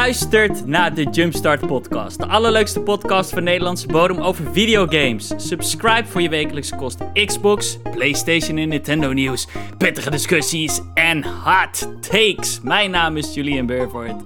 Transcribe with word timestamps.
luistert 0.00 0.66
naar 0.66 0.94
de 0.94 1.02
Jumpstart 1.10 1.66
Podcast. 1.66 2.18
De 2.18 2.26
allerleukste 2.26 2.80
podcast 2.80 3.30
van 3.30 3.42
Nederlandse 3.42 3.86
bodem 3.86 4.20
over 4.20 4.44
videogames. 4.52 5.32
Subscribe 5.36 6.04
voor 6.08 6.20
je 6.20 6.28
wekelijkse 6.28 6.76
kost 6.76 6.98
Xbox, 7.26 7.78
PlayStation 7.90 8.58
en 8.58 8.68
Nintendo 8.68 9.12
nieuws. 9.12 9.46
Pittige 9.78 10.10
discussies 10.10 10.80
en 10.94 11.24
hot 11.24 11.88
takes. 12.10 12.60
Mijn 12.62 12.90
naam 12.90 13.16
is 13.16 13.34
Julian 13.34 13.66
Burvoort. 13.66 14.22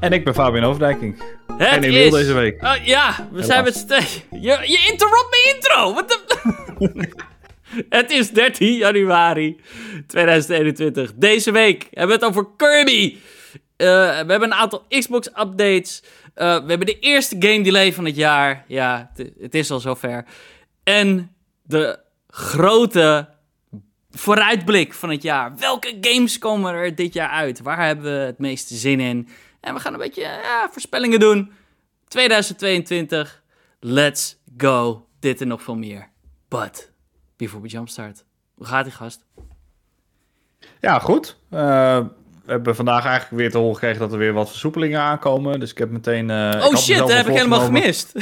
En 0.00 0.12
ik 0.12 0.24
ben 0.24 0.34
Fabian 0.34 0.64
Overdijking. 0.64 1.22
Het 1.56 1.68
en 1.68 1.82
Emiel 1.82 2.04
is... 2.04 2.12
deze 2.12 2.32
week. 2.32 2.62
Oh, 2.62 2.74
ja, 2.84 3.28
we 3.32 3.42
zijn 3.42 3.64
met. 3.64 3.86
Je, 4.30 4.58
je 4.62 4.86
interrupt 4.90 5.26
mijn 5.30 5.56
intro! 5.56 5.94
Wat 5.94 6.08
de... 6.08 7.26
Het 7.98 8.10
is 8.10 8.30
13 8.30 8.76
januari 8.76 9.60
2021. 10.06 11.12
Deze 11.14 11.50
week 11.50 11.86
hebben 11.90 12.18
we 12.18 12.24
het 12.24 12.36
over 12.36 12.46
Kirby. 12.56 13.16
Uh, 13.78 13.86
we 13.86 14.30
hebben 14.30 14.42
een 14.42 14.54
aantal 14.54 14.84
Xbox-updates. 14.88 16.02
Uh, 16.02 16.12
we 16.34 16.68
hebben 16.68 16.86
de 16.86 16.98
eerste 16.98 17.36
game 17.38 17.62
delay 17.62 17.92
van 17.92 18.04
het 18.04 18.16
jaar. 18.16 18.64
Ja, 18.66 19.12
het 19.40 19.54
is 19.54 19.70
al 19.70 19.80
zover. 19.80 20.24
En 20.82 21.34
de 21.62 21.98
grote 22.28 23.28
vooruitblik 24.10 24.94
van 24.94 25.10
het 25.10 25.22
jaar. 25.22 25.56
Welke 25.56 25.98
games 26.00 26.38
komen 26.38 26.74
er 26.74 26.94
dit 26.94 27.14
jaar 27.14 27.30
uit? 27.30 27.60
Waar 27.60 27.86
hebben 27.86 28.04
we 28.04 28.10
het 28.10 28.38
meeste 28.38 28.74
zin 28.74 29.00
in? 29.00 29.28
En 29.60 29.74
we 29.74 29.80
gaan 29.80 29.92
een 29.92 29.98
beetje 29.98 30.22
ja, 30.22 30.68
voorspellingen 30.70 31.20
doen. 31.20 31.52
2022, 32.08 33.42
let's 33.80 34.36
go. 34.56 35.06
Dit 35.20 35.40
en 35.40 35.48
nog 35.48 35.62
veel 35.62 35.76
meer. 35.76 36.08
But, 36.48 36.92
before 37.36 37.62
we 37.62 37.68
jumpstart. 37.68 38.24
Hoe 38.54 38.66
gaat 38.66 38.84
die 38.84 38.92
gast? 38.92 39.24
Ja, 40.80 40.98
goed. 40.98 41.36
Uh, 41.50 42.06
we 42.48 42.54
hebben 42.54 42.76
vandaag 42.76 43.04
eigenlijk 43.04 43.40
weer 43.40 43.50
te 43.50 43.58
horen 43.58 43.74
gekregen 43.74 44.00
dat 44.00 44.12
er 44.12 44.18
weer 44.18 44.32
wat 44.32 44.48
versoepelingen 44.48 45.00
aankomen. 45.00 45.60
Dus 45.60 45.70
ik 45.70 45.78
heb 45.78 45.90
meteen... 45.90 46.28
Uh, 46.28 46.66
oh 46.66 46.76
shit, 46.76 46.98
dat 46.98 47.12
heb 47.12 47.26
ik 47.26 47.34
helemaal 47.34 47.60
gemist. 47.60 48.12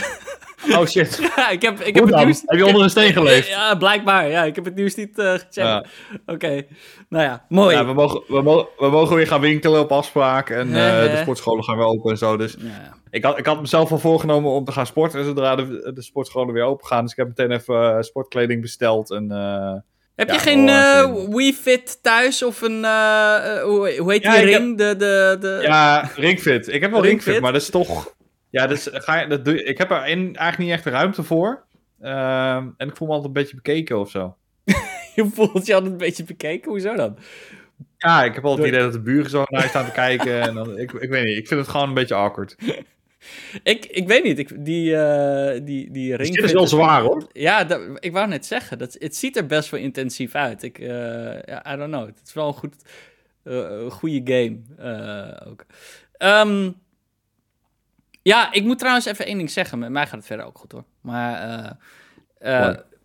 Oh 0.70 0.86
shit. 0.86 1.18
ja, 1.36 1.48
ik 1.48 1.62
heb, 1.62 1.80
ik 1.80 1.94
heb 1.94 2.06
het 2.06 2.24
nieuws... 2.24 2.42
Heb 2.46 2.58
je 2.58 2.66
onder 2.66 2.82
een 2.82 2.90
steen 2.90 3.12
geleefd? 3.12 3.48
Ja, 3.48 3.74
blijkbaar. 3.74 4.28
Ja, 4.28 4.44
ik 4.44 4.54
heb 4.54 4.64
het 4.64 4.74
nieuws 4.74 4.94
niet 4.94 5.18
uh, 5.18 5.24
gecheckt. 5.24 5.54
Ja. 5.54 5.78
Oké. 5.78 6.32
Okay. 6.32 6.68
Nou 7.08 7.24
ja, 7.24 7.44
mooi. 7.48 7.76
Ja, 7.76 7.86
we, 7.86 7.92
mogen, 7.92 8.22
we, 8.28 8.42
mogen, 8.42 8.68
we 8.78 8.88
mogen 8.88 9.16
weer 9.16 9.26
gaan 9.26 9.40
winkelen 9.40 9.80
op 9.80 9.92
afspraak. 9.92 10.50
En 10.50 10.68
uh, 10.68 10.74
de 10.74 11.18
sportscholen 11.20 11.64
gaan 11.64 11.76
weer 11.76 11.86
open 11.86 12.10
en 12.10 12.18
zo. 12.18 12.36
Dus 12.36 12.56
ja. 12.58 12.94
ik, 13.10 13.24
had, 13.24 13.38
ik 13.38 13.46
had 13.46 13.60
mezelf 13.60 13.92
al 13.92 13.98
voorgenomen 13.98 14.50
om 14.50 14.64
te 14.64 14.72
gaan 14.72 14.86
sporten 14.86 15.24
zodra 15.24 15.56
de, 15.56 15.90
de 15.94 16.02
sportscholen 16.02 16.54
weer 16.54 16.64
open 16.64 16.86
gaan. 16.86 17.02
Dus 17.02 17.10
ik 17.10 17.18
heb 17.18 17.28
meteen 17.28 17.50
even 17.50 18.04
sportkleding 18.04 18.60
besteld 18.60 19.10
en... 19.10 19.28
Heb 20.16 20.30
je 20.30 20.38
geen 20.38 20.68
uh, 20.68 21.24
Wii 21.28 21.54
Fit 21.54 22.02
thuis 22.02 22.42
of 22.42 22.60
een, 22.60 22.80
uh, 22.82 23.62
hoe, 23.62 23.96
hoe, 23.98 24.12
heet 24.12 24.22
ja, 24.22 24.36
die 24.36 24.44
ring? 24.44 24.68
Heb... 24.68 24.78
De, 24.78 24.96
de, 24.96 25.36
de... 25.40 25.58
Ja, 25.62 26.10
Ringfit. 26.16 26.68
Ik 26.68 26.80
heb 26.80 26.90
wel 26.90 27.02
Ringfit, 27.02 27.26
ring 27.26 27.42
maar 27.42 27.52
dat 27.52 27.62
is 27.62 27.70
toch... 27.70 28.14
Ja, 28.50 28.66
dus 28.66 28.88
ga 28.92 29.20
je, 29.20 29.26
dat 29.26 29.44
doe, 29.44 29.64
ik 29.64 29.78
heb 29.78 29.90
er 29.90 30.06
in, 30.06 30.36
eigenlijk 30.36 30.58
niet 30.58 30.70
echt 30.70 30.84
de 30.84 30.90
ruimte 30.90 31.22
voor. 31.22 31.64
Uh, 32.02 32.54
en 32.54 32.88
ik 32.88 32.96
voel 32.96 33.08
me 33.08 33.14
altijd 33.14 33.36
een 33.36 33.42
beetje 33.42 33.54
bekeken 33.54 33.98
of 33.98 34.10
zo. 34.10 34.36
je 35.14 35.30
voelt 35.32 35.66
je 35.66 35.74
altijd 35.74 35.92
een 35.92 35.98
beetje 35.98 36.24
bekeken? 36.24 36.70
Hoezo 36.70 36.94
dan? 36.94 37.18
Ja, 37.96 38.24
ik 38.24 38.34
heb 38.34 38.44
altijd 38.44 38.66
het 38.66 38.74
idee 38.74 38.84
dat 38.84 38.92
de 38.92 39.00
buren 39.00 39.30
zo 39.30 39.42
naar 39.46 39.62
je 39.62 39.68
staan 39.68 39.84
te 39.84 39.90
kijken. 39.90 40.40
En 40.40 40.54
dan, 40.54 40.78
ik, 40.78 40.92
ik 40.92 41.10
weet 41.10 41.24
niet, 41.24 41.36
ik 41.36 41.48
vind 41.48 41.60
het 41.60 41.68
gewoon 41.68 41.88
een 41.88 41.94
beetje 41.94 42.14
awkward. 42.14 42.56
ik, 43.62 43.86
ik 43.86 44.06
weet 44.06 44.24
niet, 44.24 44.38
ik, 44.38 44.64
die, 44.64 44.90
uh, 44.90 45.60
die, 45.62 45.90
die 45.90 46.16
ring... 46.16 46.36
Het 46.36 46.44
is 46.44 46.52
wel 46.52 46.66
zwaar 46.66 47.02
hoor. 47.02 47.26
Ja, 47.32 47.64
dat, 47.64 47.80
ik 48.04 48.12
wou 48.12 48.28
net 48.28 48.46
zeggen, 48.46 48.78
dat, 48.78 48.96
het 48.98 49.16
ziet 49.16 49.36
er 49.36 49.46
best 49.46 49.70
wel 49.70 49.80
intensief 49.80 50.34
uit. 50.34 50.62
Ik, 50.62 50.78
uh, 50.78 50.88
I 51.72 51.76
don't 51.76 51.92
know, 51.92 52.06
het 52.06 52.20
is 52.26 52.32
wel 52.32 52.46
een 52.46 52.54
goed, 52.54 52.74
uh, 53.44 53.90
goede 53.90 54.20
game 54.24 54.58
ook. 55.46 55.64
Um, 56.18 56.80
ja, 58.22 58.52
ik 58.52 58.64
moet 58.64 58.78
trouwens 58.78 59.06
even 59.06 59.26
één 59.26 59.36
ding 59.36 59.50
zeggen. 59.50 59.78
Met 59.78 59.90
mij 59.90 60.06
gaat 60.06 60.16
het 60.16 60.26
verder 60.26 60.46
ook 60.46 60.58
goed 60.58 60.72
hoor. 60.72 60.84
Maar 61.00 61.76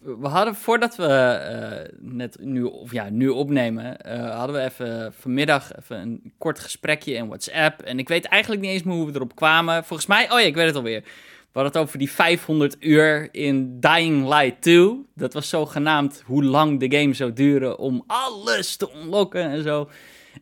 we 0.01 0.28
hadden 0.28 0.56
voordat 0.56 0.95
we 0.95 1.03
uh, 1.03 1.97
net 2.00 2.38
nu, 2.39 2.63
of 2.63 2.91
ja, 2.91 3.09
nu 3.09 3.29
opnemen, 3.29 3.97
uh, 4.07 4.35
hadden 4.38 4.56
we 4.56 4.62
even 4.62 5.13
vanmiddag 5.13 5.75
even 5.79 6.01
een 6.01 6.34
kort 6.38 6.59
gesprekje 6.59 7.13
in 7.13 7.28
WhatsApp. 7.28 7.81
En 7.81 8.00
ik 8.00 8.07
weet 8.07 8.25
eigenlijk 8.25 8.62
niet 8.62 8.72
eens 8.72 8.84
meer 8.84 8.95
hoe 8.95 9.06
we 9.06 9.16
erop 9.16 9.35
kwamen. 9.35 9.84
Volgens 9.84 10.07
mij, 10.07 10.31
oh 10.31 10.39
ja, 10.39 10.45
ik 10.45 10.56
weet 10.56 10.66
het 10.66 10.75
alweer. 10.75 11.01
We 11.01 11.59
hadden 11.59 11.72
het 11.72 11.81
over 11.81 11.97
die 11.97 12.12
500 12.12 12.75
uur 12.79 13.29
in 13.31 13.79
Dying 13.79 14.28
Light 14.28 14.62
2. 14.62 15.06
Dat 15.16 15.34
was 15.34 15.50
zogenaamd 15.50 16.23
hoe 16.25 16.44
lang 16.44 16.79
de 16.79 16.97
game 16.97 17.13
zou 17.13 17.33
duren 17.33 17.79
om 17.79 18.03
alles 18.07 18.75
te 18.75 18.91
unlocken 18.95 19.50
en 19.50 19.63
zo. 19.63 19.89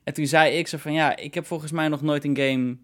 En 0.04 0.14
toen 0.14 0.28
zei 0.28 0.58
ik 0.58 0.68
zo 0.68 0.78
van, 0.78 0.94
ja, 0.94 1.16
ik 1.16 1.34
heb 1.34 1.46
volgens 1.46 1.72
mij 1.72 1.88
nog 1.88 2.02
nooit 2.02 2.24
een 2.24 2.38
game, 2.38 2.78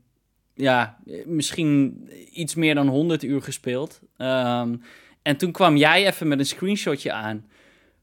ja, 0.54 0.98
misschien 1.26 2.10
iets 2.32 2.56
meer 2.56 2.76
dan 2.76 2.88
100 2.88 3.24
uur 3.24 3.42
gespeeld. 3.42 4.02
Um, 4.18 4.82
en 5.26 5.38
toen 5.38 5.52
kwam 5.52 5.78
jij 5.78 6.08
even 6.08 6.28
met 6.28 6.40
een 6.40 6.46
screenshotje 6.46 7.12
aan 7.12 7.46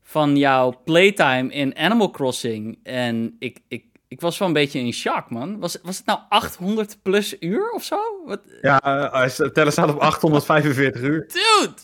van 0.03 0.37
jouw 0.37 0.81
playtime 0.85 1.53
in 1.53 1.77
Animal 1.77 2.11
Crossing. 2.11 2.79
En 2.83 3.37
ik, 3.39 3.59
ik, 3.69 3.85
ik 4.09 4.21
was 4.21 4.39
wel 4.39 4.49
een 4.49 4.55
beetje 4.55 4.79
in 4.79 4.93
shock, 4.93 5.31
man. 5.31 5.59
Was, 5.59 5.79
was 5.83 5.97
het 5.97 6.07
nou 6.07 6.19
800 6.29 6.99
plus 7.03 7.37
uur 7.41 7.71
of 7.71 7.85
zo? 7.85 7.97
Wat? 8.25 8.41
Ja, 8.63 8.81
uh, 9.15 9.49
tellen 9.49 9.73
staat 9.73 9.89
op 9.89 9.99
845 9.99 11.03
uur. 11.03 11.29
Dude! 11.29 11.75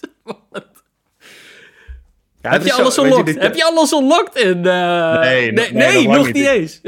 Ja, 2.41 2.51
heb, 2.51 2.65
je 2.65 2.73
alles 2.73 2.97
unlocked? 2.97 3.41
heb 3.41 3.55
je 3.55 3.65
alles 3.65 3.93
unlocked 3.93 4.37
in... 4.37 4.57
Uh... 4.65 5.21
Nee, 5.21 5.53
nee, 5.53 5.73
nee, 5.73 5.93
nee 5.93 6.09
nog 6.09 6.33
niet 6.33 6.47
eens. 6.47 6.81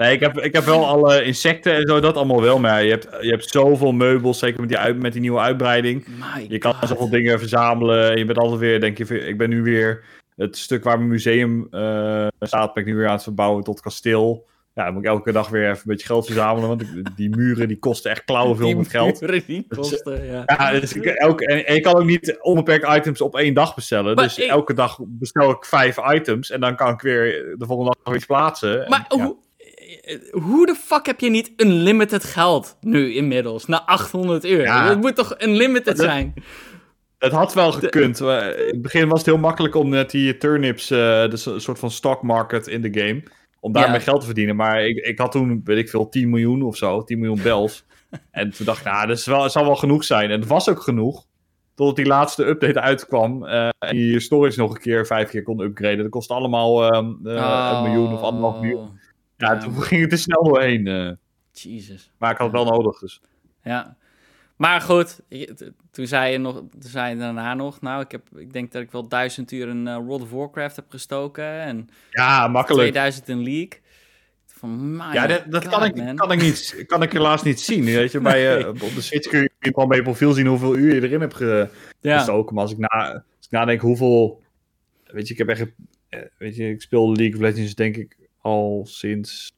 Nee, 0.00 0.12
ik 0.12 0.20
heb, 0.20 0.38
ik 0.38 0.52
heb 0.52 0.64
wel 0.64 0.86
alle 0.86 1.24
insecten 1.24 1.74
en 1.74 1.86
zo, 1.86 2.00
dat 2.00 2.16
allemaal 2.16 2.42
wel. 2.42 2.58
Maar 2.58 2.84
je 2.84 2.90
hebt, 2.90 3.08
je 3.20 3.30
hebt 3.30 3.50
zoveel 3.50 3.92
meubels, 3.92 4.38
zeker 4.38 4.60
met 4.60 4.68
die, 4.68 4.78
uit, 4.78 4.98
met 4.98 5.12
die 5.12 5.20
nieuwe 5.20 5.38
uitbreiding. 5.38 6.06
My 6.06 6.46
je 6.48 6.58
kan 6.58 6.74
zoveel 6.86 7.08
dingen 7.08 7.38
verzamelen. 7.38 8.10
En 8.10 8.18
je 8.18 8.24
bent 8.24 8.38
altijd 8.38 8.60
weer, 8.60 8.80
denk 8.80 8.98
je, 8.98 9.26
ik 9.26 9.38
ben 9.38 9.48
nu 9.48 9.62
weer 9.62 10.04
het 10.36 10.56
stuk 10.56 10.84
waar 10.84 10.96
mijn 10.96 11.10
museum 11.10 11.68
uh, 11.70 12.26
staat, 12.40 12.74
ben 12.74 12.82
ik 12.82 12.88
nu 12.88 12.96
weer 12.96 13.06
aan 13.06 13.14
het 13.14 13.22
verbouwen 13.22 13.64
tot 13.64 13.80
kasteel. 13.80 14.46
Ja, 14.74 14.84
dan 14.84 14.94
moet 14.94 15.02
ik 15.02 15.08
elke 15.08 15.32
dag 15.32 15.48
weer 15.48 15.64
even 15.64 15.76
een 15.76 15.82
beetje 15.84 16.06
geld 16.06 16.26
verzamelen. 16.26 16.68
Want 16.68 16.84
die 17.16 17.36
muren 17.36 17.68
die 17.68 17.78
kosten 17.78 18.10
echt 18.10 18.24
klauwenveel 18.24 18.76
met 18.76 18.88
geld. 18.88 19.20
Muren 19.20 19.42
die 19.46 19.66
kosten, 19.68 20.24
ja. 20.24 20.42
ja 20.46 20.70
dus 20.80 20.92
elke, 20.96 21.46
en, 21.46 21.74
je 21.74 21.80
kan 21.80 21.94
ook 21.94 22.04
niet 22.04 22.38
onbeperkt 22.40 22.96
items 22.96 23.20
op 23.20 23.36
één 23.36 23.54
dag 23.54 23.74
bestellen. 23.74 24.14
Maar 24.14 24.24
dus 24.24 24.38
ik, 24.38 24.50
elke 24.50 24.74
dag 24.74 24.98
bestel 25.02 25.50
ik 25.50 25.64
vijf 25.64 25.96
items. 26.12 26.50
En 26.50 26.60
dan 26.60 26.76
kan 26.76 26.92
ik 26.92 27.00
weer 27.00 27.54
de 27.58 27.66
volgende 27.66 27.96
dag 28.04 28.14
iets 28.14 28.26
plaatsen. 28.26 28.88
Maar 28.88 29.06
en, 29.08 29.20
hoe, 29.20 29.36
hoe 30.30 30.66
de 30.66 30.74
fuck 30.74 31.06
heb 31.06 31.20
je 31.20 31.30
niet 31.30 31.52
unlimited 31.56 32.24
geld 32.24 32.76
nu 32.80 33.14
inmiddels? 33.14 33.66
Na 33.66 33.84
800 33.84 34.44
euro. 34.44 34.62
Ja. 34.62 34.88
Dat 34.88 35.00
moet 35.00 35.16
toch 35.16 35.42
unlimited 35.42 35.96
dat, 35.96 36.06
zijn? 36.06 36.34
Het 37.18 37.32
had 37.32 37.54
wel 37.54 37.72
gekund. 37.72 38.20
In 38.20 38.26
het 38.26 38.82
begin 38.82 39.08
was 39.08 39.18
het 39.18 39.26
heel 39.26 39.38
makkelijk 39.38 39.74
om 39.74 39.88
net 39.88 40.10
die 40.10 40.36
turnips, 40.36 40.90
uh, 40.90 40.98
dus 41.28 41.46
een 41.46 41.60
soort 41.60 41.78
van 41.78 41.90
stock 41.90 42.22
market 42.22 42.66
in 42.66 42.82
de 42.82 43.00
game, 43.00 43.22
om 43.60 43.72
daarmee 43.72 43.98
ja. 43.98 44.04
geld 44.04 44.20
te 44.20 44.26
verdienen. 44.26 44.56
Maar 44.56 44.86
ik, 44.86 44.96
ik 44.96 45.18
had 45.18 45.32
toen, 45.32 45.60
weet 45.64 45.78
ik 45.78 45.88
veel, 45.88 46.08
10 46.08 46.30
miljoen 46.30 46.62
of 46.62 46.76
zo, 46.76 47.04
10 47.04 47.18
miljoen 47.18 47.42
bells. 47.42 47.84
en 48.30 48.50
toen 48.50 48.66
dacht 48.66 48.78
ik, 48.78 48.84
nou, 48.84 49.06
dat 49.06 49.16
is 49.16 49.26
wel, 49.26 49.50
zal 49.50 49.64
wel 49.64 49.76
genoeg 49.76 50.04
zijn. 50.04 50.30
En 50.30 50.40
het 50.40 50.48
was 50.48 50.68
ook 50.68 50.82
genoeg. 50.82 51.28
Totdat 51.74 51.96
die 51.96 52.06
laatste 52.06 52.46
update 52.46 52.80
uitkwam. 52.80 53.44
Uh, 53.44 53.68
en 53.78 53.96
je 53.96 54.20
storage 54.20 54.58
nog 54.58 54.74
een 54.74 54.80
keer 54.80 55.06
vijf 55.06 55.30
keer 55.30 55.42
kon 55.42 55.60
upgraden. 55.60 55.98
Dat 55.98 56.08
kostte 56.08 56.34
allemaal 56.34 56.82
uh, 56.82 56.98
oh. 57.24 57.70
een 57.74 57.82
miljoen 57.82 58.12
of 58.12 58.22
anderhalf 58.22 58.60
miljoen. 58.60 58.98
Ja, 59.40 59.58
toen 59.58 59.82
ging 59.82 60.02
het 60.02 60.12
er 60.12 60.18
snel 60.18 60.44
doorheen. 60.44 60.86
Uh. 60.86 61.10
Jesus. 61.52 62.10
Maar 62.18 62.30
ik 62.30 62.36
had 62.36 62.52
het 62.52 62.62
wel 62.62 62.72
nodig, 62.72 62.98
dus. 62.98 63.20
Ja. 63.62 63.96
Maar 64.56 64.80
goed, 64.80 65.20
toen 65.90 66.06
zei 66.06 66.32
je, 66.32 66.38
nog, 66.38 66.54
toen 66.54 66.90
zei 66.90 67.10
je 67.10 67.16
daarna 67.16 67.54
nog, 67.54 67.80
nou, 67.80 68.02
ik, 68.02 68.10
heb, 68.10 68.22
ik 68.36 68.52
denk 68.52 68.72
dat 68.72 68.82
ik 68.82 68.90
wel 68.90 69.08
duizend 69.08 69.52
uur 69.52 69.68
in 69.68 69.86
uh, 69.86 69.96
World 69.96 70.22
of 70.22 70.30
Warcraft 70.30 70.76
heb 70.76 70.84
gestoken. 70.88 71.44
En 71.44 71.88
ja, 72.10 72.48
makkelijk. 72.48 72.82
2000 72.82 73.28
in 73.28 73.42
League. 73.42 73.80
Van, 74.46 75.00
ja, 75.12 75.26
dat, 75.26 75.44
dat 75.48 75.68
kan, 75.68 75.84
ik, 75.84 76.16
kan, 76.16 76.32
ik 76.32 76.40
niet, 76.40 76.84
kan 76.86 77.02
ik 77.02 77.12
helaas 77.12 77.42
niet 77.42 77.60
zien. 77.60 77.84
Weet 78.00 78.12
je, 78.12 78.20
bij, 78.20 78.60
uh, 78.60 78.68
op 78.68 78.94
de 78.94 79.00
Switch 79.00 79.28
kun 79.28 79.40
je 79.40 79.50
gewoon 79.58 79.88
bij 79.88 79.96
je 79.96 80.02
profiel 80.02 80.32
zien 80.32 80.46
hoeveel 80.46 80.76
uur 80.76 80.94
je 80.94 81.02
erin 81.02 81.20
hebt 81.20 81.34
ge, 81.34 81.68
ja. 82.00 82.16
gestoken. 82.16 82.54
Maar 82.54 82.62
als 82.62 82.72
ik, 82.72 82.78
na, 82.78 83.12
als 83.12 83.46
ik 83.46 83.50
nadenk 83.50 83.80
hoeveel... 83.80 84.42
Weet 85.04 85.26
je, 85.26 85.32
ik 85.32 85.38
heb 85.38 85.48
echt... 85.48 85.66
Weet 86.38 86.56
je, 86.56 86.68
ik 86.68 86.82
speel 86.82 87.12
League 87.12 87.34
of 87.34 87.40
Legends 87.40 87.74
denk 87.74 87.96
ik 87.96 88.16
al 88.40 88.86
sinds 88.88 89.52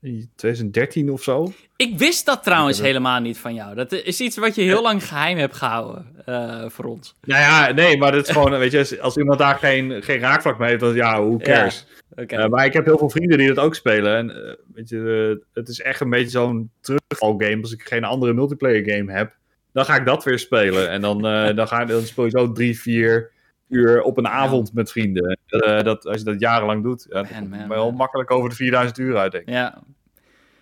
2013 0.00 1.10
of 1.10 1.22
zo. 1.22 1.52
Ik 1.76 1.98
wist 1.98 2.26
dat 2.26 2.42
trouwens 2.42 2.80
helemaal 2.80 3.20
niet 3.20 3.38
van 3.38 3.54
jou. 3.54 3.74
Dat 3.74 3.92
is 3.92 4.20
iets 4.20 4.36
wat 4.36 4.54
je 4.54 4.62
heel 4.62 4.82
lang 4.82 5.08
geheim 5.08 5.38
hebt 5.38 5.56
gehouden 5.56 6.06
uh, 6.26 6.64
voor 6.68 6.84
ons. 6.84 7.16
Nou 7.22 7.40
ja, 7.40 7.72
nee, 7.72 7.98
maar 7.98 8.12
dat 8.12 8.26
is 8.28 8.32
gewoon, 8.32 8.58
weet 8.58 8.72
je, 8.72 9.00
als 9.00 9.16
iemand 9.16 9.38
daar 9.38 9.54
geen, 9.54 10.02
geen 10.02 10.18
raakvlak 10.18 10.58
mee 10.58 10.68
heeft, 10.68 10.80
dan 10.80 10.94
ja, 10.94 11.22
hoe 11.22 11.40
cares. 11.40 11.86
Ja, 12.16 12.22
okay. 12.22 12.44
uh, 12.44 12.50
maar 12.50 12.64
ik 12.64 12.72
heb 12.72 12.84
heel 12.84 12.98
veel 12.98 13.10
vrienden 13.10 13.38
die 13.38 13.48
dat 13.48 13.64
ook 13.64 13.74
spelen. 13.74 14.16
En 14.16 14.28
uh, 14.28 14.54
weet 14.74 14.88
je, 14.88 15.42
het 15.52 15.68
is 15.68 15.80
echt 15.80 16.00
een 16.00 16.10
beetje 16.10 16.30
zo'n 16.30 16.70
terugvalgame. 16.80 17.62
Als 17.62 17.72
ik 17.72 17.82
geen 17.82 18.04
andere 18.04 18.32
multiplayer 18.32 18.90
game 18.90 19.12
heb, 19.12 19.32
dan 19.72 19.84
ga 19.84 19.96
ik 19.96 20.06
dat 20.06 20.24
weer 20.24 20.38
spelen. 20.38 20.90
En 20.90 21.00
dan, 21.00 21.22
dan, 21.56 21.68
ga, 21.68 21.84
dan 21.84 22.02
speel 22.02 22.24
je 22.24 22.30
zo 22.30 22.52
drie, 22.52 22.80
vier 22.80 23.30
uur 23.70 24.02
op 24.02 24.18
een 24.18 24.28
avond 24.28 24.72
met 24.72 24.90
vrienden. 24.90 25.38
Uh, 25.48 25.82
dat, 25.82 26.06
als 26.06 26.18
je 26.18 26.24
dat 26.24 26.40
jarenlang 26.40 26.82
doet, 26.82 27.06
ja, 27.10 27.26
man, 27.32 27.48
man, 27.48 27.68
wel 27.68 27.90
makkelijk 27.92 28.30
over 28.30 28.48
de 28.48 28.54
4000 28.54 28.98
uur 28.98 29.16
uit, 29.16 29.32
denk 29.32 29.44
ik. 29.44 29.54
Ja. 29.54 29.82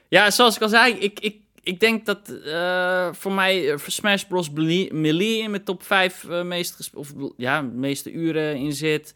ja, 0.09 0.31
zoals 0.31 0.57
ik 0.57 0.63
al 0.63 0.69
zei, 0.69 0.95
ik, 0.95 1.21
ik, 1.21 1.37
ik 1.63 1.81
denk 1.81 2.07
dat 2.07 2.39
uh, 2.47 3.09
voor 3.13 3.33
mij 3.33 3.73
uh, 3.73 3.77
Smash 3.87 4.23
Bros. 4.23 4.51
Melee 4.51 5.39
in 5.39 5.51
mijn 5.51 5.65
top 5.65 5.83
5 5.83 6.25
uh, 6.25 6.43
meest 6.43 6.91
of, 6.95 7.13
ja, 7.37 7.63
meeste 7.63 8.13
uren 8.13 8.57
in 8.57 8.73
zit. 8.73 9.15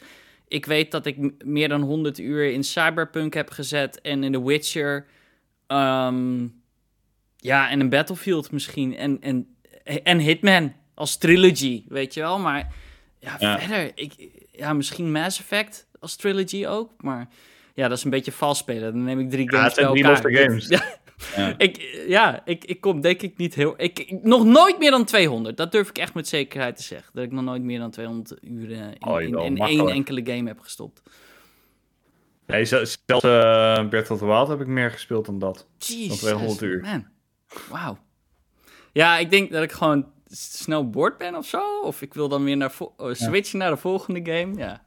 Ik 0.48 0.66
weet 0.66 0.90
dat 0.90 1.06
ik 1.06 1.44
meer 1.44 1.68
dan 1.68 1.80
100 1.80 2.18
uur 2.18 2.52
in 2.52 2.64
Cyberpunk 2.64 3.34
heb 3.34 3.50
gezet 3.50 4.00
en 4.00 4.24
in 4.24 4.32
The 4.32 4.44
Witcher. 4.44 5.06
Um, 5.68 6.62
ja, 7.36 7.70
en 7.70 7.80
een 7.80 7.88
Battlefield 7.88 8.52
misschien. 8.52 8.96
En, 8.96 9.20
en, 9.20 9.56
en 10.02 10.18
Hitman 10.18 10.72
als 10.94 11.16
trilogy, 11.16 11.84
weet 11.88 12.14
je 12.14 12.20
wel. 12.20 12.38
Maar 12.38 12.74
ja, 13.22 13.36
ja. 13.38 13.58
verder, 13.58 13.92
ik, 13.94 14.12
ja, 14.50 14.72
misschien 14.72 15.12
Mass 15.12 15.38
Effect 15.38 15.86
als 16.00 16.16
trilogy 16.16 16.66
ook. 16.66 16.90
Maar 17.02 17.28
ja, 17.74 17.88
dat 17.88 17.98
is 17.98 18.04
een 18.04 18.10
beetje 18.10 18.32
vals 18.32 18.58
spelen. 18.58 18.92
Dan 18.92 19.04
neem 19.04 19.20
ik 19.20 19.30
drie 19.30 19.50
games 19.50 19.74
ja, 19.74 19.82
het 19.82 19.96
zijn 19.96 20.20
drie 20.22 20.36
games. 20.36 20.68
Ja. 20.72 21.00
Ja. 21.36 21.54
ik, 21.58 22.04
ja, 22.06 22.42
ik, 22.44 22.64
ik 22.64 22.80
kom 22.80 23.00
denk 23.00 23.22
ik 23.22 23.36
niet 23.36 23.54
heel... 23.54 23.74
Ik, 23.76 24.22
nog 24.22 24.44
nooit 24.44 24.78
meer 24.78 24.90
dan 24.90 25.04
200. 25.04 25.56
Dat 25.56 25.72
durf 25.72 25.88
ik 25.88 25.98
echt 25.98 26.14
met 26.14 26.28
zekerheid 26.28 26.76
te 26.76 26.82
zeggen. 26.82 27.10
Dat 27.14 27.24
ik 27.24 27.32
nog 27.32 27.44
nooit 27.44 27.62
meer 27.62 27.78
dan 27.78 27.90
200 27.90 28.38
uur 28.42 28.70
in, 28.70 28.96
oh, 29.00 29.22
in, 29.22 29.38
in 29.38 29.56
één 29.56 29.88
enkele 29.88 30.20
game 30.24 30.48
heb 30.48 30.60
gestopt. 30.60 31.02
Nee, 32.46 32.64
zelfs 32.64 32.98
uh, 33.06 33.20
Breath 33.88 34.10
of 34.10 34.18
the 34.18 34.26
Wild 34.26 34.48
heb 34.48 34.60
ik 34.60 34.66
meer 34.66 34.90
gespeeld 34.90 35.26
dan 35.26 35.38
dat. 35.38 35.66
Jeez, 35.78 36.08
dan 36.08 36.16
200 36.16 36.60
uur. 36.60 36.80
Man. 36.80 37.06
Wauw. 37.70 37.98
Ja, 38.92 39.18
ik 39.18 39.30
denk 39.30 39.52
dat 39.52 39.62
ik 39.62 39.72
gewoon 39.72 40.06
snel 40.36 40.90
boord 40.90 41.18
ben 41.18 41.34
of 41.34 41.46
zo. 41.46 41.80
Of 41.82 42.02
ik 42.02 42.14
wil 42.14 42.28
dan 42.28 42.44
weer 42.44 42.56
naar 42.56 42.72
oh, 42.78 43.12
switchen 43.12 43.58
naar 43.58 43.70
de 43.70 43.76
volgende 43.76 44.32
game. 44.32 44.56
Ja, 44.56 44.82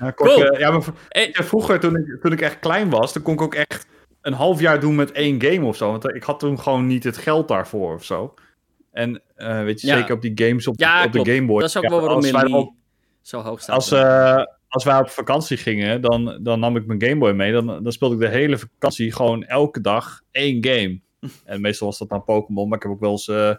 ja, 0.00 0.10
kort, 0.10 0.30
cool. 0.30 0.52
uh, 0.54 0.60
ja 0.60 0.70
maar 0.70 0.84
vroeger, 1.32 1.80
toen 1.80 1.96
ik, 1.96 2.18
toen 2.20 2.32
ik 2.32 2.40
echt 2.40 2.58
klein 2.58 2.90
was, 2.90 3.12
dan 3.12 3.22
kon 3.22 3.34
ik 3.34 3.40
ook 3.40 3.54
echt 3.54 3.86
een 4.20 4.32
half 4.32 4.60
jaar 4.60 4.80
doen 4.80 4.94
met 4.94 5.12
één 5.12 5.42
game 5.42 5.66
of 5.66 5.76
zo. 5.76 5.90
Want 5.90 6.14
ik 6.14 6.22
had 6.22 6.38
toen 6.38 6.60
gewoon 6.60 6.86
niet 6.86 7.04
het 7.04 7.16
geld 7.16 7.48
daarvoor 7.48 7.94
of 7.94 8.04
zo. 8.04 8.34
En 8.92 9.22
uh, 9.36 9.62
weet 9.62 9.80
je, 9.80 9.86
zeker 9.86 10.14
op 10.14 10.22
die 10.22 10.32
games 10.34 10.66
op, 10.66 10.78
ja, 10.78 11.04
op 11.04 11.12
de 11.12 11.34
Game 11.34 11.46
Boy. 11.46 11.60
Dat 11.60 11.68
is 11.68 11.76
ook 11.76 11.88
wel 11.88 12.00
waarom 12.00 12.20
Millie 12.20 12.74
zo 13.20 13.40
hoog 13.40 13.60
staat. 13.60 13.74
Als, 13.74 13.92
uh, 13.92 14.44
als 14.68 14.84
wij 14.84 14.98
op 14.98 15.08
vakantie 15.08 15.56
gingen, 15.56 16.00
dan, 16.00 16.38
dan 16.42 16.60
nam 16.60 16.76
ik 16.76 16.86
mijn 16.86 17.02
Game 17.02 17.18
Boy 17.18 17.32
mee. 17.32 17.52
Dan, 17.52 17.66
dan 17.66 17.92
speelde 17.92 18.14
ik 18.14 18.20
de 18.20 18.28
hele 18.28 18.58
vakantie 18.58 19.12
gewoon 19.12 19.44
elke 19.44 19.80
dag 19.80 20.20
één 20.30 20.64
game. 20.64 21.00
en 21.44 21.60
meestal 21.60 21.86
was 21.86 21.98
dat 21.98 22.08
dan 22.08 22.24
Pokémon, 22.24 22.68
maar 22.68 22.76
ik 22.76 22.82
heb 22.82 22.92
ook 22.92 23.00
wel 23.00 23.10
eens 23.10 23.28
uh, 23.28 23.54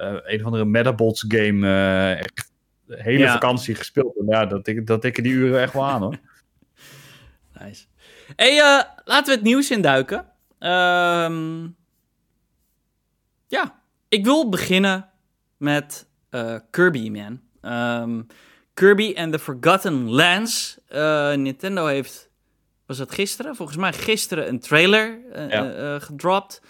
een 0.00 0.40
of 0.40 0.44
andere 0.44 0.64
Metabots 0.64 1.24
game 1.28 1.68
echt 2.14 2.50
de 2.90 3.02
hele 3.02 3.28
vakantie 3.28 3.74
gespeeld. 3.74 4.16
En 4.18 4.26
ja, 4.28 4.46
dat, 4.46 4.66
ik, 4.66 4.86
dat 4.86 5.04
ik 5.04 5.22
die 5.22 5.32
uren 5.32 5.60
echt 5.60 5.72
wel 5.72 5.86
aan 5.86 6.02
hoor. 6.02 6.16
nice. 7.60 7.84
hey, 8.36 8.56
uh, 8.56 8.82
laten 9.04 9.26
we 9.26 9.32
het 9.32 9.42
nieuws 9.42 9.70
induiken. 9.70 10.18
Um, 10.58 11.76
ja, 13.46 13.82
ik 14.08 14.24
wil 14.24 14.48
beginnen 14.48 15.08
met 15.56 16.08
uh, 16.30 16.56
Kirby, 16.70 17.10
man. 17.10 17.40
Um, 18.02 18.26
Kirby 18.74 19.14
and 19.16 19.32
the 19.32 19.38
Forgotten 19.38 20.10
Lands. 20.10 20.78
Uh, 20.90 21.34
Nintendo 21.34 21.86
heeft, 21.86 22.30
was 22.86 22.96
dat 22.96 23.12
gisteren? 23.12 23.56
Volgens 23.56 23.78
mij 23.78 23.92
gisteren 23.92 24.48
een 24.48 24.60
trailer 24.60 25.18
ja. 25.48 25.98
gedropt. 25.98 26.62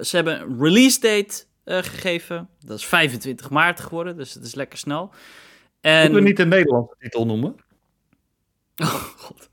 ze 0.00 0.08
hebben 0.10 0.40
een 0.40 0.58
release 0.60 1.00
date 1.00 1.46
gegeven. 1.68 2.48
Dat 2.60 2.78
is 2.78 2.86
25 2.86 3.50
maart 3.50 3.80
geworden, 3.80 4.16
dus 4.16 4.34
het 4.34 4.44
is 4.44 4.54
lekker 4.54 4.78
snel. 4.78 5.12
En... 5.80 6.00
Moeten 6.00 6.22
we 6.22 6.28
niet 6.28 6.38
een 6.38 6.48
Nederlandse 6.48 6.94
titel 6.98 7.26
noemen? 7.26 7.56
Oh, 8.80 8.94
god 8.94 9.48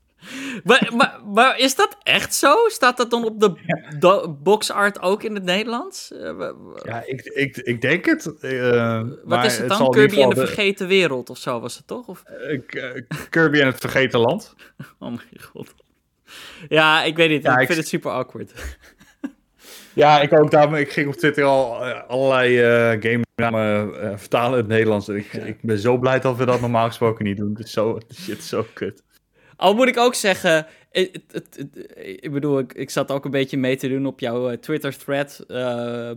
maar, 0.64 0.90
maar, 0.96 1.20
maar, 1.24 1.58
is 1.58 1.74
dat 1.74 1.96
echt 2.02 2.34
zo? 2.34 2.54
Staat 2.68 2.96
dat 2.96 3.10
dan 3.10 3.24
op 3.24 3.40
de 3.40 3.52
ja. 4.00 4.28
boxart 4.28 5.00
ook 5.00 5.22
in 5.22 5.34
het 5.34 5.44
Nederlands? 5.44 6.12
Eh, 6.12 6.50
ja, 6.84 7.02
ik, 7.06 7.20
ik, 7.22 7.56
ik 7.56 7.80
denk 7.80 8.04
het. 8.04 8.32
Uh, 8.40 9.02
Wat 9.24 9.44
is 9.44 9.58
het 9.58 9.68
dan? 9.68 9.90
Kirby 9.90 10.16
in 10.16 10.28
de, 10.28 10.34
Vergeten 10.34 10.86
Wereld 10.88 11.30
of 11.30 11.38
zo 11.38 11.60
was 11.60 11.76
het 11.76 11.86
toch? 11.86 12.06
Of? 12.06 12.22
Uh, 12.40 13.00
Kirby 13.30 13.58
in 13.58 13.66
het 13.66 13.78
Vergeten 13.78 14.20
Land. 14.20 14.54
oh 14.98 15.08
mijn 15.08 15.42
god. 15.52 15.74
Ja, 16.68 17.02
ik 17.02 17.16
weet 17.16 17.28
niet. 17.28 17.42
Ja, 17.42 17.58
ik, 17.58 17.66
vind 17.66 17.78
het 17.78 17.88
super 17.88 18.10
awkward. 18.10 18.52
Ja, 19.96 20.20
ik 20.20 20.32
ook. 20.32 20.50
Daarom, 20.50 20.74
ik 20.74 20.90
ging 20.90 21.08
op 21.08 21.14
Twitter 21.14 21.44
al 21.44 21.84
allerlei 21.84 22.58
game 23.00 23.24
namen 23.34 23.92
vertalen 24.18 24.52
in 24.52 24.64
het 24.64 24.68
Nederlands. 24.68 25.08
ik, 25.08 25.32
ik 25.32 25.62
ben 25.62 25.78
zo 25.78 25.98
blij 25.98 26.20
dat 26.20 26.36
we 26.36 26.44
dat 26.44 26.60
normaal 26.60 26.86
gesproken 26.86 27.24
niet 27.24 27.36
doen. 27.36 27.54
Het 27.54 27.66
is 27.66 27.72
zo, 27.72 27.98
shit, 28.14 28.42
zo 28.42 28.66
kut. 28.72 29.02
Al 29.56 29.74
moet 29.74 29.88
ik 29.88 29.98
ook 29.98 30.14
zeggen, 30.14 30.66
het, 30.90 31.22
het, 31.30 31.66
ik 32.20 32.32
bedoel, 32.32 32.58
ik, 32.58 32.72
ik 32.72 32.90
zat 32.90 33.10
ook 33.10 33.24
een 33.24 33.30
beetje 33.30 33.56
mee 33.56 33.76
te 33.76 33.88
doen 33.88 34.06
op 34.06 34.20
jouw 34.20 34.50
uh, 34.50 34.56
Twitter-thread. 34.56 35.44
Uh, 35.48 36.10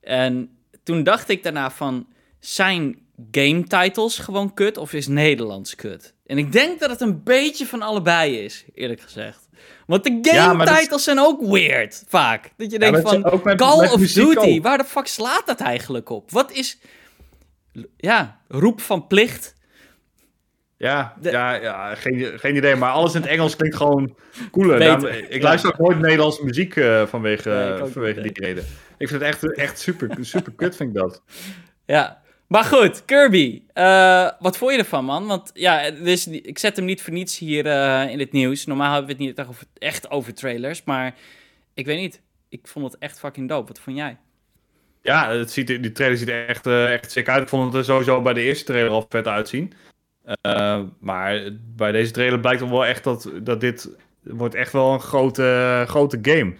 en 0.00 0.50
toen 0.82 1.02
dacht 1.02 1.28
ik 1.28 1.42
daarna 1.42 1.70
van, 1.70 2.06
zijn 2.40 2.98
game 3.30 3.62
titles 3.62 4.18
gewoon 4.18 4.54
kut 4.54 4.76
of 4.76 4.92
is 4.92 5.06
Nederlands 5.06 5.74
kut? 5.74 6.14
En 6.26 6.38
ik 6.38 6.52
denk 6.52 6.80
dat 6.80 6.90
het 6.90 7.00
een 7.00 7.22
beetje 7.22 7.66
van 7.66 7.82
allebei 7.82 8.38
is, 8.38 8.64
eerlijk 8.74 9.00
gezegd. 9.00 9.43
Want 9.86 10.04
de 10.04 10.18
game 10.22 10.64
titles 10.64 11.04
zijn 11.04 11.20
ook 11.20 11.40
weird, 11.40 12.04
vaak. 12.08 12.50
Dat 12.56 12.70
je 12.70 12.78
denkt 12.78 13.00
van, 13.00 13.40
Call 13.56 13.88
of 13.88 14.00
Duty, 14.00 14.60
waar 14.60 14.78
de 14.78 14.84
fuck 14.84 15.06
slaat 15.06 15.42
dat 15.46 15.60
eigenlijk 15.60 16.10
op? 16.10 16.30
Wat 16.30 16.52
is, 16.52 16.78
ja, 17.96 18.40
roep 18.48 18.80
van 18.80 19.06
plicht 19.06 19.54
ja, 20.84 21.14
ja, 21.20 21.52
ja 21.52 21.94
geen, 21.94 22.38
geen 22.38 22.56
idee. 22.56 22.76
Maar 22.76 22.90
alles 22.90 23.14
in 23.14 23.20
het 23.20 23.30
Engels 23.30 23.56
klinkt 23.56 23.76
gewoon 23.76 24.16
cooler. 24.50 25.30
ik 25.30 25.42
luister 25.42 25.70
ook 25.70 25.78
nooit 25.78 25.98
Nederlandse 25.98 26.44
muziek 26.44 26.76
uh, 26.76 27.06
vanwege, 27.06 27.84
vanwege 27.92 28.20
die 28.20 28.32
reden. 28.34 28.64
Ik 28.98 29.08
vind 29.08 29.20
het 29.20 29.30
echt, 29.30 29.56
echt 29.56 29.78
super, 29.78 30.16
super 30.20 30.52
kut, 30.52 30.76
vind 30.76 30.88
ik 30.88 30.94
dat. 30.94 31.22
Ja, 31.84 32.22
maar 32.46 32.64
goed, 32.64 33.04
Kirby. 33.04 33.62
Uh, 33.74 34.30
wat 34.38 34.56
vond 34.56 34.72
je 34.72 34.78
ervan, 34.78 35.04
man? 35.04 35.26
Want 35.26 35.50
ja, 35.54 35.90
dus, 35.90 36.26
ik 36.26 36.58
zet 36.58 36.76
hem 36.76 36.84
niet 36.84 37.02
voor 37.02 37.12
niets 37.12 37.38
hier 37.38 37.66
uh, 37.66 38.10
in 38.10 38.18
het 38.18 38.32
nieuws. 38.32 38.66
Normaal 38.66 38.92
hebben 38.92 39.16
we 39.16 39.24
het 39.24 39.36
niet 39.36 39.66
echt 39.78 40.10
over 40.10 40.34
trailers. 40.34 40.84
Maar 40.84 41.14
ik 41.74 41.86
weet 41.86 41.98
niet. 41.98 42.22
Ik 42.48 42.66
vond 42.66 42.92
het 42.92 43.00
echt 43.00 43.18
fucking 43.18 43.48
dope. 43.48 43.66
Wat 43.66 43.78
vond 43.78 43.96
jij? 43.96 44.16
Ja, 45.02 45.30
het 45.30 45.50
ziet, 45.50 45.66
die 45.66 45.92
trailer 45.92 46.18
ziet 46.18 46.28
er 46.28 46.46
echt, 46.46 46.66
echt 46.66 47.10
sick 47.10 47.28
uit. 47.28 47.42
Ik 47.42 47.48
vond 47.48 47.64
het 47.64 47.74
er 47.74 47.84
sowieso 47.84 48.22
bij 48.22 48.34
de 48.34 48.42
eerste 48.42 48.64
trailer 48.64 48.90
al 48.90 49.06
vet 49.08 49.26
uitzien. 49.26 49.72
Uh, 50.42 50.80
maar 51.00 51.50
bij 51.76 51.92
deze 51.92 52.12
trailer 52.12 52.40
blijkt 52.40 52.68
wel 52.68 52.86
echt 52.86 53.04
dat, 53.04 53.30
dat 53.42 53.60
dit 53.60 53.96
wordt 54.22 54.54
echt 54.54 54.72
wel 54.72 54.92
een 54.92 55.00
grote, 55.00 55.84
grote 55.86 56.18
game. 56.22 56.54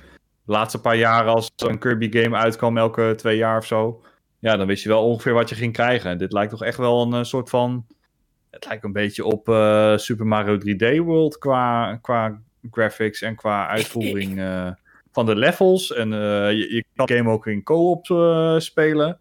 De 0.45 0.53
laatste 0.53 0.81
paar 0.81 0.97
jaren 0.97 1.33
als 1.33 1.53
een 1.57 1.79
Kirby 1.79 2.21
game 2.21 2.37
uitkwam 2.37 2.79
elke 2.79 3.15
twee 3.17 3.37
jaar 3.37 3.59
of 3.59 3.67
zo. 3.67 4.03
Ja, 4.45 4.57
dan 4.57 4.67
wist 4.67 4.83
je 4.83 4.89
wel 4.89 5.05
ongeveer 5.05 5.33
wat 5.33 5.49
je 5.49 5.55
ging 5.55 5.73
krijgen. 5.73 6.11
En 6.11 6.19
dit 6.19 6.33
lijkt 6.33 6.51
toch 6.51 6.63
echt 6.63 6.77
wel 6.77 7.03
een 7.03 7.15
uh, 7.15 7.23
soort 7.23 7.51
van... 7.51 7.87
Het 8.51 8.67
lijkt 8.67 8.85
een 8.85 8.93
beetje 8.93 9.25
op 9.25 9.49
uh, 9.49 9.97
Super 9.97 10.27
Mario 10.27 10.59
3D 10.59 11.05
World 11.05 11.39
qua, 11.39 11.97
qua 11.97 12.41
graphics 12.71 13.23
en 13.23 13.35
qua 13.35 13.69
uitvoering 13.69 14.41
van 15.13 15.27
de 15.27 15.37
levels. 15.37 15.93
En 15.93 16.11
je, 16.11 16.75
je, 16.75 16.85
kan 16.95 17.07
de 17.07 17.17
game 17.17 17.31
ook 17.31 17.47
in 17.47 17.63
co-op 17.63 18.07
spelen. 18.63 19.19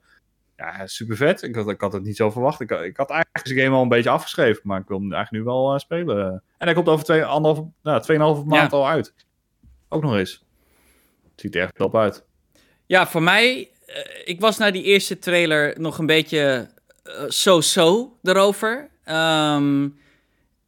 Ja, 0.57 0.87
super 0.87 1.15
vet. 1.15 1.41
Ik 1.41 1.55
had, 1.55 1.69
ik 1.69 1.81
had 1.81 1.93
het 1.93 2.03
niet 2.03 2.15
zo 2.15 2.31
verwacht. 2.31 2.61
Ik, 2.61 2.71
ik 2.71 2.97
had 2.97 3.09
eigenlijk 3.09 3.45
de 3.45 3.63
game 3.63 3.75
al 3.75 3.81
een 3.81 3.89
beetje 3.89 4.09
afgeschreven, 4.09 4.61
maar 4.63 4.79
ik 4.79 4.87
wil 4.87 4.99
hem 4.99 5.13
eigenlijk 5.13 5.45
nu 5.45 5.51
wel 5.51 5.79
spelen. 5.79 6.43
En 6.57 6.65
hij 6.65 6.73
komt 6.73 6.87
over 6.87 7.05
twee, 7.05 7.25
anderhalf, 7.25 7.67
nou, 7.83 8.01
tweeënhalve 8.01 8.45
maand 8.45 8.73
al 8.73 8.87
uit. 8.87 9.13
Ook 9.89 10.01
nog 10.01 10.15
eens. 10.15 10.45
Het 11.31 11.41
ziet 11.41 11.55
er 11.55 11.61
echt 11.61 11.75
top 11.75 11.95
uit. 11.95 12.25
Ja, 12.85 13.07
voor 13.07 13.23
mij, 13.23 13.72
ik 14.23 14.39
was 14.39 14.57
na 14.57 14.71
die 14.71 14.83
eerste 14.83 15.19
trailer 15.19 15.79
nog 15.79 15.97
een 15.97 16.05
beetje 16.05 16.69
zo-zo 17.29 18.17
uh, 18.23 18.31
erover. 18.31 18.89
Um, 19.05 19.97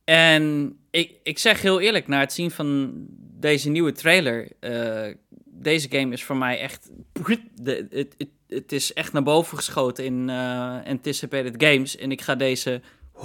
en 0.04 0.78
ik, 0.92 1.12
ik 1.24 1.40
zeg 1.40 1.62
heel 1.62 1.80
eerlijk, 1.80 2.08
na 2.08 2.20
het 2.20 2.34
zien 2.34 2.52
van 2.52 2.94
deze 3.18 3.70
nieuwe 3.70 3.92
trailer, 3.92 4.48
uh, 4.60 5.14
deze 5.46 5.88
game 5.90 6.14
is 6.14 6.24
voor 6.24 6.38
mij 6.38 6.60
echt. 6.60 6.90
Het, 7.24 7.86
het, 7.90 8.16
het 8.48 8.72
is 8.72 8.94
echt 8.94 9.14
naar 9.14 9.24
boven 9.24 9.58
geschoten 9.58 10.06
in 10.06 10.28
uh, 10.30 10.78
Anticipated 10.86 11.64
Games. 11.64 11.98
En 11.98 12.12
ik 12.12 12.22
ga 12.22 12.36
deze 12.36 12.82
100% 13.14 13.20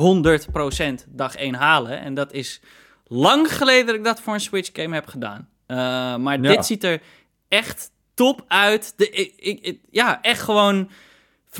dag 1.09 1.35
1 1.35 1.54
halen. 1.54 2.00
En 2.00 2.14
dat 2.14 2.33
is 2.33 2.61
lang 3.04 3.57
geleden 3.57 3.87
dat 3.87 3.95
ik 3.95 4.04
dat 4.04 4.21
voor 4.21 4.35
een 4.35 4.40
Switch 4.40 4.71
game 4.73 4.95
heb 4.95 5.07
gedaan. 5.07 5.49
Uh, 5.66 5.76
maar 6.16 6.42
dit 6.42 6.66
ziet 6.66 6.85
er 6.85 7.00
echt 7.49 7.90
top 8.21 8.45
uit. 8.49 8.93
De, 8.97 9.11
ik, 9.37 9.79
ja, 9.91 10.23
echt 10.23 10.43
gewoon 10.43 10.91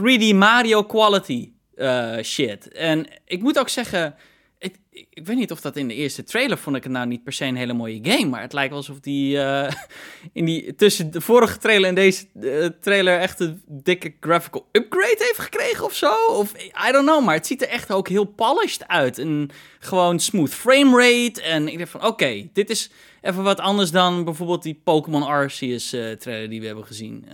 3D 0.01 0.35
Mario 0.35 0.85
quality 0.85 1.53
uh, 1.77 2.17
shit. 2.23 2.69
En 2.69 3.07
ik 3.25 3.43
moet 3.43 3.59
ook 3.59 3.69
zeggen, 3.69 4.15
ik, 4.61 4.77
ik, 4.91 5.27
weet 5.27 5.37
niet 5.37 5.51
of 5.51 5.61
dat 5.61 5.77
in 5.77 5.89
de 5.89 5.95
eerste 5.95 6.25
trailer 6.25 6.59
vond 6.59 6.77
ik 6.77 6.83
het 6.83 6.93
nou 6.93 7.07
niet 7.07 7.25
per 7.25 7.33
se 7.33 7.45
een 7.45 7.57
hele 7.57 7.73
mooie 7.73 7.99
game. 8.03 8.27
Maar 8.27 8.41
het 8.41 8.53
lijkt 8.53 8.69
wel 8.69 8.79
alsof 8.79 9.01
die, 9.01 9.37
uh, 9.37 9.71
in 10.33 10.45
die 10.45 10.75
tussen 10.75 11.11
de 11.11 11.21
vorige 11.21 11.59
trailer 11.59 11.89
en 11.89 11.95
deze 11.95 12.27
uh, 12.41 12.67
trailer 12.81 13.19
echt 13.19 13.41
een 13.41 13.63
dikke 13.67 14.15
graphical 14.21 14.69
upgrade 14.73 15.17
heeft 15.19 15.39
gekregen 15.39 15.85
of 15.85 15.95
zo. 15.95 16.15
Of 16.29 16.53
I 16.89 16.93
don't 16.93 17.07
know, 17.07 17.25
maar 17.25 17.35
het 17.35 17.47
ziet 17.47 17.63
er 17.63 17.69
echt 17.69 17.93
ook 17.93 18.09
heel 18.09 18.25
polished 18.25 18.89
uit. 18.89 19.19
En 19.19 19.51
gewoon 19.79 20.21
smooth 20.21 20.55
frame 20.55 20.97
rate. 20.97 21.43
En 21.43 21.69
ik 21.69 21.79
dacht 21.79 21.91
van 21.91 22.01
oké, 22.01 22.11
okay, 22.11 22.51
dit 22.53 22.71
is 22.71 22.91
even 23.21 23.43
wat 23.43 23.61
anders 23.61 23.91
dan 23.91 24.25
bijvoorbeeld 24.25 24.63
die 24.63 24.81
Pokémon 24.85 25.23
Arceus 25.23 25.95
uh, 25.95 26.13
trailer 26.13 26.51
die 26.51 26.61
we 26.61 26.67
hebben 26.67 26.87
gezien. 26.87 27.25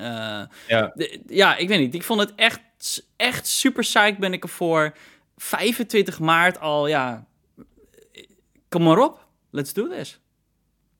ja. 0.69 0.95
ja, 1.27 1.57
ik 1.57 1.69
weet 1.69 1.81
niet. 1.81 1.95
Ik 1.95 2.03
vond 2.03 2.21
het 2.21 2.33
echt, 2.37 2.61
echt 3.17 3.47
super 3.47 3.83
psyched 3.83 4.19
ben 4.19 4.33
ik 4.33 4.43
ervoor. 4.43 4.95
25 5.37 6.21
maart 6.21 6.61
al, 6.61 6.87
ja. 6.87 7.27
Kom 8.69 8.83
maar 8.83 8.99
op, 8.99 9.27
let's 9.51 9.73
do 9.73 9.89
this. 9.89 10.21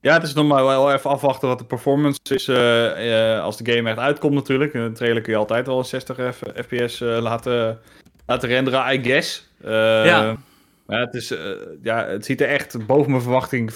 Ja, 0.01 0.13
het 0.13 0.23
is 0.23 0.35
nog 0.35 0.47
maar 0.47 0.65
wel 0.65 0.93
even 0.93 1.11
afwachten 1.11 1.49
wat 1.49 1.59
de 1.59 1.65
performance 1.65 2.21
is 2.23 2.49
uh, 2.49 2.57
uh, 2.57 3.43
als 3.43 3.57
de 3.57 3.73
game 3.73 3.89
echt 3.89 3.99
uitkomt 3.99 4.35
natuurlijk. 4.35 4.75
In 4.75 4.81
een 4.81 4.95
trailer 4.95 5.23
kun 5.23 5.33
je 5.33 5.39
altijd 5.39 5.67
wel 5.67 5.85
60 5.85 6.37
fps 6.55 7.01
uh, 7.01 7.19
laten, 7.21 7.81
laten 8.27 8.49
renderen, 8.49 8.93
I 8.93 9.03
guess. 9.05 9.49
ja. 9.63 10.37
Maar 10.87 11.01
het, 11.01 11.15
is, 11.15 11.35
ja, 11.83 12.07
het 12.07 12.25
ziet 12.25 12.41
er 12.41 12.49
echt 12.49 12.87
boven 12.87 13.11
mijn 13.11 13.23
verwachting 13.23 13.73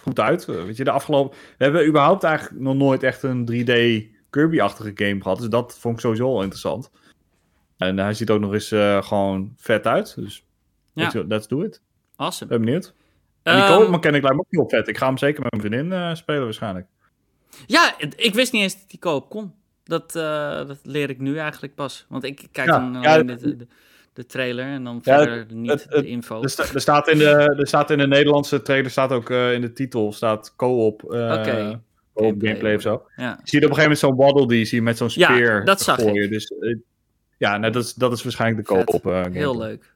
goed 0.00 0.20
uit. 0.20 0.44
weet 0.44 0.76
je, 0.76 0.84
de 0.84 0.90
afgelopen... 0.90 1.38
We 1.58 1.64
hebben 1.64 1.86
überhaupt 1.86 2.24
eigenlijk 2.24 2.60
nog 2.60 2.74
nooit 2.74 3.02
echt 3.02 3.22
een 3.22 3.50
3D 3.52 4.04
Kirby-achtige 4.30 4.92
game 4.94 5.22
gehad. 5.22 5.38
Dus 5.38 5.48
dat 5.48 5.76
vond 5.78 5.94
ik 5.94 6.00
sowieso 6.00 6.26
al 6.26 6.42
interessant. 6.42 6.90
En 7.76 7.98
hij 7.98 8.14
ziet 8.14 8.30
ook 8.30 8.40
nog 8.40 8.52
eens 8.52 8.72
uh, 8.72 9.02
gewoon 9.02 9.52
vet 9.56 9.86
uit. 9.86 10.14
Dus 10.16 10.44
ja. 10.92 11.24
let's 11.28 11.48
do 11.48 11.62
it. 11.62 11.80
Awesome. 12.16 12.50
Ben 12.50 12.60
benieuwd. 12.60 12.94
En 13.42 13.54
die 13.56 13.64
um, 13.64 13.68
co-op 13.68 13.90
mechanic 13.90 14.22
lijkt 14.22 14.36
me 14.36 14.42
ook 14.42 14.46
heel 14.50 14.68
vet. 14.68 14.88
Ik 14.88 14.98
ga 14.98 15.06
hem 15.06 15.18
zeker 15.18 15.42
met 15.42 15.50
mijn 15.50 15.62
vriendin 15.62 15.98
uh, 15.98 16.14
spelen 16.14 16.44
waarschijnlijk. 16.44 16.86
Ja, 17.66 17.94
ik 18.16 18.34
wist 18.34 18.52
niet 18.52 18.62
eens 18.62 18.78
dat 18.78 18.90
die 18.90 18.98
co-op 18.98 19.28
kon. 19.28 19.54
Dat, 19.84 20.14
uh, 20.16 20.22
dat 20.66 20.78
leer 20.82 21.10
ik 21.10 21.18
nu 21.18 21.38
eigenlijk 21.38 21.74
pas. 21.74 22.06
Want 22.08 22.24
ik 22.24 22.48
kijk 22.52 22.68
ja, 22.68 22.78
dan 22.78 23.02
ja, 23.02 23.22
de, 23.22 23.56
de, 23.56 23.66
de, 24.12 24.26
trailer 24.26 24.64
en 24.64 24.84
dan 24.84 25.00
ja, 25.02 25.18
verder 25.18 25.54
niet 25.54 25.70
het, 25.70 25.82
het, 25.82 26.02
de 26.02 26.06
info. 26.06 26.42
Er, 26.42 26.50
sta, 26.50 26.64
er, 26.74 26.80
staat 26.80 27.08
in 27.08 27.18
de, 27.18 27.54
er 27.58 27.66
staat 27.66 27.90
in 27.90 27.98
de 27.98 28.06
Nederlandse 28.06 28.62
trailer, 28.62 28.90
staat 28.90 29.12
ook 29.12 29.30
in 29.30 29.60
de 29.60 29.72
titel, 29.72 30.12
staat 30.12 30.56
co-op. 30.56 31.04
Okay. 31.04 31.80
Co-op 32.14 32.34
gameplay 32.38 32.74
of 32.74 32.82
zo. 32.82 33.06
Je 33.16 33.22
ziet 33.24 33.64
op 33.64 33.70
een 33.70 33.76
gegeven 33.76 33.82
moment 33.82 33.98
zo'n 33.98 34.16
waddle 34.16 34.48
die 34.48 34.64
zie 34.64 34.78
je 34.78 34.84
met 34.84 34.96
zo'n 34.96 35.10
speer 35.10 35.58
ja, 35.58 35.64
dat 35.64 35.80
zag 35.80 35.96
gooien. 35.96 36.24
Ik. 36.24 36.30
Dus 36.30 36.52
ja, 37.36 37.56
nou, 37.56 37.72
dat, 37.72 37.84
is, 37.84 37.94
dat 37.94 38.12
is 38.12 38.22
waarschijnlijk 38.22 38.68
de 38.68 38.74
koop 38.74 38.88
op. 38.88 39.06
Uh, 39.06 39.24
Heel 39.32 39.56
leuk. 39.58 39.94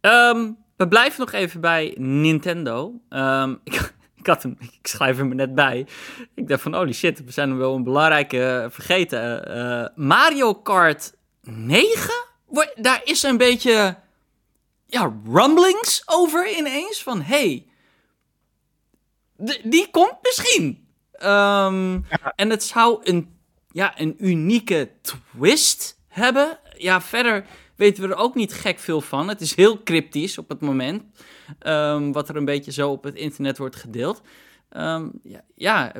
Um, 0.00 0.56
we 0.76 0.88
blijven 0.88 1.20
nog 1.20 1.32
even 1.32 1.60
bij 1.60 1.94
Nintendo. 1.98 3.00
Um, 3.10 3.60
ik, 3.64 3.92
ik, 4.14 4.26
had 4.26 4.42
hem, 4.42 4.56
ik 4.60 4.86
schrijf 4.86 5.16
hem 5.16 5.30
er 5.30 5.36
net 5.36 5.54
bij. 5.54 5.86
Ik 6.34 6.48
dacht 6.48 6.62
van, 6.62 6.74
holy 6.74 6.92
shit, 6.92 7.24
we 7.24 7.32
zijn 7.32 7.48
hem 7.48 7.58
wel 7.58 7.74
een 7.74 7.84
belangrijke 7.84 8.68
vergeten. 8.70 9.56
Uh, 9.56 9.86
Mario 10.06 10.54
Kart 10.54 11.14
9? 11.42 12.26
Daar 12.74 13.00
is 13.04 13.22
een 13.22 13.36
beetje 13.36 13.96
ja, 14.86 15.14
rumblings 15.24 16.02
over 16.06 16.56
ineens. 16.56 17.02
Van, 17.02 17.22
hey, 17.22 17.66
die 19.62 19.90
komt 19.90 20.16
misschien. 20.22 20.86
Um, 21.22 22.04
ja. 22.08 22.32
En 22.36 22.50
het 22.50 22.62
zou 22.62 23.00
een, 23.02 23.38
ja, 23.70 24.00
een 24.00 24.14
unieke 24.18 24.90
twist 25.00 25.97
hebben. 26.18 26.58
Ja, 26.76 27.00
verder 27.00 27.44
weten 27.76 28.02
we 28.02 28.08
er 28.08 28.20
ook 28.20 28.34
niet 28.34 28.52
gek 28.52 28.78
veel 28.78 29.00
van. 29.00 29.28
Het 29.28 29.40
is 29.40 29.54
heel 29.54 29.82
cryptisch 29.82 30.38
op 30.38 30.48
het 30.48 30.60
moment. 30.60 31.02
Um, 31.66 32.12
wat 32.12 32.28
er 32.28 32.36
een 32.36 32.44
beetje 32.44 32.72
zo 32.72 32.90
op 32.90 33.04
het 33.04 33.14
internet 33.14 33.58
wordt 33.58 33.76
gedeeld. 33.76 34.22
Um, 34.76 35.12
ja, 35.22 35.40
ja, 35.54 35.92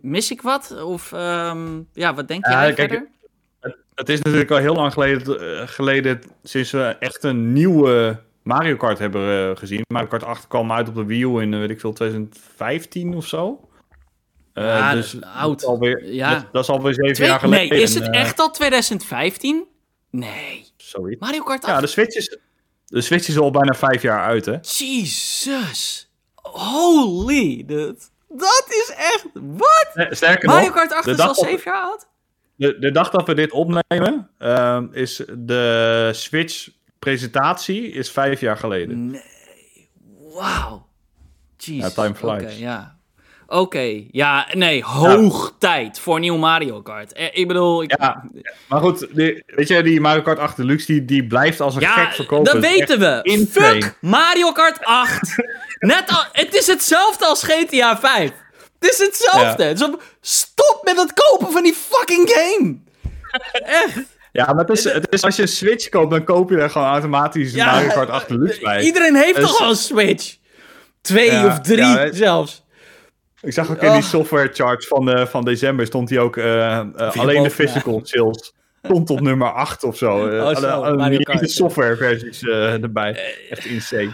mis 0.00 0.30
ik 0.30 0.42
wat? 0.42 0.82
Of 0.82 1.12
um, 1.12 1.88
ja, 1.92 2.14
wat 2.14 2.28
denk 2.28 2.46
jij 2.46 2.70
uh, 2.70 2.74
verder? 2.74 3.08
Het, 3.60 3.76
het, 3.94 4.08
is 4.08 4.22
natuurlijk 4.22 4.50
al 4.50 4.56
heel 4.56 4.74
lang 4.74 4.92
geleden, 4.92 5.42
uh, 5.42 5.68
geleden 5.68 6.20
sinds 6.42 6.70
we 6.70 6.96
echt 6.98 7.24
een 7.24 7.52
nieuwe 7.52 8.20
Mario 8.42 8.76
Kart 8.76 8.98
hebben 8.98 9.50
uh, 9.50 9.56
gezien. 9.56 9.82
Mario 9.88 10.08
Kart 10.08 10.24
8 10.24 10.46
kwam 10.46 10.72
uit 10.72 10.88
op 10.88 10.94
de 10.94 11.04
Wii 11.04 11.22
U 11.22 11.40
in, 11.40 11.58
weet 11.58 11.70
ik 11.70 11.80
veel, 11.80 11.92
2015 11.92 13.14
of 13.14 13.26
zo. 13.26 13.68
Uh, 14.58 14.64
ja, 14.64 14.94
dus 14.94 15.20
oud. 15.20 15.50
Dat 15.50 15.60
is 15.60 15.66
alweer, 15.66 16.12
ja. 16.12 16.48
dat, 16.52 16.62
is 16.62 16.70
alweer 16.70 16.94
zeven 16.94 17.14
Twee, 17.14 17.28
jaar 17.28 17.40
geleden. 17.40 17.68
Nee, 17.68 17.82
is 17.82 17.94
het 17.94 18.06
uh, 18.06 18.20
echt 18.20 18.38
al 18.38 18.50
2015? 18.50 19.64
Nee. 20.10 20.66
Sorry. 20.76 21.16
Mario 21.18 21.42
Kart 21.42 21.64
8? 21.64 21.72
Ja, 21.72 21.80
de 21.80 21.86
Switch 21.86 22.16
is, 22.16 22.38
de 22.86 23.00
Switch 23.00 23.28
is 23.28 23.38
al 23.38 23.50
bijna 23.50 23.74
vijf 23.74 24.02
jaar 24.02 24.24
uit, 24.24 24.44
hè? 24.44 24.56
Jesus. 24.60 26.10
Holy. 26.34 27.64
Dat, 27.66 28.10
dat 28.28 28.64
is 28.68 28.94
echt... 28.96 29.26
Wat? 29.34 29.90
Nee, 29.94 30.14
sterker 30.14 30.48
Mario 30.48 30.64
nog, 30.64 30.74
Kart 30.74 30.92
8 30.92 31.06
is 31.06 31.18
al 31.18 31.34
zeven 31.34 31.62
jaar 31.64 31.82
oud? 31.82 32.06
De, 32.56 32.78
de 32.78 32.90
dag 32.90 33.10
dat 33.10 33.26
we 33.26 33.34
dit 33.34 33.52
opnemen, 33.52 34.30
uh, 34.38 34.82
is 34.90 35.22
de 35.38 36.10
Switch-presentatie 36.14 37.90
is 37.90 38.10
vijf 38.10 38.40
jaar 38.40 38.56
geleden. 38.56 39.10
Nee. 39.10 39.90
Wauw. 40.34 40.86
Jesus. 41.56 41.94
Ja, 41.94 42.02
time 42.02 42.14
flies. 42.14 42.42
Okay, 42.42 42.58
ja. 42.58 42.95
Oké, 43.48 43.60
okay. 43.60 44.08
ja, 44.10 44.46
nee, 44.52 44.84
hoog 44.84 45.44
ja. 45.44 45.56
tijd 45.58 45.98
voor 45.98 46.14
een 46.14 46.20
nieuw 46.20 46.36
Mario 46.36 46.82
Kart. 46.82 47.12
Eh, 47.12 47.26
ik 47.32 47.48
bedoel... 47.48 47.82
Ik... 47.82 47.94
Ja, 47.98 48.24
maar 48.68 48.80
goed, 48.80 49.06
die, 49.10 49.42
weet 49.46 49.68
je, 49.68 49.82
die 49.82 50.00
Mario 50.00 50.22
Kart 50.22 50.38
8 50.38 50.56
Deluxe, 50.56 50.86
die, 50.86 51.04
die 51.04 51.26
blijft 51.26 51.60
als 51.60 51.74
een 51.74 51.80
ja, 51.80 51.92
gek 51.92 52.14
verkopen. 52.14 52.52
dat 52.52 52.62
weten 52.62 52.98
we. 52.98 53.18
Insane. 53.22 53.82
Fuck 53.82 53.96
Mario 54.00 54.52
Kart 54.52 54.84
8. 54.84 55.36
Net 55.78 56.04
al, 56.08 56.24
het 56.32 56.54
is 56.54 56.66
hetzelfde 56.66 57.26
als 57.26 57.42
GTA 57.42 57.98
5. 57.98 58.30
Het 58.78 58.90
is 58.90 58.98
hetzelfde. 58.98 59.64
Ja. 59.64 59.74
Dus 59.74 59.90
stop 60.20 60.80
met 60.82 60.96
het 60.96 61.12
kopen 61.12 61.52
van 61.52 61.62
die 61.62 61.74
fucking 61.74 62.30
game. 62.30 62.76
Echt. 63.52 64.02
Ja, 64.32 64.52
maar 64.52 64.64
het 64.64 64.78
is, 64.78 64.84
het 64.84 65.06
is, 65.12 65.22
als 65.22 65.36
je 65.36 65.42
een 65.42 65.48
Switch 65.48 65.88
koopt, 65.88 66.10
dan 66.10 66.24
koop 66.24 66.50
je 66.50 66.56
er 66.56 66.70
gewoon 66.70 66.88
automatisch 66.88 67.52
Mario 67.52 67.88
Kart 67.88 68.10
8 68.10 68.28
Deluxe 68.28 68.60
bij. 68.60 68.82
Iedereen 68.82 69.14
heeft 69.14 69.36
dus, 69.36 69.48
toch 69.48 69.60
al 69.60 69.68
een 69.70 69.76
Switch? 69.76 70.36
Twee 71.00 71.46
of 71.46 71.60
drie 71.60 72.08
zelfs. 72.12 72.64
Ik 73.40 73.52
zag 73.52 73.70
ook 73.70 73.82
in 73.82 73.92
die 73.92 74.02
software 74.02 74.48
charts 74.52 74.86
van, 74.86 75.18
uh, 75.18 75.26
van 75.26 75.44
december 75.44 75.86
stond 75.86 76.10
hij 76.10 76.18
ook 76.18 76.36
uh, 76.36 76.44
uh, 76.96 77.16
alleen 77.16 77.42
de 77.42 77.50
physical 77.50 78.00
sales 78.02 78.54
stond 78.82 79.10
op 79.10 79.20
nummer 79.20 79.52
8 79.52 79.84
of 79.84 79.96
zo. 79.96 80.28
Uh, 80.28 80.44
oh, 80.46 80.56
zo 80.56 81.38
de 81.38 81.48
software 81.48 81.96
versies 81.96 82.42
erbij. 82.42 83.34
Echt 83.50 83.64
insane. 83.64 84.12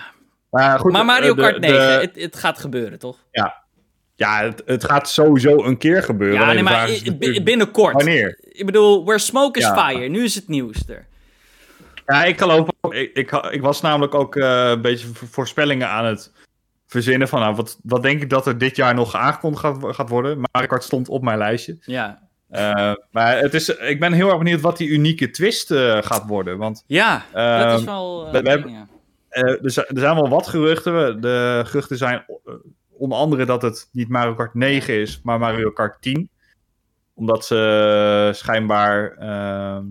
Maar, 0.51 0.79
goed, 0.79 0.93
maar 0.93 1.05
Mario 1.05 1.35
Kart 1.35 1.61
9, 1.61 1.77
de, 1.77 1.83
het, 1.83 2.11
het, 2.15 2.37
gaat 2.37 2.59
gebeuren, 2.59 2.99
toch? 2.99 3.17
Ja, 3.31 3.63
ja 4.15 4.43
het, 4.43 4.63
het, 4.67 4.85
gaat 4.85 5.09
sowieso 5.09 5.65
een 5.65 5.79
keer 5.79 6.03
gebeuren. 6.03 6.41
Ja, 6.41 6.53
nee, 6.53 6.63
maar 6.63 6.91
binnenkort. 7.43 7.95
Wanneer? 7.95 8.39
Ik 8.43 8.67
bedoel, 8.67 9.05
where 9.05 9.19
smoke 9.19 9.59
is 9.59 9.65
ja. 9.65 9.89
fire. 9.89 10.09
Nu 10.09 10.25
is 10.25 10.35
het 10.35 10.49
nieuws 10.49 10.89
er. 10.89 11.07
Ja, 12.07 12.25
ik 12.25 12.39
geloof 12.39 12.69
ook. 12.81 12.95
Ik, 12.95 13.11
ik, 13.15 13.33
ik 13.33 13.61
was 13.61 13.81
namelijk 13.81 14.15
ook 14.15 14.35
een 14.35 14.81
beetje 14.81 15.07
voorspellingen 15.13 15.89
aan 15.89 16.05
het 16.05 16.31
verzinnen 16.93 17.29
van, 17.29 17.41
nou, 17.41 17.55
wat, 17.55 17.79
wat 17.83 18.03
denk 18.03 18.23
ik 18.23 18.31
dat 18.31 18.47
er 18.47 18.59
dit 18.59 18.77
jaar 18.77 18.95
nog 18.95 19.15
aangekondigd 19.15 19.65
gaat, 19.65 19.95
gaat 19.95 20.09
worden. 20.09 20.41
Mario 20.53 20.69
Kart 20.69 20.83
stond 20.83 21.09
op 21.09 21.23
mijn 21.23 21.39
lijstje. 21.39 21.77
Ja. 21.81 22.31
Uh, 22.51 22.93
maar 23.11 23.39
het 23.39 23.55
is, 23.55 23.69
ik 23.69 24.01
ben 24.01 24.13
heel 24.13 24.29
erg 24.29 24.39
benieuwd 24.39 24.61
wat 24.61 24.77
die 24.77 24.89
unieke 24.89 25.31
twist 25.31 25.71
uh, 25.71 25.99
gaat 26.03 26.27
worden. 26.27 26.59
Want, 26.59 26.85
ja, 26.87 27.25
uh, 27.35 27.69
dat 27.69 27.79
is 27.79 27.85
wel... 27.85 28.31
we, 28.31 28.43
we 28.43 28.49
hebben, 28.49 28.89
er, 29.29 29.59
zijn, 29.63 29.87
er 29.87 30.01
zijn 30.01 30.15
wel 30.15 30.29
wat 30.29 30.47
geruchten. 30.47 31.21
De 31.21 31.63
geruchten 31.65 31.97
zijn 31.97 32.25
onder 32.91 33.19
andere 33.19 33.45
dat 33.45 33.63
het 33.63 33.89
niet 33.93 34.09
Mario 34.09 34.35
Kart 34.35 34.55
9 34.55 35.01
is, 35.01 35.21
maar 35.23 35.39
Mario 35.39 35.71
Kart 35.71 36.03
10. 36.03 36.31
Omdat 37.15 37.45
ze 37.45 38.31
schijnbaar 38.35 39.17
ehm, 39.19 39.85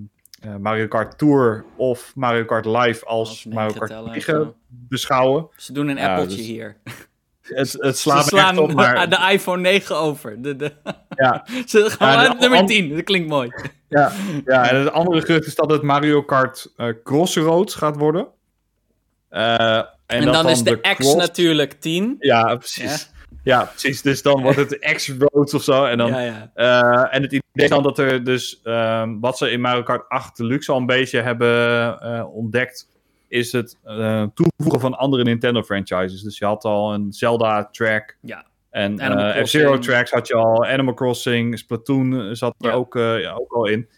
uh, 0.45 0.55
Mario 0.55 0.87
Kart 0.87 1.17
Tour 1.17 1.65
of 1.75 2.11
Mario 2.15 2.45
Kart 2.45 2.65
Live 2.65 3.05
als, 3.05 3.29
als 3.29 3.45
Mario 3.45 3.73
Kart 3.73 4.05
9 4.05 4.53
beschouwen. 4.67 5.47
Ze 5.55 5.73
doen 5.73 5.87
een 5.87 5.97
ja, 5.97 6.11
appeltje 6.11 6.37
dus 6.37 6.45
hier. 6.45 6.77
Het, 7.41 7.75
het 7.79 7.97
slaat 7.97 8.23
Ze 8.23 8.29
slaan 8.29 8.57
op, 8.57 8.73
maar... 8.73 9.09
de 9.09 9.29
iPhone 9.31 9.61
9 9.61 9.97
over. 9.97 10.41
De, 10.41 10.55
de... 10.55 10.71
Ja. 11.09 11.45
Ze 11.65 11.89
gaan 11.89 12.23
ja, 12.23 12.33
nummer 12.33 12.65
10, 12.65 12.95
dat 12.95 13.03
klinkt 13.03 13.29
mooi. 13.29 13.51
Ja, 13.89 14.11
ja 14.45 14.69
en 14.69 14.79
het 14.79 14.91
andere 14.91 15.21
gerucht 15.21 15.45
is 15.45 15.55
dat 15.55 15.71
het 15.71 15.81
Mario 15.81 16.23
Kart 16.23 16.73
uh, 16.77 16.87
Crossroads 17.03 17.75
gaat 17.75 17.95
worden. 17.95 18.27
Uh, 19.31 19.75
en, 19.77 19.87
en 20.05 20.23
dan, 20.23 20.33
dan, 20.33 20.49
is 20.49 20.63
de, 20.63 20.79
de 20.81 20.81
X 20.81 20.95
cross... 20.95 21.15
natuurlijk 21.15 21.71
10. 21.71 22.15
Ja, 22.19 22.55
precies. 22.55 23.10
Ja. 23.43 23.63
Precies. 23.63 24.01
Dus 24.01 24.21
dan 24.21 24.41
wordt 24.41 24.57
het 24.57 24.79
X-Roads 24.95 25.53
of 25.53 25.63
zo. 25.63 25.85
En, 25.85 25.97
dan, 25.97 26.09
ja, 26.09 26.19
ja. 26.19 26.51
Uh, 26.55 27.15
en 27.15 27.21
het 27.21 27.31
idee 27.31 27.41
is 27.53 27.69
dan 27.69 27.83
dat 27.83 27.99
er 27.99 28.23
dus, 28.23 28.61
um, 28.63 29.19
wat 29.19 29.37
ze 29.37 29.51
in 29.51 29.61
Mario 29.61 29.83
Kart 29.83 30.09
8 30.09 30.37
Deluxe 30.37 30.71
al 30.71 30.77
een 30.77 30.85
beetje 30.85 31.21
hebben 31.21 31.97
uh, 32.03 32.35
ontdekt, 32.35 32.89
is 33.27 33.51
het 33.51 33.77
uh, 33.85 34.23
toevoegen 34.33 34.81
van 34.81 34.97
andere 34.97 35.23
Nintendo 35.23 35.63
franchises. 35.63 36.21
Dus 36.21 36.37
je 36.37 36.45
had 36.45 36.63
al 36.63 36.93
een 36.93 37.11
Zelda-track. 37.11 38.17
Ja. 38.21 38.45
En 38.69 38.99
F-Zero 39.45 39.77
tracks 39.77 40.11
had 40.11 40.27
je 40.27 40.33
al. 40.33 40.65
Animal 40.65 40.93
Crossing, 40.93 41.59
Splatoon 41.59 42.35
zat 42.35 42.55
er 42.59 42.71
ook, 42.71 42.93
ja, 42.93 43.33
ook 43.33 43.53
al 43.53 43.65
in. 43.65 43.89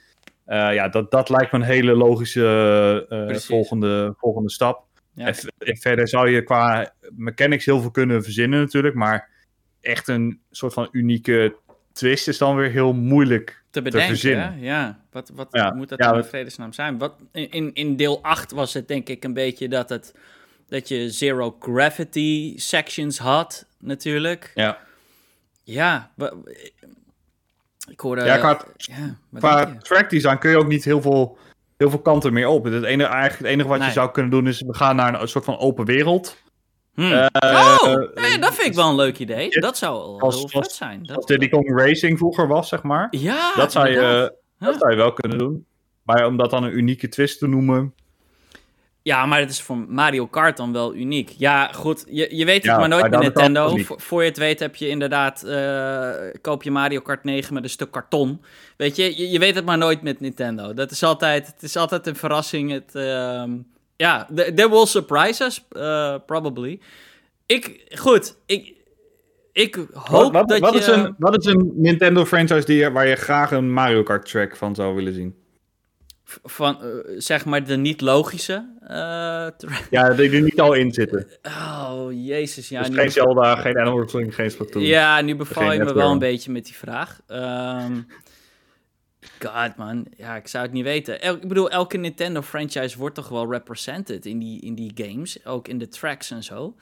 ja, 0.45 0.89
dat, 0.89 1.11
dat 1.11 1.29
lijkt 1.29 1.51
me 1.51 1.57
een 1.57 1.65
hele 1.65 1.95
logische 1.95 3.41
volgende, 3.47 4.13
volgende 4.17 4.51
stap. 4.51 4.85
Ja. 5.13 5.25
En, 5.59 5.77
verder 5.77 6.07
zou 6.07 6.29
je 6.29 6.43
qua 6.43 6.93
mechanics 7.09 7.65
heel 7.65 7.81
veel 7.81 7.91
kunnen 7.91 8.23
verzinnen 8.23 8.59
natuurlijk, 8.59 8.95
maar 8.95 9.29
echt 9.81 10.07
een 10.07 10.39
soort 10.51 10.73
van 10.73 10.87
unieke 10.91 11.55
twist 11.91 12.27
is 12.27 12.37
dan 12.37 12.55
weer 12.55 12.69
heel 12.69 12.93
moeilijk 12.93 13.63
te, 13.69 13.81
bedenken, 13.81 14.09
te 14.09 14.19
verzinnen. 14.19 14.59
Ja, 14.59 14.99
wat, 15.11 15.31
wat 15.35 15.73
moet 15.75 15.89
dat 15.89 15.99
ja, 15.99 16.13
in 16.13 16.23
vredesnaam 16.23 16.73
zijn? 16.73 16.97
Wat, 16.97 17.15
in, 17.31 17.73
in 17.73 17.95
deel 17.95 18.23
8 18.23 18.51
was 18.51 18.73
het 18.73 18.87
denk 18.87 19.09
ik 19.09 19.23
een 19.23 19.33
beetje 19.33 19.67
dat, 19.69 19.89
het, 19.89 20.15
dat 20.67 20.87
je 20.87 21.09
zero 21.09 21.55
gravity 21.59 22.53
sections 22.57 23.17
had, 23.17 23.65
natuurlijk. 23.79 24.51
Ja. 24.55 24.77
Ja, 25.63 26.11
ik 27.89 27.99
hoorde... 27.99 28.25
Ja, 28.25 28.37
qua, 28.37 28.65
ja, 28.77 29.17
qua 29.33 29.75
track 29.77 30.09
design 30.09 30.37
kun 30.37 30.49
je 30.49 30.57
ook 30.57 30.67
niet 30.67 30.83
heel 30.83 31.01
veel, 31.01 31.37
heel 31.77 31.89
veel 31.89 32.01
kanten 32.01 32.33
meer 32.33 32.47
op. 32.47 32.63
Het 32.63 32.83
enige, 32.83 33.09
eigenlijk 33.09 33.37
het 33.37 33.47
enige 33.47 33.67
wat 33.67 33.83
je 33.83 33.91
zou 33.91 34.11
kunnen 34.11 34.31
doen 34.31 34.47
is, 34.47 34.61
we 34.61 34.75
gaan 34.75 34.95
naar 34.95 35.21
een 35.21 35.27
soort 35.27 35.45
van 35.45 35.57
open 35.57 35.85
wereld. 35.85 36.41
Hmm. 36.93 37.11
Uh, 37.11 37.25
oh, 37.83 37.95
nee, 38.13 38.39
dat 38.39 38.53
vind 38.53 38.67
ik 38.67 38.73
wel 38.73 38.89
een 38.89 38.95
leuk 38.95 39.19
idee. 39.19 39.49
Dat 39.49 39.77
zou 39.77 40.21
als, 40.21 40.35
heel 40.35 40.47
vet 40.47 40.71
zijn. 40.71 41.03
Dat 41.03 41.15
als 41.15 41.25
Diddy 41.25 41.49
Kong 41.49 41.79
Racing 41.79 42.17
vroeger 42.17 42.47
was, 42.47 42.69
zeg 42.69 42.83
maar. 42.83 43.07
Ja, 43.09 43.53
dat 43.55 43.71
zou, 43.71 43.89
je, 43.89 44.35
dat 44.59 44.75
zou 44.79 44.91
je 44.91 44.97
wel 44.97 45.13
kunnen 45.13 45.37
doen. 45.37 45.65
Maar 46.03 46.25
om 46.25 46.37
dat 46.37 46.49
dan 46.49 46.63
een 46.63 46.77
unieke 46.77 47.07
twist 47.07 47.39
te 47.39 47.47
noemen... 47.47 47.93
Ja, 49.03 49.25
maar 49.25 49.39
het 49.39 49.49
is 49.49 49.61
voor 49.61 49.77
Mario 49.77 50.27
Kart 50.27 50.57
dan 50.57 50.71
wel 50.71 50.95
uniek. 50.95 51.29
Ja, 51.37 51.71
goed, 51.73 52.05
je, 52.07 52.35
je 52.35 52.45
weet 52.45 52.65
het 52.65 52.77
maar 52.77 52.87
nooit 52.87 53.09
met 53.09 53.19
Nintendo. 53.19 53.77
Voor, 53.77 54.21
je 54.21 54.29
het 54.29 54.37
weet 54.37 54.59
heb 54.59 54.75
je 54.75 54.87
inderdaad, 54.87 55.43
uh, 55.45 56.09
koop 56.41 56.63
je 56.63 56.71
Mario 56.71 56.99
Kart 56.99 57.23
9 57.23 57.53
met 57.53 57.63
een 57.63 57.69
stuk 57.69 57.91
karton. 57.91 58.41
Weet 58.77 58.95
je, 58.95 59.29
je, 59.31 59.39
weet 59.39 59.55
het 59.55 59.65
maar 59.65 59.77
nooit 59.77 60.01
met 60.01 60.19
Nintendo. 60.19 60.73
Dat 60.73 60.91
is 60.91 61.03
altijd, 61.03 61.47
het 61.47 61.63
is 61.63 61.75
altijd 61.75 62.07
een 62.07 62.15
verrassing. 62.15 62.71
Het, 62.71 62.91
uh, 62.93 63.43
ja, 63.95 64.27
there 64.35 64.69
will 64.69 64.85
surprise 64.85 65.43
us, 65.43 65.65
uh, 65.71 66.15
probably. 66.25 66.79
Ik, 67.45 67.85
goed, 67.95 68.37
ik, 68.45 68.73
ik 69.51 69.75
hoop 69.93 70.33
wat, 70.33 70.47
dat 70.47 70.59
wat 70.59 70.73
je... 70.73 70.79
Is 70.79 70.87
een, 70.87 71.15
wat 71.17 71.37
is 71.37 71.45
een 71.45 71.71
Nintendo 71.75 72.25
franchise 72.25 72.65
die, 72.65 72.89
waar 72.89 73.07
je 73.07 73.15
graag 73.15 73.51
een 73.51 73.71
Mario 73.71 74.03
Kart 74.03 74.29
track 74.29 74.55
van 74.55 74.75
zou 74.75 74.95
willen 74.95 75.13
zien? 75.13 75.42
Van, 76.43 76.79
uh, 76.83 76.89
zeg 77.17 77.45
maar, 77.45 77.63
de 77.63 77.77
niet-logische 77.77 78.69
uh, 78.83 78.87
Ja, 79.89 80.13
die 80.15 80.31
er 80.31 80.41
niet 80.41 80.59
al 80.59 80.73
in 80.73 80.91
zitten. 80.91 81.27
Oh, 81.43 82.07
jezus. 82.11 82.69
Ja, 82.69 82.83
dus 82.83 82.95
geen 82.95 83.11
Zelda, 83.11 83.55
geen 83.55 83.77
Animal 83.77 83.99
Crossing, 83.99 84.35
geen 84.35 84.51
Splatoon. 84.51 84.83
Ja, 84.83 85.21
nu 85.21 85.35
beval 85.35 85.71
je 85.71 85.83
me 85.83 85.93
wel 85.93 86.11
een 86.11 86.19
beetje 86.19 86.51
met 86.51 86.65
die 86.65 86.75
vraag. 86.75 87.21
Um, 87.27 88.07
God, 89.39 89.75
man. 89.75 90.07
Ja, 90.17 90.35
ik 90.35 90.47
zou 90.47 90.63
het 90.63 90.73
niet 90.73 90.83
weten. 90.83 91.21
El 91.21 91.35
ik 91.35 91.47
bedoel, 91.47 91.69
elke 91.69 91.97
Nintendo-franchise 91.97 92.97
wordt 92.97 93.15
toch 93.15 93.29
wel 93.29 93.51
represented 93.51 94.25
in 94.25 94.39
die, 94.39 94.61
in 94.61 94.75
die 94.75 94.91
games. 94.95 95.45
Ook 95.45 95.67
in 95.67 95.77
de 95.77 95.87
tracks 95.87 96.31
en 96.31 96.43
zo 96.43 96.75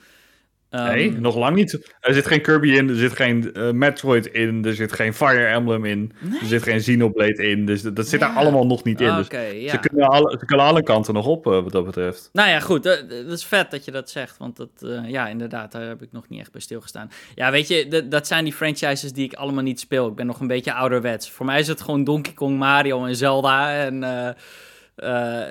nee, 0.72 1.08
ehm, 1.08 1.20
nog 1.20 1.36
lang 1.36 1.56
niet. 1.56 1.92
Er 2.00 2.14
zit 2.14 2.26
geen 2.26 2.42
Kirby 2.42 2.68
in, 2.68 2.88
er 2.88 2.96
zit 2.96 3.12
geen 3.12 3.50
uh, 3.52 3.70
Metroid 3.70 4.26
in, 4.26 4.64
er 4.64 4.74
zit 4.74 4.92
geen 4.92 5.14
Fire 5.14 5.44
Emblem 5.46 5.84
in, 5.84 6.12
er 6.40 6.46
zit 6.46 6.62
geen 6.62 6.78
Xenoblade 6.78 7.48
in. 7.48 7.66
Dus 7.66 7.82
dat, 7.82 8.06
zit 8.08 8.20
daar 8.20 8.34
allemaal 8.34 8.66
nog 8.66 8.84
niet 8.84 9.00
in. 9.00 9.14
dus 9.14 9.26
ja. 9.54 9.70
ze, 9.70 9.78
kunnen 9.78 10.08
alle, 10.08 10.36
ze 10.38 10.46
kunnen 10.46 10.66
alle 10.66 10.82
kanten 10.82 11.14
nog 11.14 11.26
op, 11.26 11.46
uh, 11.46 11.52
wat 11.52 11.72
dat 11.72 11.84
betreft. 11.84 12.30
Nou 12.32 12.48
ja, 12.48 12.60
goed. 12.60 12.82
Dat, 12.82 13.10
is 13.10 13.44
vet 13.44 13.70
dat 13.70 13.84
je 13.84 13.90
dat 13.90 14.10
zegt, 14.10 14.38
want 14.38 14.56
dat, 14.56 14.70
uh, 14.80 15.08
ja, 15.08 15.28
inderdaad, 15.28 15.72
daar 15.72 15.88
heb 15.88 16.02
ik 16.02 16.12
nog 16.12 16.28
niet 16.28 16.40
echt 16.40 16.52
bij 16.52 16.60
stilgestaan. 16.60 17.10
Ja, 17.34 17.50
weet 17.50 17.68
je, 17.68 18.06
dat 18.08 18.26
zijn 18.26 18.44
die 18.44 18.52
franchises 18.52 19.12
die 19.12 19.24
ik 19.24 19.34
allemaal 19.34 19.62
niet 19.62 19.80
speel. 19.80 20.08
Ik 20.08 20.14
ben 20.14 20.26
nog 20.26 20.40
een 20.40 20.46
beetje 20.46 20.72
ouderwets. 20.72 21.30
Voor 21.30 21.46
mij 21.46 21.58
is 21.58 21.68
het 21.68 21.80
gewoon 21.80 22.04
Donkey 22.04 22.32
Kong, 22.32 22.58
Mario 22.58 23.04
en 23.04 23.16
Zelda 23.16 23.84
en 23.84 24.00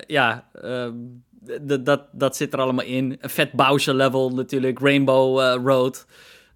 ja... 0.08 0.50
Ehm, 1.48 1.84
dat, 1.84 2.02
dat 2.12 2.36
zit 2.36 2.54
er 2.54 2.60
allemaal 2.60 2.86
in. 2.86 3.18
Een 3.20 3.30
vet 3.30 3.52
Bowser 3.52 3.94
level 3.94 4.30
natuurlijk, 4.30 4.80
Rainbow 4.80 5.40
uh, 5.40 5.56
Road. 5.64 6.06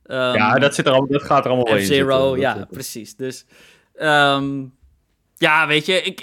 Um, 0.05 0.17
ja, 0.17 0.53
dat, 0.53 0.75
zit 0.75 0.85
er 0.85 0.91
al, 0.91 1.07
dat 1.07 1.23
gaat 1.23 1.45
er 1.45 1.51
allemaal 1.51 1.75
in. 1.75 1.85
Zero, 1.85 2.37
ja, 2.37 2.67
precies. 2.71 3.15
Dus 3.15 3.45
um, 3.95 4.73
ja, 5.37 5.67
weet 5.67 5.85
je, 5.85 6.01
ik, 6.01 6.21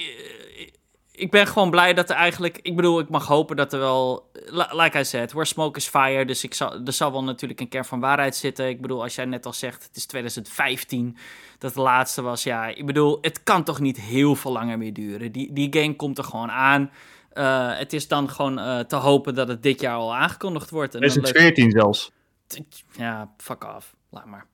ik 1.13 1.31
ben 1.31 1.47
gewoon 1.47 1.71
blij 1.71 1.95
dat 1.95 2.11
er 2.11 2.17
eigenlijk... 2.17 2.59
Ik 2.63 2.77
bedoel, 2.77 2.99
ik 2.99 3.09
mag 3.09 3.27
hopen 3.27 3.57
dat 3.57 3.73
er 3.73 3.79
wel... 3.79 4.31
Like 4.71 4.99
I 4.99 5.05
said, 5.05 5.33
where 5.33 5.47
smoke 5.47 5.79
is 5.79 5.89
fire. 5.89 6.25
Dus 6.25 6.45
ik 6.45 6.55
zal, 6.55 6.81
er 6.85 6.93
zal 6.93 7.13
wel 7.13 7.25
natuurlijk 7.25 7.61
een 7.61 7.69
kern 7.69 7.85
van 7.85 8.01
waarheid 8.01 8.37
zitten. 8.37 8.69
Ik 8.69 8.81
bedoel, 8.81 9.03
als 9.03 9.15
jij 9.15 9.25
net 9.25 9.47
al 9.47 9.53
zegt, 9.53 9.85
het 9.85 9.97
is 9.97 10.07
2015 10.07 11.17
dat 11.59 11.75
de 11.75 11.81
laatste 11.81 12.23
was. 12.23 12.43
Ja, 12.43 12.67
ik 12.67 12.87
bedoel, 12.87 13.19
het 13.21 13.43
kan 13.43 13.65
toch 13.65 13.81
niet 13.81 14.01
heel 14.01 14.35
veel 14.35 14.53
langer 14.53 14.79
meer 14.79 14.93
duren. 14.93 15.33
Die, 15.33 15.53
die 15.53 15.77
game 15.81 15.97
komt 15.97 16.19
er 16.19 16.25
gewoon 16.25 16.51
aan. 16.51 16.91
Uh, 17.35 17.79
het 17.79 17.93
is 17.93 18.09
dan 18.09 18.31
gewoon 18.31 18.59
uh, 18.59 18.79
te 18.79 18.97
hopen 18.97 19.35
dat 19.35 19.49
het 19.49 19.63
dit 19.63 19.81
jaar 19.81 19.97
al 19.97 20.15
aangekondigd 20.15 20.71
wordt. 20.71 20.95
En 20.95 21.01
is 21.01 21.15
het 21.15 21.29
14 21.29 21.71
zelfs? 21.71 22.13
Ja, 22.97 23.33
fuck 23.37 23.65
off. 23.65 23.95
Laat 24.11 24.27
maar. 24.27 24.47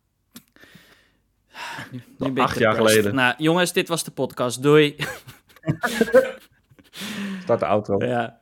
Nu, 1.91 2.03
nu 2.19 2.33
ben 2.33 2.45
Acht 2.45 2.59
jaar 2.59 2.75
geleden. 2.75 3.15
Nou, 3.15 3.35
jongens, 3.39 3.73
dit 3.73 3.89
was 3.89 4.05
de 4.05 4.11
podcast. 4.11 4.63
Doei. 4.63 4.97
Start 7.43 7.61
de 7.61 7.67
auto. 7.67 8.05
Ja. 8.05 8.41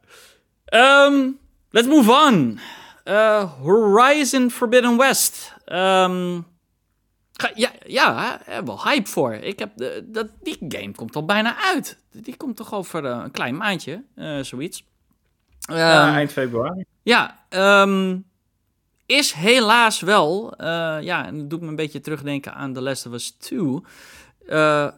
Um, 1.07 1.39
let's 1.71 1.87
move 1.87 2.13
on. 2.13 2.59
Uh, 3.05 3.53
Horizon 3.61 4.51
Forbidden 4.51 4.97
West. 4.97 5.55
Um, 5.67 6.47
ja, 7.55 7.73
ja 7.87 8.41
wel 8.65 8.83
hype 8.83 9.09
voor. 9.09 9.33
Ik 9.33 9.59
heb 9.59 9.71
de, 9.77 10.05
dat, 10.07 10.29
die 10.43 10.57
game 10.69 10.93
komt 10.93 11.17
al 11.17 11.25
bijna 11.25 11.57
uit. 11.63 11.99
Die 12.11 12.37
komt 12.37 12.57
toch 12.57 12.75
over 12.75 13.05
uh, 13.05 13.21
een 13.25 13.31
klein 13.31 13.57
maandje, 13.57 14.03
uh, 14.17 14.43
zoiets. 14.43 14.85
Ja, 15.59 16.07
ehm, 16.07 16.15
eind 16.15 16.33
februari. 16.33 16.85
Ja, 17.03 17.45
um, 17.83 18.25
is 19.07 19.33
helaas 19.33 20.01
wel, 20.01 20.55
uh, 20.61 20.67
ja, 21.01 21.27
en 21.27 21.39
dat 21.39 21.51
doet 21.51 21.61
me 21.61 21.69
een 21.69 21.77
beetje 21.77 22.01
terugdenken 22.01 22.55
aan 22.55 22.73
The 22.73 22.83
Last 22.83 23.07
of 23.07 23.13
Us 23.13 23.31
2, 23.31 23.81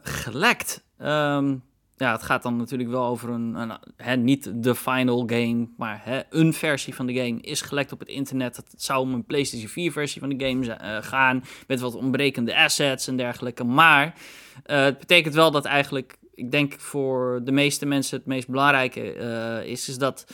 gelekt. 0.03 0.83
Um, 1.03 1.63
ja, 1.99 2.13
het 2.13 2.23
gaat 2.23 2.43
dan 2.43 2.57
natuurlijk 2.57 2.91
wel 2.91 3.05
over 3.05 3.31
een, 3.31 3.79
hè, 3.97 4.17
niet 4.17 4.51
de 4.55 4.75
final 4.75 5.23
game, 5.27 5.69
maar 5.77 6.01
hè, 6.05 6.21
een 6.31 6.53
versie 6.53 6.95
van 6.95 7.07
de 7.07 7.15
game 7.15 7.41
is 7.41 7.61
gelekt 7.61 7.93
op 7.93 7.99
het 7.99 8.09
internet. 8.09 8.57
Het 8.57 8.75
zou 8.77 9.01
om 9.01 9.15
een 9.15 9.25
PlayStation 9.25 9.69
4 9.69 9.93
versie 9.93 10.21
van 10.21 10.29
de 10.29 10.47
game 10.47 10.67
uh, 10.67 10.97
gaan, 11.01 11.45
met 11.67 11.81
wat 11.81 11.95
ontbrekende 11.95 12.57
assets 12.57 13.09
en 13.09 13.17
dergelijke. 13.17 13.65
Maar 13.65 14.07
uh, 14.07 14.83
het 14.83 14.99
betekent 14.99 15.35
wel 15.35 15.51
dat 15.51 15.65
eigenlijk, 15.65 16.17
ik 16.35 16.51
denk 16.51 16.81
voor 16.81 17.41
de 17.45 17.53
meeste 17.53 17.87
mensen 17.87 18.19
het 18.19 18.27
meest 18.27 18.49
belangrijke 18.49 19.17
uh, 19.17 19.71
is, 19.71 19.89
is 19.89 19.99
dat, 19.99 20.27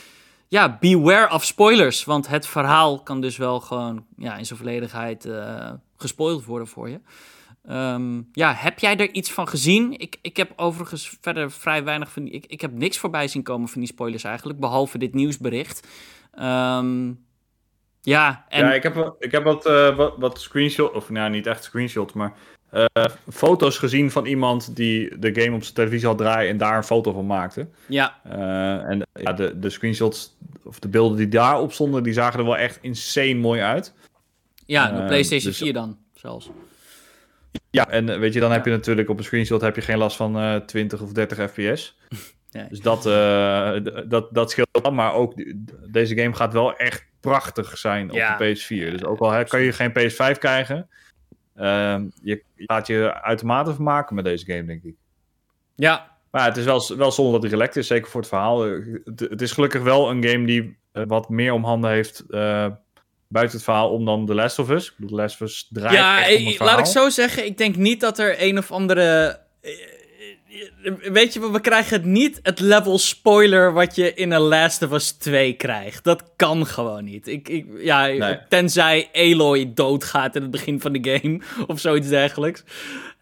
ja, 0.48 0.78
beware 0.80 1.34
of 1.34 1.44
spoilers. 1.44 2.04
Want 2.04 2.28
het 2.28 2.46
verhaal 2.46 3.02
kan 3.02 3.20
dus 3.20 3.36
wel 3.36 3.60
gewoon 3.60 4.04
ja, 4.16 4.36
in 4.36 4.46
zijn 4.46 4.58
volledigheid 4.58 5.28
gespoild 5.96 6.44
worden 6.44 6.68
voor 6.68 6.88
je. 6.88 7.00
Um, 7.70 8.28
ja, 8.32 8.54
heb 8.54 8.78
jij 8.78 8.96
er 8.96 9.12
iets 9.12 9.32
van 9.32 9.48
gezien? 9.48 9.98
Ik, 9.98 10.16
ik 10.22 10.36
heb 10.36 10.52
overigens 10.56 11.16
verder 11.20 11.50
vrij 11.50 11.84
weinig 11.84 12.12
van 12.12 12.26
ik, 12.26 12.46
ik 12.46 12.60
heb 12.60 12.72
niks 12.72 12.98
voorbij 12.98 13.28
zien 13.28 13.42
komen 13.42 13.68
van 13.68 13.80
die 13.80 13.90
spoilers 13.90 14.24
eigenlijk, 14.24 14.58
behalve 14.58 14.98
dit 14.98 15.14
nieuwsbericht. 15.14 15.88
Um, 16.38 17.24
ja, 18.00 18.44
en... 18.48 18.64
ja, 18.64 18.72
ik 18.72 18.82
heb, 18.82 19.14
ik 19.18 19.30
heb 19.30 19.44
wat, 19.44 19.66
uh, 19.66 19.96
wat, 19.96 20.14
wat 20.16 20.40
screenshot, 20.40 20.92
of 20.92 21.10
nou 21.10 21.30
niet 21.30 21.46
echt 21.46 21.64
screenshot, 21.64 22.14
maar 22.14 22.34
uh, 22.74 23.04
foto's 23.32 23.78
gezien 23.78 24.10
van 24.10 24.26
iemand 24.26 24.76
die 24.76 25.18
de 25.18 25.40
game 25.40 25.56
op 25.56 25.62
zijn 25.62 25.74
televisie 25.74 26.06
had 26.06 26.18
draaien 26.18 26.50
en 26.50 26.56
daar 26.56 26.76
een 26.76 26.84
foto 26.84 27.12
van 27.12 27.26
maakte. 27.26 27.68
Ja. 27.88 28.20
Uh, 28.26 28.90
en 28.90 29.06
ja, 29.12 29.32
de, 29.32 29.58
de 29.58 29.70
screenshots, 29.70 30.36
of 30.64 30.78
de 30.78 30.88
beelden 30.88 31.16
die 31.16 31.28
daarop 31.28 31.72
stonden, 31.72 32.02
die 32.02 32.12
zagen 32.12 32.38
er 32.38 32.44
wel 32.44 32.56
echt 32.56 32.78
insane 32.80 33.34
mooi 33.34 33.60
uit. 33.60 33.94
Ja, 34.66 34.90
de 34.90 35.04
PlayStation 35.06 35.50
dus, 35.50 35.58
4 35.58 35.72
dan, 35.72 35.98
zelfs. 36.14 36.50
Ja, 37.70 37.88
en 37.88 38.08
eh, 38.08 38.18
weet 38.18 38.32
je, 38.32 38.40
dan 38.40 38.52
heb 38.52 38.64
je 38.64 38.70
natuurlijk 38.70 39.08
op 39.08 39.18
een 39.18 39.24
screenshot 39.24 39.60
heb 39.60 39.74
je 39.74 39.82
geen 39.82 39.98
last 39.98 40.16
van 40.16 40.38
uh, 40.38 40.56
20 40.56 41.00
of 41.00 41.12
30 41.12 41.50
fps. 41.50 41.96
Ja. 42.50 42.66
Dus 42.68 42.80
dat, 42.80 43.06
uh, 43.06 43.92
dat, 44.08 44.34
dat 44.34 44.50
scheelt 44.50 44.68
dan. 44.82 44.94
Maar 44.94 45.14
ook 45.14 45.44
deze 45.92 46.16
game 46.16 46.34
gaat 46.34 46.52
wel 46.52 46.76
echt 46.76 47.06
prachtig 47.20 47.78
zijn 47.78 48.10
op 48.10 48.16
de 48.16 48.56
PS4. 48.56 48.90
Dus 48.90 49.04
ook 49.04 49.18
al 49.18 49.30
hè, 49.30 49.44
kan 49.44 49.60
je 49.60 49.72
geen 49.72 49.90
PS5 49.90 50.38
krijgen, 50.38 50.88
uh, 51.56 52.00
je 52.22 52.42
laat 52.56 52.86
je 52.86 53.22
uitermate 53.22 53.74
vermaken 53.74 54.14
met 54.14 54.24
deze 54.24 54.44
game, 54.44 54.64
denk 54.64 54.82
ik. 54.82 54.94
Ja. 55.74 56.10
Maar 56.30 56.44
het 56.44 56.56
is 56.56 56.64
wel, 56.64 56.96
wel 56.96 57.12
zonde 57.12 57.32
dat 57.32 57.40
hij 57.40 57.50
gelekt 57.50 57.76
is, 57.76 57.86
zeker 57.86 58.10
voor 58.10 58.20
het 58.20 58.28
verhaal. 58.28 58.62
Het, 58.62 59.20
het 59.20 59.42
is 59.42 59.52
gelukkig 59.52 59.82
wel 59.82 60.10
een 60.10 60.24
game 60.24 60.46
die 60.46 60.76
uh, 60.92 61.04
wat 61.06 61.28
meer 61.28 61.52
om 61.52 61.64
handen 61.64 61.90
heeft 61.90 62.24
buiten 63.34 63.56
het 63.56 63.64
verhaal 63.64 63.90
om 63.90 64.04
dan 64.04 64.26
The 64.26 64.34
Last 64.34 64.58
of 64.58 64.70
Us. 64.70 64.86
Ik 64.86 64.92
bedoel, 64.96 65.16
The 65.16 65.22
Last 65.22 65.34
of 65.34 65.48
Us 65.48 65.68
draait 65.70 65.94
ja, 65.94 66.26
echt 66.26 66.38
om 66.38 66.46
het 66.46 66.58
laat 66.58 66.78
ik 66.78 66.84
zo 66.84 67.08
zeggen. 67.08 67.44
Ik 67.44 67.58
denk 67.58 67.76
niet 67.76 68.00
dat 68.00 68.18
er 68.18 68.42
een 68.42 68.58
of 68.58 68.72
andere... 68.72 69.38
Eh, 69.60 69.72
weet 71.12 71.32
je, 71.32 71.50
we 71.50 71.60
krijgen 71.60 71.96
het 71.96 72.04
niet 72.06 72.40
het 72.42 72.60
level 72.60 72.98
spoiler 72.98 73.72
wat 73.72 73.94
je 73.94 74.14
in 74.14 74.30
The 74.30 74.38
Last 74.38 74.82
of 74.82 74.92
Us 74.92 75.10
2 75.10 75.52
krijgt. 75.52 76.04
Dat 76.04 76.22
kan 76.36 76.66
gewoon 76.66 77.04
niet. 77.04 77.28
Ik, 77.28 77.48
ik, 77.48 77.66
ja, 77.78 78.44
Tenzij 78.48 79.08
Aloy 79.12 79.72
doodgaat 79.74 80.36
in 80.36 80.42
het 80.42 80.50
begin 80.50 80.80
van 80.80 80.92
de 80.92 81.18
game 81.20 81.40
of 81.72 81.80
zoiets 81.80 82.08
dergelijks. 82.08 82.64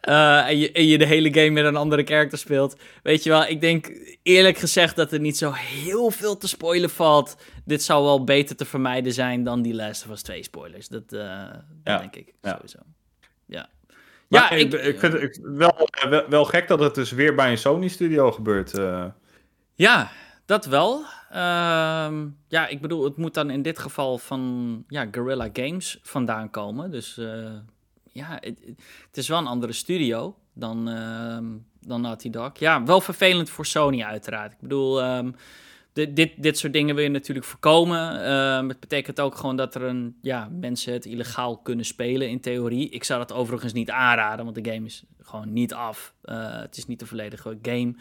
Uh, 0.08 0.48
en, 0.48 0.58
je, 0.58 0.72
en 0.72 0.86
je 0.86 0.98
de 0.98 1.06
hele 1.06 1.34
game 1.34 1.50
met 1.50 1.64
een 1.64 1.76
andere 1.76 2.04
karakter 2.04 2.38
speelt. 2.38 2.76
Weet 3.02 3.22
je 3.22 3.30
wel, 3.30 3.46
ik 3.46 3.60
denk 3.60 3.90
eerlijk 4.22 4.58
gezegd 4.58 4.96
dat 4.96 5.12
er 5.12 5.20
niet 5.20 5.36
zo 5.36 5.50
heel 5.52 6.10
veel 6.10 6.36
te 6.36 6.48
spoilen 6.48 6.90
valt. 6.90 7.36
Dit 7.64 7.82
zou 7.82 8.04
wel 8.04 8.24
beter 8.24 8.56
te 8.56 8.64
vermijden 8.64 9.12
zijn 9.12 9.44
dan 9.44 9.62
die 9.62 9.74
Last 9.74 10.04
of 10.04 10.10
Us 10.10 10.22
2 10.22 10.42
spoilers. 10.42 10.88
Dat, 10.88 11.02
uh, 11.12 11.44
dat 11.82 11.98
denk 12.00 12.16
ik 12.16 12.34
sowieso. 12.42 12.78
Ja. 13.46 13.68
ja, 14.28 14.50
ik, 14.50 14.72
ik, 14.72 14.98
vind 14.98 15.12
het 15.12 15.40
wel, 15.42 15.88
wel, 16.08 16.28
wel, 16.28 16.44
gek 16.44 16.68
dat 16.68 16.80
het 16.80 16.94
dus 16.94 17.10
weer 17.10 17.34
bij 17.34 17.50
een 17.50 17.58
Sony-studio 17.58 18.32
gebeurt. 18.32 18.78
Uh. 18.78 19.04
Ja, 19.74 20.10
dat 20.46 20.66
wel. 20.66 21.04
Ehm, 21.30 22.26
ja, 22.48 22.66
ik 22.66 22.80
bedoel, 22.80 23.04
het 23.04 23.16
moet 23.16 23.34
dan 23.34 23.50
in 23.50 23.62
dit 23.62 23.78
geval 23.78 24.18
van 24.18 24.84
ja, 24.88 25.08
Guerrilla 25.10 25.48
Games 25.52 25.98
vandaan 26.02 26.50
komen. 26.50 26.90
Dus 26.90 27.20
ja, 28.12 28.38
het, 28.40 29.16
is 29.16 29.28
wel 29.28 29.38
een 29.38 29.46
andere 29.46 29.72
studio 29.72 30.36
dan, 30.52 30.88
uh, 30.88 31.38
dan 31.80 32.00
Naughty 32.00 32.30
Dog. 32.30 32.58
Ja, 32.58 32.84
wel 32.84 33.00
vervelend 33.00 33.50
voor 33.50 33.66
Sony 33.66 34.02
uiteraard. 34.02 34.52
Ik 34.52 34.60
bedoel, 34.60 35.04
um, 35.04 35.34
dit, 35.92 36.16
dit, 36.16 36.32
dit 36.36 36.58
soort 36.58 36.72
dingen 36.72 36.94
wil 36.94 37.04
je 37.04 37.10
natuurlijk 37.10 37.46
voorkomen. 37.46 38.32
Um, 38.32 38.68
het 38.68 38.80
betekent 38.80 39.20
ook 39.20 39.34
gewoon 39.34 39.56
dat 39.56 39.74
er 39.74 39.82
een, 39.82 40.16
ja, 40.22 40.48
mensen 40.50 40.92
het 40.92 41.06
illegaal 41.06 41.58
kunnen 41.58 41.84
spelen 41.84 42.28
in 42.28 42.40
theorie. 42.40 42.88
Ik 42.88 43.04
zou 43.04 43.18
dat 43.18 43.32
overigens 43.32 43.72
niet 43.72 43.90
aanraden, 43.90 44.44
want 44.44 44.64
de 44.64 44.72
game 44.72 44.86
is 44.86 45.04
gewoon 45.20 45.52
niet 45.52 45.74
af. 45.74 46.14
Uh, 46.24 46.60
het 46.60 46.76
is 46.76 46.86
niet 46.86 46.98
de 46.98 47.06
volledige 47.06 47.58
game. 47.62 47.94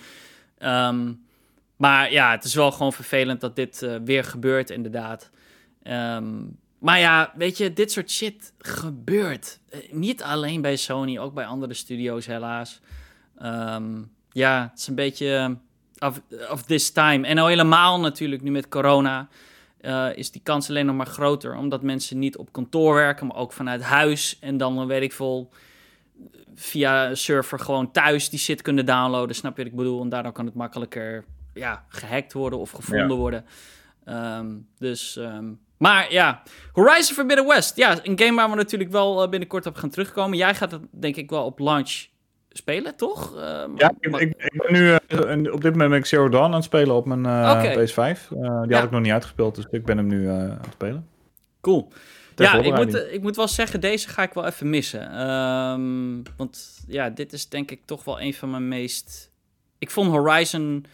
Maar 1.82 2.12
ja, 2.12 2.32
het 2.32 2.44
is 2.44 2.56
wel 2.56 2.72
gewoon 2.72 2.94
vervelend 2.94 3.42
dat 3.42 3.56
dit 3.56 3.82
uh, 3.82 3.96
weer 4.06 4.24
gebeurt 4.24 4.70
inderdaad. 4.70 5.30
Um, 5.84 6.60
maar 6.82 7.00
ja, 7.00 7.34
weet 7.36 7.58
je, 7.58 7.74
dit 7.74 7.92
soort 7.92 8.12
shit 8.12 8.54
gebeurt. 8.58 9.60
Eh, 9.70 9.80
niet 9.92 10.24
alleen 10.24 10.62
bij 10.62 10.76
Sony, 10.76 11.20
ook 11.20 11.34
bij 11.34 11.46
andere 11.46 11.74
studio's 11.74 12.26
helaas. 12.26 12.82
Um, 13.42 14.12
ja, 14.32 14.70
het 14.72 14.80
is 14.80 14.88
een 14.88 14.96
beetje 14.96 15.58
of, 16.00 16.22
of 16.50 16.64
this 16.64 16.92
time. 16.92 17.28
En 17.28 17.38
al 17.38 17.48
helemaal 17.48 18.00
natuurlijk 18.00 18.42
nu 18.42 18.52
met 18.52 18.68
corona 18.68 19.28
uh, 19.82 20.08
is 20.16 20.32
die 20.32 20.42
kans 20.44 20.70
alleen 20.70 20.86
nog 20.86 20.96
maar 20.96 21.06
groter. 21.06 21.56
Omdat 21.56 21.82
mensen 21.82 22.20
niet 22.20 22.38
op 22.38 22.52
kantoor 22.52 22.94
werken, 22.94 23.28
maar 23.28 23.38
ook 23.38 23.54
vanuit 23.54 23.82
huis. 23.82 24.38
En 24.40 24.58
dan 24.58 24.88
weet 24.88 25.02
ik 25.02 25.14
veel 25.14 25.50
via 26.56 27.16
server 27.16 27.60
gewoon 27.60 27.92
thuis 27.92 28.30
die 28.30 28.40
shit 28.40 28.62
kunnen 28.62 28.86
downloaden. 28.86 29.36
Snap 29.36 29.58
je 29.58 29.64
wat 29.64 29.72
ik 29.72 29.78
bedoel? 29.78 30.02
En 30.02 30.10
daardoor 30.10 30.32
kan 30.32 30.46
het 30.46 30.56
makkelijker 30.56 31.26
ja, 31.54 31.86
gehackt 31.88 32.34
worden 32.34 32.60
of 32.60 32.72
gevonden 32.72 33.10
ja. 33.10 33.16
worden. 33.16 33.46
Um, 34.06 34.68
dus 34.78 35.16
um, 35.16 35.60
maar 35.82 36.12
ja, 36.14 36.42
Horizon 36.72 37.16
Forbidden 37.16 37.48
West. 37.48 37.76
Ja, 37.76 38.00
een 38.04 38.20
game 38.20 38.36
waar 38.36 38.50
we 38.50 38.56
natuurlijk 38.56 38.92
wel 38.92 39.24
eh, 39.24 39.30
binnenkort 39.30 39.66
op 39.66 39.76
gaan 39.76 39.90
terugkomen. 39.90 40.38
Jij 40.38 40.56
gaat 40.56 40.72
het 40.72 40.82
denk 40.92 41.16
ik 41.16 41.30
wel 41.30 41.46
op 41.46 41.60
launch 41.60 42.06
spelen, 42.50 42.96
toch? 42.96 43.36
Uh, 43.36 43.42
ja, 43.76 43.94
ik, 44.00 44.16
ik, 44.16 44.34
ik, 44.38 44.62
ben 44.68 44.74
nu 44.74 44.88
uh, 44.88 45.54
op 45.54 45.62
dit 45.62 45.72
moment 45.72 45.90
ben 45.90 46.00
ik 46.00 46.06
Zero 46.06 46.30
Dawn 46.30 46.44
aan 46.44 46.54
het 46.54 46.64
spelen 46.64 46.96
op 46.96 47.06
mijn 47.06 47.20
uh, 47.20 47.56
okay. 47.58 47.88
PS5. 47.88 48.28
die 48.30 48.40
ja. 48.42 48.76
had 48.76 48.84
ik 48.84 48.92
nog 48.92 49.02
niet 49.02 49.12
uitgespeeld, 49.12 49.56
dus 49.56 49.66
ik 49.72 49.86
ben 49.86 49.98
hem 49.98 50.08
nu 50.08 50.30
aan 50.30 50.60
het 50.62 50.74
spelen. 50.74 51.08
Cool. 51.62 51.92
ja, 52.36 52.54
ik 52.54 52.76
moet, 52.76 53.08
ik 53.12 53.22
moet 53.22 53.36
wel 53.36 53.48
zeggen, 53.48 53.82
deze 53.82 54.08
ga 54.08 54.24
ik 54.24 54.34
wel 54.34 54.46
even 54.46 54.70
missen. 54.70 55.30
Um, 55.30 56.24
want 56.38 56.84
ja, 56.88 57.10
dit 57.10 57.34
is 57.34 57.50
denk 57.50 57.72
ik 57.72 57.82
toch 57.86 58.04
wel 58.04 58.22
een 58.22 58.34
van 58.34 58.50
mijn 58.50 58.68
meest... 58.68 59.32
Ik 59.78 59.90
vond 59.90 60.12
Horizon 60.12 60.86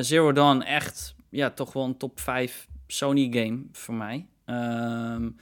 Zero 0.00 0.32
Dawn 0.32 0.60
echt, 0.60 1.14
ja, 1.28 1.50
toch 1.50 1.72
wel 1.72 1.84
een 1.84 1.96
top 1.96 2.20
5 2.20 2.68
Sony 2.90 3.28
game 3.30 3.62
voor 3.72 3.94
mij. 3.94 4.26
Um, 4.46 5.36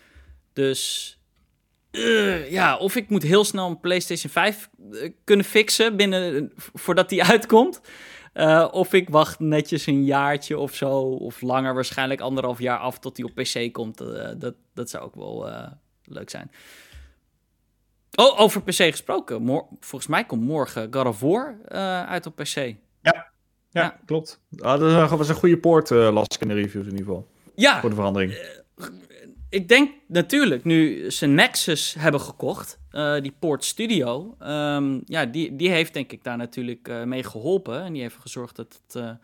dus 0.53 1.13
uh, 1.93 2.51
ja, 2.51 2.77
of 2.77 2.97
ik 2.97 3.09
moet 3.09 3.23
heel 3.23 3.45
snel 3.45 3.69
een 3.69 3.81
PlayStation 3.81 4.33
5 4.33 4.71
uh, 4.91 5.11
kunnen 5.25 5.45
fixen 5.45 5.97
binnen, 5.97 6.53
voordat 6.57 7.09
die 7.09 7.25
uitkomt. 7.33 7.81
Uh, 8.35 8.69
of 8.71 8.93
ik 8.93 9.09
wacht 9.09 9.39
netjes 9.39 9.87
een 9.87 10.05
jaartje 10.05 10.59
of 10.59 10.75
zo, 10.75 10.99
of 11.01 11.41
langer, 11.41 11.75
waarschijnlijk 11.75 12.21
anderhalf 12.21 12.59
jaar 12.59 12.79
af 12.79 12.99
tot 12.99 13.17
die 13.17 13.25
op 13.25 13.35
PC 13.35 13.73
komt. 13.73 13.99
dat, 14.39 14.55
dat 14.75 14.91
zou 14.91 15.05
ook 15.05 15.15
wel 15.15 15.51
leuk 16.05 16.31
zijn. 16.31 16.51
Oh, 18.15 18.41
over 18.41 18.63
PC 18.63 18.75
gesproken. 18.75 19.43
Mor 19.43 19.67
volgens 19.81 20.11
mij 20.11 20.25
komt 20.25 20.43
morgen 20.43 20.95
God 20.95 21.07
of 21.07 21.21
War 21.21 21.59
uit 22.07 22.27
op 22.27 22.37
PC. 22.37 22.55
Ja, 22.55 22.77
ja, 23.03 23.31
ja. 23.71 23.99
klopt. 24.05 24.41
Ah, 24.59 24.81
dat 24.81 25.11
was 25.11 25.29
een 25.29 25.35
goede 25.35 25.59
poort, 25.59 25.91
las 25.91 26.27
ik 26.29 26.41
in 26.41 26.49
de 26.49 26.55
reviews 26.55 26.87
in 26.87 26.91
ieder 26.91 27.07
geval. 27.07 27.29
Ja. 27.59 27.81
Voor 27.81 27.91
de 27.91 27.97
verandering. 27.97 28.33
Uh, 28.33 28.87
ik 29.51 29.69
denk 29.69 29.91
natuurlijk, 30.07 30.65
nu 30.65 31.11
ze 31.11 31.27
Nexus 31.27 31.95
hebben 31.99 32.21
gekocht, 32.21 32.79
uh, 32.93 33.21
die 33.21 33.35
Port 33.39 33.65
Studio, 33.65 34.37
um, 34.43 35.03
ja, 35.05 35.25
die, 35.25 35.57
die 35.57 35.71
heeft 35.71 35.95
denk 35.95 36.13
ik 36.13 36.25
daar 36.25 36.37
natuurlijk 36.37 36.89
uh, 36.89 37.03
mee 37.03 37.23
geholpen. 37.23 37.83
En 37.83 37.93
die 37.93 38.03
heeft 38.03 38.17
gezorgd 38.21 38.57
dat 38.57 38.81
het 38.87 39.19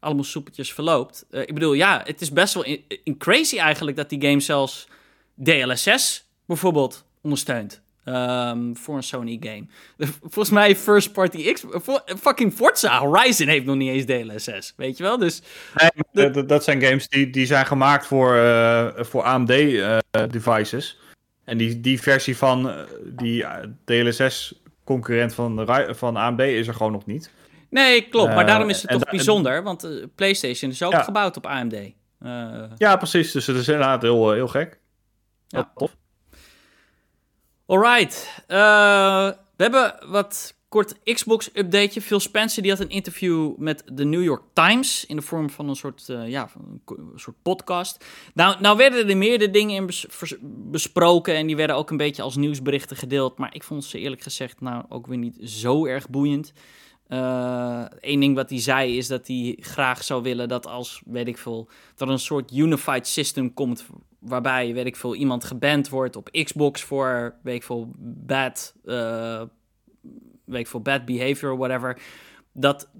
allemaal 0.00 0.24
soepeltjes 0.24 0.72
verloopt. 0.72 1.26
ik 1.30 1.54
bedoel, 1.54 1.72
ja, 1.72 2.02
het 2.04 2.20
is 2.20 2.32
best 2.32 2.54
wel 2.54 2.64
in, 2.64 2.84
in 3.04 3.18
crazy 3.18 3.58
eigenlijk 3.58 3.96
dat 3.96 4.08
die 4.08 4.22
game 4.22 4.40
zelfs 4.40 4.88
DLSS 5.34 6.28
bijvoorbeeld 6.46 7.04
ondersteunt. 7.20 7.82
Um, 8.04 8.76
voor 8.76 8.96
een 8.96 9.02
Sony 9.02 9.36
game. 9.40 9.66
Volgens 10.20 10.50
mij 10.50 10.76
First 10.76 11.12
Party 11.12 11.52
X... 11.52 11.64
Fucking 12.20 12.52
Forza 12.52 12.98
Horizon 12.98 13.46
heeft 13.46 13.64
nog 13.64 13.76
niet 13.76 13.90
eens 13.90 14.04
DLSS. 14.04 14.72
Weet 14.76 14.96
je 14.96 15.02
wel? 15.02 15.18
Dus... 15.18 15.42
Nee, 16.12 16.30
dat, 16.30 16.48
dat 16.48 16.64
zijn 16.64 16.82
games 16.82 17.08
die, 17.08 17.30
die 17.30 17.46
zijn 17.46 17.66
gemaakt 17.66 18.06
voor, 18.06 18.34
uh, 18.36 18.88
voor 18.96 19.22
AMD-devices. 19.22 20.98
Uh, 21.00 21.10
en 21.44 21.58
die, 21.58 21.80
die 21.80 22.00
versie 22.00 22.36
van 22.36 22.68
uh, 22.68 22.74
die 23.04 23.44
DLSS-concurrent 23.84 25.34
van, 25.34 25.68
van 25.90 26.16
AMD 26.16 26.40
is 26.40 26.68
er 26.68 26.74
gewoon 26.74 26.92
nog 26.92 27.06
niet. 27.06 27.30
Nee, 27.70 28.08
klopt. 28.08 28.34
Maar 28.34 28.46
daarom 28.46 28.68
is 28.68 28.82
het 28.82 28.90
toch 28.90 29.10
bijzonder. 29.10 29.62
Want 29.62 30.08
PlayStation 30.14 30.70
is 30.70 30.82
ook 30.82 30.92
ja. 30.92 31.02
gebouwd 31.02 31.36
op 31.36 31.46
AMD. 31.46 31.76
ja, 32.76 32.96
precies. 32.96 33.32
Dus 33.32 33.46
het 33.46 33.56
is 33.56 33.68
inderdaad 33.68 34.02
heel, 34.02 34.32
heel 34.32 34.48
gek. 34.48 34.78
Ja. 35.48 35.72
tof. 35.74 35.96
Alright. 37.72 38.42
Uh, 38.48 39.30
we 39.56 39.62
hebben 39.62 39.94
wat 40.06 40.54
kort 40.68 40.98
Xbox-updateje. 41.02 42.00
Phil 42.00 42.20
Spencer 42.20 42.62
die 42.62 42.70
had 42.70 42.80
een 42.80 42.88
interview 42.88 43.56
met 43.56 43.82
de 43.92 44.04
New 44.04 44.22
York 44.22 44.42
Times 44.52 45.06
in 45.06 45.16
de 45.16 45.22
vorm 45.22 45.50
van 45.50 45.68
een 45.68 45.76
soort, 45.76 46.06
uh, 46.10 46.28
ja, 46.28 46.50
een 46.86 47.12
soort 47.16 47.36
podcast. 47.42 48.04
Nou, 48.34 48.60
nou 48.60 48.76
werden 48.76 49.08
er 49.08 49.16
meerdere 49.16 49.50
dingen 49.50 49.76
in 49.76 49.86
bes 49.86 50.06
besproken 50.42 51.34
en 51.34 51.46
die 51.46 51.56
werden 51.56 51.76
ook 51.76 51.90
een 51.90 51.96
beetje 51.96 52.22
als 52.22 52.36
nieuwsberichten 52.36 52.96
gedeeld. 52.96 53.38
Maar 53.38 53.54
ik 53.54 53.62
vond 53.62 53.84
ze 53.84 53.98
eerlijk 53.98 54.22
gezegd 54.22 54.60
nou 54.60 54.84
ook 54.88 55.06
weer 55.06 55.18
niet 55.18 55.38
zo 55.42 55.86
erg 55.86 56.10
boeiend. 56.10 56.52
Eén 57.08 57.88
uh, 58.02 58.20
ding 58.20 58.34
wat 58.34 58.50
hij 58.50 58.60
zei 58.60 58.96
is 58.96 59.06
dat 59.06 59.26
hij 59.26 59.56
graag 59.60 60.04
zou 60.04 60.22
willen 60.22 60.48
dat 60.48 60.66
als, 60.66 61.02
weet 61.04 61.28
ik 61.28 61.38
veel, 61.38 61.68
dat 61.94 62.08
er 62.08 62.14
een 62.14 62.20
soort 62.20 62.52
unified 62.52 63.06
system 63.06 63.54
komt 63.54 63.84
waarbij, 64.22 64.74
weet 64.74 64.86
ik 64.86 64.96
veel, 64.96 65.14
iemand 65.14 65.44
geband 65.44 65.88
wordt 65.88 66.16
op 66.16 66.28
Xbox 66.44 66.82
voor, 66.82 67.34
weet 67.42 67.54
ik 67.54 67.62
veel, 67.62 67.92
bad, 67.98 68.74
uh, 68.84 69.42
weet 70.44 70.60
ik 70.60 70.66
veel, 70.66 70.80
bad 70.80 71.04
behavior, 71.04 71.56
whatever. 71.56 71.98
Dat 72.52 72.90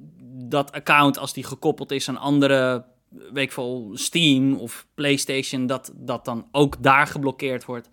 dat 0.44 0.72
account, 0.72 1.18
als 1.18 1.32
die 1.32 1.44
gekoppeld 1.44 1.90
is 1.90 2.08
aan 2.08 2.16
andere, 2.16 2.84
weet 3.08 3.44
ik 3.44 3.52
veel, 3.52 3.90
Steam 3.94 4.54
of 4.54 4.86
PlayStation, 4.94 5.66
dat 5.66 5.92
dat 5.96 6.24
dan 6.24 6.48
ook 6.52 6.82
daar 6.82 7.06
geblokkeerd 7.06 7.64
wordt. 7.64 7.88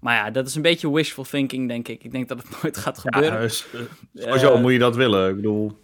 Maar 0.00 0.14
ja, 0.14 0.30
dat 0.30 0.46
is 0.46 0.54
een 0.54 0.62
beetje 0.62 0.92
wishful 0.92 1.24
thinking, 1.24 1.68
denk 1.68 1.88
ik. 1.88 2.04
Ik 2.04 2.10
denk 2.10 2.28
dat 2.28 2.38
het 2.38 2.50
nooit 2.62 2.76
gaat 2.76 2.98
gebeuren. 2.98 3.32
Ja, 3.32 3.40
dus, 3.40 3.66
sowieso 4.14 4.54
uh, 4.54 4.60
moet 4.60 4.72
je 4.72 4.78
dat 4.78 4.96
willen. 4.96 5.28
Ik 5.28 5.36
bedoel... 5.36 5.80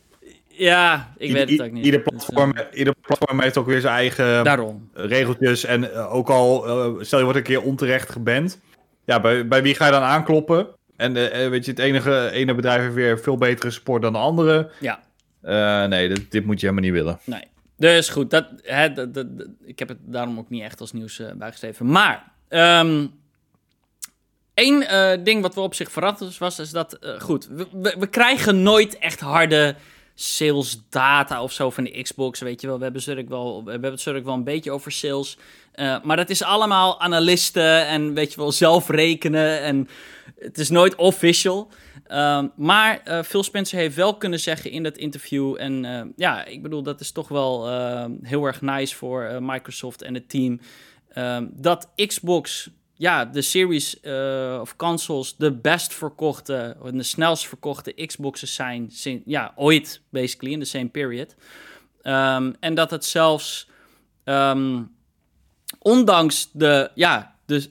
Ja, 0.58 1.12
ik 1.16 1.32
weet 1.32 1.50
het 1.50 1.62
ook 1.62 1.70
niet. 1.70 1.84
Ieder 1.84 2.00
platform, 2.00 2.54
ieder 2.72 2.94
platform 3.00 3.40
heeft 3.40 3.56
ook 3.56 3.66
weer 3.66 3.80
zijn 3.80 3.94
eigen 3.94 4.44
Daarom. 4.44 4.90
regeltjes. 4.94 5.64
En 5.64 5.84
uh, 5.84 6.14
ook 6.14 6.28
al, 6.28 6.68
uh, 6.68 7.02
stel 7.02 7.18
je 7.18 7.24
wordt 7.24 7.38
een 7.38 7.44
keer 7.44 7.62
onterecht 7.62 8.10
geband. 8.10 8.60
Ja, 9.04 9.20
bij, 9.20 9.48
bij 9.48 9.62
wie 9.62 9.74
ga 9.74 9.84
je 9.84 9.92
dan 9.92 10.02
aankloppen? 10.02 10.66
En 10.96 11.12
weet 11.50 11.64
je, 11.64 11.70
het 11.70 11.80
enige 11.80 12.30
ene 12.30 12.54
bedrijf 12.54 12.82
heeft 12.82 12.94
weer 12.94 13.20
veel 13.20 13.36
betere 13.36 13.70
support 13.70 14.02
dan 14.02 14.12
de 14.12 14.18
andere. 14.18 14.70
Ja. 14.80 15.00
nee, 15.86 16.08
dit, 16.08 16.30
dit, 16.30 16.44
moet 16.44 16.60
je 16.60 16.66
helemaal 16.66 16.90
niet 16.90 16.98
willen. 17.00 17.18
Nee. 17.24 17.42
Dus 17.76 18.08
goed, 18.08 18.30
dat, 18.30 18.46
hè, 18.62 18.92
dat, 18.92 19.14
dat, 19.14 19.38
dat 19.38 19.46
ik 19.64 19.78
heb 19.78 19.88
het 19.88 19.98
daarom 20.00 20.38
ook 20.38 20.50
niet 20.50 20.62
echt 20.62 20.80
als 20.80 20.92
nieuws 20.92 21.22
bijgeschreven. 21.36 21.86
Maar, 21.86 22.32
um, 22.48 23.10
één 24.54 24.84
ding 25.24 25.42
wat 25.42 25.54
we 25.54 25.60
op 25.60 25.74
zich 25.74 25.92
verrast 25.92 26.38
was, 26.38 26.58
is 26.58 26.70
dat, 26.70 26.98
goed, 27.18 27.48
we, 27.50 27.66
we, 27.72 27.96
we 27.98 28.06
krijgen 28.06 28.62
nooit 28.62 28.98
echt 28.98 29.20
harde 29.20 29.74
sales 30.20 30.80
data 30.90 31.42
of 31.42 31.52
zo 31.52 31.70
van 31.70 31.84
de 31.84 32.02
Xbox. 32.02 32.40
Weet 32.40 32.60
je 32.60 32.66
wel, 32.66 32.76
we 32.76 32.82
hebben 32.82 33.16
het 33.16 33.28
wel, 33.28 33.64
we 33.64 33.70
hebben 33.70 33.90
het 33.92 34.04
wel 34.04 34.34
een 34.34 34.44
beetje 34.44 34.70
over 34.70 34.92
sales. 34.92 35.38
Uh, 35.74 36.02
maar 36.02 36.16
dat 36.16 36.30
is 36.30 36.42
allemaal 36.42 37.00
analisten 37.00 37.86
en 37.86 38.14
weet 38.14 38.32
je 38.32 38.40
wel, 38.40 38.52
zelf 38.52 38.88
rekenen. 38.88 39.60
En 39.60 39.88
het 40.38 40.58
is 40.58 40.70
nooit 40.70 40.94
official. 40.94 41.70
Uh, 42.08 42.42
maar 42.56 43.00
uh, 43.08 43.22
Phil 43.22 43.42
Spencer 43.42 43.78
heeft 43.78 43.96
wel 43.96 44.16
kunnen 44.16 44.40
zeggen 44.40 44.70
in 44.70 44.82
dat 44.82 44.96
interview. 44.96 45.56
En 45.58 45.84
uh, 45.84 46.00
ja, 46.16 46.44
ik 46.44 46.62
bedoel, 46.62 46.82
dat 46.82 47.00
is 47.00 47.10
toch 47.10 47.28
wel 47.28 47.68
heel 48.22 48.44
erg 48.44 48.60
nice 48.60 48.96
voor 48.96 49.38
Microsoft 49.40 50.02
en 50.02 50.14
het 50.14 50.28
team. 50.28 50.60
dat 51.52 51.90
Xbox 52.06 52.70
ja, 52.98 53.24
de 53.24 53.42
series 53.42 53.96
uh, 54.02 54.58
of 54.60 54.76
consoles 54.76 55.36
de 55.36 55.52
best 55.52 55.94
verkochte, 55.94 56.76
de 56.92 57.02
snelst 57.02 57.46
verkochte 57.46 58.06
Xboxes 58.06 58.54
zijn 58.54 58.90
sinds, 58.90 59.22
ja, 59.26 59.52
ooit, 59.56 60.00
basically, 60.10 60.52
in 60.52 60.60
the 60.60 60.66
same 60.66 60.88
period. 60.88 61.34
Um, 62.02 62.56
en 62.60 62.74
dat 62.74 62.90
het 62.90 63.04
zelfs, 63.04 63.68
um, 64.24 64.94
ondanks 65.78 66.50
de, 66.52 66.90
ja, 66.94 67.34
dus, 67.46 67.70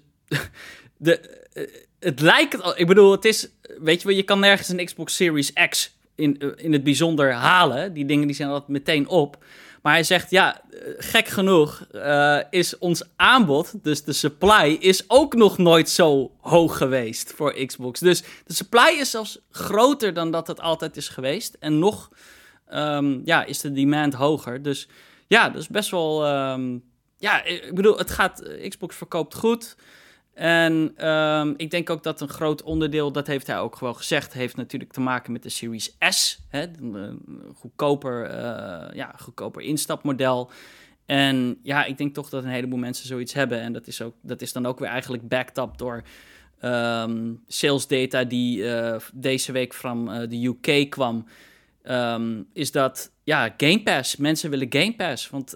de, 0.98 1.46
het 2.00 2.20
lijkt, 2.20 2.74
ik 2.76 2.88
bedoel, 2.88 3.12
het 3.12 3.26
is, 3.26 3.50
weet 3.80 4.02
je 4.02 4.08
wel, 4.08 4.18
je 4.18 4.24
kan 4.24 4.40
nergens 4.40 4.70
een 4.70 4.86
Xbox 4.86 5.16
Series 5.16 5.54
X 5.70 5.96
in, 6.16 6.58
in 6.58 6.74
het 6.74 6.84
bijzonder 6.84 7.34
halen. 7.34 7.94
Die 7.94 8.06
dingen 8.06 8.28
die 8.28 8.36
zijn 8.36 8.50
altijd 8.50 8.70
meteen 8.70 9.08
op. 9.08 9.44
Maar 9.88 9.95
hij 9.95 10.06
zegt, 10.06 10.30
ja, 10.30 10.62
gek 10.97 11.28
genoeg 11.28 11.86
uh, 11.91 12.39
is 12.50 12.78
ons 12.78 13.04
aanbod, 13.15 13.84
dus 13.84 14.04
de 14.04 14.13
supply, 14.13 14.78
is 14.80 15.04
ook 15.08 15.34
nog 15.34 15.58
nooit 15.58 15.89
zo 15.89 16.32
hoog 16.41 16.78
geweest 16.78 17.34
voor 17.34 17.65
Xbox. 17.65 18.00
Dus 18.00 18.23
de 18.45 18.54
supply 18.54 18.97
is 19.00 19.10
zelfs 19.10 19.39
groter 19.50 20.13
dan 20.13 20.32
dat 20.32 20.47
het 20.47 20.60
altijd 20.60 20.97
is 20.97 21.10
geweest. 21.10 21.58
En 21.60 21.80
nog 21.80 22.10
um, 22.73 23.21
ja, 23.26 23.45
is 23.45 23.60
de 23.62 23.71
demand 23.71 24.13
hoger. 24.13 24.62
Dus 24.62 24.88
ja, 25.28 25.50
dat 25.50 25.62
is 25.62 25.67
best 25.67 25.91
wel... 25.91 26.28
Um, 26.52 26.84
ja, 27.17 27.43
ik 27.43 27.76
bedoel, 27.76 27.97
het 27.97 28.12
gaat, 28.12 28.43
Xbox 28.67 28.95
verkoopt 28.95 29.36
goed. 29.36 29.76
En 30.38 31.08
um, 31.10 31.54
ik 31.58 31.71
denk 31.71 31.89
ook 31.89 32.04
dat 32.04 32.21
een 32.21 32.30
groot 32.30 32.63
onderdeel, 32.63 33.12
dat 33.12 33.28
heeft 33.28 33.47
hij 33.47 33.60
ook 33.60 33.76
gewoon 33.76 33.95
gezegd, 33.95 34.34
heeft 34.34 34.56
natuurlijk 34.56 34.93
te 34.93 35.00
maken 35.00 35.32
met 35.32 35.43
de 35.43 35.50
Series 35.50 35.95
S. 36.00 36.39
Hè, 36.50 36.65
een 36.82 37.21
goedkoper, 37.56 38.30
uh, 38.30 38.95
ja, 38.95 39.13
goedkoper 39.19 39.62
instapmodel. 39.62 40.52
En 41.06 41.60
ja, 41.63 41.86
ik 41.86 41.97
denk 41.97 42.13
toch 42.13 42.30
dat 42.30 42.43
een 42.43 42.50
heleboel 42.50 42.80
mensen 42.80 43.08
zoiets 43.08 43.34
hebben. 43.34 43.60
En 43.60 43.73
dat 43.73 43.88
is, 43.88 44.02
ook, 44.02 44.15
dat 44.21 44.41
is 44.41 44.54
dan 44.54 44.65
ook 44.65 44.80
weer 44.80 44.89
eigenlijk 44.89 45.28
backed 45.28 45.58
up 45.58 45.78
door 45.78 46.04
um, 46.62 47.43
sales 47.47 47.88
data 47.88 48.23
die 48.23 48.58
uh, 48.58 48.95
deze 49.13 49.52
week 49.52 49.73
van 49.73 50.28
de 50.30 50.45
UK 50.45 50.89
kwam. 50.89 51.28
Um, 51.84 52.47
is 52.54 52.71
dat, 52.71 53.12
ja, 53.23 53.54
Game 53.58 53.84
Pass. 53.84 54.15
Mensen 54.15 54.50
willen 54.50 54.67
Game 54.69 54.95
Pass. 54.95 55.30
Want 55.30 55.50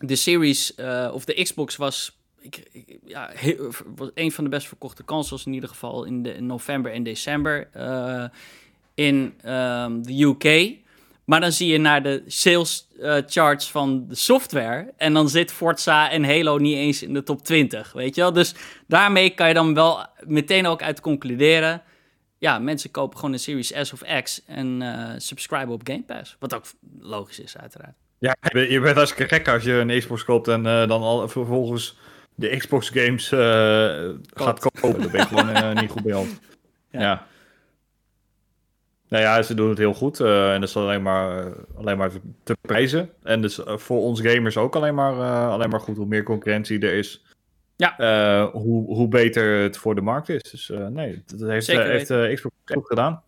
de 0.00 0.16
Series 0.16 0.74
of 1.12 1.24
de 1.24 1.42
Xbox 1.42 1.76
was 1.76 2.17
ja, 3.04 3.30
was 3.96 4.10
een 4.14 4.32
van 4.32 4.44
de 4.44 4.50
best 4.50 4.66
verkochte 4.66 5.04
consoles 5.04 5.46
in 5.46 5.52
ieder 5.52 5.68
geval 5.68 6.04
in, 6.04 6.22
de, 6.22 6.40
november 6.40 6.92
en 6.92 7.02
december 7.02 7.68
uh, 7.76 8.24
in 8.94 9.34
um, 9.46 10.02
de 10.02 10.22
UK. 10.22 10.76
Maar 11.24 11.40
dan 11.40 11.52
zie 11.52 11.72
je 11.72 11.78
naar 11.78 12.02
de 12.02 12.22
sales 12.26 12.88
uh, 13.00 13.16
charts 13.26 13.70
van 13.70 14.04
de 14.08 14.14
software. 14.14 14.92
En 14.96 15.12
dan 15.12 15.28
zit 15.28 15.52
Forza 15.52 16.10
en 16.10 16.24
Halo 16.24 16.58
niet 16.58 16.76
eens 16.76 17.02
in 17.02 17.12
de 17.12 17.22
top 17.22 17.44
20. 17.44 17.92
Weet 17.92 18.14
je 18.14 18.20
wel? 18.20 18.32
Dus 18.32 18.54
daarmee 18.86 19.30
kan 19.30 19.48
je 19.48 19.54
dan 19.54 19.74
wel 19.74 20.06
meteen 20.26 20.66
ook 20.66 20.82
uit 20.82 21.00
concluderen. 21.00 21.82
Ja, 22.38 22.58
mensen 22.58 22.90
kopen 22.90 23.18
gewoon 23.18 23.32
een 23.32 23.40
Series 23.40 23.72
S 23.80 23.92
of 23.92 24.02
X 24.22 24.42
en 24.46 24.80
uh, 24.80 25.10
subscriben 25.16 25.74
op 25.74 25.80
Game 25.84 26.02
Pass. 26.02 26.36
Wat 26.38 26.54
ook 26.54 26.64
logisch 27.00 27.40
is, 27.40 27.56
uiteraard. 27.56 27.94
Ja, 28.18 28.36
je 28.52 28.80
bent 28.80 28.96
hartstikke 28.96 29.34
gek 29.34 29.48
als 29.48 29.62
je 29.62 29.72
een 29.72 29.98
Xbox 29.98 30.24
koopt 30.24 30.48
en 30.48 30.62
dan 30.62 31.02
al 31.02 31.28
vervolgens 31.28 31.98
de 32.38 32.56
Xbox 32.56 32.88
games 32.88 33.32
uh, 33.32 33.38
gaat 34.34 34.60
kopen. 34.60 35.00
Dat 35.02 35.10
ben 35.10 35.20
ik 35.20 35.26
gewoon 35.26 35.48
uh, 35.48 35.72
niet 35.80 35.90
goed 35.90 36.02
bij 36.02 36.12
hand. 36.12 36.40
Ja. 36.90 37.00
ja. 37.00 37.26
Nou 39.08 39.22
ja, 39.22 39.42
ze 39.42 39.54
doen 39.54 39.68
het 39.68 39.78
heel 39.78 39.94
goed. 39.94 40.20
Uh, 40.20 40.52
en 40.52 40.60
dat 40.60 40.68
is 40.68 40.76
alleen 40.76 41.02
maar, 41.02 41.52
alleen 41.76 41.96
maar 41.96 42.10
te 42.42 42.56
prijzen. 42.60 43.10
En 43.22 43.42
dus 43.42 43.60
voor 43.64 44.00
ons 44.00 44.20
gamers 44.20 44.56
ook 44.56 44.76
alleen 44.76 44.94
maar, 44.94 45.12
alleen 45.50 45.68
maar 45.68 45.80
goed. 45.80 45.96
Hoe 45.96 46.06
meer 46.06 46.22
concurrentie 46.22 46.80
er 46.80 46.94
is, 46.94 47.24
ja. 47.76 48.50
hoe, 48.52 48.94
hoe 48.94 49.08
beter 49.08 49.62
het 49.62 49.76
voor 49.76 49.94
de 49.94 50.00
markt 50.00 50.28
is. 50.28 50.42
Dus 50.42 50.72
nee, 50.90 51.22
dat 51.26 51.48
heeft, 51.48 51.66
heeft 51.66 52.34
Xbox 52.34 52.54
goed 52.64 52.86
gedaan. 52.86 53.22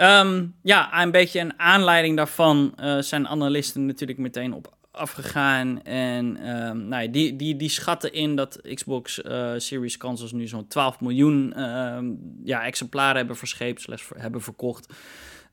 Um, 0.00 0.54
ja, 0.62 1.02
een 1.02 1.10
beetje 1.10 1.40
een 1.40 1.58
aanleiding 1.58 2.16
daarvan 2.16 2.74
zijn 3.00 3.28
analisten 3.28 3.86
natuurlijk 3.86 4.18
meteen 4.18 4.52
op 4.52 4.75
afgegaan. 4.96 5.82
En 5.82 6.48
um, 6.56 6.88
nou 6.88 7.02
ja, 7.02 7.08
die, 7.08 7.36
die, 7.36 7.56
die 7.56 7.68
schatten 7.68 8.12
in 8.12 8.36
dat 8.36 8.60
Xbox 8.74 9.18
uh, 9.18 9.52
Series 9.56 9.96
consoles 9.96 10.32
nu 10.32 10.46
zo'n 10.46 10.68
12 10.68 11.00
miljoen 11.00 11.52
uh, 11.56 11.98
ja, 12.44 12.64
exemplaren 12.64 13.16
hebben 13.16 13.36
verscheept, 13.36 13.80
slash 13.80 14.08
hebben 14.16 14.42
verkocht. 14.42 14.92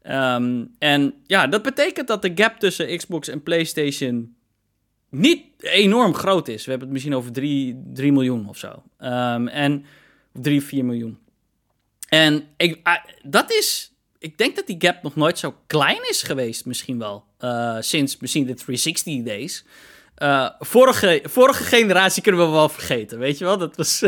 Um, 0.03 0.75
en 0.79 1.13
ja, 1.25 1.47
dat 1.47 1.61
betekent 1.61 2.07
dat 2.07 2.21
de 2.21 2.31
gap 2.35 2.59
tussen 2.59 2.97
Xbox 2.97 3.27
en 3.27 3.43
PlayStation 3.43 4.35
niet 5.09 5.45
enorm 5.57 6.13
groot 6.13 6.47
is. 6.47 6.63
We 6.63 6.69
hebben 6.69 6.87
het 6.87 6.93
misschien 6.93 7.15
over 7.15 7.31
3, 7.31 7.83
3 7.93 8.11
miljoen 8.11 8.47
of 8.47 8.57
zo. 8.57 8.83
En 8.97 9.85
3, 10.31 10.61
4 10.61 10.85
miljoen. 10.85 11.17
En 12.09 12.47
ik, 12.57 12.87
uh, 12.87 12.93
dat 13.21 13.51
is 13.51 13.92
ik 14.23 14.37
denk 14.37 14.55
dat 14.55 14.67
die 14.67 14.75
gap 14.79 15.03
nog 15.03 15.15
nooit 15.15 15.39
zo 15.39 15.55
klein 15.67 16.09
is 16.09 16.23
geweest, 16.23 16.65
misschien 16.65 16.99
wel. 16.99 17.25
Uh, 17.39 17.77
sinds 17.79 18.17
misschien 18.17 18.45
de 18.45 18.53
360 18.53 19.23
days. 19.23 19.65
Uh, 20.17 20.49
vorige, 20.59 21.21
vorige 21.23 21.63
generatie 21.63 22.21
kunnen 22.21 22.45
we 22.45 22.51
wel 22.51 22.69
vergeten, 22.69 23.19
weet 23.19 23.37
je 23.37 23.45
wel? 23.45 23.57
Dat 23.57 23.75
was, 23.75 23.99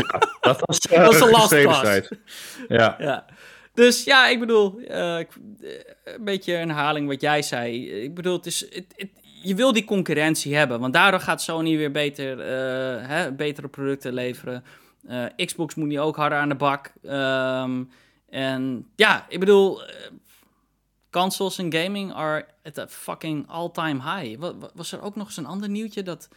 dat 0.41 0.61
was, 0.65 0.79
dat 0.89 1.05
was 1.05 1.19
een 1.19 1.29
last 1.29 1.63
pass. 1.63 2.09
Ja. 2.67 2.95
ja. 2.99 3.25
Dus 3.73 4.03
ja, 4.03 4.27
ik 4.27 4.39
bedoel, 4.39 4.81
een 4.85 5.27
beetje 6.19 6.53
herhaling 6.53 7.07
wat 7.07 7.21
jij 7.21 7.41
zei. 7.41 7.89
Ik 8.03 8.15
bedoel, 8.15 8.35
het 8.35 8.45
is, 8.45 8.59
het, 8.59 8.85
het, 8.95 9.09
je 9.41 9.55
wil 9.55 9.73
die 9.73 9.85
concurrentie 9.85 10.55
hebben, 10.55 10.79
want 10.79 10.93
daardoor 10.93 11.19
gaat 11.19 11.41
Sony 11.41 11.77
weer 11.77 11.91
beter, 11.91 12.39
hè, 13.07 13.31
betere 13.31 13.67
producten 13.67 14.13
leveren. 14.13 14.63
Xbox 15.35 15.75
moet 15.75 15.87
nu 15.87 15.99
ook 15.99 16.15
harder 16.15 16.37
aan 16.37 16.49
de 16.49 16.55
bak. 16.55 16.91
Um, 17.03 17.89
en 18.35 18.87
ja, 18.95 19.25
ik 19.29 19.39
bedoel, 19.39 19.81
uh, 19.81 19.87
consoles 21.11 21.57
en 21.57 21.73
gaming 21.73 22.13
are 22.13 22.45
at 22.63 22.77
a 22.77 22.87
fucking 22.87 23.45
all-time 23.47 24.01
high. 24.01 24.43
Was 24.73 24.91
er 24.91 25.01
ook 25.01 25.15
nog 25.15 25.27
eens 25.27 25.37
een 25.37 25.45
ander 25.45 25.69
nieuwtje 25.69 26.03
dat 26.03 26.29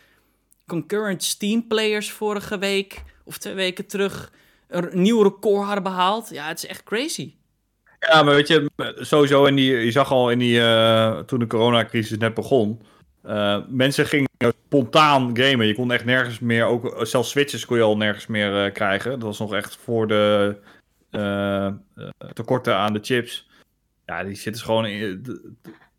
concurrent 0.66 1.22
Steam 1.22 1.66
players 1.66 2.10
vorige 2.10 2.58
week 2.58 3.02
of 3.24 3.38
twee 3.38 3.54
weken 3.54 3.86
terug 3.86 4.32
een 4.68 4.88
nieuw 4.92 5.22
record 5.22 5.64
hadden 5.64 5.82
behaald? 5.82 6.30
Ja, 6.30 6.48
het 6.48 6.58
is 6.58 6.66
echt 6.66 6.82
crazy. 6.82 7.34
Ja, 7.98 8.22
maar 8.22 8.34
weet 8.34 8.48
je, 8.48 8.70
sowieso 8.96 9.44
in 9.44 9.56
die, 9.56 9.72
je 9.72 9.90
zag 9.90 10.10
al 10.10 10.30
in 10.30 10.38
die, 10.38 10.58
uh, 10.58 11.18
toen 11.18 11.38
de 11.38 11.46
coronacrisis 11.46 12.18
net 12.18 12.34
begon, 12.34 12.82
uh, 13.26 13.58
mensen 13.68 14.06
gingen 14.06 14.28
spontaan 14.66 15.36
gamen. 15.36 15.66
Je 15.66 15.74
kon 15.74 15.92
echt 15.92 16.04
nergens 16.04 16.38
meer, 16.38 16.64
ook 16.64 16.98
zelfs 17.02 17.30
switches 17.30 17.66
kon 17.66 17.76
je 17.76 17.82
al 17.82 17.96
nergens 17.96 18.26
meer 18.26 18.72
krijgen. 18.72 19.10
Dat 19.10 19.22
was 19.22 19.38
nog 19.38 19.54
echt 19.54 19.76
voor 19.76 20.06
de 20.06 20.56
uh, 21.10 21.72
tekorten 22.32 22.74
aan 22.74 22.92
de 22.92 22.98
chips. 23.02 23.48
Ja, 24.06 24.24
die 24.24 24.34
zitten 24.34 24.62
gewoon, 24.62 24.84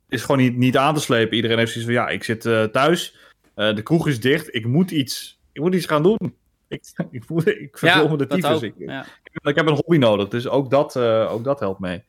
is 0.10 0.22
gewoon 0.22 0.38
niet, 0.38 0.58
niet 0.58 0.78
aan 0.78 0.96
te 0.96 1.02
slepen. 1.02 1.36
Iedereen 1.36 1.58
heeft 1.58 1.72
zoiets 1.72 1.92
van, 1.92 2.02
ja, 2.02 2.10
ik 2.10 2.24
zit 2.24 2.46
uh, 2.46 2.64
thuis, 2.64 3.18
de 3.54 3.82
kroeg 3.84 4.08
is 4.08 4.20
dicht, 4.20 4.56
ik 4.56 4.66
moet 4.66 4.92
iets, 4.92 5.40
ik 5.52 5.62
moet 5.62 5.76
iets 5.76 5.86
gaan 5.86 6.04
doen. 6.04 6.18
Ik, 6.70 6.84
ik, 7.12 7.24
voel, 7.24 7.48
ik 7.48 7.78
verveel 7.78 8.04
ja, 8.04 8.10
me 8.10 8.18
de 8.18 8.28
tyfus. 8.28 8.62
Ik, 8.62 8.74
ja. 8.78 9.06
ik, 9.44 9.56
heb 9.56 9.68
een 9.68 9.74
hobby 9.74 9.98
nodig, 9.98 10.28
dus 10.28 10.48
ook 10.48 10.70
dat, 10.70 10.98
ook 10.98 11.44
dat 11.44 11.60
helpt 11.60 11.80
mee. 11.80 12.04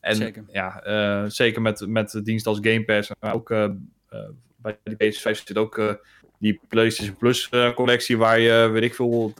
En 0.00 0.16
zeker. 0.16 0.44
ja, 0.52 1.28
zeker 1.28 1.62
met, 1.62 1.86
met 1.86 2.20
diensten 2.22 2.52
als 2.52 2.60
Game 2.62 2.84
Pass, 2.84 3.10
maar 3.20 3.34
ook 3.34 3.48
bij 4.56 4.78
die 4.82 5.14
PS5 5.14 5.44
zit 5.44 5.56
ook 5.56 5.98
die 6.38 6.60
PlayStation 6.68 7.16
Plus 7.16 7.48
collectie 7.74 8.18
waar 8.18 8.40
je, 8.40 8.68
weet 8.72 8.82
ik 8.82 8.94
veel, 8.94 9.34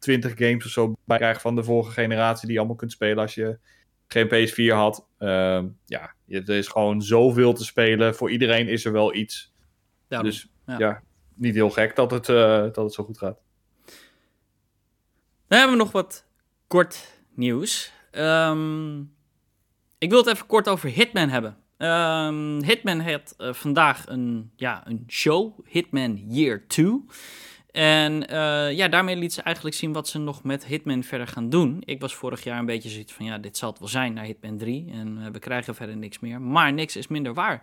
20 0.00 0.32
games 0.36 0.64
of 0.64 0.70
zo 0.70 0.94
bij 1.04 1.16
krijgen 1.16 1.40
van 1.40 1.54
de 1.54 1.64
vorige 1.64 1.90
generatie 1.90 2.44
die 2.44 2.52
je 2.52 2.58
allemaal 2.58 2.76
kunt 2.76 2.92
spelen 2.92 3.18
als 3.18 3.34
je 3.34 3.58
geen 4.06 4.26
PS4 4.28 4.74
had. 4.74 5.06
Uh, 5.18 5.62
ja, 5.86 6.14
er 6.26 6.50
is 6.50 6.68
gewoon 6.68 7.02
zoveel 7.02 7.52
te 7.52 7.64
spelen. 7.64 8.14
Voor 8.14 8.30
iedereen 8.30 8.68
is 8.68 8.84
er 8.84 8.92
wel 8.92 9.14
iets. 9.14 9.52
dus 10.08 10.48
ja. 10.66 11.02
niet 11.34 11.54
heel 11.54 11.70
gek 11.70 11.96
dat 11.96 12.10
het, 12.10 12.28
uh, 12.28 12.36
dat 12.62 12.76
het 12.76 12.92
zo 12.92 13.04
goed 13.04 13.18
gaat. 13.18 13.38
Dan 15.48 15.58
hebben 15.58 15.76
we 15.76 15.82
nog 15.82 15.92
wat 15.92 16.24
kort 16.66 17.22
nieuws. 17.34 17.92
Um, 18.12 19.14
ik 19.98 20.10
wil 20.10 20.18
het 20.18 20.28
even 20.28 20.46
kort 20.46 20.68
over 20.68 20.88
Hitman 20.88 21.28
hebben. 21.28 21.56
Um, 21.78 22.62
Hitman 22.62 23.00
had 23.00 23.34
uh, 23.38 23.52
vandaag 23.52 24.08
een, 24.08 24.50
ja, 24.56 24.86
een 24.86 25.04
show, 25.08 25.58
Hitman 25.64 26.14
Year 26.28 26.66
2. 26.66 27.04
En 27.72 28.32
uh, 28.32 28.72
ja, 28.72 28.88
daarmee 28.88 29.16
liet 29.16 29.32
ze 29.32 29.42
eigenlijk 29.42 29.76
zien 29.76 29.92
wat 29.92 30.08
ze 30.08 30.18
nog 30.18 30.42
met 30.42 30.66
Hitman 30.66 31.02
verder 31.02 31.26
gaan 31.26 31.48
doen. 31.50 31.82
Ik 31.84 32.00
was 32.00 32.14
vorig 32.14 32.44
jaar 32.44 32.58
een 32.58 32.66
beetje 32.66 32.88
zoiets 32.88 33.12
van, 33.12 33.26
ja, 33.26 33.38
dit 33.38 33.56
zal 33.56 33.70
het 33.70 33.78
wel 33.78 33.88
zijn 33.88 34.12
naar 34.12 34.24
Hitman 34.24 34.56
3. 34.56 34.90
En 34.92 35.18
uh, 35.18 35.26
we 35.32 35.38
krijgen 35.38 35.74
verder 35.74 35.96
niks 35.96 36.18
meer. 36.18 36.40
Maar 36.40 36.72
niks 36.72 36.96
is 36.96 37.08
minder 37.08 37.34
waar. 37.34 37.62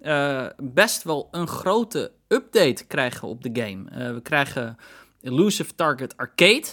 Uh, 0.00 0.46
best 0.56 1.02
wel 1.02 1.28
een 1.30 1.46
grote 1.46 2.12
update 2.28 2.86
krijgen 2.86 3.28
op 3.28 3.42
de 3.42 3.62
game. 3.62 4.12
we 4.14 4.20
krijgen 4.22 4.76
Elusive 5.20 5.74
Target 5.74 6.16
Arcade. 6.16 6.66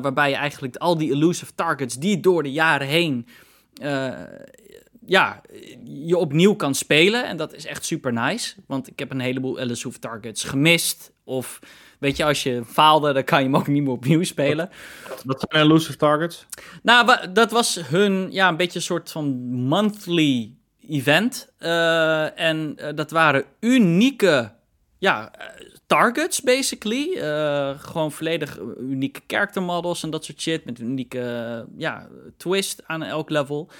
waarbij 0.00 0.30
je 0.30 0.36
eigenlijk 0.36 0.76
al 0.76 0.98
die 0.98 1.12
elusive 1.12 1.54
targets 1.54 1.98
die 1.98 2.20
door 2.20 2.42
de 2.42 2.52
jaren 2.52 2.86
heen 2.86 3.26
ja, 5.08 5.40
je 5.84 6.16
opnieuw 6.16 6.54
kan 6.54 6.74
spelen. 6.74 7.26
En 7.26 7.36
dat 7.36 7.54
is 7.54 7.66
echt 7.66 7.84
super 7.84 8.12
nice. 8.12 8.54
Want 8.66 8.88
ik 8.88 8.98
heb 8.98 9.10
een 9.10 9.20
heleboel 9.20 9.58
Elusive 9.58 9.98
Targets 9.98 10.44
gemist. 10.44 11.12
Of 11.24 11.60
weet 11.98 12.16
je, 12.16 12.24
als 12.24 12.42
je 12.42 12.62
faalde, 12.66 13.12
dan 13.12 13.24
kan 13.24 13.38
je 13.38 13.44
hem 13.44 13.56
ook 13.56 13.66
niet 13.66 13.82
meer 13.82 13.92
opnieuw 13.92 14.22
spelen. 14.22 14.70
Wat 15.24 15.46
zijn 15.48 15.64
Elusive 15.64 15.96
Targets? 15.96 16.46
Nou, 16.82 17.32
dat 17.32 17.50
was 17.50 17.80
hun, 17.84 18.28
ja, 18.30 18.48
een 18.48 18.56
beetje 18.56 18.78
een 18.78 18.84
soort 18.84 19.10
van 19.10 19.26
monthly 19.52 20.52
event. 20.88 21.52
Uh, 21.60 22.40
en 22.40 22.76
uh, 22.80 22.86
dat 22.94 23.10
waren 23.10 23.44
unieke, 23.60 24.52
ja, 24.98 25.32
targets, 25.86 26.40
basically. 26.40 27.08
Uh, 27.16 27.70
gewoon 27.78 28.12
volledig 28.12 28.58
unieke 28.80 29.20
character 29.26 29.62
models 29.62 30.02
en 30.02 30.10
dat 30.10 30.24
soort 30.24 30.40
shit. 30.40 30.64
Met 30.64 30.78
een 30.78 30.86
unieke 30.86 31.66
ja, 31.76 32.08
twist 32.36 32.82
aan 32.86 33.02
elk 33.02 33.30
level. 33.30 33.70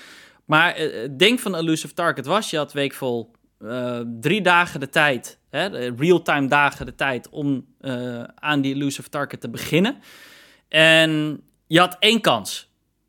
Maar 0.44 0.76
het 0.76 1.18
ding 1.18 1.40
van 1.40 1.54
Elusive 1.54 1.94
Target 1.94 2.26
was, 2.26 2.50
je 2.50 2.56
had 2.56 2.72
weekvol 2.72 3.30
uh, 3.60 4.00
drie 4.20 4.42
dagen 4.42 4.80
de 4.80 4.88
tijd, 4.88 5.38
real-time 5.96 6.48
dagen 6.48 6.86
de 6.86 6.94
tijd 6.94 7.28
om 7.28 7.66
uh, 7.80 8.22
aan 8.34 8.60
die 8.60 8.74
Elusive 8.74 9.08
Target 9.08 9.40
te 9.40 9.50
beginnen. 9.50 9.96
En 10.68 11.40
je 11.66 11.78
had 11.78 11.96
één 11.98 12.20
kans. 12.20 12.66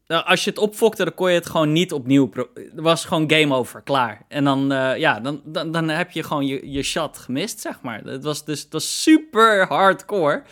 Nou, 0.08 0.26
als 0.26 0.44
je 0.44 0.50
het 0.50 0.60
opfokte, 0.60 1.04
dan 1.04 1.14
kon 1.14 1.30
je 1.30 1.36
het 1.36 1.50
gewoon 1.50 1.72
niet 1.72 1.94
opnieuw. 1.94 2.30
Het 2.54 2.72
was 2.74 3.06
gewoon 3.06 3.32
game 3.32 3.56
over, 3.56 3.82
klaar. 3.82 4.26
En 4.28 4.44
dan, 4.44 4.72
uh, 4.72 4.98
ja, 4.98 5.20
dan, 5.20 5.42
dan, 5.46 5.72
dan 5.72 5.90
heb 5.90 6.12
je 6.12 6.24
gewoon 6.24 6.46
je, 6.46 6.72
je 6.72 6.84
shot 6.84 7.18
gemist, 7.18 7.60
zeg 7.60 7.82
maar. 7.82 8.04
Het 8.04 8.24
was 8.24 8.46
dus 8.46 8.62
het 8.62 8.74
was 8.74 9.02
super 9.02 9.68
hardcore. 9.68 10.44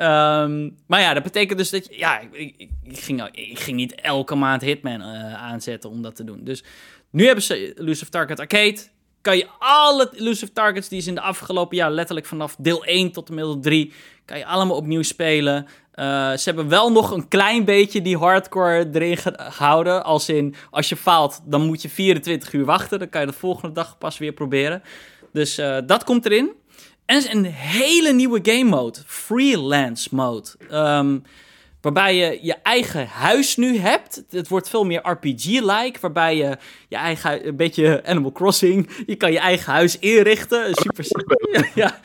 Um, 0.00 0.76
maar 0.86 1.00
ja, 1.00 1.14
dat 1.14 1.22
betekent 1.22 1.58
dus 1.58 1.70
dat 1.70 1.86
je. 1.86 1.98
Ja, 1.98 2.20
ik, 2.20 2.34
ik, 2.56 2.70
ik 2.82 2.98
ging, 2.98 3.28
ik 3.32 3.58
ging 3.58 3.76
niet 3.76 3.94
elke 3.94 4.34
maand 4.34 4.62
Hitman 4.62 5.02
aanzetten 5.36 5.90
om 5.90 6.02
dat 6.02 6.16
te 6.16 6.24
doen. 6.24 6.44
Dus 6.44 6.64
nu 7.10 7.24
hebben 7.24 7.44
ze 7.44 7.74
Elusive 7.78 8.10
Target 8.10 8.40
Arcade. 8.40 8.78
Kan 9.20 9.36
je 9.36 9.46
alle 9.58 10.10
Elusive 10.14 10.52
Targets 10.52 10.88
die 10.88 11.00
ze 11.00 11.08
in 11.08 11.14
de 11.14 11.20
afgelopen 11.20 11.76
jaar, 11.76 11.90
letterlijk 11.90 12.26
vanaf 12.26 12.56
deel 12.58 12.84
1 12.84 13.12
tot 13.12 13.26
deel 13.26 13.60
3, 13.60 13.92
kan 14.24 14.38
je 14.38 14.46
allemaal 14.46 14.76
opnieuw 14.76 15.02
spelen. 15.02 15.66
Uh, 15.94 16.04
ze 16.30 16.42
hebben 16.44 16.68
wel 16.68 16.92
nog 16.92 17.10
een 17.10 17.28
klein 17.28 17.64
beetje 17.64 18.02
die 18.02 18.16
hardcore 18.16 18.88
erin 18.92 19.16
gehouden. 19.16 20.04
Als 20.04 20.28
in, 20.28 20.54
als 20.70 20.88
je 20.88 20.96
faalt, 20.96 21.40
dan 21.44 21.66
moet 21.66 21.82
je 21.82 21.88
24 21.88 22.52
uur 22.52 22.64
wachten. 22.64 22.98
Dan 22.98 23.08
kan 23.08 23.20
je 23.20 23.26
de 23.26 23.32
volgende 23.32 23.74
dag 23.74 23.98
pas 23.98 24.18
weer 24.18 24.32
proberen. 24.32 24.82
Dus 25.32 25.58
uh, 25.58 25.78
dat 25.86 26.04
komt 26.04 26.26
erin. 26.26 26.50
En 27.06 27.30
een 27.30 27.44
hele 27.44 28.12
nieuwe 28.12 28.40
game 28.42 28.64
mode. 28.64 28.98
Freelance 29.06 30.08
mode. 30.14 30.48
Um, 30.72 31.22
Waarbij 31.80 32.16
je 32.16 32.38
je 32.42 32.54
eigen 32.62 33.06
huis 33.06 33.56
nu 33.56 33.78
hebt. 33.78 34.24
Het 34.30 34.48
wordt 34.48 34.68
veel 34.68 34.84
meer 34.84 35.00
RPG-like. 35.08 36.00
Waarbij 36.00 36.36
je 36.36 36.56
je 36.88 36.96
eigen, 36.96 37.46
een 37.46 37.56
beetje 37.56 38.02
Animal 38.04 38.32
Crossing. 38.32 38.90
Je 39.06 39.16
kan 39.16 39.32
je 39.32 39.38
eigen 39.38 39.72
huis 39.72 39.98
inrichten. 39.98 40.74
Super 40.74 41.04
ja. 41.74 42.00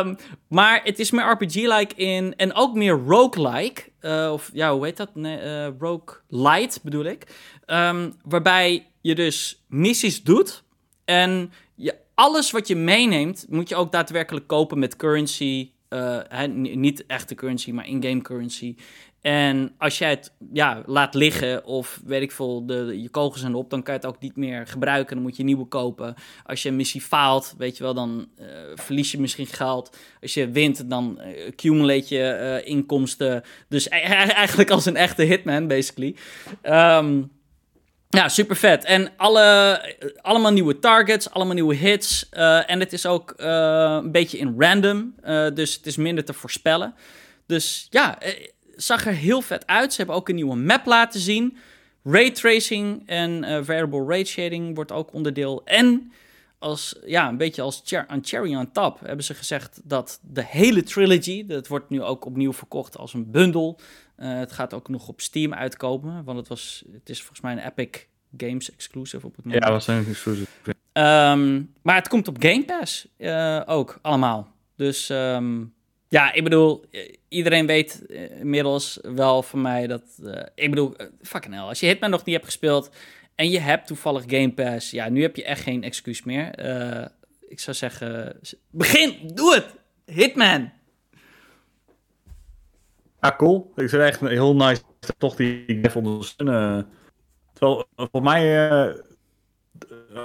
Um, 0.00 0.16
maar 0.48 0.80
het 0.84 0.98
is 0.98 1.10
meer 1.10 1.30
RPG-like 1.30 1.94
in. 1.94 2.36
En 2.36 2.54
ook 2.54 2.74
meer 2.74 3.00
roguelike. 3.06 3.82
Uh, 4.00 4.30
of 4.32 4.50
ja, 4.52 4.74
hoe 4.74 4.84
heet 4.84 4.96
dat? 4.96 5.14
Nee, 5.14 5.42
uh, 5.42 5.68
rogue 5.78 6.16
light 6.28 6.82
bedoel 6.82 7.04
ik. 7.04 7.26
Um, 7.66 8.14
waarbij 8.22 8.86
je 9.00 9.14
dus 9.14 9.64
missies 9.68 10.22
doet. 10.22 10.64
En 11.04 11.52
je, 11.74 11.94
alles 12.14 12.50
wat 12.50 12.68
je 12.68 12.76
meeneemt, 12.76 13.46
moet 13.48 13.68
je 13.68 13.76
ook 13.76 13.92
daadwerkelijk 13.92 14.46
kopen 14.46 14.78
met 14.78 14.96
currency. 14.96 15.70
Uh, 15.90 16.44
niet 16.74 17.06
echte 17.06 17.34
currency, 17.34 17.70
maar 17.70 17.88
in-game 17.88 18.22
currency. 18.22 18.76
En 19.20 19.74
als 19.78 19.98
jij 19.98 20.10
het 20.10 20.32
ja, 20.52 20.82
laat 20.86 21.14
liggen 21.14 21.64
of 21.64 22.00
weet 22.04 22.22
ik 22.22 22.32
veel, 22.32 22.66
de, 22.66 23.00
je 23.02 23.08
kogels 23.08 23.40
zijn 23.40 23.54
op, 23.54 23.70
dan 23.70 23.82
kan 23.82 23.94
je 23.94 24.00
het 24.00 24.08
ook 24.08 24.20
niet 24.20 24.36
meer 24.36 24.66
gebruiken. 24.66 25.14
Dan 25.14 25.24
moet 25.24 25.36
je 25.36 25.42
nieuwe 25.42 25.64
kopen. 25.64 26.14
Als 26.44 26.62
je 26.62 26.68
een 26.68 26.76
missie 26.76 27.00
faalt, 27.00 27.54
weet 27.58 27.76
je 27.76 27.82
wel, 27.82 27.94
dan 27.94 28.28
uh, 28.40 28.46
verlies 28.74 29.12
je 29.12 29.20
misschien 29.20 29.46
geld. 29.46 29.96
Als 30.22 30.34
je 30.34 30.50
wint, 30.50 30.90
dan 30.90 31.20
uh, 31.20 31.46
accumulate 31.46 32.14
je 32.14 32.62
inkomsten. 32.64 33.42
Dus 33.68 33.86
e 33.86 33.90
eigenlijk 33.90 34.70
als 34.70 34.86
een 34.86 34.96
echte 34.96 35.22
hitman, 35.22 35.66
basically. 35.66 36.16
Um, 36.62 37.30
ja, 38.08 38.28
super 38.28 38.56
vet. 38.56 38.84
En 38.84 39.10
alle, 39.16 39.80
allemaal 40.20 40.52
nieuwe 40.52 40.78
targets, 40.78 41.30
allemaal 41.30 41.54
nieuwe 41.54 41.74
hits. 41.74 42.28
Uh, 42.32 42.70
en 42.70 42.80
het 42.80 42.92
is 42.92 43.06
ook 43.06 43.34
uh, 43.36 43.98
een 44.02 44.12
beetje 44.12 44.38
in 44.38 44.54
random. 44.58 45.14
Uh, 45.24 45.46
dus 45.54 45.74
het 45.74 45.86
is 45.86 45.96
minder 45.96 46.24
te 46.24 46.32
voorspellen. 46.32 46.94
Dus 47.46 47.86
ja, 47.90 48.18
zag 48.76 49.06
er 49.06 49.12
heel 49.12 49.40
vet 49.40 49.66
uit. 49.66 49.90
Ze 49.90 49.96
hebben 49.96 50.16
ook 50.16 50.28
een 50.28 50.34
nieuwe 50.34 50.56
map 50.56 50.86
laten 50.86 51.20
zien. 51.20 51.56
Raytracing 52.04 53.02
en 53.06 53.64
variable 53.64 54.04
rate 54.06 54.24
shading 54.24 54.74
wordt 54.74 54.92
ook 54.92 55.12
onderdeel. 55.12 55.62
En 55.64 56.12
als, 56.58 56.96
ja, 57.06 57.28
een 57.28 57.36
beetje 57.36 57.62
als 57.62 57.82
een 58.06 58.24
cherry 58.24 58.54
on 58.54 58.72
top 58.72 59.00
hebben 59.00 59.24
ze 59.24 59.34
gezegd 59.34 59.80
dat 59.84 60.20
de 60.22 60.44
hele 60.44 60.82
trilogy, 60.82 61.46
dat 61.46 61.66
wordt 61.66 61.90
nu 61.90 62.02
ook 62.02 62.24
opnieuw 62.24 62.52
verkocht 62.52 62.96
als 62.96 63.14
een 63.14 63.30
bundel. 63.30 63.80
Uh, 64.18 64.38
het 64.38 64.52
gaat 64.52 64.74
ook 64.74 64.88
nog 64.88 65.08
op 65.08 65.20
Steam 65.20 65.54
uitkomen, 65.54 66.24
want 66.24 66.38
het, 66.38 66.48
was, 66.48 66.84
het 66.92 67.08
is 67.08 67.18
volgens 67.18 67.40
mij 67.40 67.52
een 67.52 67.58
Epic 67.58 68.04
Games 68.36 68.72
exclusive 68.72 69.26
op 69.26 69.36
het 69.36 69.44
moment. 69.44 69.64
Ja, 69.64 69.70
was 69.70 69.86
een 69.86 70.06
exclusive. 70.06 70.46
Um, 70.92 71.74
maar 71.82 71.94
het 71.94 72.08
komt 72.08 72.28
op 72.28 72.36
Game 72.38 72.64
Pass 72.64 73.08
uh, 73.18 73.62
ook, 73.66 73.98
allemaal. 74.02 74.54
Dus 74.76 75.08
um, 75.08 75.74
ja, 76.08 76.32
ik 76.32 76.44
bedoel, 76.44 76.84
iedereen 77.28 77.66
weet 77.66 78.04
inmiddels 78.40 78.98
wel 79.02 79.42
van 79.42 79.60
mij 79.60 79.86
dat... 79.86 80.02
Uh, 80.22 80.42
ik 80.54 80.70
bedoel, 80.70 80.94
fucking 81.22 81.54
hell, 81.54 81.62
als 81.62 81.80
je 81.80 81.86
Hitman 81.86 82.10
nog 82.10 82.24
niet 82.24 82.34
hebt 82.34 82.46
gespeeld 82.46 82.90
en 83.34 83.50
je 83.50 83.58
hebt 83.58 83.86
toevallig 83.86 84.24
Game 84.26 84.52
Pass, 84.52 84.90
ja, 84.90 85.08
nu 85.08 85.22
heb 85.22 85.36
je 85.36 85.44
echt 85.44 85.62
geen 85.62 85.82
excuus 85.82 86.22
meer. 86.22 86.58
ik 87.48 87.60
zou 87.60 87.76
zeggen, 87.76 88.40
begin, 88.70 89.30
doe 89.34 89.54
het! 89.54 89.66
Hitman! 90.16 90.72
Ja, 93.26 93.36
cool. 93.36 93.72
Ik 93.74 93.88
vind 93.88 94.02
echt 94.02 94.20
heel 94.20 94.56
nice 94.56 94.82
toch 95.18 95.36
die 95.36 95.64
game 95.66 96.06
ondersteunen. 96.06 96.88
Terwijl, 97.52 97.86
voor 97.96 98.22
mij, 98.22 98.70
uh, 98.70 98.94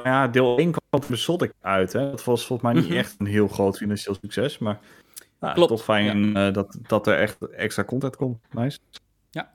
ja, 0.04 0.28
deel 0.28 0.58
1 0.58 0.72
kwam 0.72 1.02
besot 1.10 1.42
ik 1.42 1.54
uit. 1.62 1.94
Hè. 1.94 2.10
Dat 2.10 2.24
was 2.24 2.46
volgens 2.46 2.72
mij 2.72 2.82
niet 2.82 2.90
-hmm. 2.90 2.98
echt 2.98 3.16
een 3.18 3.26
heel 3.26 3.48
groot 3.48 3.78
financieel 3.78 4.18
succes, 4.22 4.58
maar 4.58 4.80
ja, 5.40 5.54
Klopt. 5.54 5.70
toch 5.70 5.84
fijn 5.84 6.32
ja. 6.32 6.48
uh, 6.48 6.54
dat, 6.54 6.78
dat 6.88 7.08
er 7.08 7.18
echt 7.18 7.38
extra 7.52 7.84
content 7.84 8.16
komt. 8.16 8.40
Nice. 8.52 8.80
Ja. 9.30 9.52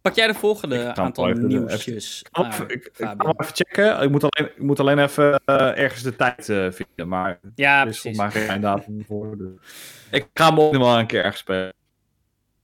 Pak 0.00 0.14
jij 0.14 0.26
de 0.26 0.34
volgende 0.34 0.94
aantal 0.94 1.26
nieuwsjes? 1.26 2.24
Even, 2.32 2.68
ik, 2.68 2.84
ik, 2.84 2.90
ga 2.96 3.14
hem 3.16 3.34
even 3.36 3.54
checken. 3.54 4.02
Ik 4.02 4.10
moet 4.10 4.24
alleen, 4.24 4.50
ik 4.56 4.62
moet 4.62 4.80
alleen 4.80 4.98
even 4.98 5.40
uh, 5.46 5.78
ergens 5.78 6.02
de 6.02 6.16
tijd 6.16 6.44
vinden, 6.74 7.08
maar 7.08 7.40
ja, 7.54 7.80
er 7.80 7.88
is 7.88 8.00
volgens 8.00 8.34
mij 8.34 8.46
geen 8.46 8.60
datum 8.60 9.04
voor. 9.06 9.36
Dus. 9.38 9.50
Ik 10.10 10.28
ga 10.34 10.48
hem 10.48 10.60
ook 10.60 10.72
nog 10.72 10.82
wel 10.82 10.98
een 10.98 11.06
keer 11.06 11.22
ergens 11.22 11.40
spelen. 11.40 11.74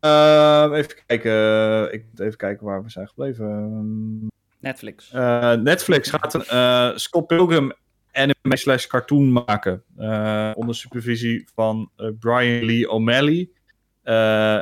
Uh, 0.05 0.69
even 0.73 0.97
kijken. 1.07 1.93
Ik 1.93 2.05
moet 2.11 2.21
even 2.21 2.37
kijken 2.37 2.67
waar 2.67 2.83
we 2.83 2.91
zijn 2.91 3.09
gebleven. 3.09 4.31
Netflix. 4.59 5.13
Uh, 5.15 5.53
Netflix 5.53 6.11
gaat 6.11 6.35
een 6.35 6.45
uh, 6.53 6.97
Scott 6.97 7.27
Pilgrim 7.27 7.73
anime 8.13 8.57
slash 8.57 8.87
cartoon 8.87 9.33
maken. 9.33 9.85
onder 10.55 10.75
supervisie 10.75 11.49
van 11.55 11.91
Brian 12.19 12.65
Lee 12.65 12.91
O'Malley. 12.91 13.51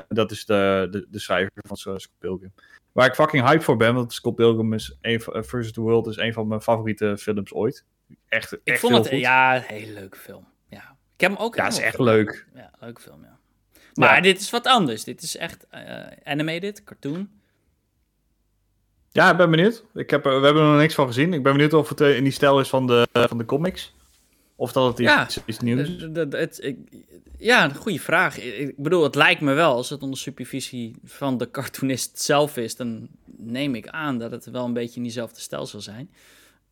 dat 0.08 0.30
is 0.30 0.44
de, 0.44 0.88
de, 0.90 1.06
de 1.10 1.18
schrijver 1.18 1.52
van 1.54 1.76
Scott 1.76 2.10
Pilgrim. 2.18 2.52
Waar 2.92 3.06
ik 3.06 3.14
fucking 3.14 3.48
hype 3.48 3.62
voor 3.62 3.76
ben, 3.76 3.94
want 3.94 4.12
Scott 4.12 4.36
Pilgrim 4.36 4.72
is 4.72 4.96
een, 5.00 5.20
versus 5.20 5.72
the 5.72 5.80
World 5.80 6.06
is 6.06 6.16
een 6.16 6.32
van 6.32 6.48
mijn 6.48 6.60
favoriete 6.60 7.18
films 7.18 7.52
ooit. 7.52 7.84
Echt, 8.28 8.52
echt 8.52 8.60
ik 8.64 8.78
vond 8.78 8.94
het, 8.94 9.08
goed. 9.08 9.18
ja, 9.18 9.56
een 9.56 9.62
hele 9.62 9.92
leuke 9.92 10.16
film. 10.16 10.48
Ja. 10.68 10.96
Ik 11.14 11.20
heb 11.20 11.30
hem 11.30 11.40
ook 11.40 11.56
Ja, 11.56 11.66
is 11.66 11.78
echt 11.78 11.98
leuk. 11.98 12.46
Ja, 12.54 12.70
leuke 12.80 13.00
film, 13.00 13.22
ja. 13.22 13.38
Maar 13.94 14.14
ja. 14.14 14.20
dit 14.20 14.40
is 14.40 14.50
wat 14.50 14.66
anders. 14.66 15.04
Dit 15.04 15.22
is 15.22 15.36
echt 15.36 15.66
uh, 15.74 16.06
animated, 16.24 16.84
cartoon. 16.84 17.28
Ja, 19.12 19.30
ik 19.30 19.36
ben 19.36 19.50
benieuwd. 19.50 19.84
Ik 19.94 20.10
heb, 20.10 20.24
we 20.24 20.30
hebben 20.30 20.62
er 20.62 20.68
nog 20.68 20.78
niks 20.78 20.94
van 20.94 21.06
gezien. 21.06 21.32
Ik 21.32 21.42
ben 21.42 21.52
benieuwd 21.52 21.72
of 21.72 21.88
het 21.88 22.00
in 22.00 22.22
die 22.22 22.32
stijl 22.32 22.60
is 22.60 22.68
van 22.68 22.86
de, 22.86 23.08
van 23.12 23.38
de 23.38 23.44
comics. 23.44 23.94
Of 24.56 24.72
dat 24.72 24.86
het 24.86 24.98
iets, 24.98 25.34
ja, 25.34 25.42
iets 25.46 25.58
nieuws 25.58 25.88
is. 25.88 26.02
Het, 26.30 26.74
ja, 27.38 27.64
een 27.64 27.74
goede 27.74 27.98
vraag. 27.98 28.38
Ik 28.38 28.76
bedoel, 28.76 29.02
het 29.02 29.14
lijkt 29.14 29.40
me 29.40 29.52
wel, 29.52 29.74
als 29.74 29.90
het 29.90 30.02
onder 30.02 30.18
supervisie 30.18 30.96
van 31.04 31.38
de 31.38 31.50
cartoonist 31.50 32.20
zelf 32.20 32.56
is, 32.56 32.76
dan 32.76 33.08
neem 33.24 33.74
ik 33.74 33.88
aan 33.88 34.18
dat 34.18 34.30
het 34.30 34.50
wel 34.50 34.64
een 34.64 34.72
beetje 34.72 34.96
in 34.96 35.02
diezelfde 35.02 35.40
stijl 35.40 35.66
zal 35.66 35.80
zijn. 35.80 36.10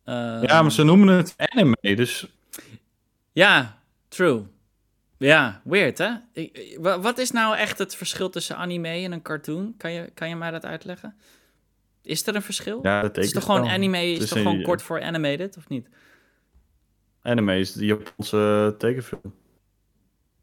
Uh, 0.05 0.39
ja, 0.41 0.61
maar 0.61 0.71
ze 0.71 0.83
noemen 0.83 1.07
het 1.15 1.33
anime, 1.37 1.77
dus... 1.81 2.27
Ja, 3.31 3.81
true. 4.07 4.43
Ja, 5.19 5.61
weird 5.63 5.97
hè? 5.97 6.11
Wat 6.79 7.17
is 7.17 7.31
nou 7.31 7.55
echt 7.55 7.77
het 7.77 7.95
verschil 7.95 8.29
tussen 8.29 8.55
anime 8.55 8.87
en 8.87 9.11
een 9.11 9.21
cartoon? 9.21 9.73
Kan 9.77 9.91
je, 9.91 10.11
kan 10.13 10.29
je 10.29 10.35
mij 10.35 10.51
dat 10.51 10.65
uitleggen? 10.65 11.15
Is 12.01 12.27
er 12.27 12.35
een 12.35 12.41
verschil? 12.41 12.79
Ja, 12.81 13.01
dat 13.01 13.17
is 13.17 13.31
toch 13.31 13.43
gewoon 13.43 13.61
wel. 13.61 13.69
anime, 13.69 14.11
is, 14.11 14.19
is 14.19 14.29
toch 14.29 14.37
een, 14.37 14.43
gewoon 14.43 14.61
kort 14.61 14.81
voor 14.81 15.01
animated, 15.01 15.57
of 15.57 15.69
niet? 15.69 15.87
Anime 17.21 17.59
is 17.59 17.73
de 17.73 17.85
Japanse 17.85 18.75
tekenfilm. 18.77 19.33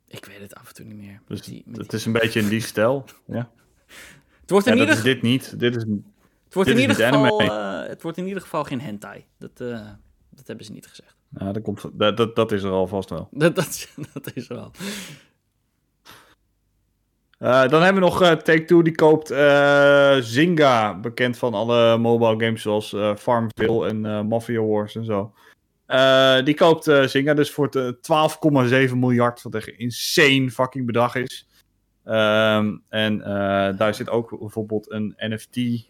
Ik 0.07 0.25
weet 0.25 0.41
het 0.41 0.55
af 0.55 0.69
en 0.69 0.75
toe 0.75 0.85
niet 0.85 0.97
meer. 0.97 1.21
Dus 1.27 1.43
die, 1.43 1.65
het 1.73 1.93
is 1.93 2.05
een 2.05 2.13
beetje 2.13 2.41
in 2.41 2.49
die 2.49 2.61
stijl, 2.61 3.05
ja. 3.27 3.51
Het 4.41 4.51
wordt 4.51 4.67
in 4.67 4.75
ja, 4.75 4.81
ieder 4.81 4.97
dat 4.97 5.05
is 5.05 5.13
dit 5.13 5.23
niet. 5.23 5.59
Dit 5.59 5.77
is... 5.77 5.83
Het 6.45 6.55
wordt, 6.55 6.71
in 6.71 6.79
ieder, 6.79 6.97
geval, 6.97 7.43
uh, 7.43 7.89
het 7.89 8.03
wordt 8.03 8.19
in 8.19 8.27
ieder 8.27 8.43
geval 8.43 8.65
geen 8.65 8.81
hentai. 8.81 9.25
Dat, 9.39 9.61
uh, 9.61 9.91
dat 10.31 10.47
hebben 10.47 10.65
ze 10.65 10.73
niet 10.73 10.87
gezegd. 10.87 11.16
Ja, 11.29 11.53
dat, 11.53 11.63
komt, 11.63 11.91
dat, 11.93 12.17
dat, 12.17 12.37
dat 12.37 12.53
is 12.53 12.63
er 12.63 12.71
al 12.71 12.87
vast 12.87 13.11
wel. 13.11 13.29
Dat, 13.31 13.55
dat, 13.55 13.89
dat 14.13 14.31
is 14.35 14.51
er 14.51 14.57
al. 14.57 14.71
Uh, 17.39 17.69
dan 17.69 17.83
hebben 17.83 18.03
we 18.03 18.09
nog 18.09 18.23
uh, 18.23 18.31
Take-Two, 18.31 18.83
die 18.83 18.95
koopt 18.95 19.31
uh, 19.31 20.17
Zynga, 20.21 21.01
bekend 21.01 21.39
van 21.39 21.55
alle 21.55 21.99
mobile 21.99 22.45
games 22.45 22.63
zoals 22.63 22.97
Farmville 23.19 23.89
en 23.89 24.27
Mafia 24.27 24.61
Wars 24.61 24.97
en 24.97 25.05
zo. 25.05 25.33
die 26.45 26.55
koopt 26.55 26.85
Zynga 26.85 27.35
dus 27.35 27.51
voor 27.51 27.71
12,7 28.89 28.95
miljard, 28.95 29.43
wat 29.43 29.55
echt 29.55 29.69
een 29.69 29.79
insane 29.79 30.51
fucking 30.51 30.87
bedrag 30.87 31.15
is. 31.15 31.49
Um, 32.05 32.83
en 32.89 33.19
daar 33.77 33.95
zit 33.95 34.11
ook 34.11 34.39
bijvoorbeeld 34.39 34.91
een 34.91 35.15
NFT 35.17 35.87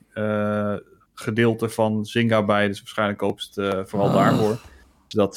gedeelte 1.14 1.68
van 1.68 2.04
Zynga 2.04 2.44
bij, 2.44 2.68
dus 2.68 2.78
waarschijnlijk 2.78 3.18
koopt 3.18 3.48
ze 3.52 3.62
het 3.62 3.88
vooral 3.90 4.08
oh. 4.08 4.14
daarvoor. 4.14 4.58
Zodat 5.08 5.34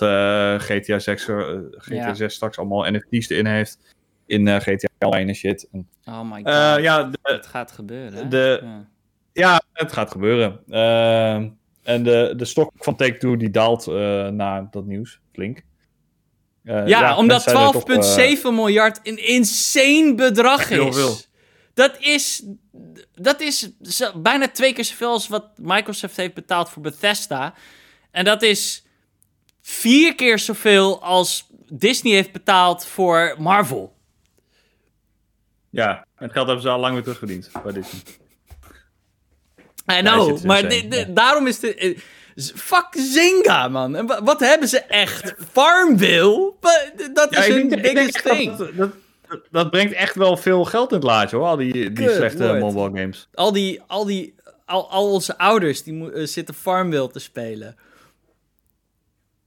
GTA 0.62 1.00
6, 1.00 1.24
GTA 1.24 1.96
ja. 1.96 2.14
6 2.14 2.34
straks 2.34 2.58
allemaal 2.58 2.92
NFT's 2.92 3.30
erin 3.30 3.46
heeft 3.46 3.78
in 4.26 4.48
uh, 4.48 4.56
GTA 4.56 4.88
Online 5.00 5.30
en 5.30 5.36
shit. 5.36 5.68
oh 6.06 6.22
my 6.22 6.42
eh, 6.44 6.74
god. 6.74 6.82
ja, 6.84 7.12
het 7.22 7.48
gaat 7.48 7.72
gebeuren. 7.72 8.30
De, 8.30 8.60
ja. 8.64 8.86
ja. 9.34 9.62
het 9.74 9.92
gaat 9.92 10.12
gebeuren. 10.12 10.60
En 11.84 12.04
de, 12.04 12.34
de 12.38 12.46
stok 12.46 12.72
van 12.76 12.96
Take-Two 12.96 13.38
die 13.38 13.50
daalt 13.50 13.86
na 14.32 14.68
dat 14.72 14.86
nieuws, 14.86 15.20
flink. 15.34 15.62
ja, 16.64 16.86
ja, 16.86 17.18
omdat 17.18 17.50
12,7 18.38 18.42
miljard 18.44 19.00
een 19.04 19.28
insane 19.28 20.16
bedrag 20.16 20.62
is. 20.62 20.70
Heel 20.70 20.94
veel. 20.94 21.16
Dat 21.74 21.96
is, 22.00 22.44
dat 23.16 23.42
is 23.42 23.72
bijna 24.16 24.48
twee 24.48 24.74
keer 24.74 24.86
zoveel 24.86 25.12
als 25.12 25.28
wat 25.28 25.50
Microsoft 25.56 26.18
heeft 26.18 26.34
betaald 26.34 26.70
voor 26.70 26.82
Bethesda. 26.82 27.54
En 28.12 28.26
dat 28.26 28.42
is 28.42 28.86
vier 29.70 30.16
keer 30.16 30.40
zoveel 30.40 31.02
als 31.02 31.48
Disney 31.68 32.14
heeft 32.14 32.32
betaald 32.32 32.86
voor 32.86 33.36
Marvel. 33.38 33.94
Ja, 35.70 36.06
het 36.16 36.32
geld 36.32 36.46
hebben 36.46 36.64
ze 36.64 36.70
al 36.70 36.80
lang 36.80 36.94
weer 36.94 37.02
terugverdiend 37.02 37.52
bij 37.64 37.74
Disney. 37.74 38.02
I 39.92 40.02
know, 40.02 40.44
maar 40.44 40.74
daarom 41.08 41.48
is 41.48 41.60
de... 41.60 41.76
Eh, 41.76 41.98
fuck 42.56 42.88
Zynga, 42.92 43.68
man. 43.68 44.08
wat 44.24 44.40
hebben 44.40 44.68
ze 44.68 44.80
echt? 44.80 45.36
Farmville? 45.52 46.54
Dat 47.14 47.36
is 47.36 47.48
een 47.48 47.68
biggest 47.70 48.24
thing. 48.24 48.56
Dat, 48.56 48.76
dat, 48.76 48.92
dat, 49.52 49.70
brengt 49.70 49.94
echt 49.94 50.16
wel 50.16 50.38
veel 50.38 50.66
geld 50.66 50.90
in 50.90 50.96
het 50.96 51.06
laadje, 51.06 51.36
hoor. 51.38 51.48
Al 51.48 51.58
die, 51.58 51.92
die 51.94 52.10
slechte 52.10 52.54
mobile 52.54 53.00
games. 53.00 53.28
Al 53.34 53.52
die... 53.52 53.82
Al 53.88 54.06
die 54.06 54.38
al, 54.66 54.90
al 54.90 55.12
onze 55.12 55.38
ouders 55.38 55.84
die 55.84 55.94
uh, 55.94 56.26
zitten 56.26 56.56
Farmville 56.56 57.10
te 57.12 57.20
spelen. 57.20 57.76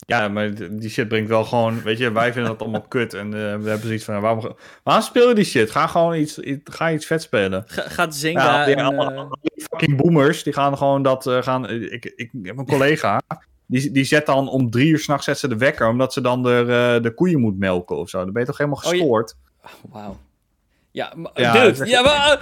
Ja, 0.07 0.29
maar 0.29 0.55
die 0.55 0.91
shit 0.91 1.09
brengt 1.09 1.29
wel 1.29 1.45
gewoon, 1.45 1.83
weet 1.83 1.99
je, 1.99 2.13
wij 2.13 2.33
vinden 2.33 2.51
dat 2.51 2.61
allemaal 2.61 2.83
kut. 2.89 3.15
En 3.15 3.27
uh, 3.27 3.33
we 3.33 3.39
hebben 3.69 3.81
zoiets 3.81 4.05
van, 4.05 4.21
waarom, 4.21 4.57
waarom 4.83 5.05
speel 5.05 5.29
je 5.29 5.35
die 5.35 5.45
shit? 5.45 5.71
Ga 5.71 5.87
gewoon 5.87 6.15
iets, 6.15 6.41
ga 6.65 6.93
iets 6.93 7.07
vet 7.07 7.23
spelen. 7.23 7.65
Ga, 7.67 7.83
gaat 7.83 8.15
zingen. 8.15 8.43
Ja, 8.43 8.65
die, 8.65 8.75
en, 8.75 9.29
fucking 9.55 9.97
boomers, 9.97 10.43
die 10.43 10.53
gaan 10.53 10.77
gewoon 10.77 11.03
dat 11.03 11.27
uh, 11.27 11.43
gaan. 11.43 11.71
Ik, 11.71 12.13
ik, 12.17 12.31
heb 12.43 12.59
een 12.59 12.67
collega, 12.67 13.21
die, 13.67 13.91
die 13.91 14.05
zet 14.05 14.27
dan 14.27 14.49
om 14.49 14.71
drie 14.71 14.89
uur 14.89 14.99
s'nachts 14.99 15.25
zet 15.25 15.39
ze 15.39 15.49
de 15.49 15.57
wekker, 15.57 15.89
omdat 15.89 16.13
ze 16.13 16.21
dan 16.21 16.43
de, 16.43 16.65
uh, 16.97 17.03
de 17.03 17.15
koeien 17.15 17.41
moet 17.41 17.59
melken 17.59 17.97
of 17.97 18.09
zo. 18.09 18.19
Dan 18.19 18.33
ben 18.33 18.43
je 18.43 18.49
toch 18.49 18.59
helemaal 18.59 18.81
oh, 18.83 18.89
gestoord? 18.89 19.37
Oh, 19.65 19.93
Wauw. 19.93 20.17
Ja, 20.91 21.13
ja, 21.35 21.53
dude, 21.53 21.87
ja, 21.87 22.03
maar, 22.03 22.41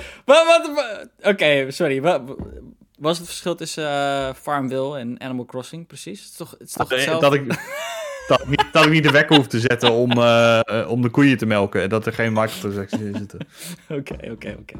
oké, 1.22 1.70
sorry. 1.70 2.00
Wat, 3.01 3.09
was 3.09 3.18
het 3.18 3.26
verschil 3.26 3.55
tussen 3.55 3.84
uh, 3.84 4.32
Farmville 4.34 4.98
en 4.98 5.20
Animal 5.20 5.44
Crossing, 5.44 5.86
precies? 5.86 6.20
Het 6.20 6.30
is 6.30 6.36
toch, 6.36 6.51
het 6.51 6.68
is 6.68 6.72
toch 6.72 6.88
hetzelfde? 6.88 7.20
Dat 7.20 7.34
ik, 7.34 7.48
dat, 8.28 8.46
niet, 8.46 8.64
dat 8.72 8.84
ik 8.84 8.90
niet 8.90 9.03
de 9.03 9.11
wekker 9.11 9.36
hoef 9.36 9.46
te 9.46 9.61
zetten 9.61 9.92
om, 9.92 10.18
uh, 10.18 10.61
om 10.88 11.03
de 11.03 11.11
koeien 11.11 11.38
te 11.38 11.46
melken. 11.46 11.82
En 11.82 11.88
dat 11.88 12.07
er 12.07 12.12
geen 12.12 12.32
microtransacties 12.32 13.01
in 13.01 13.14
zitten. 13.16 13.40
Oké, 13.98 14.30
oké, 14.30 14.57
oké. 14.61 14.74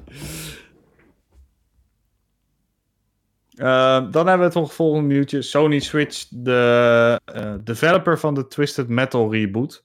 Uh, 3.55 4.11
dan 4.11 4.27
hebben 4.27 4.47
we 4.47 4.53
toch 4.53 4.75
volgende 4.75 5.15
nieuwtje. 5.15 5.43
Sony 5.43 5.79
Switch, 5.79 6.27
de 6.31 7.21
uh, 7.35 7.55
developer 7.65 8.19
van 8.19 8.35
de 8.35 8.47
Twisted 8.47 8.89
Metal 8.89 9.33
reboot. 9.33 9.85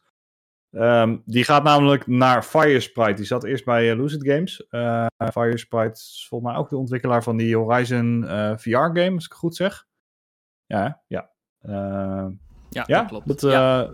Um, 0.78 1.22
die 1.26 1.44
gaat 1.44 1.64
namelijk 1.64 2.08
naar 2.08 2.44
Firesprite. 2.44 3.14
Die 3.14 3.26
zat 3.26 3.44
eerst 3.44 3.66
bij 3.66 3.92
uh, 3.92 3.98
Lucid 3.98 4.24
Games. 4.28 4.66
Uh, 4.72 5.06
Firesprite 5.32 5.92
is 5.92 6.26
volgens 6.30 6.52
mij 6.52 6.60
ook 6.60 6.70
de 6.70 6.78
ontwikkelaar 6.78 7.24
van 7.24 7.38
die 7.38 7.58
Horizon 7.58 8.24
uh, 8.24 8.52
eh, 8.52 8.58
VR-game, 8.58 9.12
als 9.14 9.26
ik 9.26 9.32
het 9.32 9.40
goed 9.40 9.56
zeg. 9.56 9.86
Ja, 10.66 11.02
ja. 11.08 11.30
ja, 11.62 12.32
ja, 12.70 12.84
dat 12.86 13.08
klopt. 13.08 13.28
Dat, 13.28 13.42
ja. 13.42 13.90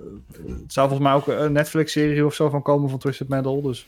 Het 0.47 0.73
zou 0.73 0.89
volgens 0.89 1.09
mij 1.09 1.13
ook 1.13 1.27
een 1.27 1.51
Netflix-serie 1.51 2.25
of 2.25 2.33
zo 2.33 2.49
van 2.49 2.61
komen 2.61 2.89
van 2.89 2.99
Twisted 2.99 3.29
Metal. 3.29 3.61
Dus. 3.61 3.87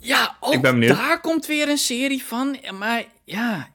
Ja, 0.00 0.36
ook 0.40 0.62
daar 0.80 1.20
komt 1.20 1.46
weer 1.46 1.68
een 1.68 1.78
serie 1.78 2.24
van. 2.24 2.56
Maar 2.78 3.04
ja, 3.24 3.68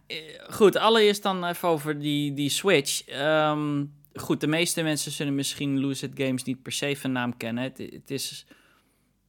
goed. 0.49 0.77
Allereerst 0.77 1.23
dan 1.23 1.45
even 1.45 1.69
over 1.69 1.99
die, 1.99 2.33
die 2.33 2.49
Switch. 2.49 3.21
Um, 3.21 3.93
goed, 4.21 4.41
de 4.41 4.47
meeste 4.47 4.81
mensen 4.81 5.11
zullen 5.11 5.35
misschien 5.35 5.79
Lucid 5.79 6.11
Games 6.15 6.43
niet 6.43 6.61
per 6.61 6.71
se 6.71 6.95
van 6.97 7.11
naam 7.11 7.37
kennen. 7.37 7.63
Het, 7.63 8.11
is, 8.11 8.45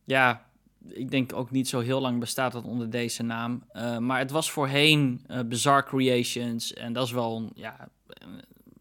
ja, 0.05 0.47
ik 0.88 1.11
denk 1.11 1.32
ook 1.32 1.51
niet 1.51 1.68
zo 1.68 1.80
heel 1.80 2.01
lang 2.01 2.20
bestaat 2.20 2.53
het 2.53 2.64
onder 2.64 2.90
deze 2.90 3.22
naam. 3.22 3.64
Uh, 3.72 3.99
maar 3.99 4.18
het 4.18 4.30
was 4.30 4.51
voorheen 4.51 5.24
uh, 5.30 5.40
Bizarre 5.40 5.84
Creations 5.84 6.72
en 6.72 6.93
dat 6.93 7.07
is 7.07 7.12
wel, 7.12 7.51
ja, 7.55 7.88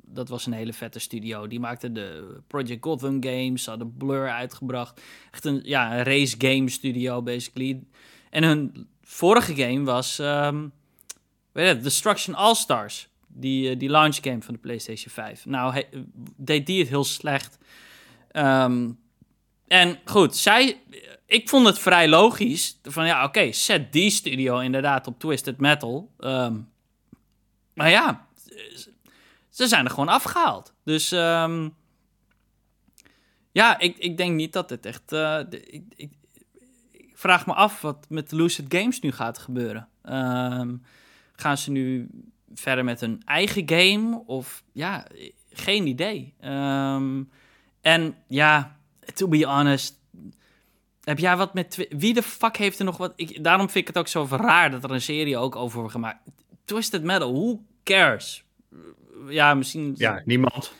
dat 0.05 0.29
was 0.29 0.45
een 0.45 0.53
hele 0.53 0.73
vette 0.73 0.99
studio. 0.99 1.47
Die 1.47 1.59
maakte 1.59 1.91
de 1.91 2.37
Project 2.47 2.83
Gotham 2.83 3.23
games, 3.23 3.65
hadden 3.65 3.97
Blur 3.97 4.29
uitgebracht. 4.29 5.01
Echt 5.31 5.45
een, 5.45 5.59
ja, 5.63 5.97
een 5.97 6.03
race 6.03 6.35
game 6.37 6.69
studio, 6.69 7.21
basically. 7.21 7.83
En 8.29 8.43
hun 8.43 8.87
vorige 9.01 9.55
game 9.55 9.83
was, 9.83 10.19
um, 10.19 10.71
weet 11.51 11.67
je, 11.67 11.81
Destruction 11.81 12.35
All-Stars 12.35 13.09
die, 13.33 13.69
eh, 13.69 13.79
die 13.79 13.89
launch 13.89 14.17
game 14.21 14.41
van 14.41 14.53
de 14.53 14.59
PlayStation 14.59 15.13
5. 15.13 15.45
Nou, 15.45 15.83
deed 16.37 16.65
die 16.65 16.79
het 16.79 16.89
heel 16.89 17.03
slecht. 17.03 17.57
Um, 18.31 18.99
en 19.67 19.99
goed, 20.05 20.35
zij, 20.35 20.81
ik 21.25 21.49
vond 21.49 21.65
het 21.65 21.79
vrij 21.79 22.07
logisch. 22.07 22.79
Van 22.83 23.05
ja, 23.05 23.17
oké, 23.17 23.25
okay, 23.25 23.53
zet 23.53 23.93
die 23.93 24.09
studio 24.09 24.59
inderdaad 24.59 25.07
op 25.07 25.19
Twisted 25.19 25.57
Metal. 25.57 26.11
Um, 26.19 26.69
maar 27.73 27.89
ja, 27.89 28.27
ze 29.49 29.67
zijn 29.67 29.85
er 29.85 29.91
gewoon 29.91 30.07
afgehaald. 30.07 30.73
Dus 30.83 31.11
um, 31.11 31.75
ja, 33.51 33.79
ik, 33.79 33.97
ik 33.97 34.17
denk 34.17 34.35
niet 34.35 34.53
dat 34.53 34.69
het 34.69 34.85
echt. 34.85 35.13
Uh, 35.13 35.39
ik, 35.49 35.83
ik, 35.95 36.11
vraag 37.13 37.45
me 37.45 37.53
af 37.53 37.81
wat 37.81 38.05
met 38.09 38.31
Lucid 38.31 38.65
Games 38.67 38.99
nu 38.99 39.11
gaat 39.11 39.37
gebeuren. 39.37 39.87
Gaan 41.33 41.57
ze 41.57 41.71
nu 41.71 42.09
verder 42.53 42.83
met 42.83 43.01
een 43.01 43.21
eigen 43.25 43.63
game? 43.69 44.23
Of 44.25 44.63
ja, 44.71 45.07
geen 45.51 45.87
idee. 45.87 46.33
Um, 46.43 47.29
en 47.81 48.15
ja, 48.27 48.77
to 49.13 49.27
be 49.27 49.45
honest. 49.45 49.99
Heb 51.03 51.19
jij 51.19 51.37
wat 51.37 51.53
met. 51.53 51.87
Wie 51.89 52.13
de 52.13 52.23
fuck 52.23 52.57
heeft 52.57 52.79
er 52.79 52.85
nog 52.85 52.97
wat. 52.97 53.13
Ik, 53.15 53.43
daarom 53.43 53.69
vind 53.69 53.87
ik 53.87 53.87
het 53.87 53.97
ook 53.97 54.07
zo 54.07 54.27
raar 54.29 54.71
dat 54.71 54.83
er 54.83 54.91
een 54.91 55.01
serie 55.01 55.37
ook 55.37 55.55
over 55.55 55.77
wordt 55.77 55.93
gemaakt. 55.93 56.19
Twisted 56.65 57.03
Metal, 57.03 57.33
who 57.33 57.61
cares? 57.83 58.45
Ja, 59.27 59.53
misschien. 59.53 59.93
Ja, 59.97 60.21
niemand. 60.25 60.73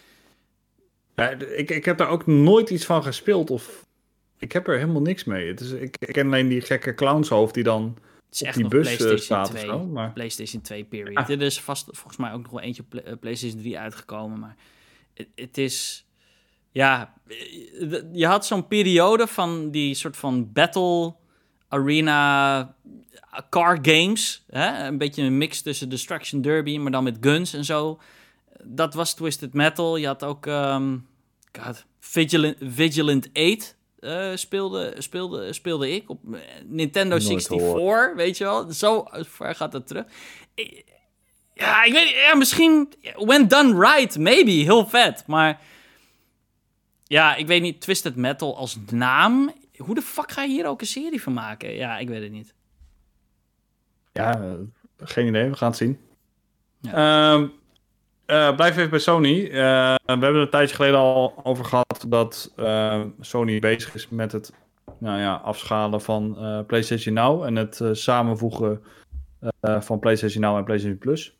Ik, 1.56 1.70
ik 1.70 1.86
heb 1.86 1.98
daar 1.98 2.10
ook 2.10 2.28
nooit 2.28 2.70
iets 2.70 2.86
van 2.86 3.04
gespeeld. 3.04 3.50
Of 3.50 3.86
ik 4.38 4.52
heb 4.52 4.68
er 4.68 4.78
helemaal 4.78 5.02
niks 5.02 5.24
mee. 5.24 5.48
Het 5.48 5.60
is, 5.60 5.72
ik, 5.72 5.96
ik 6.00 6.14
ken 6.14 6.26
alleen 6.26 6.48
die 6.48 6.62
gekke 6.62 6.94
clownshoofd 6.94 7.54
die 7.54 7.64
dan 7.64 7.98
is 8.32 8.44
echt 8.44 8.56
die 8.56 8.64
nog 8.64 8.72
bus 8.72 8.88
eh, 8.88 8.98
PlayStation 8.98 9.44
2, 9.44 9.66
zo, 9.66 9.86
maar... 9.86 10.12
PlayStation 10.12 10.62
2 10.62 10.84
period. 10.84 11.18
Ah. 11.18 11.30
Er 11.30 11.42
is 11.42 11.62
vast 11.62 11.86
volgens 11.86 12.18
mij 12.18 12.34
ook 12.34 12.42
nog 12.42 12.52
wel 12.52 12.62
eentje 12.62 12.84
eh, 13.04 13.14
PlayStation 13.20 13.60
3 13.60 13.80
uitgekomen, 13.80 14.40
maar 14.40 14.56
het 15.36 15.58
is... 15.58 16.06
Ja, 16.72 17.14
eh, 17.28 18.02
je 18.12 18.26
had 18.26 18.46
zo'n 18.46 18.68
periode 18.68 19.28
van 19.28 19.72
die 19.72 19.94
soort 19.94 20.18
van 20.18 20.52
battle 20.52 21.16
arena 21.68 22.76
car 23.50 23.80
games. 23.82 24.44
Hè? 24.50 24.88
Een 24.88 24.98
beetje 24.98 25.24
een 25.24 25.38
mix 25.38 25.62
tussen 25.62 25.90
Destruction 25.90 26.42
Derby, 26.42 26.78
maar 26.78 26.92
dan 26.92 27.04
met 27.04 27.18
guns 27.22 27.54
en 27.54 27.66
zo. 27.66 28.00
Dat 28.64 28.94
was 28.94 29.14
Twisted 29.14 29.54
Metal. 29.54 29.98
Je 29.98 30.08
had 30.08 30.24
ook 30.24 30.46
um, 30.46 31.08
God, 31.62 31.86
Vigilant, 32.00 32.56
Vigilant 32.60 33.30
8 33.34 33.78
uh, 34.02 34.36
speelde, 34.36 34.96
speelde, 34.98 35.54
speelde 35.54 35.92
ik 35.92 36.10
op 36.10 36.20
Nintendo 36.66 37.20
64, 37.20 38.16
weet 38.16 38.38
je 38.38 38.44
wel. 38.44 38.72
Zo 38.72 39.08
ver 39.12 39.56
gaat 39.56 39.74
het 39.74 39.88
terug. 39.88 40.06
ja, 41.54 41.84
ik 41.84 41.94
weet 41.94 42.10
ja, 42.10 42.36
misschien 42.36 42.94
when 43.16 43.48
done 43.48 43.80
right, 43.80 44.18
maybe, 44.18 44.52
heel 44.52 44.88
vet. 44.88 45.24
Maar 45.28 45.62
ja, 47.04 47.36
ik 47.36 47.48
weet 47.48 47.62
niet, 47.62 47.82
Twisted 47.82 48.16
Metal 48.16 48.58
als 48.58 48.78
naam. 48.92 49.54
Hoe 49.78 49.96
de 49.96 50.02
fuck 50.02 50.32
ga 50.32 50.44
je 50.44 50.50
hier 50.50 50.68
ook 50.68 50.82
een 50.82 50.88
serie 50.88 51.22
van 51.22 51.34
maken? 51.34 51.74
Ja, 51.74 51.98
ik 51.98 52.08
weet 52.08 52.22
het 52.22 52.32
niet. 52.32 52.54
Ja, 54.14 54.58
geen 54.98 55.28
idee, 55.28 55.50
we 55.50 55.56
gaan 55.56 55.70
het 55.70 55.78
zien. 55.78 56.00
Ja. 56.80 57.34
Um, 57.34 57.54
blijf 58.56 58.78
even 58.78 58.90
bij 58.90 59.00
Sony. 59.00 59.40
Uh, 59.40 59.52
we 60.06 60.18
hebben 60.20 60.36
een 60.36 60.50
tijdje 60.50 60.76
geleden 60.76 61.00
al 61.00 61.34
over 61.44 61.66
gehad 61.66 62.06
dat 62.08 62.54
uh, 62.58 63.02
Sony 63.20 63.60
bezig 63.60 63.96
is 63.96 64.10
met 64.10 64.32
het 64.32 64.54
nou 64.98 65.20
ja, 65.20 65.34
afschalen 65.36 66.02
van 66.02 66.38
PlayStation 66.68 67.14
Now 67.14 67.44
en 67.44 67.56
het 67.56 67.82
samenvoegen 67.92 68.82
van 69.62 70.00
PlayStation 70.00 70.42
Now 70.42 70.58
en 70.58 70.64
PlayStation 70.64 70.98
Plus. 70.98 71.36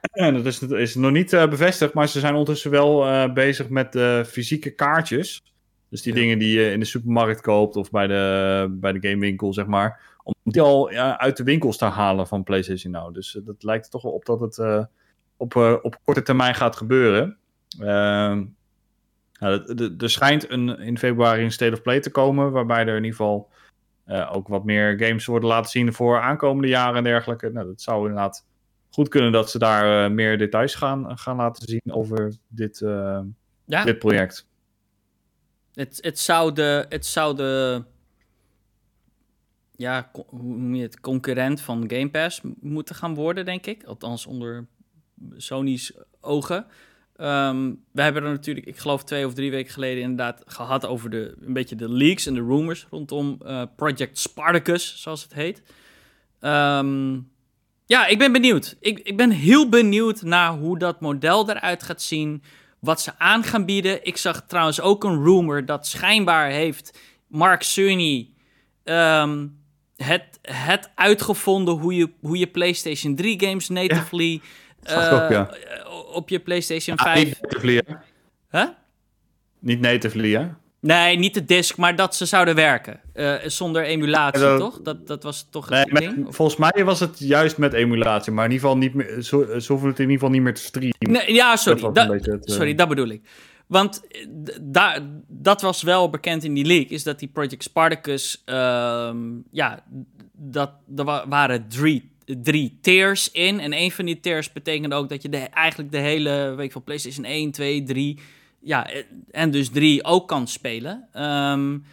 En 0.12 0.34
dat 0.34 0.46
is, 0.46 0.62
is 0.62 0.94
nog 0.94 1.10
niet 1.10 1.30
bevestigd, 1.30 1.92
maar 1.92 2.08
ze 2.08 2.20
zijn 2.20 2.32
ondertussen 2.32 2.70
wel 2.70 3.32
bezig 3.32 3.68
met 3.68 3.92
de 3.92 4.24
fysieke 4.26 4.70
kaartjes. 4.70 5.42
Dus 5.88 6.02
die 6.02 6.14
dingen 6.14 6.38
die 6.38 6.60
je 6.60 6.70
in 6.70 6.80
de 6.80 6.84
supermarkt 6.84 7.40
koopt 7.40 7.76
of 7.76 7.90
bij 7.90 8.06
de, 8.06 8.66
bij 8.70 8.92
de 8.92 9.08
gamewinkel, 9.08 9.52
zeg 9.52 9.66
maar. 9.66 10.00
Om 10.22 10.34
die 10.42 10.62
al 10.62 10.90
uit 10.90 11.36
de 11.36 11.44
winkels 11.44 11.76
te 11.76 11.84
halen 11.84 12.26
van 12.26 12.44
PlayStation 12.44 12.92
Now. 12.92 13.14
Dus 13.14 13.38
dat 13.44 13.62
lijkt 13.62 13.84
er 13.84 13.90
toch 13.90 14.02
wel 14.02 14.12
op 14.12 14.24
dat 14.24 14.40
het 14.40 14.88
op, 15.44 15.54
uh, 15.54 15.74
op 15.82 15.98
korte 16.04 16.22
termijn 16.22 16.54
gaat 16.54 16.76
gebeuren. 16.76 17.36
Uh, 17.80 17.86
nou, 19.38 19.94
er 19.98 20.10
schijnt 20.10 20.50
een, 20.50 20.78
in 20.78 20.98
februari 20.98 21.44
een 21.44 21.52
State 21.52 21.72
of 21.72 21.82
Play 21.82 22.00
te 22.00 22.10
komen, 22.10 22.52
waarbij 22.52 22.80
er 22.80 22.96
in 22.96 23.04
ieder 23.04 23.10
geval 23.10 23.50
uh, 24.06 24.30
ook 24.34 24.48
wat 24.48 24.64
meer 24.64 24.98
games 24.98 25.26
worden 25.26 25.48
laten 25.48 25.70
zien 25.70 25.92
voor 25.92 26.20
aankomende 26.20 26.68
jaren 26.68 26.96
en 26.96 27.04
dergelijke. 27.04 27.50
Nou, 27.50 27.66
dat 27.66 27.80
zou 27.80 28.00
inderdaad 28.00 28.46
goed 28.90 29.08
kunnen 29.08 29.32
dat 29.32 29.50
ze 29.50 29.58
daar 29.58 30.04
uh, 30.04 30.14
meer 30.14 30.38
details 30.38 30.74
gaan, 30.74 31.18
gaan 31.18 31.36
laten 31.36 31.68
zien 31.68 31.92
over 31.92 32.32
dit, 32.48 32.78
ja. 33.64 33.84
dit 33.84 33.98
project. 33.98 34.48
Het, 35.74 35.98
het, 36.00 36.18
zou 36.18 36.52
de, 36.52 36.86
het 36.88 37.06
zou 37.06 37.36
de 37.36 37.84
ja, 39.76 40.10
hoe 40.12 40.42
noem 40.42 40.74
je 40.74 40.82
het, 40.82 41.00
concurrent 41.00 41.60
van 41.60 41.84
Game 41.90 42.10
Pass 42.10 42.40
moeten 42.60 42.94
gaan 42.94 43.14
worden, 43.14 43.44
denk 43.44 43.66
ik. 43.66 43.84
Althans 43.84 44.26
onder 44.26 44.66
Sony's 45.36 45.92
ogen. 46.20 46.66
Um, 47.20 47.84
we 47.92 48.02
hebben 48.02 48.22
er 48.22 48.30
natuurlijk, 48.30 48.66
ik 48.66 48.78
geloof 48.78 49.04
twee 49.04 49.26
of 49.26 49.34
drie 49.34 49.50
weken 49.50 49.72
geleden 49.72 50.02
inderdaad 50.02 50.42
gehad 50.46 50.86
over 50.86 51.10
de, 51.10 51.34
een 51.40 51.52
beetje 51.52 51.76
de 51.76 51.88
leaks 51.88 52.26
en 52.26 52.34
de 52.34 52.40
rumors 52.40 52.86
rondom 52.90 53.38
uh, 53.42 53.62
Project 53.76 54.18
Spartacus, 54.18 55.02
zoals 55.02 55.22
het 55.22 55.34
heet. 55.34 55.62
Um, 56.40 57.30
ja, 57.86 58.06
ik 58.06 58.18
ben 58.18 58.32
benieuwd. 58.32 58.76
Ik, 58.80 58.98
ik 58.98 59.16
ben 59.16 59.30
heel 59.30 59.68
benieuwd 59.68 60.22
naar 60.22 60.52
hoe 60.52 60.78
dat 60.78 61.00
model 61.00 61.50
eruit 61.50 61.82
gaat 61.82 62.02
zien, 62.02 62.42
wat 62.78 63.00
ze 63.00 63.18
aan 63.18 63.42
gaan 63.42 63.64
bieden. 63.64 64.04
Ik 64.04 64.16
zag 64.16 64.46
trouwens 64.46 64.80
ook 64.80 65.04
een 65.04 65.24
rumor 65.24 65.64
dat 65.64 65.86
schijnbaar 65.86 66.50
heeft 66.50 66.98
Mark 67.26 67.62
Cerny 67.62 68.30
um, 68.84 69.58
het, 69.96 70.38
het 70.42 70.90
uitgevonden 70.94 71.74
hoe 71.74 71.94
je, 71.94 72.10
hoe 72.20 72.38
je 72.38 72.46
PlayStation 72.46 73.14
3 73.14 73.40
games 73.40 73.68
natively... 73.68 74.40
Uh, 74.90 75.42
op 76.12 76.28
je 76.28 76.38
PlayStation 76.38 76.98
5. 76.98 77.16
Ah, 77.16 77.24
niet 77.24 77.40
natively, 77.40 77.82
hè? 77.86 77.94
Huh? 78.58 78.68
Niet 79.58 79.80
natively, 79.80 80.34
hè? 80.34 80.48
Nee, 80.80 81.18
niet 81.18 81.34
de 81.34 81.44
disc, 81.44 81.76
maar 81.76 81.96
dat 81.96 82.14
ze 82.14 82.26
zouden 82.26 82.54
werken. 82.54 83.00
Uh, 83.14 83.34
zonder 83.44 83.84
emulatie, 83.84 84.56
toch? 84.56 84.80
Dat, 84.82 85.06
dat 85.06 85.22
was 85.22 85.46
toch 85.50 85.68
het 85.68 85.92
nee, 85.92 86.08
ding? 86.08 86.26
volgens 86.34 86.56
mij 86.56 86.84
was 86.84 87.00
het 87.00 87.18
juist 87.18 87.58
met 87.58 87.72
emulatie, 87.72 88.32
maar 88.32 88.44
in 88.44 88.50
ieder 88.50 88.68
geval 88.68 88.82
niet 88.82 88.94
meer, 88.94 89.22
zo, 89.22 89.58
zo 89.58 89.74
het 89.74 89.84
in 89.84 90.10
ieder 90.10 90.12
geval 90.12 90.30
niet 90.30 90.42
meer 90.42 90.54
te 90.54 90.62
streamen. 90.62 90.96
Nee, 90.98 91.34
ja, 91.34 91.56
sorry. 91.56 91.92
Dat, 91.92 92.08
het, 92.08 92.26
uh... 92.26 92.36
Sorry, 92.40 92.74
dat 92.74 92.88
bedoel 92.88 93.08
ik. 93.08 93.22
Want 93.66 94.02
da 94.60 94.98
dat 95.28 95.60
was 95.60 95.82
wel 95.82 96.10
bekend 96.10 96.44
in 96.44 96.54
die 96.54 96.64
leak, 96.64 96.88
is 96.88 97.02
dat 97.02 97.18
die 97.18 97.28
Project 97.28 97.62
Spartacus, 97.62 98.42
uh, 98.46 99.10
ja, 99.50 99.84
dat, 100.32 100.70
er 100.96 101.04
waren 101.28 101.68
drie 101.68 102.13
drie 102.24 102.78
tiers 102.80 103.30
in. 103.30 103.60
En 103.60 103.72
een 103.72 103.92
van 103.92 104.04
die 104.04 104.20
tiers 104.20 104.52
betekent 104.52 104.92
ook 104.92 105.08
dat 105.08 105.22
je 105.22 105.28
de, 105.28 105.38
eigenlijk 105.38 105.92
de 105.92 105.98
hele 105.98 106.54
week 106.56 106.72
van 106.72 106.84
PlayStation 106.84 107.24
1, 107.24 107.50
2, 107.50 107.82
3. 107.82 108.18
Ja, 108.60 108.90
en 109.30 109.50
dus 109.50 109.68
3 109.70 110.04
ook 110.04 110.28
kan 110.28 110.48
spelen. 110.48 111.08
Um, 111.14 111.84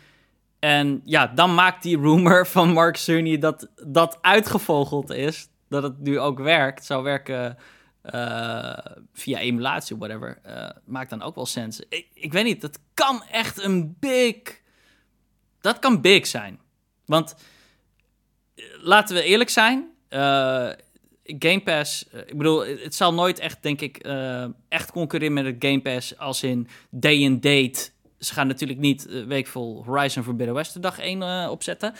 en 0.59 1.01
ja, 1.05 1.27
dan 1.27 1.53
maakt 1.53 1.83
die 1.83 1.97
rumor 1.97 2.47
van 2.57 2.73
Mark 2.73 2.95
Cerny 2.95 3.37
dat 3.37 3.69
dat 3.87 4.17
uitgevogeld 4.21 5.09
is. 5.09 5.47
Dat 5.69 5.83
het 5.83 5.99
nu 5.99 6.19
ook 6.19 6.39
werkt. 6.39 6.85
Zou 6.85 7.03
werken 7.03 7.57
uh, 8.13 8.77
via 9.13 9.39
emulatie 9.39 9.97
whatever. 9.97 10.39
Uh, 10.45 10.69
maakt 10.85 11.09
dan 11.09 11.21
ook 11.21 11.35
wel 11.35 11.45
sens. 11.45 11.79
Ik, 11.89 12.07
ik 12.13 12.33
weet 12.33 12.43
niet, 12.43 12.61
dat 12.61 12.79
kan 12.93 13.23
echt 13.23 13.63
een 13.63 13.95
big. 13.99 14.61
Dat 15.61 15.79
kan 15.79 16.01
big 16.01 16.27
zijn. 16.27 16.59
Want 17.05 17.35
eh, 18.55 18.65
laten 18.79 19.15
we 19.15 19.23
eerlijk 19.23 19.49
zijn. 19.49 19.90
Uh, 20.13 20.69
Game 21.23 21.61
Pass, 21.63 22.05
uh, 22.13 22.19
ik 22.19 22.37
bedoel, 22.37 22.65
het 22.65 22.95
zal 22.95 23.13
nooit 23.13 23.39
echt, 23.39 23.63
denk 23.63 23.81
ik, 23.81 24.07
uh, 24.07 24.45
echt 24.69 24.91
concurreren 24.91 25.33
met 25.33 25.45
het 25.45 25.55
Game 25.59 25.81
Pass 25.81 26.17
als 26.17 26.43
in 26.43 26.67
day 26.89 27.25
and 27.25 27.43
date. 27.43 27.89
Ze 28.19 28.33
gaan 28.33 28.47
natuurlijk 28.47 28.79
niet 28.79 29.07
uh, 29.09 29.25
weekvol 29.25 29.83
Horizon 29.85 30.23
Forbidden 30.23 30.55
West 30.55 30.73
de 30.73 30.79
dag 30.79 30.99
1 30.99 31.49
opzetten. 31.49 31.93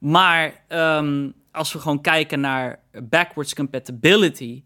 Maar 0.00 0.64
um, 0.68 1.34
als 1.52 1.72
we 1.72 1.78
gewoon 1.78 2.00
kijken 2.00 2.40
naar 2.40 2.80
backwards 3.02 3.54
compatibility, 3.54 4.62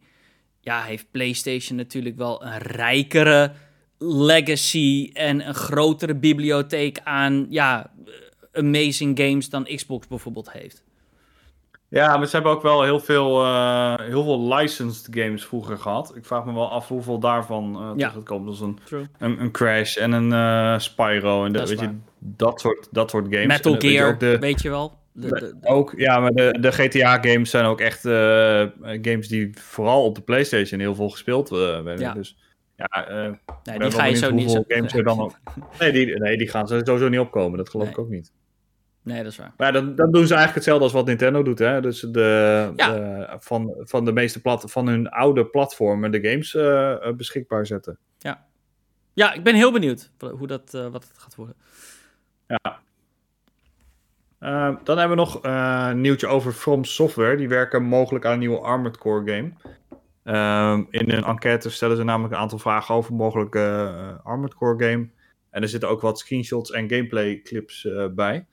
ja, 0.60 0.82
heeft 0.82 1.10
PlayStation 1.10 1.76
natuurlijk 1.76 2.16
wel 2.16 2.44
een 2.44 2.58
rijkere 2.58 3.52
legacy 3.98 5.10
en 5.12 5.48
een 5.48 5.54
grotere 5.54 6.14
bibliotheek 6.14 7.00
aan, 7.04 7.46
ja, 7.50 7.92
amazing 8.52 9.18
games 9.18 9.48
dan 9.48 9.64
Xbox 9.64 10.06
bijvoorbeeld 10.06 10.52
heeft. 10.52 10.84
Ja, 11.92 12.16
maar 12.16 12.26
ze 12.26 12.34
hebben 12.34 12.52
ook 12.52 12.62
wel 12.62 12.82
heel 12.82 13.00
veel, 13.00 13.44
uh, 13.44 13.94
heel 13.98 14.22
veel 14.22 14.54
licensed 14.54 15.08
games 15.10 15.44
vroeger 15.44 15.78
gehad. 15.78 16.12
Ik 16.16 16.24
vraag 16.24 16.44
me 16.44 16.52
wel 16.54 16.70
af 16.70 16.88
hoeveel 16.88 17.18
daarvan 17.18 17.76
uh, 17.80 17.90
ja. 17.96 18.08
terugkomt. 18.08 18.44
Dat 18.46 18.54
is 18.54 18.60
een, 18.60 18.78
een, 19.18 19.40
een, 19.40 19.50
Crash 19.50 19.96
en 19.96 20.12
een 20.12 20.30
uh, 20.30 20.78
Spyro 20.78 21.44
en 21.44 21.52
de, 21.52 21.66
weet 21.66 21.80
je, 21.80 21.90
dat, 22.18 22.60
soort, 22.60 22.88
dat 22.90 23.10
soort 23.10 23.26
games. 23.30 23.46
Metal 23.46 23.74
Gear, 23.78 24.18
weet 24.18 24.32
je, 24.32 24.38
weet 24.38 24.62
je 24.62 24.70
wel. 24.70 24.98
De, 25.12 25.28
de, 25.28 25.68
ook, 25.68 25.94
ja, 25.96 26.20
maar 26.20 26.32
de, 26.32 26.58
de 26.60 26.72
GTA-games 26.72 27.50
zijn 27.50 27.64
ook 27.64 27.80
echt 27.80 28.00
games 29.02 29.28
die 29.28 29.50
vooral 29.54 30.04
op 30.04 30.14
de 30.14 30.22
PlayStation 30.22 30.80
heel 30.80 30.94
veel 30.94 31.10
gespeeld 31.10 31.48
werden. 31.48 31.98
Ja. 31.98 32.12
Dus 32.12 32.36
ja, 32.76 33.04
nee, 33.64 33.78
die 33.78 33.90
ga 33.90 34.04
je 34.04 34.16
zo 34.16 34.30
niet 34.30 34.50
zo... 34.50 34.64
games 34.68 34.94
er 34.94 35.04
dan 35.04 35.20
ook... 35.24 35.34
nee, 35.78 35.92
die, 35.92 36.18
nee, 36.18 36.36
die 36.36 36.48
gaan 36.48 36.68
sowieso 36.68 37.08
niet 37.08 37.20
opkomen. 37.20 37.58
Dat 37.58 37.70
geloof 37.70 37.86
nee. 37.86 37.94
ik 37.94 38.00
ook 38.00 38.10
niet. 38.10 38.32
Nee, 39.04 39.22
dat 39.22 39.32
is 39.32 39.38
waar. 39.38 39.54
Maar 39.56 39.72
dan, 39.72 39.94
dan 39.94 40.10
doen 40.10 40.26
ze 40.26 40.34
eigenlijk 40.34 40.54
hetzelfde 40.54 40.84
als 40.84 40.92
wat 40.92 41.06
Nintendo 41.06 41.42
doet. 41.42 41.58
Hè? 41.58 41.80
Dus 41.80 42.00
de, 42.00 42.72
de 42.76 43.36
van, 43.38 43.74
van 43.78 44.04
de 44.04 44.12
meeste 44.12 44.40
plat, 44.40 44.70
van 44.70 44.86
hun 44.86 45.08
oude 45.08 45.46
platformen 45.46 46.10
de 46.10 46.28
games 46.28 46.54
uh, 46.54 47.12
beschikbaar 47.16 47.66
zetten. 47.66 47.98
Ja. 48.18 48.46
ja, 49.12 49.32
ik 49.32 49.44
ben 49.44 49.54
heel 49.54 49.72
benieuwd 49.72 50.10
hoe 50.18 50.46
dat, 50.46 50.74
uh, 50.74 50.86
wat 50.86 51.08
het 51.08 51.18
gaat 51.18 51.34
worden. 51.34 51.56
Ja. 52.46 52.80
Uh, 54.40 54.76
dan 54.84 54.98
hebben 54.98 55.16
we 55.16 55.22
nog 55.22 55.38
een 55.42 56.00
nieuwtje 56.00 56.26
over 56.26 56.52
From 56.52 56.84
Software. 56.84 57.36
Die 57.36 57.48
werken 57.48 57.82
mogelijk 57.82 58.24
aan 58.24 58.32
een 58.32 58.38
nieuwe 58.38 58.60
Armored 58.60 58.98
Core 58.98 59.32
game. 59.32 59.52
Ehm, 60.24 60.84
in 60.90 61.10
een 61.10 61.24
enquête 61.24 61.70
stellen 61.70 61.96
ze 61.96 62.02
namelijk 62.04 62.34
een 62.34 62.40
aantal 62.40 62.58
vragen 62.58 62.94
over 62.94 63.10
een 63.10 63.16
mogelijke 63.16 63.92
Armored 64.22 64.54
Core 64.54 64.84
game. 64.84 65.08
En 65.50 65.62
er 65.62 65.68
zitten 65.68 65.88
ook 65.88 66.00
wat 66.00 66.18
screenshots 66.18 66.70
en 66.70 66.90
gameplay 66.90 67.40
clips 67.42 67.88
bij. 68.14 68.46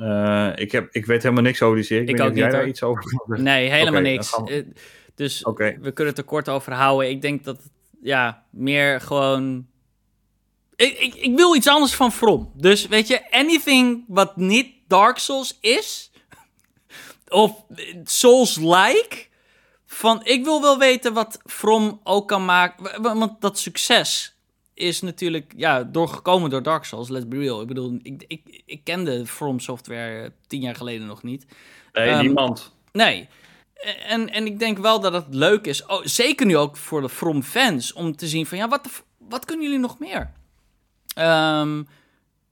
Uh, 0.00 0.52
ik, 0.54 0.72
heb, 0.72 0.88
ik 0.92 1.06
weet 1.06 1.22
helemaal 1.22 1.42
niks 1.42 1.62
over 1.62 1.76
die 1.76 1.84
serie. 1.84 2.08
Ik, 2.08 2.14
ik 2.14 2.20
ook 2.20 2.28
niet. 2.28 2.38
Jij 2.38 2.48
daar 2.48 2.66
iets 2.66 2.82
over? 2.82 3.04
Nee, 3.26 3.70
helemaal 3.70 4.00
okay, 4.00 4.12
niks. 4.12 4.36
We... 4.36 4.52
Eh, 4.52 4.64
dus 5.14 5.44
okay. 5.44 5.78
we 5.80 5.92
kunnen 5.92 6.14
het 6.14 6.18
er 6.22 6.28
kort 6.28 6.48
over 6.48 6.72
houden. 6.72 7.10
Ik 7.10 7.22
denk 7.22 7.44
dat, 7.44 7.60
ja, 8.00 8.44
meer 8.50 9.00
gewoon. 9.00 9.66
Ik, 10.76 10.98
ik, 10.98 11.14
ik 11.14 11.36
wil 11.36 11.56
iets 11.56 11.68
anders 11.68 11.94
van 11.94 12.12
From. 12.12 12.52
Dus 12.54 12.86
weet 12.86 13.08
je, 13.08 13.30
anything 13.30 14.04
wat 14.06 14.36
niet 14.36 14.74
Dark 14.86 15.18
Souls 15.18 15.58
is, 15.60 16.10
of 17.28 17.64
Souls-like, 18.04 19.26
van 19.86 20.20
ik 20.24 20.44
wil 20.44 20.60
wel 20.60 20.78
weten 20.78 21.12
wat 21.12 21.40
From 21.44 22.00
ook 22.04 22.28
kan 22.28 22.44
maken. 22.44 23.02
Want 23.02 23.40
dat 23.40 23.58
succes 23.58 24.29
is 24.80 25.00
natuurlijk 25.00 25.52
ja, 25.56 25.82
doorgekomen 25.82 26.50
door 26.50 26.62
Dark 26.62 26.84
Souls, 26.84 27.08
let's 27.08 27.28
be 27.28 27.38
real. 27.38 27.60
Ik 27.60 27.66
bedoel, 27.66 27.98
ik, 28.02 28.24
ik, 28.26 28.62
ik 28.66 28.84
kende 28.84 29.26
From 29.26 29.60
Software 29.60 30.32
tien 30.46 30.60
jaar 30.60 30.74
geleden 30.74 31.06
nog 31.06 31.22
niet. 31.22 31.46
Nee, 31.92 32.10
um, 32.10 32.20
niemand. 32.20 32.74
Nee. 32.92 33.28
En, 34.06 34.28
en 34.28 34.46
ik 34.46 34.58
denk 34.58 34.78
wel 34.78 35.00
dat 35.00 35.12
het 35.12 35.26
leuk 35.28 35.66
is, 35.66 35.86
oh, 35.86 36.04
zeker 36.04 36.46
nu 36.46 36.56
ook 36.56 36.76
voor 36.76 37.00
de 37.00 37.08
From 37.08 37.42
fans, 37.42 37.92
om 37.92 38.16
te 38.16 38.26
zien 38.26 38.46
van 38.46 38.58
ja, 38.58 38.68
wat, 38.68 39.04
wat 39.18 39.44
kunnen 39.44 39.64
jullie 39.64 39.80
nog 39.80 39.98
meer? 39.98 40.32
Um, 41.18 41.86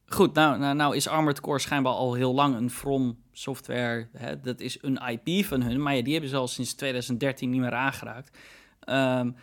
goed, 0.06 0.34
nou, 0.34 0.58
nou, 0.58 0.74
nou 0.74 0.96
is 0.96 1.08
Armored 1.08 1.40
Core 1.40 1.58
schijnbaar 1.58 1.92
al 1.92 2.14
heel 2.14 2.34
lang 2.34 2.54
een 2.54 2.70
From 2.70 3.18
Software. 3.32 4.08
Hè, 4.12 4.40
dat 4.40 4.60
is 4.60 4.78
een 4.80 4.96
IP 4.96 5.44
van 5.44 5.62
hun, 5.62 5.82
maar 5.82 5.96
ja, 5.96 6.02
die 6.02 6.12
hebben 6.12 6.30
ze 6.30 6.36
al 6.36 6.48
sinds 6.48 6.74
2013 6.74 7.50
niet 7.50 7.60
meer 7.60 7.74
aangeraakt. 7.74 8.38
Um, 8.88 9.36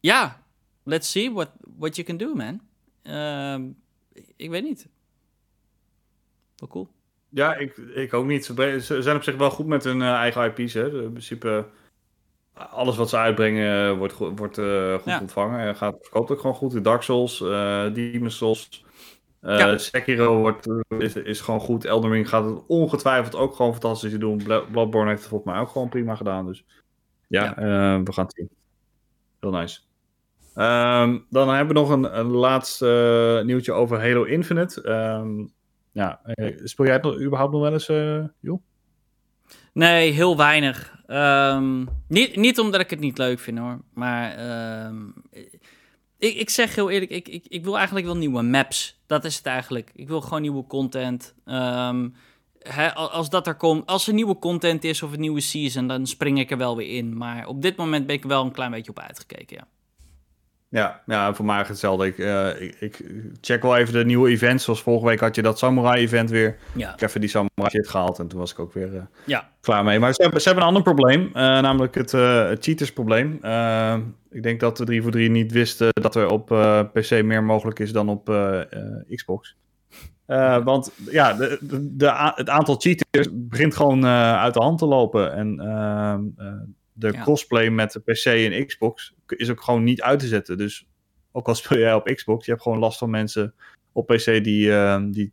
ja, 0.00 0.42
let's 0.86 1.10
see 1.10 1.32
what, 1.32 1.50
what 1.78 1.96
you 1.96 2.06
can 2.06 2.16
do, 2.16 2.34
man. 2.34 2.60
Uh, 3.02 3.70
ik 4.36 4.50
weet 4.50 4.62
niet. 4.62 4.88
Wel 6.56 6.68
cool. 6.68 6.88
Ja, 7.28 7.54
ik, 7.54 7.76
ik 7.76 8.14
ook 8.14 8.26
niet. 8.26 8.44
Ze 8.44 9.02
zijn 9.02 9.16
op 9.16 9.22
zich 9.22 9.36
wel 9.36 9.50
goed 9.50 9.66
met 9.66 9.84
hun 9.84 10.00
uh, 10.00 10.12
eigen 10.12 10.54
IP's. 10.56 10.74
Hè. 10.74 11.02
In 11.02 11.10
principe 11.10 11.66
alles 12.52 12.96
wat 12.96 13.08
ze 13.08 13.16
uitbrengen 13.16 13.98
wordt, 13.98 14.14
wordt 14.14 14.58
goed 15.02 15.20
ontvangen. 15.20 15.76
Gaat, 15.76 15.96
verkoopt 16.00 16.30
ook 16.30 16.40
gewoon 16.40 16.56
goed. 16.56 16.72
De 16.72 16.80
Dark 16.80 17.02
Souls, 17.02 17.38
Demon's 17.92 18.36
Souls, 18.36 18.84
ja. 19.40 19.78
Sekiro 19.78 20.38
wordt, 20.38 20.68
is, 20.98 21.14
is 21.14 21.40
gewoon 21.40 21.60
goed. 21.60 21.84
Elden 21.84 22.10
Ring 22.10 22.28
gaat 22.28 22.44
het 22.44 22.66
ongetwijfeld 22.66 23.34
ook 23.34 23.54
gewoon 23.54 23.72
fantastisch 23.72 24.18
doen. 24.18 24.42
Bloodborne 24.70 25.08
heeft 25.08 25.20
het 25.20 25.30
volgens 25.30 25.52
mij 25.52 25.60
ook 25.60 25.68
gewoon 25.68 25.88
prima 25.88 26.14
gedaan. 26.14 26.46
Dus 26.46 26.64
ja, 27.28 27.54
we 28.04 28.12
gaan 28.12 28.24
het 28.24 28.34
zien. 28.34 28.50
Heel 29.40 29.50
nice. 29.50 29.85
Um, 30.58 31.26
dan 31.30 31.48
hebben 31.48 31.74
we 31.74 31.80
nog 31.80 31.90
een, 31.90 32.18
een 32.18 32.30
laatste 32.30 33.42
nieuwtje 33.44 33.72
over 33.72 34.00
Halo 34.00 34.22
Infinite. 34.22 34.88
Um, 34.88 35.52
ja, 35.92 36.20
eh, 36.24 36.60
speel 36.64 36.84
jij 36.84 36.94
het 36.94 37.02
nog, 37.02 37.20
überhaupt 37.20 37.52
nog 37.52 37.62
wel 37.62 37.72
eens, 37.72 37.88
uh, 37.88 38.24
joh? 38.40 38.62
Nee, 39.72 40.10
heel 40.10 40.36
weinig. 40.36 41.02
Um, 41.06 41.88
niet, 42.08 42.36
niet 42.36 42.58
omdat 42.58 42.80
ik 42.80 42.90
het 42.90 43.00
niet 43.00 43.18
leuk 43.18 43.38
vind 43.38 43.58
hoor. 43.58 43.80
Maar 43.94 44.38
ik, 46.18 46.34
ik 46.34 46.50
zeg 46.50 46.74
heel 46.74 46.90
eerlijk, 46.90 47.10
ik, 47.10 47.28
ik, 47.28 47.46
ik 47.48 47.64
wil 47.64 47.76
eigenlijk 47.76 48.06
wel 48.06 48.16
nieuwe 48.16 48.42
maps. 48.42 49.02
Dat 49.06 49.24
is 49.24 49.36
het 49.36 49.46
eigenlijk. 49.46 49.90
Ik 49.94 50.08
wil 50.08 50.20
gewoon 50.20 50.42
nieuwe 50.42 50.66
content. 50.66 51.34
Als 52.94 53.30
dat 53.30 53.46
er 53.46 53.56
komt, 53.56 53.86
als 53.86 54.06
er 54.06 54.14
nieuwe 54.14 54.38
content 54.38 54.84
is 54.84 55.02
of 55.02 55.12
een 55.12 55.20
nieuwe 55.20 55.40
season, 55.40 55.86
dan 55.86 56.06
spring 56.06 56.38
ik 56.38 56.50
er 56.50 56.58
wel 56.58 56.76
weer 56.76 56.96
in. 56.96 57.16
Maar 57.16 57.46
op 57.46 57.62
dit 57.62 57.76
moment 57.76 58.06
ben 58.06 58.16
ik 58.16 58.24
wel 58.24 58.44
een 58.44 58.52
klein 58.52 58.70
beetje 58.70 58.90
op 58.90 58.98
uitgekeken, 58.98 59.56
ja. 59.56 59.66
Ja, 60.68 61.02
ja, 61.06 61.34
voor 61.34 61.44
mij 61.44 61.64
hetzelfde. 61.66 62.06
Ik, 62.06 62.18
uh, 62.18 62.60
ik, 62.60 62.76
ik, 62.80 63.04
check 63.40 63.62
wel 63.62 63.76
even 63.76 63.92
de 63.92 64.04
nieuwe 64.04 64.30
events. 64.30 64.64
Zoals 64.64 64.82
vorige 64.82 65.06
week 65.06 65.20
had 65.20 65.34
je 65.34 65.42
dat 65.42 65.58
Samurai-event 65.58 66.30
weer. 66.30 66.56
Ja. 66.74 66.92
Ik 66.92 67.00
heb 67.00 67.08
even 67.08 67.20
die 67.20 67.30
Samurai 67.30 67.70
shit 67.70 67.88
gehaald 67.88 68.18
en 68.18 68.28
toen 68.28 68.38
was 68.38 68.52
ik 68.52 68.58
ook 68.58 68.72
weer 68.72 68.92
uh, 68.92 69.00
ja. 69.24 69.48
klaar 69.60 69.84
mee. 69.84 69.98
Maar 69.98 70.14
ze 70.14 70.22
hebben, 70.22 70.40
ze 70.40 70.46
hebben 70.46 70.66
een 70.66 70.74
ander 70.74 70.94
probleem, 70.94 71.22
uh, 71.26 71.32
namelijk 71.32 71.94
het, 71.94 72.12
het 72.12 72.64
cheaters-probleem. 72.64 73.32
ik 74.30 74.42
denk 74.42 74.60
dat 74.60 74.76
de 74.76 74.84
3 74.84 75.02
voor 75.02 75.10
3 75.10 75.30
niet 75.30 75.52
wisten 75.52 75.88
dat 75.92 76.14
er 76.14 76.28
op 76.28 76.46
PC 76.92 77.22
meer 77.22 77.44
mogelijk 77.44 77.78
is 77.78 77.92
dan 77.92 78.08
op 78.08 78.34
Xbox. 79.14 79.56
want 80.64 80.92
ja, 81.10 81.32
de, 81.32 81.58
de, 81.60 81.96
de, 81.96 82.32
het 82.34 82.48
aantal 82.48 82.76
cheaters 82.78 83.28
begint 83.32 83.76
gewoon 83.76 84.06
uit 84.06 84.54
de 84.54 84.62
hand 84.62 84.78
te 84.78 84.86
lopen. 84.86 85.32
En 85.32 85.60
de 86.98 87.12
crossplay 87.12 87.70
met 87.70 87.92
de 87.92 88.00
PC 88.00 88.24
en 88.24 88.66
Xbox 88.66 89.14
is 89.26 89.50
ook 89.50 89.62
gewoon 89.62 89.84
niet 89.84 90.02
uit 90.02 90.18
te 90.18 90.26
zetten. 90.26 90.58
Dus 90.58 90.88
ook 91.32 91.48
al 91.48 91.54
speel 91.54 91.78
jij 91.78 91.94
op 91.94 92.06
Xbox, 92.06 92.44
je 92.44 92.50
hebt 92.50 92.62
gewoon 92.62 92.78
last 92.78 92.98
van 92.98 93.10
mensen 93.10 93.54
op 93.92 94.06
PC 94.06 94.44
die, 94.44 94.66
uh, 94.66 95.02
die, 95.10 95.32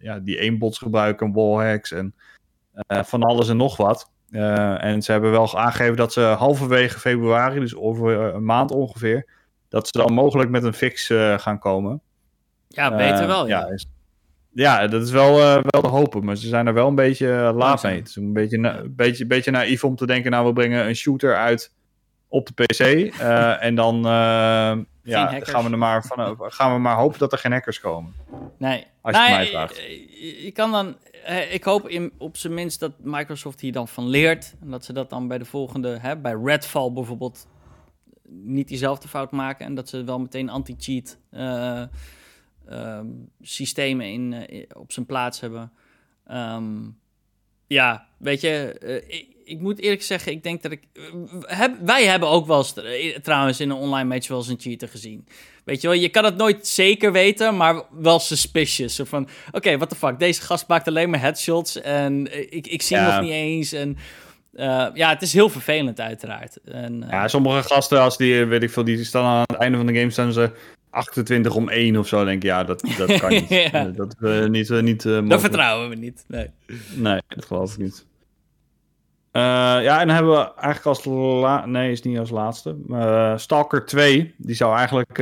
ja, 0.00 0.18
die 0.18 0.40
aimbots 0.40 0.78
gebruiken, 0.78 1.32
wallhacks 1.32 1.92
en 1.92 2.14
uh, 2.88 3.02
van 3.02 3.22
alles 3.22 3.48
en 3.48 3.56
nog 3.56 3.76
wat. 3.76 4.12
Uh, 4.30 4.84
en 4.84 5.02
ze 5.02 5.12
hebben 5.12 5.30
wel 5.30 5.58
aangegeven 5.58 5.96
dat 5.96 6.12
ze 6.12 6.20
halverwege 6.20 6.98
februari, 6.98 7.60
dus 7.60 7.76
over 7.76 8.34
een 8.34 8.44
maand 8.44 8.70
ongeveer, 8.70 9.30
dat 9.68 9.86
ze 9.86 9.98
dan 9.98 10.12
mogelijk 10.12 10.50
met 10.50 10.64
een 10.64 10.74
fix 10.74 11.06
gaan 11.36 11.58
komen. 11.58 12.00
Ja, 12.68 12.96
beter 12.96 13.26
wel. 13.26 13.48
Ja, 13.48 13.66
ja, 13.68 13.76
ja 14.54 14.86
dat 14.86 15.02
is 15.02 15.10
wel, 15.10 15.36
wel 15.36 15.82
te 15.82 15.88
hopen, 15.88 16.24
maar 16.24 16.36
ze 16.36 16.48
zijn 16.48 16.66
er 16.66 16.74
wel 16.74 16.88
een 16.88 16.94
beetje 16.94 17.52
laat 17.56 17.82
mee. 17.82 17.96
Het 17.96 18.08
is 18.08 18.16
een 18.16 18.32
beetje, 18.32 18.58
een 18.58 18.94
beetje, 18.96 19.26
beetje 19.26 19.50
naïef 19.50 19.84
om 19.84 19.96
te 19.96 20.06
denken, 20.06 20.30
nou 20.30 20.46
we 20.46 20.52
brengen 20.52 20.86
een 20.86 20.96
shooter 20.96 21.36
uit 21.36 21.72
op 22.34 22.46
de 22.46 22.64
PC. 22.64 22.80
Uh, 22.80 23.62
en 23.62 23.74
dan 23.74 23.96
uh, 23.96 24.02
ja, 25.02 25.40
gaan, 25.40 25.64
we 25.64 25.70
er 25.70 25.78
maar 25.78 26.04
van, 26.04 26.36
gaan 26.38 26.72
we 26.72 26.78
maar 26.78 26.96
hopen 26.96 27.18
dat 27.18 27.32
er 27.32 27.38
geen 27.38 27.52
hackers 27.52 27.80
komen. 27.80 28.14
Nee. 28.58 28.86
Als 29.00 29.16
je 29.16 29.30
mij 29.30 29.46
vraagt. 29.46 29.76
Je, 30.42 30.50
kan 30.54 30.70
dan, 30.70 30.96
ik 31.50 31.64
hoop 31.64 31.88
in, 31.88 32.12
op 32.18 32.36
zijn 32.36 32.54
minst 32.54 32.80
dat 32.80 32.92
Microsoft 32.98 33.60
hier 33.60 33.72
dan 33.72 33.88
van 33.88 34.08
leert. 34.08 34.54
En 34.60 34.70
dat 34.70 34.84
ze 34.84 34.92
dat 34.92 35.10
dan 35.10 35.28
bij 35.28 35.38
de 35.38 35.44
volgende, 35.44 35.98
hè, 36.00 36.16
bij 36.16 36.36
Redfall 36.44 36.92
bijvoorbeeld, 36.92 37.46
niet 38.28 38.68
diezelfde 38.68 39.08
fout 39.08 39.30
maken. 39.30 39.66
En 39.66 39.74
dat 39.74 39.88
ze 39.88 40.04
wel 40.04 40.18
meteen 40.18 40.50
anti-cheat 40.50 41.18
uh, 42.70 43.00
systemen 43.40 44.06
in, 44.06 44.46
op 44.72 44.92
zijn 44.92 45.06
plaats 45.06 45.40
hebben. 45.40 45.72
Um, 46.30 46.98
ja, 47.66 48.06
weet 48.18 48.40
je, 48.40 48.78
ik, 49.08 49.34
ik 49.44 49.60
moet 49.60 49.80
eerlijk 49.80 50.02
zeggen, 50.02 50.32
ik 50.32 50.42
denk 50.42 50.62
dat 50.62 50.72
ik. 50.72 50.82
Heb, 51.40 51.76
wij 51.80 52.04
hebben 52.04 52.28
ook 52.28 52.46
wel 52.46 52.58
eens, 52.58 52.74
eh, 52.74 53.18
trouwens 53.18 53.60
in 53.60 53.70
een 53.70 53.76
online 53.76 54.08
match 54.08 54.28
wel 54.28 54.38
eens 54.38 54.48
een 54.48 54.60
cheater 54.60 54.88
gezien. 54.88 55.26
Weet 55.64 55.80
je 55.80 55.88
wel, 55.88 55.96
je 55.96 56.08
kan 56.08 56.24
het 56.24 56.36
nooit 56.36 56.66
zeker 56.66 57.12
weten, 57.12 57.56
maar 57.56 57.82
wel 57.90 58.18
suspicious. 58.18 58.94
Zo 58.94 59.04
van, 59.04 59.22
oké, 59.22 59.56
okay, 59.56 59.76
what 59.76 59.88
the 59.88 59.94
fuck, 59.94 60.18
deze 60.18 60.42
gast 60.42 60.68
maakt 60.68 60.88
alleen 60.88 61.10
maar 61.10 61.20
headshots 61.20 61.80
en 61.80 62.30
eh, 62.30 62.40
ik, 62.40 62.66
ik 62.66 62.82
zie 62.82 62.96
hem 62.96 63.06
nog 63.06 63.20
niet 63.20 63.32
eens. 63.32 63.72
En 63.72 63.96
uh, 64.52 64.86
ja, 64.94 65.08
het 65.08 65.22
is 65.22 65.32
heel 65.32 65.48
vervelend 65.48 66.00
uiteraard. 66.00 66.56
En, 66.64 67.02
uh, 67.02 67.10
ja, 67.10 67.28
sommige 67.28 67.62
gasten, 67.62 68.00
als 68.00 68.16
die, 68.16 68.44
weet 68.44 68.62
ik 68.62 68.70
veel, 68.70 68.84
die 68.84 69.04
staan 69.04 69.24
aan 69.24 69.44
het 69.46 69.56
einde 69.56 69.76
van 69.76 69.86
de 69.86 69.94
game, 69.94 70.10
staan 70.10 70.32
ze 70.32 70.50
28 70.94 71.54
om 71.54 71.68
1 71.68 71.96
of 71.96 72.06
zo. 72.08 72.24
denk 72.24 72.36
ik, 72.36 72.42
ja, 72.42 72.64
dat, 72.64 72.80
dat 72.96 73.18
kan 73.18 73.30
niet. 73.40 73.48
ja. 73.48 73.84
Dat 73.84 74.16
uh, 74.20 74.46
niet, 74.46 74.70
niet 74.82 75.02
Dat 75.02 75.40
vertrouwen 75.40 75.88
we 75.88 75.94
niet, 75.94 76.24
nee. 76.28 76.50
Nee, 76.94 77.20
dat 77.28 77.44
geloof 77.44 77.72
ik 77.72 77.78
niet. 77.78 78.06
Ja, 79.32 80.00
en 80.00 80.06
dan 80.06 80.16
hebben 80.16 80.32
we 80.32 80.54
eigenlijk 80.54 80.86
als 80.86 81.04
la 81.04 81.66
nee, 81.66 81.90
is 81.90 82.02
niet 82.02 82.18
als 82.18 82.30
laatste. 82.30 82.76
Stalker 83.36 83.86
2, 83.86 84.34
die 84.36 84.54
zou 84.54 84.76
eigenlijk 84.76 85.18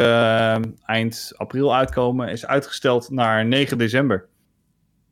eind 0.85 1.33
april 1.37 1.75
uitkomen, 1.75 2.29
is 2.29 2.47
uitgesteld 2.47 3.11
naar 3.11 3.47
9 3.47 3.79
december. 3.79 4.29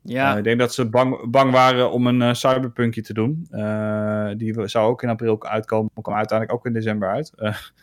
Ja. 0.03 0.37
ik 0.37 0.43
denk 0.43 0.59
dat 0.59 0.73
ze 0.73 0.89
bang, 0.89 1.29
bang 1.31 1.51
waren 1.51 1.91
om 1.91 2.07
een 2.07 2.35
cyberpunkje 2.35 3.01
te 3.01 3.13
doen. 3.13 3.47
die 4.37 4.67
zou 4.67 4.89
ook 4.89 5.03
in 5.03 5.09
april 5.09 5.43
uitkomen, 5.43 5.91
maar 5.93 6.03
kwam 6.03 6.15
uiteindelijk 6.15 6.57
ook 6.59 6.65
in 6.65 6.73
december 6.73 7.09
uit. 7.09 7.33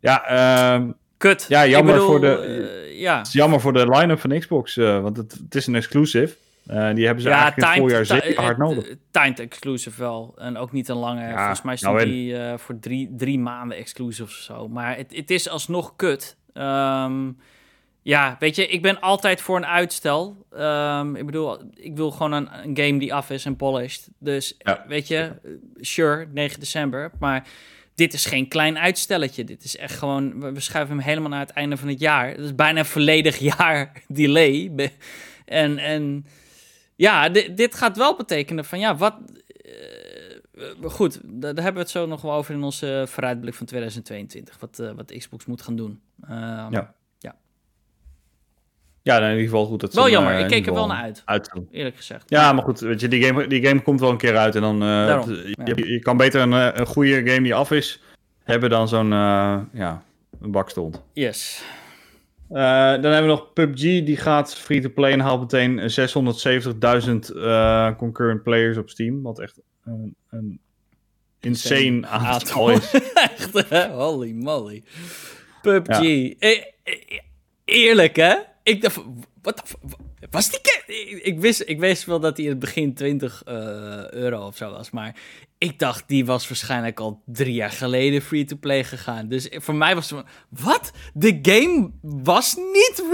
ja, 0.00 0.24
ehm, 0.26 0.90
Kut. 1.30 1.46
Ja, 1.48 1.66
jammer, 1.66 2.00
voor 2.00 2.20
de, 2.20 2.94
ja. 2.96 3.22
jammer 3.30 3.60
voor 3.60 3.72
de 3.72 3.88
line-up 3.88 4.20
van 4.20 4.38
Xbox, 4.38 4.74
want 4.76 5.16
het, 5.16 5.32
het 5.32 5.54
is 5.54 5.66
een 5.66 5.74
exclusive. 5.74 6.36
Uh, 6.70 6.94
die 6.94 7.04
hebben 7.04 7.22
ze 7.22 7.28
ja, 7.28 7.34
eigenlijk 7.34 7.56
in 7.56 7.64
het 7.64 7.78
voorjaar 7.78 8.06
zeker 8.06 8.42
hard 8.42 8.58
nodig. 8.58 8.86
Timed 9.10 9.40
exclusive 9.40 10.00
wel. 10.00 10.34
En 10.36 10.56
ook 10.56 10.72
niet 10.72 10.88
een 10.88 10.96
lange. 10.96 11.32
Volgens 11.34 11.62
mij 11.62 11.76
stond 11.76 11.96
nou 11.96 12.08
die 12.08 12.36
voor 12.56 12.78
drie, 12.78 13.14
drie 13.16 13.38
maanden 13.38 13.76
exclusive 13.76 14.22
of 14.22 14.30
zo. 14.30 14.68
Maar 14.68 14.96
het, 14.96 15.16
het 15.16 15.30
is 15.30 15.48
alsnog 15.48 15.96
kut. 15.96 16.36
Um, 16.54 17.38
ja, 18.02 18.36
weet 18.38 18.56
je, 18.56 18.66
ik 18.66 18.82
ben 18.82 19.00
altijd 19.00 19.40
voor 19.40 19.56
een 19.56 19.66
uitstel. 19.66 20.46
Um, 20.58 21.16
ik 21.16 21.26
bedoel, 21.26 21.58
ik 21.74 21.96
wil 21.96 22.10
gewoon 22.10 22.32
een, 22.32 22.48
een, 22.62 22.76
game 22.76 22.98
die 22.98 23.14
af 23.14 23.30
is 23.30 23.44
en 23.44 23.56
polished. 23.56 24.08
Dus 24.18 24.54
ja. 24.58 24.84
weet 24.88 25.08
je, 25.08 25.32
sure, 25.76 26.26
9 26.32 26.60
december. 26.60 27.10
Maar 27.18 27.46
dit 27.94 28.12
is 28.12 28.26
geen 28.26 28.48
klein 28.48 28.78
uitstelletje. 28.78 29.44
Dit 29.44 29.64
is 29.64 29.76
echt 29.76 29.98
gewoon, 29.98 30.54
we, 30.54 30.60
schuiven 30.60 30.96
hem 30.96 31.04
helemaal 31.04 31.30
naar 31.30 31.40
het 31.40 31.50
einde 31.50 31.76
van 31.76 31.88
het 31.88 32.00
jaar. 32.00 32.28
Het 32.28 32.38
is 32.38 32.54
bijna 32.54 32.78
een 32.78 32.84
volledig 32.84 33.38
jaar 33.56 34.02
delay. 34.08 34.90
En, 35.44 35.78
en 35.78 36.26
ja, 36.96 37.28
dit 37.28 37.74
gaat 37.74 37.96
wel 37.96 38.16
betekenen 38.16 38.64
van 38.64 38.78
ja, 38.78 38.96
wat. 38.96 39.14
Uh, 40.56 40.90
goed, 40.90 41.20
daar 41.24 41.54
hebben 41.54 41.74
we 41.74 41.80
het 41.80 41.90
zo 41.90 42.06
nog 42.06 42.22
wel 42.22 42.32
over 42.32 42.54
in 42.54 42.62
onze 42.62 43.04
vooruitblik 43.08 43.54
van 43.54 43.66
2022. 43.66 44.58
Wat, 44.60 44.78
uh, 44.78 44.90
wat 44.92 45.14
Xbox 45.18 45.46
moet 45.46 45.62
gaan 45.62 45.76
doen. 45.76 46.00
Uh, 46.30 46.66
ja. 46.70 46.94
Ja. 49.04 49.16
Ja, 49.16 49.24
in 49.24 49.30
ieder 49.30 49.44
geval 49.44 49.66
goed. 49.66 49.80
Dat 49.80 49.94
wel 49.94 50.10
jammer, 50.10 50.38
ik 50.38 50.48
keek 50.48 50.66
er 50.66 50.74
wel 50.74 50.86
naar 50.86 51.02
uit. 51.02 51.22
uit. 51.24 51.52
Eerlijk 51.70 51.96
gezegd. 51.96 52.30
Ja, 52.30 52.52
maar 52.52 52.64
goed, 52.64 52.80
weet 52.80 53.00
je, 53.00 53.08
die 53.08 53.24
game, 53.24 53.46
die 53.46 53.66
game 53.66 53.82
komt 53.82 54.00
wel 54.00 54.10
een 54.10 54.16
keer 54.16 54.36
uit. 54.36 54.54
En 54.54 54.60
dan. 54.60 54.80
Daarom, 54.80 55.30
je, 55.30 55.56
ja. 55.64 55.74
je, 55.74 55.98
kan 55.98 56.16
beter 56.16 56.40
een, 56.40 56.80
een 56.80 56.86
goede 56.86 57.16
game 57.16 57.42
die 57.42 57.54
af 57.54 57.70
is. 57.70 58.02
hebben 58.42 58.70
dan 58.70 58.88
zo'n. 58.88 59.10
ja, 59.72 60.02
een 60.40 60.50
bakstond. 60.50 61.02
Yes. 61.12 61.64
Uh, 62.50 62.60
dan 62.90 63.12
hebben 63.12 63.22
we 63.22 63.26
nog 63.26 63.52
PUBG, 63.52 63.80
die 63.80 64.16
gaat 64.16 64.54
free-to-play 64.54 65.12
en 65.12 65.20
haalt 65.20 65.40
meteen 65.40 65.80
670.000 67.30 67.36
uh, 67.36 67.96
concurrent 67.96 68.42
players 68.42 68.76
op 68.76 68.90
Steam. 68.90 69.22
Wat 69.22 69.38
echt 69.38 69.60
een, 69.84 70.14
een 70.30 70.60
insane 71.40 72.06
aantal 72.06 72.70
is. 72.78 72.90
echt, 73.14 73.90
holy 73.90 74.32
moly. 74.32 74.84
PUBG. 75.62 75.88
Ja. 75.88 76.02
E 76.02 76.36
e 76.82 77.20
eerlijk, 77.64 78.16
hè? 78.16 78.34
Ik 78.64 78.82
dacht, 78.82 79.00
wat 79.42 79.76
was 80.30 80.50
die 80.50 80.60
ik, 81.22 81.40
wist, 81.40 81.62
ik 81.66 81.80
wist 81.80 82.04
wel 82.04 82.20
dat 82.20 82.36
hij 82.36 82.44
in 82.44 82.50
het 82.50 82.60
begin 82.60 82.94
20 82.94 83.42
uh, 83.48 83.54
eh, 83.54 84.10
euro 84.10 84.46
of 84.46 84.56
zo 84.56 84.70
was, 84.70 84.90
maar 84.90 85.16
ik 85.58 85.78
dacht 85.78 86.04
die 86.06 86.26
was 86.26 86.48
waarschijnlijk 86.48 87.00
al 87.00 87.22
drie 87.26 87.54
jaar 87.54 87.70
geleden 87.70 88.22
free-to-play 88.22 88.84
gegaan. 88.84 89.28
Dus 89.28 89.48
voor 89.52 89.74
mij 89.74 89.94
was 89.94 90.10
het 90.10 90.24
wat? 90.48 90.92
De 91.12 91.38
game 91.42 91.90
was 92.00 92.56
niet 92.56 93.04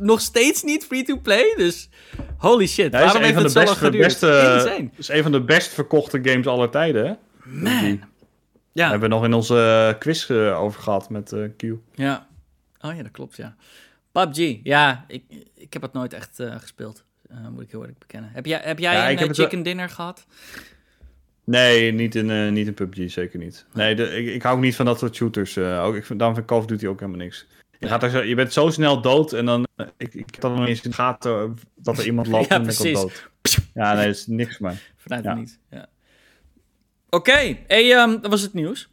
nog 0.00 0.20
steeds 0.20 0.62
niet 0.62 0.84
free-to-play? 0.84 1.54
Dus 1.56 1.88
holy 2.38 2.66
shit, 2.66 2.92
ja, 2.92 3.00
waarom 3.00 3.22
heeft 3.22 3.42
het 3.42 3.52
zo 3.52 3.62
lang 3.62 3.76
geduurd? 3.76 4.04
Beste, 4.04 4.90
is 4.96 5.08
een 5.08 5.22
van 5.22 5.32
de 5.32 5.42
best 5.42 5.74
verkochte 5.74 6.20
games 6.22 6.46
aller 6.46 6.70
tijden, 6.70 7.06
hè? 7.06 7.12
Man. 7.44 8.00
Ja. 8.72 8.90
hebben 8.90 9.08
we 9.08 9.14
nog 9.14 9.24
in 9.24 9.32
onze 9.32 9.96
quiz 9.98 10.28
uh, 10.28 10.60
over 10.60 10.82
gehad 10.82 11.10
met 11.10 11.32
uh, 11.32 11.48
Q. 11.56 11.62
Ja. 11.94 12.26
Oh 12.80 12.96
ja, 12.96 13.02
dat 13.02 13.12
klopt, 13.12 13.36
ja. 13.36 13.56
PUBG, 14.26 14.60
ja, 14.62 15.04
ik, 15.08 15.22
ik 15.54 15.72
heb 15.72 15.82
het 15.82 15.92
nooit 15.92 16.12
echt 16.12 16.40
uh, 16.40 16.54
gespeeld. 16.56 17.04
Uh, 17.30 17.48
moet 17.48 17.62
ik 17.62 17.70
heel 17.70 17.80
eerlijk 17.80 17.98
bekennen. 17.98 18.30
Heb 18.32 18.46
jij, 18.46 18.60
heb 18.62 18.78
jij 18.78 19.12
ja, 19.12 19.22
een 19.22 19.34
chicken 19.34 19.62
dinner 19.62 19.88
gehad? 19.88 20.26
Nee, 21.44 21.92
niet 21.92 22.14
in, 22.14 22.28
uh, 22.28 22.50
niet 22.50 22.66
in 22.66 22.74
PUBG, 22.74 23.10
zeker 23.10 23.38
niet. 23.38 23.66
Nee, 23.72 23.94
de, 23.94 24.16
ik, 24.16 24.34
ik 24.34 24.42
hou 24.42 24.56
ook 24.56 24.62
niet 24.62 24.76
van 24.76 24.84
dat 24.84 24.98
soort 24.98 25.14
shooters. 25.14 25.58
Ook, 25.58 25.94
ik 25.94 26.06
vind, 26.06 26.18
daarom 26.18 26.36
vind 26.36 26.48
Call 26.48 26.58
of 26.58 26.66
Duty 26.66 26.86
ook 26.86 27.00
helemaal 27.00 27.20
niks. 27.20 27.46
Je, 27.78 27.86
gaat 27.86 28.02
er 28.02 28.10
zo, 28.10 28.22
je 28.22 28.34
bent 28.34 28.52
zo 28.52 28.70
snel 28.70 29.00
dood 29.00 29.32
en 29.32 29.44
dan... 29.44 29.66
Ik, 29.96 30.14
ik 30.14 30.30
heb 30.30 30.40
dan 30.40 30.54
nog 30.54 30.66
eens 30.66 30.82
in 30.82 30.90
de 30.90 30.96
gaten 30.96 31.58
dat 31.74 31.98
er 31.98 32.04
iemand 32.04 32.26
loopt 32.32 32.48
ja, 32.48 32.60
en 32.60 32.68
ik 32.68 32.94
dood. 32.94 33.30
Ja, 33.74 33.94
nee, 33.94 34.06
dat 34.06 34.14
is 34.14 34.26
niks 34.26 34.58
mij. 34.58 34.76
Vanuit 34.96 35.24
ja. 35.24 35.34
niet, 35.34 35.58
ja. 35.70 35.88
Oké, 37.10 37.30
okay. 37.30 37.64
hey, 37.66 38.02
um, 38.02 38.20
dat 38.20 38.30
was 38.30 38.40
het 38.40 38.54
nieuws. 38.54 38.88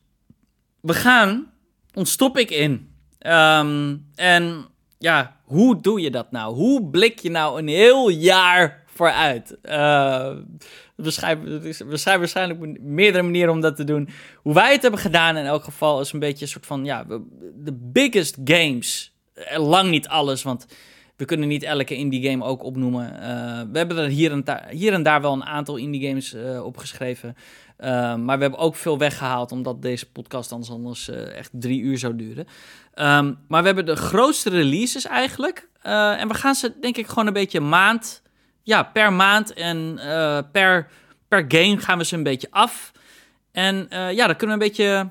We 0.80 0.94
gaan 0.94 1.52
ons 1.94 2.16
topic 2.16 2.50
in. 2.50 2.94
Um, 3.20 4.06
en 4.16 4.66
ja, 4.98 5.40
hoe 5.44 5.82
doe 5.82 6.02
je 6.02 6.12
dat 6.12 6.32
nou? 6.32 6.56
Hoe 6.56 6.90
blik 6.90 7.20
je 7.20 7.30
nou 7.30 7.60
een 7.60 7.68
heel 7.68 8.10
jaar 8.10 8.84
vooruit? 8.86 9.58
Uh, 9.64 10.32
we 10.96 11.12
schrijven, 11.12 12.20
waarschijnlijk 12.20 12.80
meerdere 12.80 13.24
manieren 13.24 13.54
om 13.54 13.62
dat 13.62 13.76
te 13.76 13.84
doen. 13.84 14.10
Hoe 14.36 14.54
wij 14.54 14.72
het 14.72 14.82
hebben 14.82 15.00
gedaan 15.00 15.38
in 15.38 15.46
elk 15.46 15.64
geval 15.64 16.02
is 16.02 16.12
een 16.12 16.20
beetje 16.20 16.46
een 16.46 16.52
soort 16.52 16.66
van, 16.66 16.86
ja, 16.86 17.06
de 17.56 17.74
biggest 17.74 18.38
games. 18.44 19.14
Eh, 19.34 19.68
lang 19.68 19.90
niet 19.90 20.08
alles, 20.08 20.44
want 20.44 20.66
we 21.16 21.26
kunnen 21.26 21.48
niet 21.48 21.64
elke 21.64 21.96
indie 21.96 22.30
game 22.30 22.44
ook 22.44 22.64
opnoemen. 22.64 23.14
Uh, 23.14 23.20
we 23.72 23.78
hebben 23.78 23.98
er 23.98 24.08
hier 24.08 24.32
en, 24.32 24.44
daar, 24.44 24.68
hier 24.70 24.94
en 24.94 25.04
daar 25.04 25.22
wel 25.22 25.34
een 25.34 25.46
aantal 25.46 25.76
indie 25.76 26.08
games 26.08 26.34
uh, 26.34 26.66
opgeschreven. 26.66 27.36
Uh, 27.80 28.16
maar 28.16 28.36
we 28.36 28.42
hebben 28.42 28.60
ook 28.60 28.76
veel 28.76 28.98
weggehaald, 28.98 29.52
omdat 29.52 29.82
deze 29.82 30.12
podcast 30.12 30.52
anders, 30.52 30.72
anders 30.72 31.10
echt 31.10 31.50
drie 31.54 31.82
uur 31.82 31.98
zou 31.98 32.16
duren. 32.16 32.46
Um, 32.96 33.38
maar 33.48 33.62
we 33.62 33.66
hebben 33.66 33.86
de 33.86 33.96
grootste 33.96 34.50
releases 34.50 35.06
eigenlijk. 35.06 35.70
en 35.82 36.28
we 36.28 36.34
gaan 36.34 36.56
ze 36.56 36.80
denk 36.80 36.98
ik 36.98 37.08
gewoon 37.08 37.28
een 37.28 37.34
beetje 37.34 37.60
maand 37.60 38.24
ja, 38.64 38.84
per 38.84 39.14
maand 39.14 39.54
en 39.54 40.00
uh, 40.00 40.40
per, 40.52 40.92
per 41.28 41.46
game 41.48 41.78
gaan 41.78 41.98
we 41.98 42.06
ze 42.06 42.16
een 42.16 42.24
beetje 42.24 42.48
af. 42.52 42.92
En 43.52 43.88
ja, 43.90 44.28
dan 44.28 44.36
kunnen 44.36 44.58
we 44.58 44.64
een 44.64 44.70
beetje. 44.70 45.10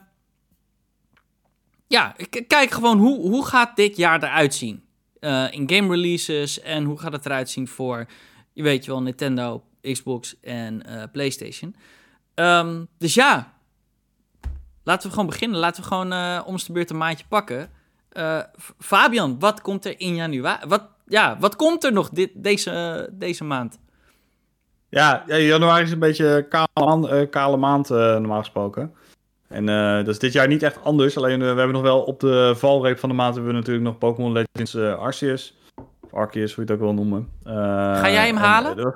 Ja, 1.86 2.16
kijk 2.46 2.70
gewoon 2.70 2.98
hoe, 2.98 3.20
hoe 3.20 3.46
gaat 3.46 3.76
dit 3.76 3.96
jaar 3.96 4.22
eruit 4.22 4.54
zien? 4.54 4.84
In 5.50 5.70
game 5.70 5.88
releases 5.88 6.60
en 6.60 6.84
hoe 6.84 6.98
gaat 6.98 7.12
het 7.12 7.26
eruit 7.26 7.50
zien 7.50 7.68
voor, 7.68 8.06
je 8.52 8.62
weet 8.62 8.84
je 8.84 8.90
wel, 8.90 9.02
Nintendo, 9.02 9.64
Xbox 9.80 10.40
en 10.40 10.82
PlayStation. 11.12 11.76
Um, 12.34 12.88
dus 12.98 13.14
ja, 13.14 13.52
laten 14.82 15.06
we 15.08 15.14
gewoon 15.14 15.28
beginnen. 15.30 15.58
Laten 15.58 15.82
we 15.82 15.88
gewoon 15.88 16.12
uh, 16.12 16.40
om 16.46 16.56
de 16.56 16.72
beurt 16.72 16.90
een 16.90 16.96
maandje 16.96 17.24
pakken. 17.28 17.70
Uh, 18.12 18.40
Fabian, 18.78 19.38
wat 19.38 19.60
komt 19.60 19.84
er 19.84 20.00
in 20.00 20.14
januari? 20.14 20.66
Wat, 20.68 20.88
ja, 21.06 21.36
wat 21.40 21.56
komt 21.56 21.84
er 21.84 21.92
nog 21.92 22.08
dit, 22.10 22.30
deze, 22.34 23.08
deze 23.12 23.44
maand? 23.44 23.78
Ja, 24.88 25.22
januari 25.26 25.82
is 25.82 25.90
een 25.90 25.98
beetje 25.98 26.46
kale, 26.48 27.22
uh, 27.22 27.30
kale 27.30 27.56
maand 27.56 27.88
normaal 27.88 28.38
gesproken. 28.38 28.94
En 29.48 29.66
dat 29.96 30.08
is 30.08 30.18
dit 30.18 30.32
jaar 30.32 30.48
niet 30.48 30.62
echt 30.62 30.84
anders. 30.84 31.16
Alleen 31.16 31.38
we 31.38 31.44
hebben 31.44 31.72
nog 31.72 31.82
wel 31.82 32.02
op 32.02 32.20
de 32.20 32.52
valreep 32.56 32.98
van 32.98 33.08
de 33.08 33.14
maand 33.14 33.34
hebben 33.34 33.52
we 33.52 33.58
natuurlijk 33.58 33.86
nog 33.86 33.98
Pokémon 33.98 34.32
Legends 34.32 34.76
Arceus. 34.76 35.58
Of 36.00 36.14
Arceus, 36.14 36.54
hoe 36.54 36.64
je 36.64 36.72
het 36.72 36.80
ook 36.80 36.86
wil 36.86 37.04
noemen. 37.04 37.28
Ga 37.44 38.10
jij 38.10 38.26
hem 38.26 38.36
halen? 38.36 38.94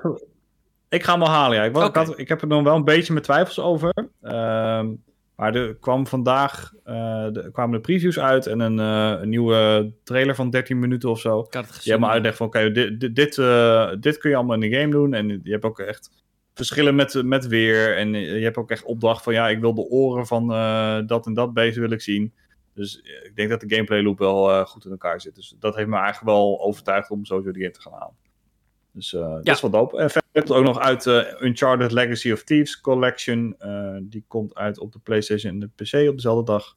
Ik 0.88 1.02
ga 1.02 1.10
hem 1.10 1.20
wel 1.20 1.30
halen, 1.30 1.56
ja. 1.56 1.64
Ik, 1.64 1.76
okay. 1.76 1.88
ik, 1.88 1.94
had, 1.94 2.18
ik 2.18 2.28
heb 2.28 2.42
er 2.42 2.46
nog 2.46 2.62
wel 2.62 2.76
een 2.76 2.84
beetje 2.84 3.12
mijn 3.12 3.24
twijfels 3.24 3.60
over. 3.60 3.92
Ehm, 4.22 4.94
maar 5.36 5.54
er 5.54 5.74
kwam 5.74 6.06
vandaag 6.06 6.72
uh, 6.86 7.26
de, 7.32 7.48
kwamen 7.52 7.74
de 7.74 7.80
previews 7.80 8.18
uit 8.18 8.46
en 8.46 8.60
een, 8.60 8.78
uh, 8.78 9.20
een, 9.20 9.28
nieuwe 9.28 9.92
trailer 10.04 10.34
van 10.34 10.50
13 10.50 10.78
minuten 10.78 11.10
of 11.10 11.20
zo. 11.20 11.38
Ik 11.38 11.54
had 11.54 11.64
het 11.64 11.74
gezien. 11.74 11.82
Die 11.82 11.92
helemaal 11.92 12.10
uitlegt 12.10 12.36
van 12.36 12.46
oké, 12.46 12.72
dit, 12.72 13.00
dit, 13.00 13.14
dit, 13.14 13.36
uh, 13.36 13.92
dit, 14.00 14.18
kun 14.18 14.30
je 14.30 14.36
allemaal 14.36 14.62
in 14.62 14.70
de 14.70 14.78
game 14.78 14.90
doen. 14.90 15.14
En 15.14 15.40
je 15.42 15.50
hebt 15.50 15.64
ook 15.64 15.78
echt 15.78 16.10
verschillen 16.54 16.94
met, 16.94 17.22
met 17.24 17.46
weer. 17.46 17.96
En 17.96 18.12
je 18.12 18.44
hebt 18.44 18.56
ook 18.56 18.70
echt 18.70 18.84
opdracht 18.84 19.22
van 19.22 19.32
ja, 19.32 19.48
ik 19.48 19.60
wil 19.60 19.74
de 19.74 19.88
oren 19.88 20.26
van 20.26 20.48
dat 21.06 21.26
en 21.26 21.34
dat 21.34 21.54
beest 21.54 21.76
wil 21.76 21.90
ik 21.90 22.00
zien. 22.00 22.32
Dus 22.74 22.96
ik 23.24 23.32
denk 23.34 23.50
dat 23.50 23.60
de 23.60 23.74
gameplay 23.74 24.02
loop 24.02 24.18
wel 24.18 24.64
goed 24.64 24.84
in 24.84 24.90
elkaar 24.90 25.20
zit. 25.20 25.34
Dus 25.34 25.56
dat 25.58 25.76
heeft 25.76 25.88
me 25.88 25.96
eigenlijk 25.96 26.26
wel 26.26 26.60
overtuigd 26.60 27.10
om 27.10 27.24
sowieso 27.24 27.52
die 27.52 27.62
game 27.62 27.74
te 27.74 27.80
gaan 27.80 27.92
halen. 27.92 28.14
Dus 28.92 29.12
uh, 29.12 29.20
dat 29.20 29.54
is 29.54 29.60
wel 29.60 29.70
dope. 29.70 29.98
En 29.98 30.10
verder 30.10 30.30
komt 30.32 30.50
ook 30.50 30.64
nog 30.64 30.78
uit 30.78 31.06
uh, 31.06 31.40
Uncharted 31.40 31.92
Legacy 31.92 32.32
of 32.32 32.42
Thieves 32.42 32.80
Collection. 32.80 33.56
Uh, 33.60 33.96
die 34.02 34.24
komt 34.28 34.54
uit 34.54 34.78
op 34.78 34.92
de 34.92 34.98
PlayStation 34.98 35.52
en 35.52 35.58
de 35.58 35.68
PC 35.84 36.08
op 36.08 36.14
dezelfde 36.14 36.44
dag. 36.52 36.76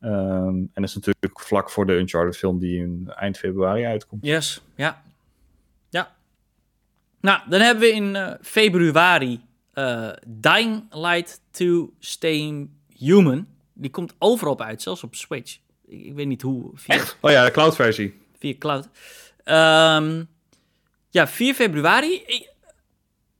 Um, 0.00 0.10
en 0.12 0.70
dat 0.74 0.84
is 0.84 0.94
natuurlijk 0.94 1.40
vlak 1.40 1.70
voor 1.70 1.86
de 1.86 1.92
Uncharted 1.92 2.36
film 2.36 2.58
die 2.58 2.78
in 2.78 3.10
eind 3.14 3.38
februari 3.38 3.84
uitkomt. 3.84 4.24
Yes, 4.24 4.62
ja. 4.74 5.02
Ja. 5.88 6.16
Nou, 7.20 7.40
dan 7.48 7.60
hebben 7.60 7.84
we 7.84 7.92
in 7.92 8.36
februari 8.40 9.40
Dying 10.26 10.84
Light 10.90 11.40
2 11.50 11.90
Stay 11.98 12.68
Human. 12.96 13.46
Die 13.72 13.90
komt 13.90 14.14
overal 14.18 14.52
op 14.52 14.60
uit, 14.60 14.82
zelfs 14.82 15.02
op 15.02 15.14
Switch. 15.14 15.58
Ik, 15.86 16.04
ik 16.04 16.14
weet 16.14 16.26
niet 16.26 16.42
hoe. 16.42 16.70
Via... 16.74 16.94
Echt? 16.94 17.16
Oh 17.20 17.30
ja, 17.30 17.44
de 17.44 17.50
cloud 17.50 17.74
versie. 17.74 18.20
Via 18.38 18.54
cloud. 18.58 18.88
Um, 19.44 20.28
ja, 21.16 21.28
4 21.28 21.54
februari. 21.54 22.22
Ik, 22.26 22.50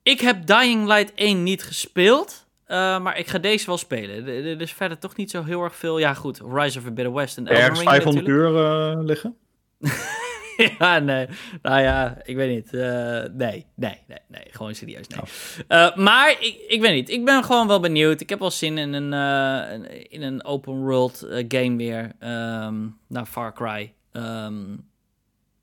ik, 0.03 0.21
heb 0.21 0.47
Dying 0.47 0.87
Light 0.87 1.13
1 1.15 1.43
niet 1.43 1.63
gespeeld. 1.63 2.47
Uh, 2.69 3.01
maar 3.01 3.19
ik 3.19 3.27
ga 3.27 3.39
deze 3.39 3.67
wel 3.67 3.79
spelen. 3.79 4.27
Er 4.27 4.61
is 4.61 4.73
verder 4.73 4.99
toch 4.99 5.17
niet 5.17 5.31
zo 5.31 5.45
heel 5.45 5.63
erg 5.63 5.77
veel. 5.77 5.99
Ja, 5.99 6.15
goed. 6.15 6.41
Rise 6.53 6.79
of 6.79 6.87
a 6.87 6.91
Bitter 6.91 7.13
West 7.13 7.37
en 7.37 7.49
Ergens 7.49 7.83
500 7.83 8.27
uur 8.27 8.51
uh, 8.51 9.05
liggen? 9.05 9.37
ja, 10.79 10.99
nee. 10.99 11.27
Nou 11.63 11.81
ja, 11.81 12.19
ik 12.23 12.37
weet 12.37 12.51
niet. 12.51 12.73
Uh, 12.73 12.83
nee, 13.33 13.67
nee, 13.75 13.99
nee, 14.07 14.19
nee. 14.29 14.45
Gewoon 14.51 14.75
serieus, 14.75 15.07
nee. 15.09 15.21
Oh. 15.69 15.97
maar 15.97 16.31
ik, 16.31 16.65
ik 16.69 16.81
weet 16.81 16.95
niet. 16.95 17.09
Ik 17.09 17.25
ben 17.25 17.45
gewoon 17.45 17.67
wel 17.67 17.81
benieuwd. 17.81 18.21
Ik 18.21 18.29
heb 18.29 18.39
wel 18.39 18.51
zin 18.51 18.79
in 18.79 18.93
een, 18.93 19.13
in 20.11 20.23
een 20.23 20.45
open 20.45 20.75
world 20.75 21.27
game 21.49 21.77
weer. 21.77 22.13
Um, 22.21 22.99
naar 23.09 23.27
Far 23.27 23.55
Cry. 23.55 23.93
Um, 24.13 24.89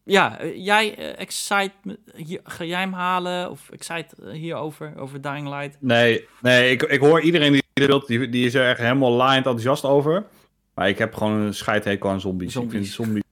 ja, 0.04 0.40
eh, 0.40 0.66
jij 0.66 1.00
uh, 1.00 1.20
excite, 1.20 1.72
hier, 2.16 2.40
ga 2.44 2.64
jij 2.64 2.80
hem 2.80 2.94
halen? 2.94 3.50
Of 3.50 3.70
excite 3.70 4.16
uh, 4.20 4.32
hierover, 4.32 4.94
over 4.98 5.22
Dying 5.22 5.50
Light? 5.50 5.78
Nee, 5.80 6.28
nee 6.42 6.72
ik, 6.72 6.84
ik 6.84 7.00
hoor 7.00 7.22
iedereen 7.22 7.52
die 7.52 7.64
dit 7.74 7.88
wilt, 7.88 8.08
die, 8.08 8.30
die 8.30 8.46
is 8.46 8.54
er 8.54 8.70
echt 8.70 8.80
helemaal 8.80 9.12
laaiend 9.12 9.46
enthousiast 9.46 9.86
over. 9.86 10.26
Maar 10.74 10.90
ik 10.90 10.98
heb 10.98 11.14
gewoon 11.14 11.40
een 11.40 11.54
scheidhekel 11.54 12.10
aan 12.10 12.22
zombies. 12.22 12.54
zombies. 12.54 12.74
Ik 12.74 12.80
vind 12.80 12.94
zombies 12.94 13.24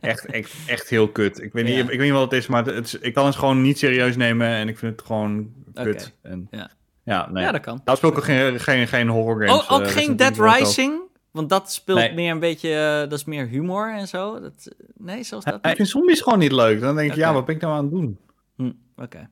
echt, 0.00 0.26
echt, 0.26 0.52
echt 0.66 0.88
heel 0.88 1.08
kut. 1.08 1.42
Ik 1.42 1.52
weet, 1.52 1.64
niet, 1.64 1.78
ik 1.78 1.86
weet 1.88 2.00
niet 2.00 2.12
wat 2.12 2.30
het 2.30 2.32
is, 2.32 2.46
maar 2.46 2.64
het, 2.64 2.98
ik 3.00 3.14
kan 3.14 3.26
het 3.26 3.36
gewoon 3.36 3.62
niet 3.62 3.78
serieus 3.78 4.16
nemen 4.16 4.46
en 4.46 4.68
ik 4.68 4.78
vind 4.78 4.96
het 4.96 5.06
gewoon 5.06 5.52
kut. 5.74 6.14
Okay. 6.22 6.32
En, 6.32 6.48
ja. 6.50 6.70
Ja, 7.04 7.30
nee. 7.30 7.44
ja, 7.44 7.52
dat 7.52 7.60
kan. 7.60 7.80
Dat 7.84 7.96
speel 7.96 8.10
ik 8.10 8.16
ook 8.16 8.24
geen, 8.24 8.60
geen, 8.60 8.88
geen 8.88 9.08
horror 9.08 9.46
games. 9.46 9.62
Oh, 9.62 9.72
ook 9.72 9.90
geen 9.90 10.16
Dead 10.16 10.38
Rising? 10.38 11.00
Want 11.32 11.48
dat 11.48 11.72
speelt 11.72 12.14
meer 12.14 12.30
een 12.30 12.38
beetje, 12.38 12.70
uh, 12.70 13.10
dat 13.10 13.12
is 13.12 13.24
meer 13.24 13.46
humor 13.46 13.94
en 13.94 14.08
zo. 14.08 14.40
Dat, 14.40 14.68
nee, 14.96 15.22
zoals 15.22 15.44
dat. 15.44 15.66
Ik 15.66 15.76
vind 15.76 15.88
zombies 15.88 16.20
gewoon 16.20 16.38
niet 16.38 16.52
leuk. 16.52 16.80
Dan 16.80 16.94
denk 16.94 17.10
ik, 17.10 17.16
okay. 17.16 17.28
ja, 17.28 17.34
wat 17.34 17.44
ben 17.44 17.54
ik 17.54 17.60
nou 17.60 17.74
aan 17.74 17.82
het 17.82 17.92
doen? 17.92 18.18
Hm, 18.56 18.72
Oké. 18.96 19.02
Okay. 19.02 19.28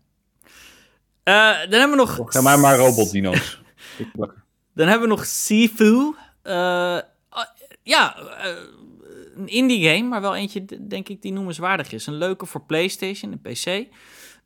Uh, 1.25 1.71
dan 1.71 1.81
hebben 1.81 1.99
we 1.99 2.05
nog. 2.05 2.33
Ga 2.33 2.41
maar 2.41 2.59
maar 2.59 2.77
robotdino's. 2.77 3.63
dan 4.75 4.89
hebben 4.89 5.09
we 5.09 5.15
nog 5.15 5.27
Sifu. 5.27 6.15
Uh, 6.43 6.99
ja, 7.83 8.17
een 9.37 9.49
indie 9.49 9.89
game, 9.89 10.09
maar 10.09 10.21
wel 10.21 10.37
eentje, 10.37 10.65
denk 10.89 11.09
ik, 11.09 11.23
die 11.23 11.33
noemenswaardig 11.33 11.93
is. 11.93 12.07
Een 12.07 12.15
leuke 12.15 12.47
voor 12.47 12.63
PlayStation 12.63 13.33
en 13.33 13.41
PC. 13.41 13.67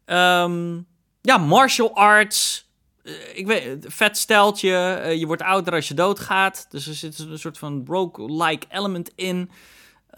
Um, 0.07 0.87
ja, 1.21 1.39
martial 1.39 1.95
arts. 1.95 2.64
Eh, 3.05 3.13
ik 3.35 3.47
weet, 3.47 3.85
vet 3.89 4.17
steltje. 4.17 4.77
Eh, 4.77 5.19
je 5.19 5.27
wordt 5.27 5.43
ouder 5.43 5.73
als 5.73 5.89
je 5.89 5.95
doodgaat. 5.95 6.67
Dus 6.71 6.87
er 6.87 6.95
zit 6.95 7.19
een 7.19 7.39
soort 7.39 7.59
van 7.59 7.85
rogue-like 7.87 8.67
element 8.71 9.13
in. 9.15 9.51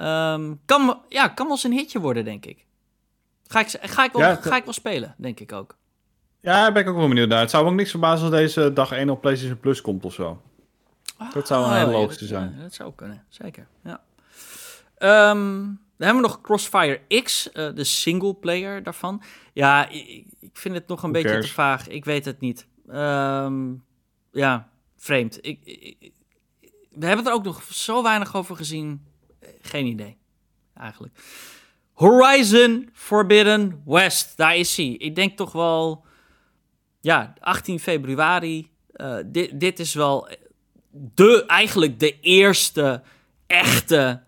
Um, 0.01 0.61
kan, 0.65 1.01
ja, 1.09 1.29
kan 1.29 1.47
wel 1.47 1.55
eens 1.55 1.65
een 1.65 1.73
hitje 1.73 2.01
worden, 2.01 2.25
denk 2.25 2.47
ik. 2.47 2.65
Ga 3.47 3.61
ik, 3.61 3.69
ga, 3.81 4.05
ik 4.05 4.13
wel, 4.13 4.37
ga 4.37 4.57
ik 4.57 4.65
wel 4.65 4.73
spelen, 4.73 5.15
denk 5.19 5.41
ik 5.41 5.53
ook. 5.53 5.77
Ja, 6.41 6.63
daar 6.63 6.73
ben 6.73 6.83
ik 6.83 6.89
ook 6.89 6.97
wel 6.97 7.09
benieuwd 7.09 7.29
naar. 7.29 7.41
Het 7.41 7.51
zou 7.51 7.65
me 7.65 7.71
ook 7.71 7.77
niks 7.77 7.91
verbazen 7.91 8.27
als 8.27 8.37
deze 8.37 8.73
dag 8.73 8.93
1 8.93 9.11
op 9.11 9.21
PlayStation 9.21 9.61
Plus 9.61 9.81
komt 9.81 10.05
of 10.05 10.15
zo. 10.15 10.43
dat 11.33 11.47
zou 11.47 11.65
een 11.65 11.73
hele 11.73 11.87
oh, 11.87 12.01
logische 12.01 12.27
zijn. 12.27 12.55
Ja, 12.57 12.63
dat 12.63 12.75
zou 12.75 12.93
kunnen, 12.95 13.25
zeker. 13.29 13.67
Ja. 13.83 14.01
Um, 15.31 15.81
dan 15.97 16.07
hebben 16.07 16.23
we 16.23 16.29
nog 16.29 16.41
Crossfire 16.41 17.01
X, 17.23 17.49
uh, 17.53 17.69
de 17.75 17.85
single 17.85 18.35
player 18.35 18.83
daarvan. 18.83 19.23
Ja, 19.53 19.89
ik, 19.89 20.25
ik 20.41 20.51
vind 20.53 20.75
het 20.75 20.89
nog 20.89 21.03
een 21.03 21.13
beetje 21.13 21.39
te 21.39 21.49
vaag. 21.49 21.89
Ik 21.89 22.05
weet 22.05 22.25
het 22.25 22.41
niet. 22.41 22.67
Um, 22.89 23.85
ja, 24.33 24.71
vreemd. 24.97 25.39
Ik, 25.41 25.59
we 26.91 27.07
hebben 27.07 27.27
er 27.27 27.33
ook 27.33 27.45
nog 27.45 27.63
zo 27.63 28.03
weinig 28.03 28.37
over 28.37 28.57
gezien. 28.57 29.07
Geen 29.61 29.87
idee, 29.87 30.17
eigenlijk. 30.75 31.19
Horizon 31.93 32.89
Forbidden 32.93 33.83
West, 33.85 34.37
daar 34.37 34.57
is 34.57 34.77
hij. 34.77 34.87
Ik 34.87 35.15
denk 35.15 35.37
toch 35.37 35.53
wel, 35.53 36.05
ja, 37.01 37.35
18 37.41 37.81
februari. 37.81 38.71
Uh, 38.97 39.17
dit, 39.27 39.61
dit 39.61 39.79
is 39.79 39.95
wel 39.95 40.29
de, 40.91 41.45
eigenlijk 41.47 42.01
de 42.01 42.21
eerste 42.21 43.03
echte. 43.47 44.23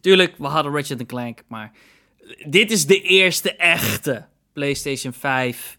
Tuurlijk, 0.00 0.36
we 0.38 0.46
hadden 0.46 0.72
Ratchet 0.72 1.06
Clank, 1.06 1.42
maar 1.48 1.72
dit 2.46 2.70
is 2.70 2.86
de 2.86 3.02
eerste 3.02 3.56
echte 3.56 4.26
PlayStation 4.52 5.12
5 5.12 5.78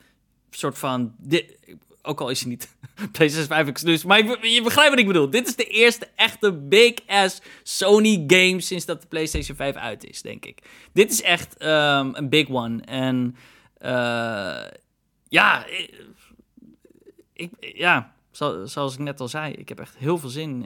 soort 0.50 0.78
van. 0.78 1.16
Dit, 1.18 1.58
ook 2.02 2.22
al 2.22 2.30
is 2.30 2.40
hij 2.40 2.50
niet 2.50 2.76
PlayStation 3.12 3.48
5 3.48 3.68
exclusive. 3.68 4.08
Maar 4.08 4.48
je, 4.48 4.62
begrijpt 4.64 4.90
wat 4.90 5.00
ik 5.00 5.08
bedoel. 5.08 5.30
Dit 5.30 5.48
is 5.48 5.56
de 5.56 5.64
eerste 5.64 6.08
echte 6.16 6.54
big-ass 6.54 7.42
Sony 7.64 8.24
game 8.28 8.62
sinds 8.62 8.86
dat 8.86 9.02
de 9.02 9.08
PlayStation 9.08 9.56
5 9.56 9.76
uit 9.76 10.10
is, 10.10 10.22
denk 10.22 10.46
ik. 10.46 10.60
Dit 10.94 11.12
is 11.12 11.22
echt 11.22 11.58
ehm, 11.58 12.10
een 12.14 12.30
big 12.30 12.50
one. 12.50 12.82
En 12.82 13.36
uh, 13.82 14.68
ja, 15.30 15.66
ik, 17.34 17.52
ja 17.60 18.14
zoals 18.64 18.94
ik 18.94 19.00
net 19.00 19.20
al 19.20 19.28
zei, 19.28 19.54
ik 19.54 19.70
heb 19.70 19.80
echt 19.80 19.98
heel 19.98 20.18
veel 20.18 20.30
zin 20.30 20.64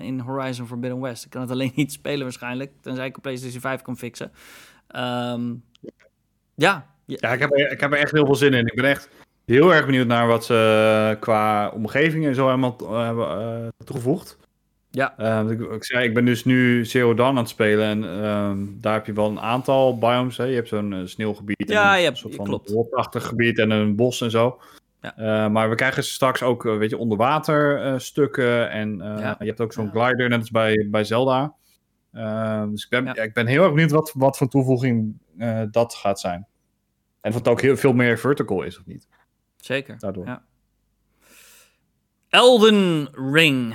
in 0.00 0.20
Horizon 0.20 0.66
Forbidden 0.66 1.00
West. 1.00 1.24
Ik 1.24 1.30
kan 1.30 1.40
het 1.40 1.50
alleen 1.50 1.72
niet 1.74 1.92
spelen 1.92 2.22
waarschijnlijk, 2.22 2.72
tenzij 2.80 3.06
ik 3.06 3.16
een 3.16 3.22
PlayStation 3.22 3.60
5 3.60 3.82
kan 3.82 3.96
fixen. 3.96 4.32
Um, 4.96 5.64
ja. 6.54 6.88
Ja, 7.06 7.32
ik 7.32 7.40
heb, 7.40 7.50
ik 7.50 7.80
heb 7.80 7.92
er 7.92 7.98
echt 7.98 8.12
heel 8.12 8.24
veel 8.24 8.34
zin 8.34 8.52
in. 8.52 8.66
Ik 8.66 8.74
ben 8.74 8.84
echt 8.84 9.08
heel 9.50 9.74
erg 9.74 9.86
benieuwd 9.86 10.06
naar 10.06 10.26
wat 10.26 10.44
ze 10.44 11.16
qua 11.20 11.68
omgeving 11.68 12.26
en 12.26 12.34
zo 12.34 12.44
helemaal 12.44 12.76
uh, 12.82 13.04
hebben 13.04 13.62
uh, 13.62 13.68
toegevoegd. 13.84 14.38
Ja. 14.90 15.14
Uh, 15.18 15.50
ik, 15.50 15.60
ik, 15.60 15.84
zei, 15.84 16.04
ik 16.04 16.14
ben 16.14 16.24
dus 16.24 16.44
nu 16.44 16.84
Zero 16.84 17.14
Dawn 17.14 17.28
aan 17.28 17.36
het 17.36 17.48
spelen 17.48 17.86
en 17.86 18.02
uh, 18.02 18.52
daar 18.80 18.94
heb 18.94 19.06
je 19.06 19.12
wel 19.12 19.28
een 19.28 19.40
aantal 19.40 19.98
biomes. 19.98 20.36
Hè. 20.36 20.44
Je 20.44 20.54
hebt 20.54 20.68
zo'n 20.68 21.02
sneeuwgebied 21.04 21.68
ja, 21.68 21.92
en 21.92 21.98
een 21.98 22.04
hebt, 22.04 22.18
soort 22.18 22.34
van 22.34 22.60
woordachtig 22.64 23.26
gebied 23.26 23.58
en 23.58 23.70
een 23.70 23.96
bos 23.96 24.20
en 24.20 24.30
zo. 24.30 24.60
Ja. 25.00 25.14
Uh, 25.18 25.50
maar 25.50 25.68
we 25.68 25.74
krijgen 25.74 26.04
straks 26.04 26.42
ook, 26.42 26.62
weet 26.62 26.90
je, 26.90 26.98
onderwater 26.98 28.00
stukken 28.00 28.70
en 28.70 28.96
ja. 28.98 29.36
je 29.38 29.46
hebt 29.46 29.60
ook 29.60 29.72
zo'n 29.72 29.90
glider, 29.90 30.28
net 30.28 30.38
als 30.38 30.50
bij, 30.50 30.88
bij 30.90 31.04
Zelda. 31.04 31.54
dus 32.70 32.84
ik 32.84 32.90
ben, 32.90 33.04
ja. 33.04 33.14
ik 33.14 33.32
ben 33.32 33.46
heel 33.46 33.62
erg 33.62 33.72
benieuwd 33.72 33.90
wat, 33.90 34.12
wat 34.14 34.36
voor 34.36 34.48
toevoeging 34.48 35.14
dat 35.70 35.94
gaat 35.94 36.20
zijn. 36.20 36.46
En 37.20 37.30
of 37.30 37.36
het 37.36 37.48
ook 37.48 37.60
heel 37.60 37.76
veel 37.76 37.92
meer 37.92 38.18
vertical 38.18 38.62
is 38.62 38.78
of 38.78 38.86
niet. 38.86 39.08
Zeker. 39.60 39.98
Daardoor. 39.98 40.26
Ja. 40.26 40.44
Elden 42.28 43.08
Ring. 43.32 43.74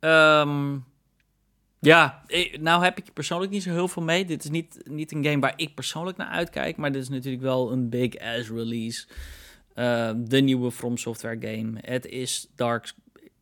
Um, 0.00 0.84
ja, 1.80 2.22
nou 2.60 2.84
heb 2.84 2.98
ik 2.98 3.06
er 3.06 3.12
persoonlijk 3.12 3.52
niet 3.52 3.62
zo 3.62 3.70
heel 3.70 3.88
veel 3.88 4.02
mee. 4.02 4.24
Dit 4.24 4.44
is 4.44 4.50
niet, 4.50 4.80
niet 4.84 5.12
een 5.12 5.24
game 5.24 5.40
waar 5.40 5.52
ik 5.56 5.74
persoonlijk 5.74 6.16
naar 6.16 6.28
uitkijk. 6.28 6.76
Maar 6.76 6.92
dit 6.92 7.02
is 7.02 7.08
natuurlijk 7.08 7.42
wel 7.42 7.72
een 7.72 7.88
big 7.88 8.16
ass 8.16 8.50
release. 8.50 9.06
Uh, 9.74 10.10
de 10.16 10.40
nieuwe 10.40 10.70
From 10.70 10.96
Software 10.96 11.38
game. 11.40 11.78
Het 11.80 12.06
is 12.06 12.48
Dark. 12.54 12.92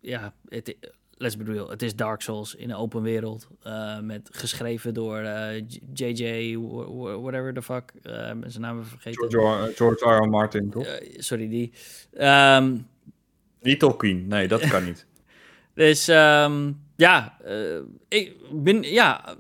Ja, 0.01 0.35
het, 0.49 0.77
let's 1.17 1.37
be 1.37 1.45
real. 1.45 1.71
Het 1.71 1.83
is 1.83 1.97
Dark 1.97 2.21
Souls 2.21 2.55
in 2.55 2.71
een 2.71 2.77
open 2.77 3.03
wereld. 3.03 3.49
Uh, 3.67 4.01
met 4.01 4.29
geschreven 4.33 4.95
door 4.95 5.21
uh, 5.21 5.63
JJ, 5.93 6.57
whatever 7.21 7.55
the 7.55 7.63
fuck. 7.63 7.93
Uh, 8.03 8.13
zijn 8.47 8.61
naam 8.61 8.85
vergeten. 8.85 9.31
George, 9.31 9.73
George 9.75 10.11
R. 10.11 10.23
R. 10.23 10.29
Martin, 10.29 10.71
toch? 10.71 10.99
sorry, 11.17 11.49
die. 11.49 11.73
Um, 12.21 12.87
niet 13.61 13.79
Tolkien, 13.79 14.27
nee, 14.27 14.49
dat 14.49 14.69
kan 14.69 14.85
niet. 14.85 15.07
dus 15.75 16.09
um, 16.09 16.81
ja, 16.97 17.39
ik 18.09 18.37
ben. 18.51 18.83
Ja, 18.83 19.37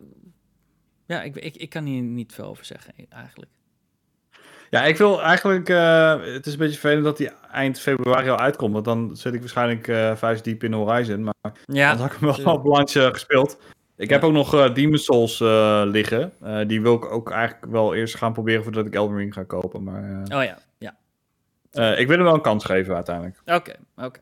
ja 1.06 1.22
ik, 1.22 1.36
ik, 1.36 1.56
ik 1.56 1.70
kan 1.70 1.84
hier 1.84 2.02
niet 2.02 2.32
veel 2.32 2.44
over 2.44 2.64
zeggen, 2.64 2.94
eigenlijk. 3.08 3.50
Ja, 4.70 4.84
ik 4.84 4.96
wil 4.96 5.22
eigenlijk. 5.22 5.68
Uh, 5.68 6.14
het 6.24 6.46
is 6.46 6.52
een 6.52 6.58
beetje 6.58 6.78
vervelend 6.78 7.04
dat 7.04 7.16
die 7.16 7.30
eind 7.52 7.80
februari 7.80 8.28
al 8.28 8.38
uitkomt. 8.38 8.72
Want 8.72 8.84
dan 8.84 9.16
zit 9.16 9.34
ik 9.34 9.40
waarschijnlijk 9.40 9.86
uh, 9.86 10.16
vijf 10.16 10.40
diep 10.40 10.64
in 10.64 10.72
Horizon. 10.72 11.24
Maar 11.24 11.52
ja, 11.64 11.90
dan 11.90 12.00
had 12.00 12.12
ik 12.12 12.18
hem 12.20 12.44
wel 12.44 12.54
op 12.54 12.64
landje 12.64 13.12
gespeeld. 13.12 13.58
Ik 13.96 14.10
heb 14.10 14.22
ook 14.22 14.32
nog 14.32 14.54
uh, 14.54 14.74
Demon 14.74 14.98
Souls 14.98 15.38
liggen. 15.92 16.32
die 16.66 16.82
wil 16.82 16.94
ik 16.94 17.12
ook 17.12 17.30
eigenlijk 17.30 17.72
wel 17.72 17.94
eerst 17.94 18.16
gaan 18.16 18.32
proberen 18.32 18.62
voordat 18.62 18.86
ik 18.86 18.94
Elden 18.94 19.16
Ring 19.16 19.34
ga 19.34 19.42
kopen. 19.42 19.82
Maar, 19.82 20.22
oh 20.22 20.44
ja, 20.44 20.58
ja. 20.78 20.96
ik 21.94 22.06
wil 22.06 22.16
hem 22.16 22.24
wel 22.24 22.34
een 22.34 22.40
kans 22.40 22.64
geven 22.64 22.94
uiteindelijk. 22.94 23.40
Oké, 23.44 23.74
oké. 23.96 24.20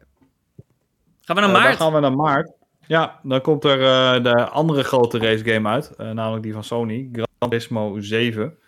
Gaan 1.21 1.37
we 1.37 1.43
naar 1.43 1.51
maart? 1.51 1.65
dan 1.65 1.77
gaan 1.77 1.93
we 1.93 2.01
naar 2.01 2.17
maart. 2.17 2.53
Ja, 2.87 3.21
dan 3.23 3.41
komt 3.41 3.65
er 3.65 3.79
de 4.23 4.49
andere 4.49 4.85
grote 4.85 5.19
race 5.19 5.45
game 5.45 5.69
uit. 5.69 5.93
namelijk 5.99 6.43
die 6.43 6.53
van 6.53 6.65
Sony. 6.65 7.09
Gran 7.13 7.27
Turismo 7.39 8.01
7 8.01 8.59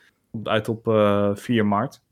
uit 0.45 0.69
op 0.69 0.87
uh, 0.87 1.29
eh, 1.29 1.37
4 1.37 1.67
maart. 1.67 2.05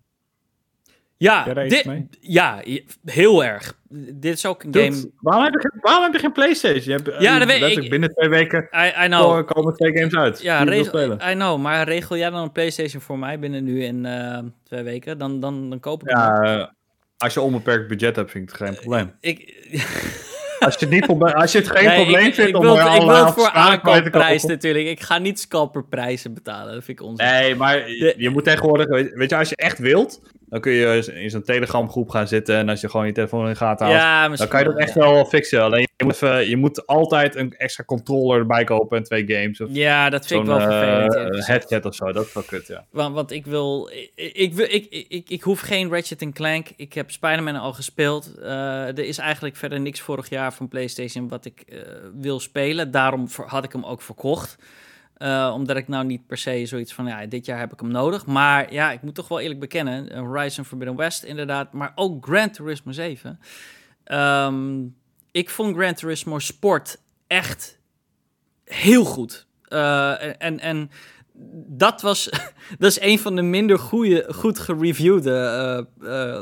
Ja, 1.16 1.54
dit, 1.54 1.88
ja, 2.20 2.62
heel 3.04 3.44
erg. 3.44 3.78
Dit 4.14 4.36
is 4.36 4.46
ook 4.46 4.62
een 4.62 4.74
game... 4.74 5.10
Waarom 5.20 5.44
heb, 5.44 5.52
je, 5.52 5.70
waarom 5.80 6.02
heb 6.02 6.12
je 6.12 6.18
geen 6.18 6.32
PlayStation? 6.32 6.82
Je 6.84 7.02
hebt, 7.02 7.22
ja, 7.22 7.38
dat 7.38 7.48
weet 7.48 7.76
ik. 7.76 7.90
Binnen 7.90 8.14
twee 8.14 8.28
weken 8.28 8.68
I, 8.72 9.04
I 9.04 9.06
know. 9.06 9.46
komen 9.46 9.74
twee 9.74 9.96
games 9.96 10.14
uit. 10.14 10.42
Ja, 10.42 10.62
regel, 10.62 11.12
I 11.12 11.32
know. 11.32 11.60
Maar 11.60 11.88
regel 11.88 12.16
jij 12.16 12.30
dan 12.30 12.42
een 12.42 12.52
PlayStation 12.52 13.02
voor 13.02 13.18
mij 13.18 13.38
binnen 13.38 13.64
nu 13.64 13.84
en 13.84 14.04
uh, 14.04 14.38
twee 14.62 14.82
weken? 14.82 15.18
Dan, 15.18 15.40
dan, 15.40 15.70
dan 15.70 15.80
koop 15.80 16.02
ik. 16.02 16.10
Ja, 16.10 16.74
als 17.16 17.34
je 17.34 17.40
onbeperkt 17.40 17.88
budget 17.88 18.16
hebt, 18.16 18.30
vind 18.30 18.50
ik 18.50 18.58
het 18.58 18.68
geen 18.68 18.76
probleem. 18.80 19.12
ik... 19.20 19.38
Als 20.64 20.76
je 20.78 20.86
niet 20.86 21.08
als 21.08 21.52
je 21.52 21.58
het 21.58 21.70
geen 21.70 21.94
probleem 21.94 22.32
vindt 22.32 22.50
ik, 22.50 22.56
om 22.56 22.62
wil, 22.62 22.76
Ik 22.76 23.02
wil 23.02 23.24
het 23.24 23.34
voor 23.34 23.50
aankoopprijs 23.50 24.44
natuurlijk. 24.44 24.86
Ik 24.86 25.00
ga 25.00 25.18
niet 25.18 25.40
scalperprijzen 25.40 26.34
betalen. 26.34 26.74
Dat 26.74 26.84
vind 26.84 27.00
ik 27.00 27.06
onzin. 27.06 27.26
Nee, 27.26 27.54
maar 27.54 27.90
je, 27.90 28.14
je 28.16 28.30
moet 28.30 28.44
tegenwoordig... 28.44 28.86
Weet 29.14 29.30
je, 29.30 29.36
als 29.36 29.48
je 29.48 29.56
echt 29.56 29.78
wilt... 29.78 30.20
Dan 30.54 30.62
kun 30.62 30.72
je 30.72 31.12
in 31.14 31.30
zo'n 31.30 31.42
Telegram 31.42 31.90
groep 31.90 32.10
gaan 32.10 32.28
zitten. 32.28 32.56
En 32.56 32.68
als 32.68 32.80
je 32.80 32.88
gewoon 32.88 33.06
je 33.06 33.12
telefoon 33.12 33.48
in 33.48 33.56
gaten 33.56 33.86
houdt, 33.86 34.00
ja, 34.00 34.28
dan 34.28 34.48
kan 34.48 34.60
je 34.60 34.66
dat 34.66 34.78
echt 34.78 34.94
wel 34.94 35.24
fixen. 35.24 35.62
Alleen 35.62 35.88
je 35.96 36.04
moet, 36.04 36.14
even, 36.14 36.48
je 36.48 36.56
moet 36.56 36.86
altijd 36.86 37.36
een 37.36 37.54
extra 37.56 37.84
controller 37.84 38.38
erbij 38.38 38.64
kopen 38.64 38.96
en 38.96 39.04
twee 39.04 39.24
games. 39.26 39.60
Of 39.60 39.68
ja, 39.72 40.10
dat 40.10 40.26
vind 40.26 40.40
ik 40.40 40.46
wel 40.46 40.60
vervelend. 40.60 41.14
Uh, 41.14 41.46
headset 41.46 41.84
of 41.84 41.94
zo, 41.94 42.12
dat 42.12 42.26
is 42.26 42.32
wel 42.32 42.42
kut, 42.42 42.66
ja. 42.66 42.84
Want, 42.90 43.14
want 43.14 43.30
ik 43.30 43.46
wil. 43.46 43.90
Ik, 44.14 44.34
ik, 44.34 44.56
ik, 44.56 45.06
ik, 45.08 45.30
ik, 45.30 45.42
hoef 45.42 45.60
geen 45.60 45.90
Ratchet 45.90 46.32
Clank. 46.32 46.68
Ik 46.76 46.92
heb 46.92 47.10
Spider-Man 47.10 47.56
al 47.56 47.72
gespeeld. 47.72 48.30
Uh, 48.38 48.86
er 48.86 49.04
is 49.04 49.18
eigenlijk 49.18 49.56
verder 49.56 49.80
niks 49.80 50.00
vorig 50.00 50.28
jaar 50.28 50.54
van 50.54 50.68
PlayStation 50.68 51.28
wat 51.28 51.44
ik 51.44 51.64
uh, 51.68 51.80
wil 52.14 52.40
spelen. 52.40 52.90
Daarom 52.90 53.28
had 53.46 53.64
ik 53.64 53.72
hem 53.72 53.84
ook 53.84 54.02
verkocht. 54.02 54.56
Uh, 55.18 55.52
omdat 55.54 55.76
ik 55.76 55.88
nou 55.88 56.04
niet 56.04 56.26
per 56.26 56.38
se 56.38 56.66
zoiets 56.66 56.94
van, 56.94 57.06
ja, 57.06 57.26
dit 57.26 57.46
jaar 57.46 57.58
heb 57.58 57.72
ik 57.72 57.80
hem 57.80 57.90
nodig. 57.90 58.26
Maar 58.26 58.72
ja, 58.72 58.92
ik 58.92 59.02
moet 59.02 59.14
toch 59.14 59.28
wel 59.28 59.40
eerlijk 59.40 59.60
bekennen, 59.60 60.18
Horizon 60.18 60.64
Forbidden 60.64 60.96
West 60.96 61.22
inderdaad, 61.22 61.72
maar 61.72 61.92
ook 61.94 62.26
Gran 62.26 62.50
Turismo 62.50 62.92
7. 62.92 63.30
Um, 63.30 63.38
ehm, 64.04 64.86
ik 65.30 65.50
vond 65.50 65.76
Gran 65.76 65.94
Turismo 65.94 66.38
Sport 66.38 67.00
echt 67.26 67.78
heel 68.64 69.04
goed. 69.04 69.46
Uh, 69.68 70.42
en, 70.42 70.60
en 70.60 70.90
dat 71.66 72.02
was, 72.02 72.30
dat 72.78 72.90
is 72.90 73.00
een 73.00 73.18
van 73.18 73.36
de 73.36 73.42
minder 73.42 73.78
goede, 73.78 74.26
goed 74.34 74.58
gereviewde 74.58 75.86
uh, 76.00 76.40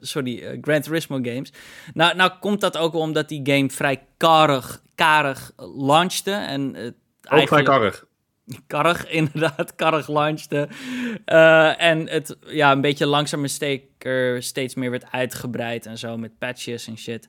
sorry, 0.00 0.42
uh, 0.42 0.58
Gran 0.60 0.80
Turismo 0.80 1.18
games. 1.22 1.52
Nou, 1.94 2.16
nou 2.16 2.32
komt 2.40 2.60
dat 2.60 2.76
ook 2.76 2.94
omdat 2.94 3.28
die 3.28 3.40
game 3.44 3.70
vrij 3.70 4.06
karig, 4.16 4.82
karig 4.94 5.52
launchte. 5.56 6.30
En, 6.30 6.76
uh, 6.76 6.86
ook 7.40 7.48
vrij 7.48 7.62
karig. 7.62 8.06
Karig, 8.66 9.10
inderdaad, 9.10 9.74
karig 9.74 10.08
launchte. 10.08 10.68
En 11.78 12.08
het 12.08 12.36
ja, 12.46 12.72
een 12.72 12.80
beetje 12.80 13.06
langzaam 13.06 13.46
steker 13.46 14.42
steeds 14.42 14.74
meer 14.74 14.90
werd 14.90 15.10
uitgebreid 15.10 15.86
en 15.86 15.98
zo 15.98 16.16
met 16.16 16.38
patches 16.38 16.86
en 16.86 16.98
shit. 16.98 17.28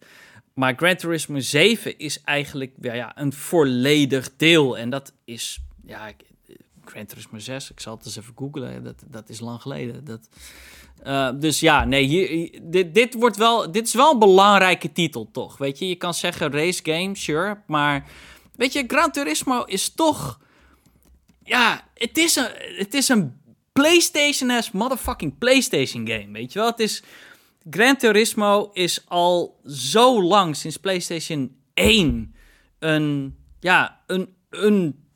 Maar 0.58 0.74
Gran 0.76 0.96
Turismo 0.96 1.40
7 1.40 1.98
is 1.98 2.22
eigenlijk 2.22 2.72
ja, 2.82 2.94
ja, 2.94 3.20
een 3.20 3.34
volledig 3.34 4.36
deel. 4.36 4.78
En 4.78 4.90
dat 4.90 5.14
is, 5.26 5.60
ja, 5.86 6.12
Gran 6.86 7.06
Turismo 7.06 7.40
6, 7.40 7.72
ik 7.72 7.80
zal 7.80 7.96
het 7.96 8.06
eens 8.06 8.18
even 8.18 8.34
googlen. 8.36 8.84
Dat, 8.84 9.04
dat 9.08 9.30
is 9.30 9.40
lang 9.40 9.62
geleden. 9.62 10.06
Dat, 10.06 10.30
uh, 11.06 11.30
dus 11.36 11.60
ja, 11.60 11.86
nee, 11.86 12.60
dit, 12.64 12.94
dit, 12.94 13.14
wordt 13.14 13.38
wel, 13.38 13.72
dit 13.72 13.88
is 13.88 13.94
wel 13.94 14.12
een 14.12 14.20
belangrijke 14.20 14.92
titel, 14.92 15.30
toch? 15.32 15.58
Weet 15.58 15.80
je, 15.80 15.88
je 15.88 15.96
kan 15.96 16.14
zeggen 16.14 16.52
race 16.52 16.80
game, 16.84 17.16
sure. 17.16 17.62
Maar 17.68 18.06
weet 18.56 18.74
je, 18.74 18.84
Gran 18.88 19.12
Turismo 19.12 19.64
is 19.64 19.94
toch... 19.94 20.40
Ja, 21.44 21.88
het 21.94 22.18
is 22.18 22.36
een, 22.36 22.50
het 22.78 22.94
is 22.94 23.10
een 23.10 23.42
PlayStation-ass 23.74 24.72
motherfucking 24.72 25.38
PlayStation 25.38 26.08
game, 26.08 26.32
weet 26.32 26.54
je 26.54 26.60
wel? 26.60 26.68
Het 26.68 26.80
is... 26.80 27.04
Gran 27.70 27.98
Turismo 27.98 28.70
is 28.74 29.04
al 29.08 29.60
zo 29.66 30.24
lang, 30.24 30.56
sinds 30.56 30.78
PlayStation 30.78 31.56
1, 31.74 32.36
een, 32.80 33.36
ja, 33.60 34.02
een, 34.08 34.36
een 34.50 35.07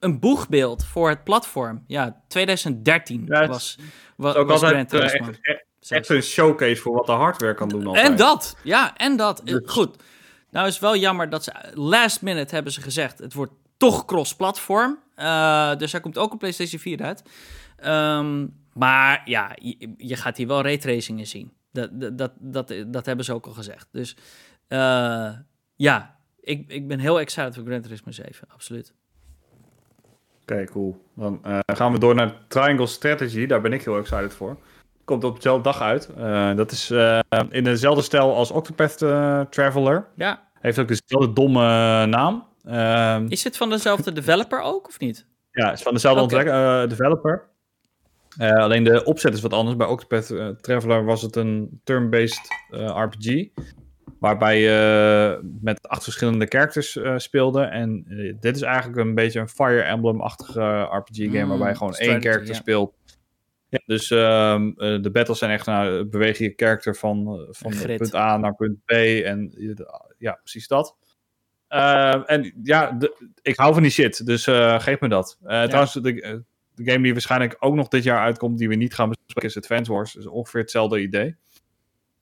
een 0.00 0.20
boegbeeld 0.20 0.84
voor 0.84 1.08
het 1.08 1.24
platform. 1.24 1.84
Ja, 1.86 2.22
2013 2.28 3.24
ja, 3.26 3.40
het, 3.40 3.48
was, 3.48 3.78
was, 4.16 4.34
ook 4.34 4.48
was 4.48 4.62
altijd 4.62 4.92
uh, 4.92 5.02
echt, 5.02 5.40
echt, 5.88 6.08
een 6.08 6.22
showcase 6.22 6.76
voor 6.76 6.94
wat 6.94 7.06
de 7.06 7.12
hardware 7.12 7.54
kan 7.54 7.68
doen. 7.68 7.86
Altijd. 7.86 8.06
En 8.06 8.16
dat, 8.16 8.56
ja, 8.62 8.96
en 8.96 9.16
dat. 9.16 9.40
Dus. 9.44 9.60
Goed. 9.64 9.96
Nou 10.50 10.66
is 10.66 10.78
wel 10.78 10.96
jammer 10.96 11.30
dat 11.30 11.44
ze 11.44 11.52
last 11.74 12.22
minute 12.22 12.54
hebben 12.54 12.72
ze 12.72 12.80
gezegd, 12.80 13.18
het 13.18 13.34
wordt 13.34 13.52
toch 13.76 14.04
cross-platform. 14.04 14.98
Uh, 15.16 15.76
dus 15.76 15.92
er 15.92 16.00
komt 16.00 16.18
ook 16.18 16.32
een 16.32 16.38
PlayStation 16.38 16.80
4 16.80 17.02
uit. 17.02 17.22
Um, 17.84 18.56
maar 18.74 19.22
ja, 19.24 19.52
je, 19.54 19.94
je, 19.96 20.16
gaat 20.16 20.36
hier 20.36 20.46
wel 20.46 20.62
raytracingen 20.62 21.26
zien. 21.26 21.52
Dat, 21.72 22.18
dat, 22.18 22.32
dat, 22.38 22.74
dat, 22.86 23.06
hebben 23.06 23.24
ze 23.24 23.32
ook 23.32 23.46
al 23.46 23.52
gezegd. 23.52 23.88
Dus 23.92 24.16
uh, 24.68 25.32
ja, 25.74 26.18
ik, 26.40 26.72
ik 26.72 26.88
ben 26.88 26.98
heel 26.98 27.20
excited 27.20 27.54
voor 27.54 27.64
Gran 27.64 27.80
Turismo 27.80 28.12
7, 28.12 28.48
absoluut. 28.48 28.94
Oké, 30.52 30.64
cool. 30.64 31.04
Dan 31.14 31.40
uh, 31.46 31.58
gaan 31.66 31.92
we 31.92 31.98
door 31.98 32.14
naar 32.14 32.34
Triangle 32.48 32.86
Strategy. 32.86 33.46
Daar 33.46 33.60
ben 33.60 33.72
ik 33.72 33.84
heel 33.84 33.98
excited 33.98 34.34
voor. 34.34 34.56
Komt 35.04 35.24
op 35.24 35.36
dezelfde 35.36 35.62
dag 35.62 35.80
uit. 35.80 36.08
Uh, 36.18 36.56
dat 36.56 36.70
is 36.70 36.90
uh, 36.90 37.20
in 37.50 37.64
dezelfde 37.64 38.02
stijl 38.02 38.34
als 38.34 38.50
Octopath 38.50 38.98
Traveler. 39.50 40.06
Ja. 40.16 40.42
Heeft 40.60 40.78
ook 40.78 40.88
dezelfde 40.88 41.32
domme 41.32 42.06
naam. 42.06 42.46
Ehm, 42.64 43.26
is 43.28 43.44
het 43.44 43.56
van 43.56 43.70
dezelfde 43.70 44.12
developer 44.12 44.60
ook, 44.60 44.88
of 44.88 44.98
niet? 44.98 45.26
Ja, 45.50 45.66
het 45.66 45.78
is 45.78 45.82
van 45.82 45.92
dezelfde 45.92 46.36
okay. 46.36 46.86
developer. 46.86 47.48
alleen 48.38 48.84
de 48.84 49.04
opzet 49.04 49.34
is 49.34 49.40
wat 49.40 49.52
anders. 49.52 49.76
Bij 49.76 49.86
Octopath 49.86 50.62
Traveler 50.62 51.04
was 51.04 51.22
het 51.22 51.36
een 51.36 51.80
turn-based 51.84 52.48
RPG. 52.70 53.48
Waarbij 54.20 54.60
je 54.60 55.40
met 55.60 55.88
acht 55.88 56.02
verschillende 56.02 56.46
characters 56.46 56.96
uh, 56.96 57.18
speelde. 57.18 57.62
En 57.62 58.04
uh, 58.08 58.34
dit 58.40 58.56
is 58.56 58.62
eigenlijk 58.62 58.98
een 58.98 59.14
beetje 59.14 59.40
een 59.40 59.48
Fire 59.48 59.82
Emblem-achtige 59.82 60.80
RPG-game. 60.80 61.42
Mm, 61.42 61.48
waarbij 61.48 61.68
je 61.68 61.76
gewoon 61.76 61.94
één 61.94 62.20
character 62.20 62.54
speelt. 62.54 62.96
Ja, 63.68 63.82
dus 63.86 64.10
um, 64.10 64.66
uh, 64.68 65.02
de 65.02 65.10
battles 65.12 65.38
zijn 65.38 65.50
echt 65.50 65.66
nou, 65.66 66.04
beweeg 66.04 66.38
je 66.38 66.52
character 66.56 66.96
van, 66.96 67.46
van 67.50 67.74
punt 67.86 68.14
A 68.14 68.36
naar 68.36 68.54
punt 68.54 68.84
B. 68.84 68.90
En 68.90 69.52
ja, 70.18 70.32
precies 70.32 70.68
dat. 70.68 70.96
Uh, 71.68 72.30
en 72.30 72.52
ja, 72.62 72.92
de, 72.92 73.32
ik 73.42 73.56
hou 73.56 73.74
van 73.74 73.82
die 73.82 73.90
shit, 73.90 74.26
dus 74.26 74.46
uh, 74.46 74.80
geef 74.80 75.00
me 75.00 75.08
dat. 75.08 75.38
Uh, 75.42 75.50
ja. 75.50 75.66
Trouwens, 75.66 75.92
de, 75.92 76.02
de, 76.74 76.84
game 76.84 77.02
die 77.02 77.12
waarschijnlijk 77.12 77.56
ook 77.58 77.74
nog 77.74 77.88
dit 77.88 78.02
jaar 78.02 78.20
uitkomt, 78.20 78.58
die 78.58 78.68
we 78.68 78.74
niet 78.74 78.94
gaan 78.94 79.08
bespreken, 79.08 79.48
is 79.48 79.56
Advance 79.56 79.92
Wars. 79.92 80.12
Dus 80.12 80.26
ongeveer 80.26 80.60
hetzelfde 80.60 81.00
idee. 81.00 81.36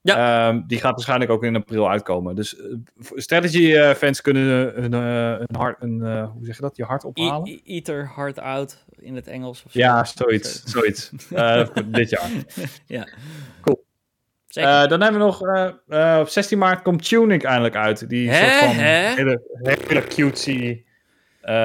Ja. 0.07 0.49
Um, 0.49 0.65
die 0.67 0.79
gaat 0.79 0.93
waarschijnlijk 0.93 1.31
ook 1.31 1.45
in 1.45 1.57
april 1.57 1.91
uitkomen. 1.91 2.35
Dus 2.35 2.57
strategy 3.15 3.95
fans 3.95 4.21
kunnen 4.21 4.73
hun, 4.75 4.93
hun 4.93 5.57
hart, 5.57 5.83
een, 5.83 6.01
hoe 6.27 6.45
zeg 6.45 6.57
je 6.57 6.63
dat, 6.63 6.77
je 6.77 6.85
hart 6.85 7.05
ophalen. 7.05 7.49
E 7.49 7.61
eat 7.65 7.85
their 7.85 8.13
heart 8.15 8.39
out 8.39 8.85
in 8.99 9.15
het 9.15 9.27
Engels 9.27 9.63
of 9.65 9.73
zo. 9.73 9.79
Ja, 9.79 10.05
zoiets. 10.05 10.63
zoiets. 10.65 11.11
dit 11.87 12.11
jaar. 12.11 12.31
ja. 12.97 13.09
Cool. 13.61 13.85
Uh, 14.59 14.87
dan 14.87 15.01
hebben 15.01 15.21
we 15.21 15.27
nog, 15.27 15.43
uh, 15.43 15.71
uh, 15.89 16.19
op 16.21 16.29
16 16.29 16.59
maart 16.59 16.83
komt 16.83 17.09
Tunic 17.09 17.45
eindelijk 17.45 17.75
uit. 17.75 18.09
Die 18.09 18.31
Hè? 18.31 18.49
soort 18.49 18.65
van 18.65 18.75
Hè? 18.75 19.15
hele, 19.15 19.43
hele 19.87 20.07
cutesy 20.07 20.85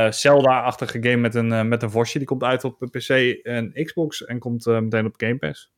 Zelda-achtige 0.09 1.03
game 1.03 1.17
met 1.17 1.35
een, 1.35 1.67
met 1.67 1.83
een 1.83 1.91
vosje. 1.91 2.17
Die 2.17 2.27
komt 2.27 2.43
uit 2.43 2.63
op 2.63 2.79
PC 2.91 3.09
en 3.43 3.73
Xbox 3.73 4.25
en 4.25 4.39
komt 4.39 4.65
meteen 4.65 5.05
op 5.05 5.13
Game 5.17 5.37
Pass. 5.37 5.71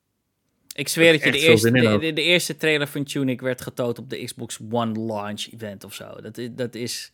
Ik 0.74 0.88
zweer 0.88 1.12
dat 1.12 1.24
je, 1.24 1.32
de 1.32 1.40
eerste, 1.40 1.72
de, 1.72 1.98
de, 2.00 2.14
de, 2.14 2.22
eerste 2.22 2.58
trailer 2.58 2.88
van 2.88 3.04
Tunic 3.04 3.42
werd 3.42 3.62
getoond 3.62 4.00
op 4.00 4.10
de 4.10 4.24
Xbox 4.24 4.60
One 4.72 5.00
launch 5.00 5.48
event 5.54 5.84
of 5.84 5.94
zo. 5.94 6.22
Dat 6.22 6.38
is... 6.38 6.50
Dat 6.52 6.76
is 6.76 7.12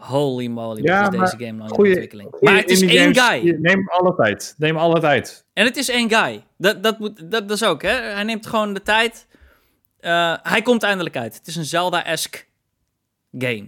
Holy 0.00 0.46
moly, 0.46 0.82
ja, 0.82 1.02
wat 1.02 1.14
is 1.14 1.20
deze 1.20 1.44
game 1.44 1.58
lang 1.58 1.70
in 1.70 1.76
ontwikkeling. 1.76 2.36
Maar 2.40 2.56
het 2.56 2.70
is 2.70 2.82
één 2.82 3.14
guy. 3.14 3.56
Neem 3.60 3.88
alle 3.88 4.14
tijd. 4.14 4.54
Neem 4.58 4.76
alle 4.76 5.00
tijd. 5.00 5.44
En 5.52 5.64
het 5.64 5.76
is 5.76 5.88
één 5.88 6.10
guy. 6.10 6.44
Dat, 6.56 6.82
dat, 6.82 6.98
moet, 6.98 7.30
dat, 7.30 7.48
dat 7.48 7.50
is 7.50 7.64
ook, 7.64 7.82
hè. 7.82 7.90
Hij 7.90 8.22
neemt 8.22 8.46
gewoon 8.46 8.74
de 8.74 8.82
tijd. 8.82 9.26
Uh, 10.00 10.36
hij 10.42 10.62
komt 10.62 10.82
eindelijk 10.82 11.16
uit. 11.16 11.34
Het 11.34 11.46
is 11.46 11.56
een 11.56 11.64
Zelda-esque 11.64 12.44
game. 13.38 13.66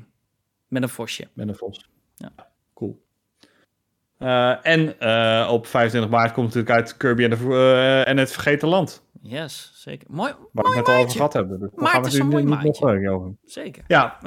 Met 0.68 0.82
een 0.82 0.88
vosje. 0.88 1.28
Met 1.32 1.48
een 1.48 1.54
vos. 1.54 1.88
Ja. 2.16 2.32
Uh, 4.22 4.66
en 4.66 4.94
uh, 5.00 5.48
op 5.52 5.66
25 5.66 6.10
maart 6.10 6.32
komt 6.32 6.46
natuurlijk 6.46 6.74
uit 6.74 6.96
Kirby 6.96 7.24
en, 7.24 7.30
de, 7.30 8.02
en 8.06 8.16
het 8.16 8.32
Vergeten 8.32 8.68
Land. 8.68 9.02
Yes, 9.22 9.72
zeker. 9.74 10.06
Mooi. 10.10 10.32
Waar 10.52 10.70
we 10.70 10.76
het 10.76 10.88
al 10.88 10.96
over 10.96 11.10
gehad 11.10 11.32
hebben. 11.32 11.60
Dus 11.60 11.70
maar 11.74 11.94
het 11.94 12.06
is 12.06 12.18
een 12.18 12.28
mooi. 12.28 13.08
Over. 13.08 13.34
Zeker. 13.44 13.84
Ja, 13.86 14.18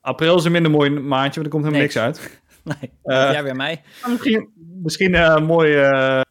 April 0.00 0.36
is 0.36 0.44
een 0.44 0.52
minder 0.52 0.70
mooi 0.70 0.90
maandje, 0.90 1.40
want 1.40 1.46
er 1.46 1.50
komt 1.52 1.64
helemaal 1.64 1.82
niks, 1.82 1.98
uit. 1.98 2.18
Nee, 2.64 2.92
uh, 3.04 3.32
jij 3.32 3.42
weer 3.42 3.56
mij. 3.56 3.82
Misschien, 4.08 4.50
misschien 4.82 5.14
uh, 5.14 5.34
een 5.36 5.44
mooi, 5.44 5.90
uh, 5.90 6.22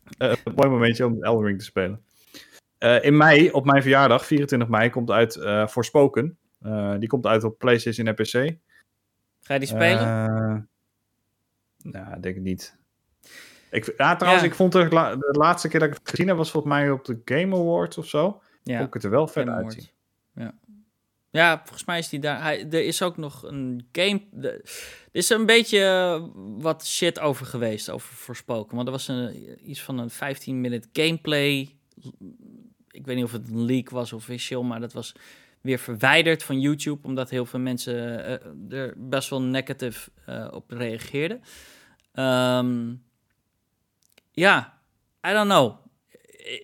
mooi 0.56 0.70
momentje 0.70 1.06
om 1.06 1.24
Elden 1.24 1.46
Ring 1.46 1.60
te 1.60 1.66
spelen. 1.66 2.04
in 3.02 3.18
mei, 3.18 3.50
op 3.52 3.66
mijn 3.66 3.82
verjaardag, 3.82 4.26
24 4.26 4.70
mei, 4.70 4.90
komt 4.90 5.12
uit 5.12 5.40
Forspoken. 5.70 6.38
die 7.00 7.08
komt 7.08 7.26
uit 7.26 7.44
op 7.44 7.58
PlayStation 7.58 8.08
en 8.08 8.14
PC. 8.14 8.32
Ga 9.42 9.54
je 9.54 9.60
die 9.60 9.68
spelen? 9.68 10.70
nou, 11.84 12.20
denk 12.20 12.36
ik 12.36 12.42
niet. 12.42 12.79
Ik, 13.72 13.94
ja, 13.98 14.16
trouwens, 14.16 14.44
ja. 14.44 14.50
ik 14.50 14.56
vond 14.56 14.74
het 14.74 14.92
de, 14.92 15.18
de 15.32 15.40
laatste 15.40 15.68
keer 15.68 15.80
dat 15.80 15.90
ik 15.90 15.96
het 15.96 16.10
gezien 16.10 16.28
heb, 16.28 16.38
was 16.38 16.52
volgens 16.52 16.74
mij 16.74 16.92
op 16.92 17.06
de 17.06 17.22
Game 17.26 17.56
Awards 17.56 17.98
of 17.98 18.08
zo. 18.08 18.42
Ja. 18.64 18.76
Vond 18.76 18.88
ik 18.88 18.94
het 18.94 19.04
er 19.04 19.10
wel 19.10 19.28
verder 19.28 19.54
uitzien. 19.54 19.90
Ja. 20.34 20.54
Ja, 21.32 21.58
volgens 21.58 21.86
mij 21.86 22.00
is 22.00 22.10
die 22.10 22.20
daar. 22.20 22.42
Hij, 22.42 22.68
er 22.70 22.86
is 22.86 23.02
ook 23.02 23.18
nog 23.18 23.44
een 23.44 23.88
game. 23.92 24.22
er 24.42 24.62
is 25.12 25.30
een 25.30 25.46
beetje 25.46 26.30
wat 26.58 26.86
shit 26.86 27.20
over 27.20 27.46
geweest, 27.46 27.90
over 27.90 28.16
Voorspoken. 28.16 28.76
Want 28.76 28.88
er 28.88 28.94
was 28.94 29.08
een, 29.08 29.70
iets 29.70 29.82
van 29.82 29.98
een 29.98 30.12
15-minute 30.12 30.88
gameplay. 30.94 31.76
Ik 32.92 33.06
weet 33.06 33.16
niet 33.16 33.26
of 33.26 33.32
het 33.32 33.50
een 33.50 33.66
leak 33.66 33.90
was 33.90 34.14
officieel, 34.14 34.64
maar 34.64 34.80
dat 34.80 34.94
was 34.94 35.16
weer 35.62 35.80
verwijderd 35.80 36.44
van 36.44 36.60
YouTube, 36.60 37.08
omdat 37.08 37.30
heel 37.30 37.46
veel 37.46 37.60
mensen 37.60 37.96
uh, 38.74 38.80
er 38.80 38.94
best 38.98 39.30
wel 39.30 39.42
negatief 39.42 40.10
uh, 40.30 40.48
op 40.52 40.72
reageerden. 40.72 41.42
Um, 42.14 43.04
ja, 44.40 44.82
I 45.28 45.32
don't 45.32 45.50
know. 45.50 45.78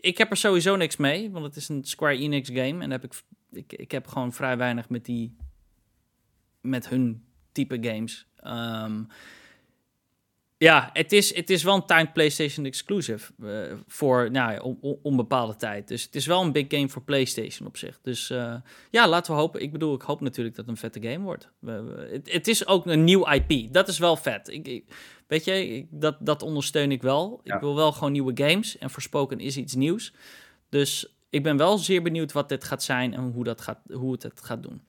Ik 0.02 0.18
heb 0.18 0.32
er 0.32 0.38
sowieso 0.38 0.76
niks 0.76 0.96
mee, 0.98 1.32
want 1.32 1.46
het 1.46 1.56
is 1.56 1.70
een 1.70 1.84
Square 1.84 2.18
Enix 2.18 2.50
game 2.50 2.84
en 2.84 2.92
heb 2.92 3.04
ik 3.04 3.14
ik, 3.52 3.74
ik 3.74 3.92
heb 3.92 4.08
gewoon 4.08 4.34
vrij 4.34 4.58
weinig 4.58 4.90
met 4.90 5.06
die. 5.06 5.36
met 6.62 6.90
hun 6.90 7.26
type 7.52 7.78
games. 7.82 8.28
Um, 8.44 9.08
ja, 10.66 10.89
het 10.93 11.11
is, 11.11 11.36
het 11.36 11.49
is 11.49 11.63
wel 11.63 11.76
een 11.76 11.86
timed 11.86 12.13
PlayStation 12.13 12.66
exclusive. 12.66 13.32
Uh, 13.39 13.78
voor 13.88 14.32
nou, 14.32 14.51
ja, 14.51 14.59
on, 14.59 14.99
onbepaalde 15.01 15.55
tijd. 15.55 15.88
Dus 15.88 16.03
het 16.03 16.16
is 16.16 16.26
wel 16.26 16.41
een 16.41 16.51
big 16.51 16.66
game 16.68 16.89
voor 16.89 17.01
PlayStation 17.01 17.68
op 17.68 17.78
zich. 17.78 17.99
Dus 18.01 18.30
uh, 18.30 18.55
ja, 18.91 19.07
laten 19.07 19.34
we 19.34 19.39
hopen. 19.39 19.61
Ik 19.61 19.72
bedoel, 19.72 19.95
ik 19.95 20.01
hoop 20.01 20.22
natuurlijk 20.22 20.55
dat 20.55 20.66
het 20.66 20.74
een 20.74 20.82
vette 20.82 21.09
game 21.09 21.24
wordt. 21.24 21.49
Het, 22.11 22.32
het 22.32 22.47
is 22.47 22.68
ook 22.68 22.86
een 22.86 23.03
nieuw 23.03 23.28
IP. 23.32 23.74
Dat 23.74 23.88
is 23.88 23.97
wel 23.97 24.16
vet. 24.16 24.47
Ik, 24.47 24.68
ik 24.68 24.86
weet 25.28 25.45
je, 25.45 25.68
ik, 25.76 25.88
dat, 25.91 26.18
dat 26.20 26.41
ondersteun 26.41 26.91
ik 26.91 27.01
wel. 27.01 27.41
Ja. 27.43 27.55
Ik 27.55 27.61
wil 27.61 27.76
wel 27.76 27.91
gewoon 27.91 28.11
nieuwe 28.11 28.32
games. 28.36 28.78
En 28.78 28.89
Forspoken 28.89 29.39
is 29.39 29.57
iets 29.57 29.76
nieuws. 29.76 30.13
Dus 30.70 31.16
ik 31.30 31.43
ben 31.43 31.57
wel 31.57 31.78
zeer 31.78 32.01
benieuwd 32.01 32.32
wat 32.32 32.49
dit 32.49 32.63
gaat 32.63 32.84
zijn 32.84 33.13
en 33.13 33.32
hoe, 33.32 33.43
dat 33.43 33.61
gaat, 33.61 33.80
hoe 33.93 34.11
het 34.11 34.24
het 34.24 34.41
gaat 34.41 34.63
doen. 34.63 34.82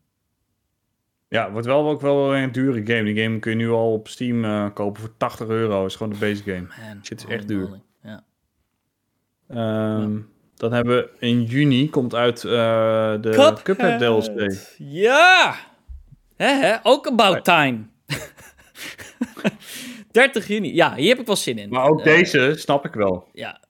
Ja, 1.36 1.50
wordt 1.50 1.66
wel 1.66 1.88
ook 1.88 2.00
wel 2.00 2.36
een 2.36 2.52
dure 2.52 2.86
game. 2.86 3.04
Die 3.04 3.22
game 3.22 3.38
kun 3.38 3.50
je 3.50 3.56
nu 3.56 3.70
al 3.70 3.92
op 3.92 4.08
Steam 4.08 4.44
uh, 4.44 4.66
kopen 4.74 5.00
voor 5.00 5.16
80 5.16 5.48
euro. 5.48 5.86
is 5.86 5.96
gewoon 5.96 6.12
de 6.12 6.18
base 6.18 6.42
game. 6.42 6.60
Man, 6.60 7.04
Shit 7.04 7.18
is 7.18 7.26
echt 7.26 7.48
duur. 7.48 7.80
Ja. 8.02 8.24
Um, 9.48 10.16
ja. 10.16 10.22
Dan 10.54 10.72
hebben 10.72 10.96
we 10.96 11.10
in 11.18 11.42
juni 11.42 11.90
komt 11.90 12.14
uit 12.14 12.42
uh, 12.42 12.52
de 12.52 13.18
Cuphead, 13.20 13.62
Cuphead 13.62 13.98
DLC. 13.98 14.56
Ja! 14.78 15.54
Hè, 16.36 16.46
hè? 16.46 16.76
Ook 16.82 17.06
about 17.06 17.44
time. 17.44 17.78
30 20.10 20.46
juni. 20.46 20.74
Ja, 20.74 20.94
hier 20.94 21.08
heb 21.08 21.18
ik 21.18 21.26
wel 21.26 21.36
zin 21.36 21.58
in. 21.58 21.68
Maar 21.68 21.88
ook 21.88 21.98
uh, 21.98 22.04
deze 22.04 22.54
snap 22.56 22.84
ik 22.84 22.94
wel. 22.94 23.28
Ja, 23.32 23.60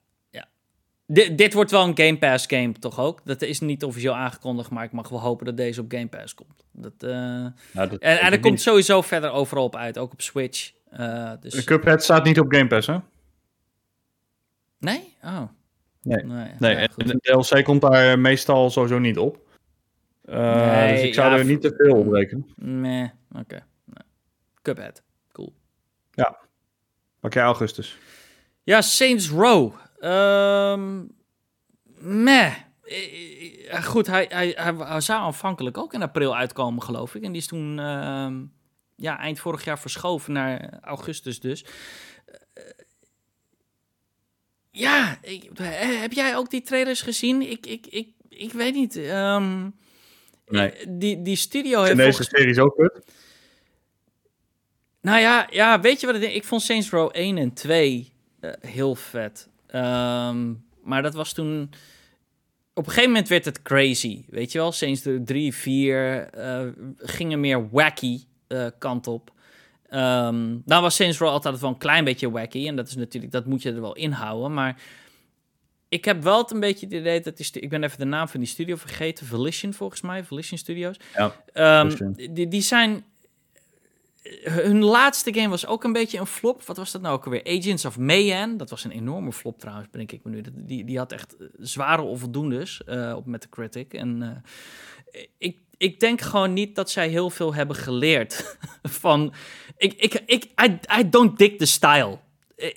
D 1.13 1.37
dit 1.37 1.53
wordt 1.53 1.71
wel 1.71 1.83
een 1.83 1.97
Game 1.97 2.17
Pass 2.17 2.45
game, 2.45 2.71
toch 2.71 2.99
ook? 2.99 3.21
Dat 3.23 3.41
is 3.41 3.59
niet 3.59 3.83
officieel 3.83 4.15
aangekondigd, 4.15 4.69
maar 4.69 4.83
ik 4.83 4.91
mag 4.91 5.09
wel 5.09 5.21
hopen 5.21 5.45
dat 5.45 5.57
deze 5.57 5.81
op 5.81 5.91
Game 5.91 6.07
Pass 6.07 6.33
komt. 6.33 6.65
Dat, 6.71 6.93
uh... 6.99 7.09
nou, 7.11 7.89
dat 7.89 7.99
en, 7.99 8.19
en 8.19 8.31
er 8.31 8.39
komt 8.39 8.61
sowieso 8.61 9.01
verder 9.01 9.31
overal 9.31 9.63
op 9.63 9.75
uit, 9.75 9.97
ook 9.97 10.11
op 10.11 10.21
Switch. 10.21 10.71
Uh, 10.99 11.31
dus... 11.39 11.53
De 11.53 11.63
Cuphead 11.63 12.03
staat 12.03 12.23
niet 12.23 12.39
op 12.39 12.53
Game 12.53 12.67
Pass, 12.67 12.87
hè? 12.87 12.97
Nee? 14.79 15.15
Oh. 15.23 15.41
Nee, 16.01 16.23
nee, 16.23 16.51
nee. 16.59 16.75
Ja, 16.75 16.87
en 16.97 17.07
de 17.07 17.17
DLC 17.19 17.63
komt 17.63 17.81
daar 17.81 18.19
meestal 18.19 18.69
sowieso 18.69 18.99
niet 18.99 19.17
op. 19.17 19.45
Uh, 20.25 20.65
nee, 20.65 20.93
dus 20.93 21.03
ik 21.03 21.13
zou 21.13 21.31
ja, 21.31 21.37
er 21.37 21.45
niet 21.45 21.61
te 21.61 21.73
veel 21.77 21.95
op 21.95 22.11
rekenen. 22.11 22.47
Nee, 22.55 23.11
oké. 23.29 23.39
Okay. 23.39 23.63
Nee. 23.85 24.03
Cuphead, 24.61 25.03
cool. 25.31 25.53
Ja. 26.11 26.37
Pak 27.19 27.33
jij 27.33 27.43
augustus? 27.43 27.97
Ja, 28.63 28.81
Saints 28.81 29.29
Row. 29.29 29.73
Um, 29.99 31.11
meh. 31.97 32.53
Goed, 33.83 34.07
hij, 34.07 34.25
hij, 34.29 34.55
hij, 34.77 35.01
zou 35.01 35.21
aanvankelijk 35.21 35.77
ook 35.77 35.93
in 35.93 36.01
april 36.01 36.35
uitkomen, 36.35 36.83
geloof 36.83 37.15
ik. 37.15 37.23
En 37.23 37.31
die 37.31 37.41
is 37.41 37.47
toen 37.47 37.77
uh, 37.77 38.27
ja, 38.95 39.19
eind 39.19 39.39
vorig 39.39 39.63
jaar 39.63 39.79
verschoven 39.79 40.33
naar 40.33 40.79
augustus 40.81 41.39
dus. 41.39 41.65
Uh, 41.65 42.63
ja, 44.71 45.17
ik, 45.21 45.49
heb 46.01 46.13
jij 46.13 46.35
ook 46.35 46.49
die 46.49 46.61
trailers 46.61 47.01
gezien? 47.01 47.49
Ik, 47.49 47.65
ik, 47.65 47.87
ik, 47.87 48.09
ik 48.29 48.51
weet 48.51 48.73
niet. 48.73 48.95
Um, 48.95 49.75
nee. 50.45 50.73
Die, 50.89 51.21
die 51.21 51.35
studio 51.35 51.79
heeft... 51.79 51.91
En 51.91 51.97
deze 51.97 52.09
volgens... 52.09 52.29
serie 52.29 52.49
is 52.49 52.59
ook 52.59 52.73
goed. 52.73 53.15
Nou 55.01 55.19
ja, 55.19 55.47
ja, 55.49 55.79
weet 55.79 55.99
je 55.99 56.05
wat 56.05 56.15
ik 56.15 56.21
denk? 56.21 56.33
Ik 56.33 56.43
vond 56.43 56.61
Saints 56.61 56.89
Row 56.89 57.09
1 57.11 57.37
en 57.37 57.53
2 57.53 58.13
uh, 58.41 58.51
heel 58.59 58.95
vet. 58.95 59.49
Um, 59.75 60.65
maar 60.83 61.01
dat 61.01 61.13
was 61.13 61.33
toen. 61.33 61.69
Op 62.73 62.85
een 62.85 62.91
gegeven 62.91 63.11
moment 63.11 63.27
werd 63.27 63.45
het 63.45 63.61
crazy. 63.61 64.25
Weet 64.29 64.51
je 64.51 64.57
wel, 64.57 64.71
sinds 64.71 65.01
de 65.01 65.23
3, 65.23 65.53
4 65.53 66.29
uh, 66.37 66.61
gingen 66.97 67.39
meer 67.39 67.69
wacky 67.69 68.19
uh, 68.47 68.67
kant 68.79 69.07
op. 69.07 69.31
Um, 69.89 70.61
nou 70.65 70.81
was 70.81 70.95
Saints 70.95 71.17
Row 71.17 71.29
altijd 71.29 71.59
wel 71.59 71.69
een 71.69 71.77
klein 71.77 72.03
beetje 72.03 72.31
wacky. 72.31 72.67
En 72.67 72.75
dat 72.75 72.87
is 72.87 72.95
natuurlijk, 72.95 73.31
dat 73.31 73.45
moet 73.45 73.61
je 73.61 73.71
er 73.71 73.81
wel 73.81 73.95
inhouden. 73.95 74.53
Maar 74.53 74.81
ik 75.89 76.05
heb 76.05 76.23
wel 76.23 76.37
het 76.37 76.51
een 76.51 76.59
beetje 76.59 76.85
het 76.85 76.95
idee 76.95 77.21
dat 77.21 77.37
die... 77.37 77.49
Ik 77.51 77.69
ben 77.69 77.83
even 77.83 77.99
de 77.99 78.05
naam 78.05 78.27
van 78.27 78.39
die 78.39 78.49
studio 78.49 78.75
vergeten. 78.75 79.25
Volition 79.25 79.73
volgens 79.73 80.01
mij. 80.01 80.23
Volition 80.23 80.57
Studios. 80.57 80.99
Ja, 81.53 81.81
um, 81.81 82.15
die, 82.33 82.47
die 82.47 82.61
zijn... 82.61 83.05
Hun 84.43 84.83
laatste 84.83 85.33
game 85.33 85.49
was 85.49 85.65
ook 85.65 85.83
een 85.83 85.93
beetje 85.93 86.19
een 86.19 86.25
flop. 86.25 86.63
Wat 86.63 86.77
was 86.77 86.91
dat 86.91 87.01
nou 87.01 87.15
ook 87.15 87.25
alweer? 87.25 87.45
Agents 87.59 87.85
of 87.85 87.97
Mayhem. 87.97 88.57
Dat 88.57 88.69
was 88.69 88.83
een 88.83 88.91
enorme 88.91 89.31
flop 89.31 89.59
trouwens, 89.59 89.87
denk 89.91 90.11
ik 90.11 90.23
me 90.23 90.31
nu. 90.31 90.43
Die, 90.53 90.85
die 90.85 90.97
had 90.97 91.11
echt 91.11 91.35
zware 91.59 92.01
onvoldoendes 92.01 92.81
uh, 92.85 93.13
op 93.15 93.25
Metacritic. 93.25 93.93
En 93.93 94.21
uh, 95.13 95.21
ik, 95.37 95.57
ik 95.77 95.99
denk 95.99 96.21
gewoon 96.21 96.53
niet 96.53 96.75
dat 96.75 96.89
zij 96.89 97.09
heel 97.09 97.29
veel 97.29 97.53
hebben 97.53 97.75
geleerd 97.75 98.57
van... 98.83 99.33
Ik, 99.77 99.93
ik, 99.93 100.13
ik, 100.25 100.43
I, 100.99 101.09
don't 101.09 101.37
dig 101.37 101.55
the 101.55 101.65
style. 101.65 102.19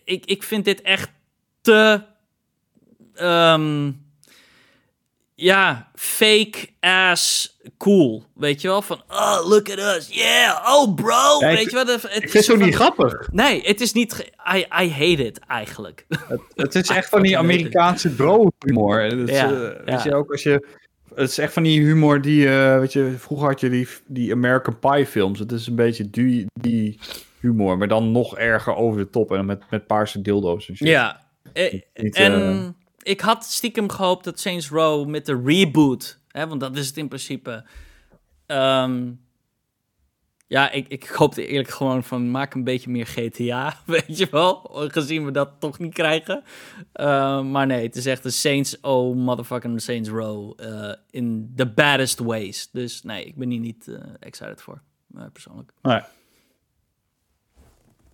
Ik, 0.04 0.26
ik 0.26 0.42
vind 0.42 0.64
dit 0.64 0.82
echt 0.82 1.10
te 1.60 2.02
um, 3.20 4.09
ja, 5.40 5.90
fake 5.94 6.68
ass 6.80 7.58
cool. 7.78 8.22
Weet 8.34 8.60
je 8.60 8.68
wel? 8.68 8.82
Van, 8.82 9.02
oh, 9.08 9.48
look 9.48 9.70
at 9.70 9.78
us. 9.78 10.08
Yeah, 10.10 10.66
oh 10.66 10.94
bro. 10.94 11.38
weet 11.38 11.70
je 11.70 11.76
wat? 11.76 11.88
Het, 11.88 12.32
het 12.32 12.44
zo 12.44 12.56
niet 12.56 12.74
grappig. 12.74 13.28
Nee, 13.32 13.62
het 13.62 13.80
is 13.80 13.92
niet... 13.92 14.32
I, 14.54 14.58
I 14.82 14.90
hate 14.90 15.24
it, 15.24 15.38
eigenlijk. 15.38 16.06
Het, 16.08 16.40
het 16.54 16.74
is 16.74 16.88
echt 16.98 17.08
van 17.08 17.22
die 17.22 17.38
Amerikaanse 17.38 18.14
bro-humor. 18.14 19.26
Ja, 19.30 19.50
uh, 19.50 19.68
Weet 19.84 20.02
je, 20.02 20.14
ook 20.14 20.30
als 20.30 20.42
je... 20.42 20.66
Het 21.14 21.30
is 21.30 21.38
echt 21.38 21.52
van 21.52 21.62
die 21.62 21.80
humor 21.80 22.20
die, 22.20 22.46
uh, 22.46 22.78
weet 22.78 22.92
je, 22.92 23.14
vroeger 23.18 23.48
had 23.48 23.60
je 23.60 23.70
die, 23.70 23.88
die 24.06 24.32
American 24.32 24.78
Pie 24.78 25.06
films. 25.06 25.38
Het 25.38 25.52
is 25.52 25.66
een 25.66 25.74
beetje 25.74 26.10
die, 26.10 26.46
die 26.60 26.98
humor, 27.40 27.78
maar 27.78 27.88
dan 27.88 28.12
nog 28.12 28.38
erger 28.38 28.74
over 28.74 29.00
de 29.00 29.10
top 29.10 29.32
en 29.32 29.46
met, 29.46 29.62
met 29.70 29.86
paarse 29.86 30.20
dildo's 30.20 30.68
en 30.68 30.76
shit. 30.76 30.88
Ja, 30.88 31.20
eh, 31.52 31.80
en 32.12 32.76
ik 33.02 33.20
had 33.20 33.44
stiekem 33.44 33.90
gehoopt 33.90 34.24
dat 34.24 34.40
Saints 34.40 34.68
Row 34.68 35.08
met 35.08 35.26
de 35.26 35.42
reboot, 35.44 36.18
hè, 36.28 36.46
want 36.46 36.60
dat 36.60 36.76
is 36.76 36.86
het 36.86 36.96
in 36.96 37.08
principe. 37.08 37.64
Um, 38.46 39.20
ja, 40.46 40.70
ik, 40.70 40.88
ik 40.88 41.06
hoopte 41.06 41.46
eerlijk 41.46 41.70
gewoon 41.70 42.04
van 42.04 42.30
maak 42.30 42.54
een 42.54 42.64
beetje 42.64 42.90
meer 42.90 43.06
GTA, 43.06 43.76
weet 43.86 44.18
je 44.18 44.28
wel, 44.30 44.70
gezien 44.72 45.24
we 45.24 45.30
dat 45.30 45.50
toch 45.58 45.78
niet 45.78 45.94
krijgen. 45.94 46.42
Uh, 46.94 47.42
maar 47.42 47.66
nee, 47.66 47.82
het 47.82 47.96
is 47.96 48.06
echt 48.06 48.24
een 48.24 48.32
Saints 48.32 48.80
oh 48.80 49.16
motherfucking 49.16 49.80
Saints 49.80 50.08
Row 50.08 50.60
uh, 50.60 50.92
in 51.10 51.52
the 51.56 51.66
baddest 51.66 52.18
ways. 52.18 52.70
Dus 52.70 53.02
nee, 53.02 53.24
ik 53.24 53.36
ben 53.36 53.50
hier 53.50 53.60
niet 53.60 53.86
uh, 53.86 53.98
excited 54.18 54.62
voor, 54.62 54.82
persoonlijk. 55.32 55.72
Nee. 55.82 56.00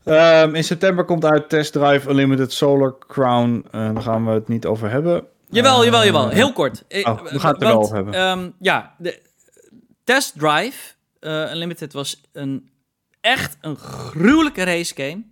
Um, 0.09 0.55
in 0.55 0.65
september 0.65 1.05
komt 1.05 1.25
uit 1.25 1.49
Test 1.49 1.73
Drive 1.73 2.11
Unlimited 2.11 2.53
Solar 2.53 2.99
Crown. 2.99 3.65
Uh, 3.67 3.95
daar 3.95 4.03
gaan 4.03 4.27
we 4.27 4.31
het 4.31 4.49
niet 4.49 4.67
over 4.67 4.91
hebben. 4.91 5.27
Jawel, 5.49 5.85
jawel, 5.85 6.05
jawel. 6.05 6.29
Heel 6.29 6.53
kort. 6.53 6.85
Oh, 6.89 7.23
we 7.23 7.39
gaan 7.39 7.53
het 7.53 7.63
er 7.63 7.69
wel 7.69 7.79
over 7.79 7.95
hebben. 7.95 8.21
Um, 8.21 8.55
ja, 8.61 8.95
de 8.99 9.23
Test 10.05 10.39
Drive 10.39 10.95
uh, 11.21 11.51
Unlimited 11.53 11.93
was 11.93 12.21
een, 12.33 12.71
echt 13.21 13.57
een 13.61 13.77
gruwelijke 13.77 14.63
race 14.63 14.95
game. 14.95 15.23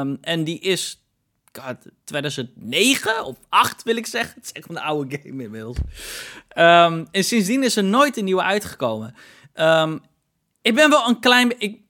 Um, 0.00 0.18
en 0.20 0.44
die 0.44 0.60
is 0.60 1.06
God, 1.52 1.76
2009 2.04 3.24
of 3.24 3.36
8 3.48 3.82
wil 3.82 3.96
ik 3.96 4.06
zeggen. 4.06 4.34
Het 4.36 4.44
is 4.44 4.52
echt 4.52 4.68
een 4.68 4.78
oude 4.78 5.18
game 5.18 5.42
inmiddels. 5.42 5.76
Um, 6.58 7.06
en 7.10 7.24
sindsdien 7.24 7.62
is 7.62 7.76
er 7.76 7.84
nooit 7.84 8.16
een 8.16 8.24
nieuwe 8.24 8.42
uitgekomen. 8.42 9.14
Ik 10.62 10.74
ben 10.74 10.90
wel 10.90 11.08
een 11.08 11.20
klein... 11.20 11.60
Ik, 11.60 11.80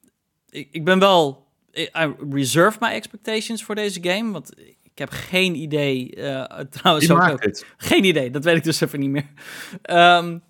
ik, 0.51 0.69
ik 0.71 0.85
ben 0.85 0.99
wel 0.99 1.46
I 1.77 2.15
reserve 2.31 2.79
my 2.81 2.89
expectations 2.89 3.65
voor 3.65 3.75
deze 3.75 4.03
game. 4.03 4.33
Want 4.33 4.59
ik 4.83 4.99
heb 4.99 5.11
geen 5.11 5.55
idee. 5.55 6.17
Uh, 6.17 6.45
trouwens, 6.71 7.11
ook, 7.11 7.45
het? 7.45 7.67
Geen 7.77 8.05
idee, 8.05 8.31
dat 8.31 8.45
weet 8.45 8.57
ik 8.57 8.65
dus 8.65 8.81
even 8.81 9.01
niet 9.01 9.11
meer. 9.11 9.29
Um, 9.91 10.43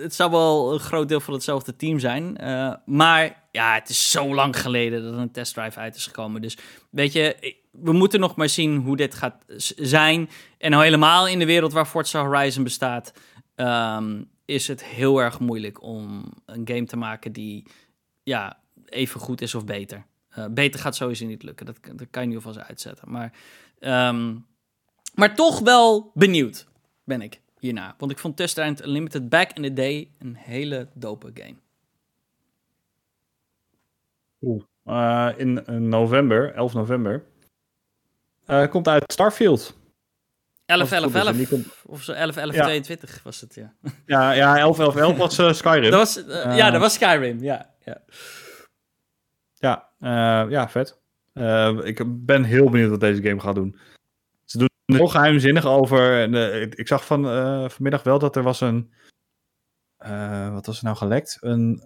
het 0.00 0.14
zou 0.14 0.30
wel 0.30 0.72
een 0.72 0.80
groot 0.80 1.08
deel 1.08 1.20
van 1.20 1.34
hetzelfde 1.34 1.76
team 1.76 1.98
zijn. 1.98 2.38
Uh, 2.42 2.74
maar 2.84 3.42
ja, 3.52 3.74
het 3.74 3.88
is 3.88 4.10
zo 4.10 4.34
lang 4.34 4.60
geleden 4.60 5.02
dat 5.02 5.14
een 5.14 5.30
testdrive 5.30 5.78
uit 5.78 5.96
is 5.96 6.06
gekomen. 6.06 6.42
Dus 6.42 6.56
weet 6.90 7.12
je, 7.12 7.54
we 7.70 7.92
moeten 7.92 8.20
nog 8.20 8.36
maar 8.36 8.48
zien 8.48 8.76
hoe 8.76 8.96
dit 8.96 9.14
gaat 9.14 9.44
zijn. 9.76 10.30
En 10.58 10.70
nou 10.70 10.84
helemaal 10.84 11.28
in 11.28 11.38
de 11.38 11.46
wereld 11.46 11.72
waar 11.72 11.86
Forza 11.86 12.24
Horizon 12.26 12.64
bestaat, 12.64 13.12
um, 13.56 14.30
is 14.44 14.68
het 14.68 14.84
heel 14.84 15.18
erg 15.18 15.38
moeilijk 15.38 15.82
om 15.82 16.32
een 16.46 16.68
game 16.68 16.84
te 16.84 16.96
maken 16.96 17.32
die 17.32 17.66
ja, 18.22 18.58
even 18.86 19.20
goed 19.20 19.40
is 19.40 19.54
of 19.54 19.64
beter. 19.64 20.06
Uh, 20.38 20.44
beter 20.50 20.80
gaat 20.80 20.96
sowieso 20.96 21.26
niet 21.26 21.42
lukken. 21.42 21.66
Dat, 21.66 21.78
dat 21.92 22.06
kan 22.10 22.22
je 22.22 22.28
nu 22.28 22.34
alvast 22.34 22.58
uitzetten. 22.58 23.10
Maar, 23.10 23.32
um, 23.80 24.46
maar 25.14 25.34
toch 25.34 25.60
wel 25.60 26.10
benieuwd 26.14 26.66
ben 27.04 27.22
ik 27.22 27.40
hierna. 27.58 27.94
Want 27.98 28.10
ik 28.10 28.18
vond 28.18 28.36
Test 28.36 28.58
Unlimited 28.58 29.28
back 29.28 29.52
in 29.52 29.62
the 29.62 29.72
day 29.72 30.10
een 30.18 30.34
hele 30.34 30.88
dope 30.94 31.30
game. 31.34 31.54
Uh, 34.86 35.30
in, 35.36 35.64
november, 35.88 36.54
11 36.54 36.74
november, 36.74 37.24
uh, 38.46 38.66
komt 38.66 38.88
uit 38.88 39.12
Starfield. 39.12 39.76
11, 40.66 40.92
11, 40.92 41.14
11. 41.14 41.48
Komt... 41.48 41.66
Of 41.86 42.02
zo 42.02 42.12
11, 42.12 42.36
11, 42.36 42.54
ja. 42.54 42.62
22 42.62 43.22
was 43.22 43.40
het, 43.40 43.54
ja. 43.54 43.72
Ja, 44.06 44.32
ja 44.32 44.58
11, 44.58 44.78
11, 44.78 44.96
11 44.96 45.16
was 45.16 45.38
uh, 45.38 45.52
Skyrim. 45.52 45.90
dat 45.90 46.14
was, 46.14 46.24
ja, 46.56 46.70
dat 46.70 46.80
was 46.80 46.94
Skyrim, 46.94 47.42
ja. 47.42 47.70
ja. 47.84 48.02
Ja, 49.64 49.88
uh, 50.00 50.50
ja 50.50 50.68
vet. 50.68 51.00
Uh, 51.34 51.78
ik 51.82 52.04
ben 52.06 52.44
heel 52.44 52.70
benieuwd 52.70 52.90
wat 52.90 53.00
deze 53.00 53.22
game 53.22 53.40
gaat 53.40 53.54
doen. 53.54 53.76
Ze 54.44 54.58
doen 54.58 54.68
er 54.84 54.94
heel 54.94 55.08
geheimzinnig 55.08 55.66
over. 55.66 56.28
Uh, 56.28 56.62
ik 56.62 56.88
zag 56.88 57.06
van, 57.06 57.24
vanmiddag 57.70 58.02
wel 58.02 58.18
dat 58.18 58.36
er 58.36 58.42
was 58.42 58.60
een... 58.60 58.90
wat 60.52 60.66
was 60.66 60.78
er 60.78 60.84
nou 60.84 60.96
gelekt? 60.96 61.38
Een 61.40 61.82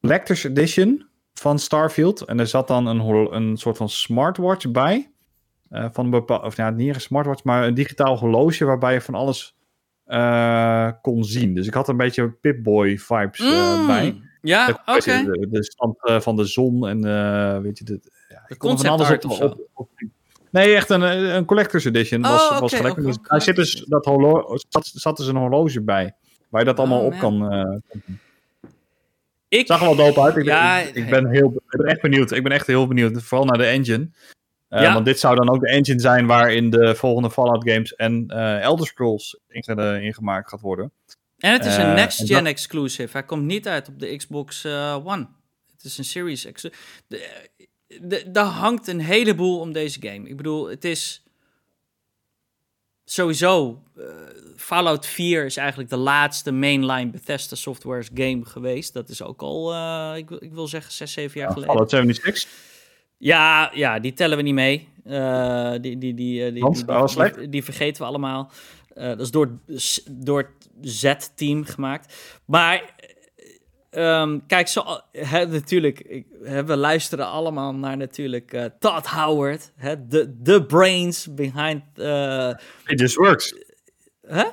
Collector's 0.00 0.44
Edition 0.44 1.06
van 1.34 1.58
Starfield. 1.58 2.20
En 2.20 2.40
er 2.40 2.46
zat 2.46 2.68
dan 2.68 2.86
een, 2.86 3.34
een 3.34 3.56
soort 3.56 3.76
van 3.76 3.88
smartwatch 3.88 4.70
bij. 4.70 5.10
van 5.68 6.04
een 6.04 6.10
bepaald, 6.10 6.44
of 6.44 6.56
ja, 6.56 6.70
niet 6.70 6.94
een 6.94 7.00
smartwatch, 7.00 7.44
maar 7.44 7.66
een 7.66 7.74
digitaal 7.74 8.18
horloge 8.18 8.64
waarbij 8.64 8.92
je 8.92 9.00
van 9.00 9.14
alles 9.14 9.56
kon 11.02 11.24
zien. 11.24 11.54
Dus 11.54 11.66
ik 11.66 11.74
had 11.74 11.88
een 11.88 11.96
beetje 11.96 12.30
Pip-Boy 12.30 12.98
vibes 12.98 13.40
mm. 13.40 13.86
bij. 13.86 14.20
Ja, 14.46 14.82
oké. 14.84 15.22
De, 15.50 15.64
stand 15.64 15.96
uh, 16.02 16.20
van 16.20 16.36
de 16.36 16.44
zon 16.44 16.88
en 16.88 17.06
uh, 17.06 17.58
weet 17.58 17.78
je, 17.78 17.84
de, 17.84 18.00
ja, 18.28 18.44
de 18.46 18.56
concept 18.56 18.90
alles 18.90 19.10
op, 19.10 19.42
op, 19.42 19.68
op, 19.74 19.88
Nee, 20.50 20.74
echt 20.74 20.90
een, 20.90 21.02
een 21.02 21.44
collector's 21.44 21.84
edition. 21.84 22.22
Was, 22.22 22.40
oh, 22.40 22.46
okay, 22.46 22.60
was 22.60 22.74
gelijk. 22.74 22.92
Okay, 22.92 23.04
dus, 23.04 23.18
okay. 23.18 23.40
zit 23.40 23.56
dus 23.56 23.84
dat 23.88 24.04
horloge, 24.04 24.64
zat, 24.68 24.86
zat 24.86 25.16
dus 25.16 25.26
een 25.26 25.36
horloge 25.36 25.82
bij. 25.82 26.14
Waar 26.48 26.60
je 26.60 26.66
dat 26.66 26.78
allemaal 26.78 27.00
oh, 27.00 27.06
op 27.06 27.18
kan, 27.18 27.54
uh, 27.54 27.76
ik 29.48 29.66
zag 29.66 29.80
er 29.80 29.86
wel 29.86 29.96
dope 29.96 30.20
uit. 30.20 30.36
Ik, 30.36 30.44
ja, 30.44 30.78
ik, 30.78 30.94
ik, 30.94 31.10
ben 31.10 31.28
heel, 31.28 31.52
ik 31.68 31.78
ben 31.78 31.86
echt 31.86 32.00
benieuwd. 32.00 32.30
Ik 32.30 32.42
ben 32.42 32.52
echt 32.52 32.66
heel 32.66 32.86
benieuwd. 32.86 33.22
Vooral 33.22 33.46
naar 33.46 33.58
de 33.58 33.64
engine. 33.64 34.10
Uh, 34.70 34.82
ja. 34.82 34.92
Want 34.92 35.04
dit 35.04 35.18
zou 35.18 35.36
dan 35.36 35.50
ook 35.50 35.60
de 35.60 35.68
engine 35.68 36.00
zijn 36.00 36.26
waarin 36.26 36.70
de 36.70 36.94
volgende 36.94 37.30
Fallout 37.30 37.70
games 37.70 37.94
en 37.94 38.24
uh, 38.28 38.60
Elder 38.60 38.86
Scrolls 38.86 39.40
ingemaakt 39.48 40.48
gaat 40.48 40.60
worden. 40.60 40.92
En 41.38 41.52
het 41.52 41.64
is 41.64 41.76
een 41.76 41.94
next-gen 41.94 42.46
exclusive. 42.46 43.12
Hij 43.12 43.24
komt 43.24 43.44
niet 43.44 43.68
uit 43.68 43.88
op 43.88 43.98
de 43.98 44.16
Xbox 44.16 44.64
eh, 44.64 45.00
One. 45.04 45.26
Het 45.72 45.84
is 45.84 45.98
een 45.98 46.04
Series 46.04 46.44
exclusive. 46.44 46.82
Daar 48.26 48.44
hangt 48.44 48.88
een 48.88 49.00
heleboel 49.00 49.60
om 49.60 49.72
deze 49.72 50.00
game. 50.00 50.28
Ik 50.28 50.36
bedoel, 50.36 50.68
het 50.68 50.84
is 50.84 51.22
sowieso, 53.04 53.82
eh, 53.96 54.04
Fallout 54.56 55.06
4 55.06 55.44
is 55.44 55.56
eigenlijk 55.56 55.90
de 55.90 55.96
laatste 55.96 56.52
mainline 56.52 57.10
Bethesda 57.10 57.56
Software's 57.56 58.08
game 58.14 58.44
geweest. 58.44 58.92
Dat 58.92 59.08
is 59.08 59.22
ook 59.22 59.42
al, 59.42 59.72
eh, 59.72 60.12
ik, 60.16 60.30
ik, 60.30 60.52
wil 60.52 60.68
zeggen, 60.68 60.92
6, 60.92 61.12
7 61.12 61.40
jaar 61.40 61.48
ja, 61.48 61.52
geleden. 61.52 61.72
Fallout 61.72 61.90
76? 61.90 62.50
Ja, 63.18 63.70
ja, 63.74 63.98
die 63.98 64.12
tellen 64.12 64.36
we 64.36 64.42
niet 64.42 64.54
mee. 64.54 64.88
Die, 65.80 65.98
die, 65.98 66.14
die, 66.14 66.52
die, 67.48 67.64
vergeten 67.64 68.02
we 68.02 68.08
allemaal. 68.08 68.50
dat 68.94 69.20
is 69.20 69.30
door, 69.30 69.58
door 70.10 70.55
Z-team 70.80 71.64
gemaakt. 71.64 72.14
Maar 72.44 72.94
um, 73.90 74.46
kijk, 74.46 74.68
zo, 74.68 75.00
hè, 75.12 75.46
natuurlijk, 75.46 76.24
hè, 76.42 76.64
we 76.64 76.76
luisteren 76.76 77.26
allemaal 77.26 77.74
naar 77.74 77.96
natuurlijk 77.96 78.52
uh, 78.52 78.64
Todd 78.78 79.06
Howard, 79.06 79.72
de 80.08 80.36
the 80.42 80.64
brains 80.66 81.34
behind... 81.34 81.82
Uh, 81.96 82.48
It 82.86 83.00
just 83.00 83.16
works. 83.16 83.54
Huh? 84.28 84.48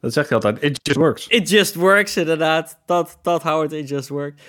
Dat 0.00 0.12
zegt 0.12 0.28
hij 0.28 0.38
altijd, 0.38 0.62
it 0.62 0.80
just 0.82 0.98
works. 0.98 1.26
It 1.26 1.50
just 1.50 1.74
works, 1.74 2.16
inderdaad. 2.16 2.78
Todd, 2.86 3.18
Todd 3.22 3.42
Howard, 3.42 3.72
it 3.72 3.88
just 3.88 4.08
works. 4.08 4.42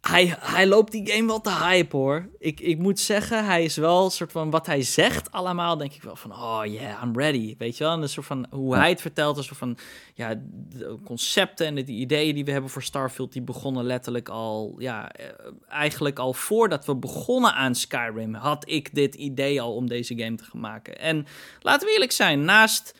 Hij, 0.00 0.36
hij 0.40 0.66
loopt 0.66 0.92
die 0.92 1.10
game 1.10 1.26
wel 1.26 1.40
te 1.40 1.54
hype 1.54 1.96
hoor. 1.96 2.28
Ik, 2.38 2.60
ik 2.60 2.78
moet 2.78 3.00
zeggen, 3.00 3.44
hij 3.44 3.64
is 3.64 3.76
wel 3.76 4.04
een 4.04 4.10
soort 4.10 4.32
van 4.32 4.50
wat 4.50 4.66
hij 4.66 4.82
zegt 4.82 5.32
allemaal. 5.32 5.76
Denk 5.76 5.92
ik 5.92 6.02
wel 6.02 6.16
van, 6.16 6.32
oh 6.32 6.60
yeah, 6.64 7.02
I'm 7.02 7.18
ready. 7.18 7.54
Weet 7.58 7.76
je 7.76 7.84
wel? 7.84 7.92
En 7.92 8.02
een 8.02 8.08
soort 8.08 8.26
van 8.26 8.46
hoe 8.50 8.76
hij 8.76 8.88
het 8.88 9.00
vertelt, 9.00 9.36
een 9.36 9.44
soort 9.44 9.58
van 9.58 9.78
ja, 10.14 10.34
de 10.68 10.98
concepten 11.04 11.66
en 11.66 11.74
de 11.74 11.84
ideeën 11.84 12.34
die 12.34 12.44
we 12.44 12.50
hebben 12.50 12.70
voor 12.70 12.82
Starfield, 12.82 13.32
die 13.32 13.42
begonnen 13.42 13.84
letterlijk 13.84 14.28
al, 14.28 14.74
ja, 14.78 15.12
eh, 15.12 15.26
eigenlijk 15.68 16.18
al 16.18 16.32
voordat 16.32 16.84
we 16.84 16.96
begonnen 16.96 17.54
aan 17.54 17.74
Skyrim, 17.74 18.34
had 18.34 18.68
ik 18.68 18.94
dit 18.94 19.14
idee 19.14 19.60
al 19.60 19.74
om 19.74 19.88
deze 19.88 20.18
game 20.18 20.36
te 20.36 20.44
gaan 20.44 20.60
maken. 20.60 20.98
En 20.98 21.26
laten 21.60 21.86
we 21.86 21.92
eerlijk 21.92 22.12
zijn, 22.12 22.44
naast 22.44 22.98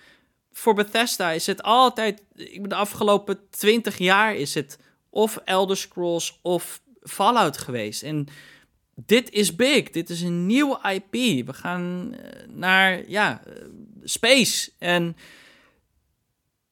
voor 0.52 0.74
Bethesda 0.74 1.30
is 1.30 1.46
het 1.46 1.62
altijd, 1.62 2.22
de 2.62 2.74
afgelopen 2.74 3.38
twintig 3.50 3.98
jaar 3.98 4.34
is 4.34 4.54
het 4.54 4.78
of 5.10 5.36
Elder 5.44 5.76
Scrolls 5.76 6.38
of 6.42 6.80
Fallout 7.02 7.58
geweest. 7.58 8.02
En 8.02 8.28
dit 9.06 9.30
is 9.30 9.56
big. 9.56 9.90
Dit 9.90 10.10
is 10.10 10.22
een 10.22 10.46
nieuwe 10.46 10.78
IP. 10.92 11.46
We 11.46 11.52
gaan 11.52 12.14
eh, 12.14 12.48
naar 12.48 13.00
ja, 13.06 13.40
eh, 13.46 13.52
space. 14.02 14.70
En 14.78 15.16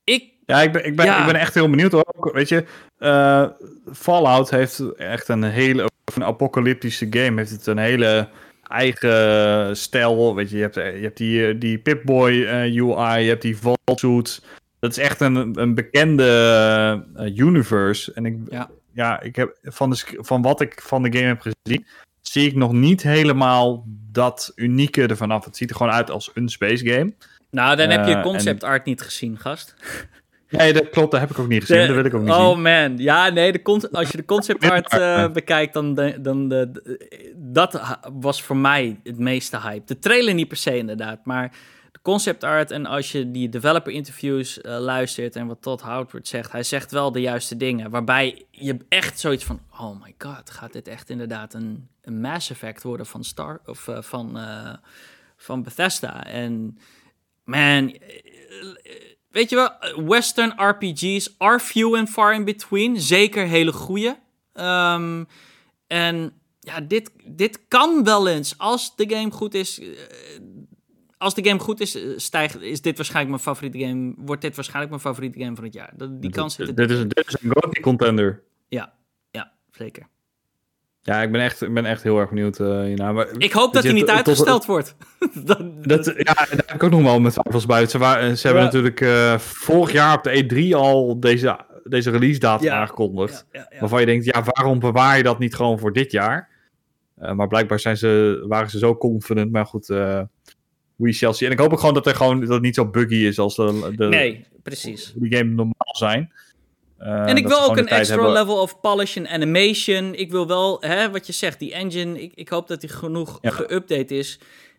ik. 0.04 0.34
Ja, 0.46 0.62
ik 0.62 0.72
ben, 0.72 0.84
ik 0.84 0.96
ben, 0.96 1.18
ik 1.18 1.26
ben 1.26 1.34
echt 1.34 1.54
heel 1.54 1.70
benieuwd 1.70 1.92
hoor. 1.92 2.30
Weet 2.32 2.48
je, 2.48 2.64
uh, 2.98 3.48
Fallout 3.92 4.50
heeft 4.50 4.94
echt 4.96 5.28
een 5.28 5.42
hele. 5.42 5.90
Een 6.14 6.24
apocalyptische 6.24 7.06
game. 7.10 7.36
Heeft 7.36 7.50
het 7.50 7.66
een 7.66 7.78
hele 7.78 8.28
eigen 8.62 9.76
stijl. 9.76 10.34
Weet 10.34 10.50
je, 10.50 10.56
je 10.56 10.62
hebt, 10.62 10.74
je 10.74 10.80
hebt 10.80 11.16
die, 11.16 11.58
die 11.58 11.78
Pip-Boy 11.78 12.32
UI. 12.76 13.22
Je 13.22 13.28
hebt 13.28 13.42
die 13.42 13.56
Vault. 13.56 14.42
Dat 14.78 14.90
is 14.90 14.98
echt 14.98 15.20
een, 15.20 15.60
een 15.60 15.74
bekende 15.74 17.04
universe. 17.36 18.12
En 18.12 18.26
ik, 18.26 18.36
ja 18.50 18.70
ja, 18.96 19.20
ik 19.20 19.36
heb 19.36 19.58
van, 19.62 19.90
de, 19.90 20.18
van 20.18 20.42
wat 20.42 20.60
ik 20.60 20.80
van 20.82 21.02
de 21.02 21.12
game 21.12 21.28
heb 21.28 21.40
gezien, 21.40 21.86
zie 22.20 22.46
ik 22.46 22.54
nog 22.54 22.72
niet 22.72 23.02
helemaal 23.02 23.84
dat 24.12 24.52
unieke 24.54 25.06
ervan 25.06 25.30
af. 25.30 25.44
Het 25.44 25.56
ziet 25.56 25.70
er 25.70 25.76
gewoon 25.76 25.92
uit 25.92 26.10
als 26.10 26.30
een 26.34 26.48
space 26.48 26.86
game. 26.88 27.14
Nou, 27.50 27.76
dan 27.76 27.90
heb 27.90 28.06
je 28.06 28.14
eh, 28.14 28.22
concept 28.22 28.64
art 28.64 28.84
niet 28.84 29.02
gezien, 29.02 29.38
gast. 29.38 29.74
Nee, 30.48 30.72
dat 30.72 30.90
klopt, 30.90 31.10
dat 31.10 31.20
heb 31.20 31.30
ik 31.30 31.38
ook 31.38 31.48
niet 31.48 31.64
gezien. 31.64 31.86
dat 31.86 31.94
wil 31.94 32.04
ik 32.04 32.14
ook 32.14 32.22
niet 32.22 32.30
oh, 32.30 32.50
zien. 32.50 32.62
man, 32.62 32.98
ja, 32.98 33.28
nee, 33.28 33.52
de 33.52 33.88
als 33.92 34.10
je 34.10 34.16
de 34.16 34.24
concept 34.24 34.70
art 34.70 34.92
uh, 34.94 35.28
bekijkt, 35.32 35.72
dan, 35.72 35.94
de, 35.94 36.20
dan 36.20 36.48
de, 36.48 36.70
dat 37.36 37.98
was 38.12 38.42
voor 38.42 38.56
mij 38.56 39.00
het 39.02 39.18
meeste 39.18 39.60
hype. 39.60 39.86
De 39.86 39.98
trailer 39.98 40.34
niet 40.34 40.48
per 40.48 40.56
se 40.56 40.76
inderdaad, 40.76 41.24
maar 41.24 41.52
concept 42.06 42.44
art 42.44 42.70
en 42.70 42.86
als 42.86 43.12
je 43.12 43.30
die 43.30 43.48
developer 43.48 43.92
interviews 43.92 44.58
uh, 44.58 44.78
luistert 44.78 45.36
en 45.36 45.46
wat 45.46 45.62
Todd 45.62 45.80
Howard 45.80 46.28
zegt, 46.28 46.52
hij 46.52 46.62
zegt 46.62 46.90
wel 46.90 47.12
de 47.12 47.20
juiste 47.20 47.56
dingen. 47.56 47.90
Waarbij 47.90 48.46
je 48.50 48.76
echt 48.88 49.20
zoiets 49.20 49.44
van, 49.44 49.60
oh 49.78 50.02
my 50.02 50.14
god, 50.18 50.50
gaat 50.50 50.72
dit 50.72 50.88
echt 50.88 51.10
inderdaad 51.10 51.54
een, 51.54 51.88
een 52.02 52.20
Mass 52.20 52.50
Effect 52.50 52.82
worden 52.82 53.06
van 53.06 53.24
Star 53.24 53.60
of 53.64 53.86
uh, 53.86 54.02
van, 54.02 54.38
uh, 54.38 54.74
van 55.36 55.62
Bethesda? 55.62 56.24
En 56.24 56.78
man, 57.44 57.98
weet 59.28 59.50
je 59.50 59.56
wel, 59.56 59.70
Western 60.06 60.52
RPG's 60.56 61.34
are 61.38 61.60
few 61.60 61.96
and 61.96 62.10
far 62.10 62.34
in 62.34 62.44
between. 62.44 63.00
Zeker 63.00 63.46
hele 63.46 63.72
goede. 63.72 64.18
Um, 64.54 65.26
en 65.86 66.32
ja, 66.60 66.80
dit, 66.80 67.10
dit 67.24 67.60
kan 67.68 68.04
wel 68.04 68.28
eens, 68.28 68.58
als 68.58 68.96
de 68.96 69.08
game 69.08 69.30
goed 69.30 69.54
is, 69.54 69.80
als 71.18 71.34
de 71.34 71.44
game 71.44 71.60
goed 71.60 71.80
is, 71.80 71.94
eh, 71.94 72.02
stijgt, 72.16 72.60
is 72.60 72.80
dit 72.80 72.96
waarschijnlijk 72.96 73.34
mijn 73.34 73.56
favoriete 73.56 73.86
game. 73.86 74.14
Wordt 74.16 74.42
dit 74.42 74.54
waarschijnlijk 74.54 74.90
mijn 74.90 75.02
favoriete 75.02 75.38
game 75.38 75.54
van 75.54 75.64
het 75.64 75.74
jaar. 75.74 75.92
Dat, 75.96 76.22
die 76.22 76.30
kans 76.30 76.54
zit 76.54 76.76
dit, 76.76 76.90
is, 76.90 76.98
dit 76.98 77.24
is 77.26 77.36
een 77.42 77.50
GOTY 77.52 77.80
contender. 77.80 78.42
Ja, 78.68 78.92
ja, 79.30 79.52
zeker. 79.70 80.06
Ja, 81.06 81.22
ik 81.22 81.32
ben 81.32 81.40
echt, 81.40 81.62
ik 81.62 81.74
ben 81.74 81.84
echt 81.84 82.02
heel 82.02 82.18
erg 82.18 82.28
benieuwd 82.28 82.58
uh, 82.58 82.82
hierna. 82.82 83.12
Maar, 83.12 83.28
ik 83.38 83.52
hoop 83.52 83.72
dat 83.72 83.82
hij 83.82 83.92
niet 83.92 84.08
uitgesteld 84.08 84.64
wordt. 84.64 84.96
dat, 85.44 85.84
dat, 85.84 86.04
ja, 86.04 86.32
daar 86.32 86.48
heb 86.48 86.72
ik 86.72 86.82
ook 86.82 86.90
nog 86.90 87.02
wel 87.02 87.20
met 87.20 87.32
twijfels 87.32 87.66
buiten. 87.66 87.90
Ze, 87.90 87.98
waren, 87.98 88.38
ze 88.38 88.46
hebben 88.46 88.64
natuurlijk 88.64 89.00
uh, 89.00 89.38
vorig 89.38 89.92
jaar 89.92 90.16
op 90.16 90.22
de 90.22 90.70
E3 90.70 90.76
al 90.76 91.20
deze, 91.20 91.58
deze 91.84 92.10
release 92.10 92.38
datum 92.38 92.70
aangekondigd. 92.70 93.46
Ja, 93.52 93.68
waarvan 93.80 94.00
je 94.00 94.06
denkt, 94.06 94.24
ja, 94.24 94.42
waarom 94.42 94.78
bewaar 94.78 95.16
je 95.16 95.22
dat 95.22 95.38
niet 95.38 95.54
gewoon 95.54 95.78
voor 95.78 95.92
dit 95.92 96.12
jaar? 96.12 96.48
Uh, 97.18 97.32
maar 97.32 97.48
blijkbaar 97.48 97.80
zijn 97.80 97.96
ze, 97.96 98.44
waren 98.48 98.70
ze 98.70 98.78
zo 98.78 98.96
confident. 98.96 99.52
Maar 99.52 99.66
goed, 99.66 99.86
we 100.96 101.12
shall 101.12 101.32
see. 101.32 101.46
En 101.46 101.52
ik 101.52 101.58
hoop 101.58 101.72
ook 101.72 101.78
gewoon 101.78 101.94
dat, 101.94 102.06
er 102.06 102.14
gewoon, 102.14 102.40
dat 102.40 102.48
het 102.48 102.62
niet 102.62 102.74
zo 102.74 102.86
buggy 102.86 103.14
is 103.14 103.38
als 103.38 103.56
de, 103.56 103.92
de 103.96 104.06
nee, 104.06 104.44
precies. 104.62 105.12
die 105.14 105.36
game 105.36 105.50
normaal 105.50 105.94
zijn. 105.96 106.32
Uh, 107.00 107.28
en 107.28 107.36
ik 107.36 107.48
wil 107.48 107.60
ook 107.60 107.76
een 107.76 107.88
extra 107.88 108.28
level 108.32 108.60
of 108.60 108.80
polish 108.80 109.16
en 109.16 109.28
animation. 109.28 110.14
Ik 110.14 110.30
wil 110.30 110.46
wel, 110.46 110.80
hè, 110.80 111.10
wat 111.10 111.26
je 111.26 111.32
zegt, 111.32 111.58
die 111.58 111.72
engine, 111.72 112.22
ik, 112.22 112.32
ik 112.34 112.48
hoop 112.48 112.68
dat 112.68 112.80
die 112.80 112.90
genoeg 112.90 113.38
ja. 113.40 113.50
geüpdate 113.50 114.06
is. 114.06 114.38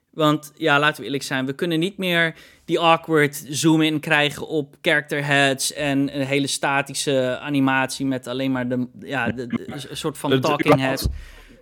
Want 0.09 0.51
ja, 0.55 0.79
laten 0.79 0.97
we 0.97 1.05
eerlijk 1.05 1.23
zijn, 1.23 1.45
we 1.45 1.53
kunnen 1.53 1.79
niet 1.79 1.97
meer 1.97 2.35
die 2.65 2.79
awkward 2.79 3.45
zoom-in 3.49 3.99
krijgen 3.99 4.47
op 4.47 4.75
character 4.81 5.25
heads 5.25 5.73
en 5.73 6.19
een 6.19 6.25
hele 6.25 6.47
statische 6.47 7.39
animatie 7.41 8.05
met 8.05 8.27
alleen 8.27 8.51
maar 8.51 8.67
de, 8.67 8.87
ja, 8.99 9.31
de, 9.31 9.47
de, 9.47 9.63
een 9.67 9.97
soort 9.97 10.17
van 10.17 10.41
talking 10.41 10.79
heads. 10.79 11.07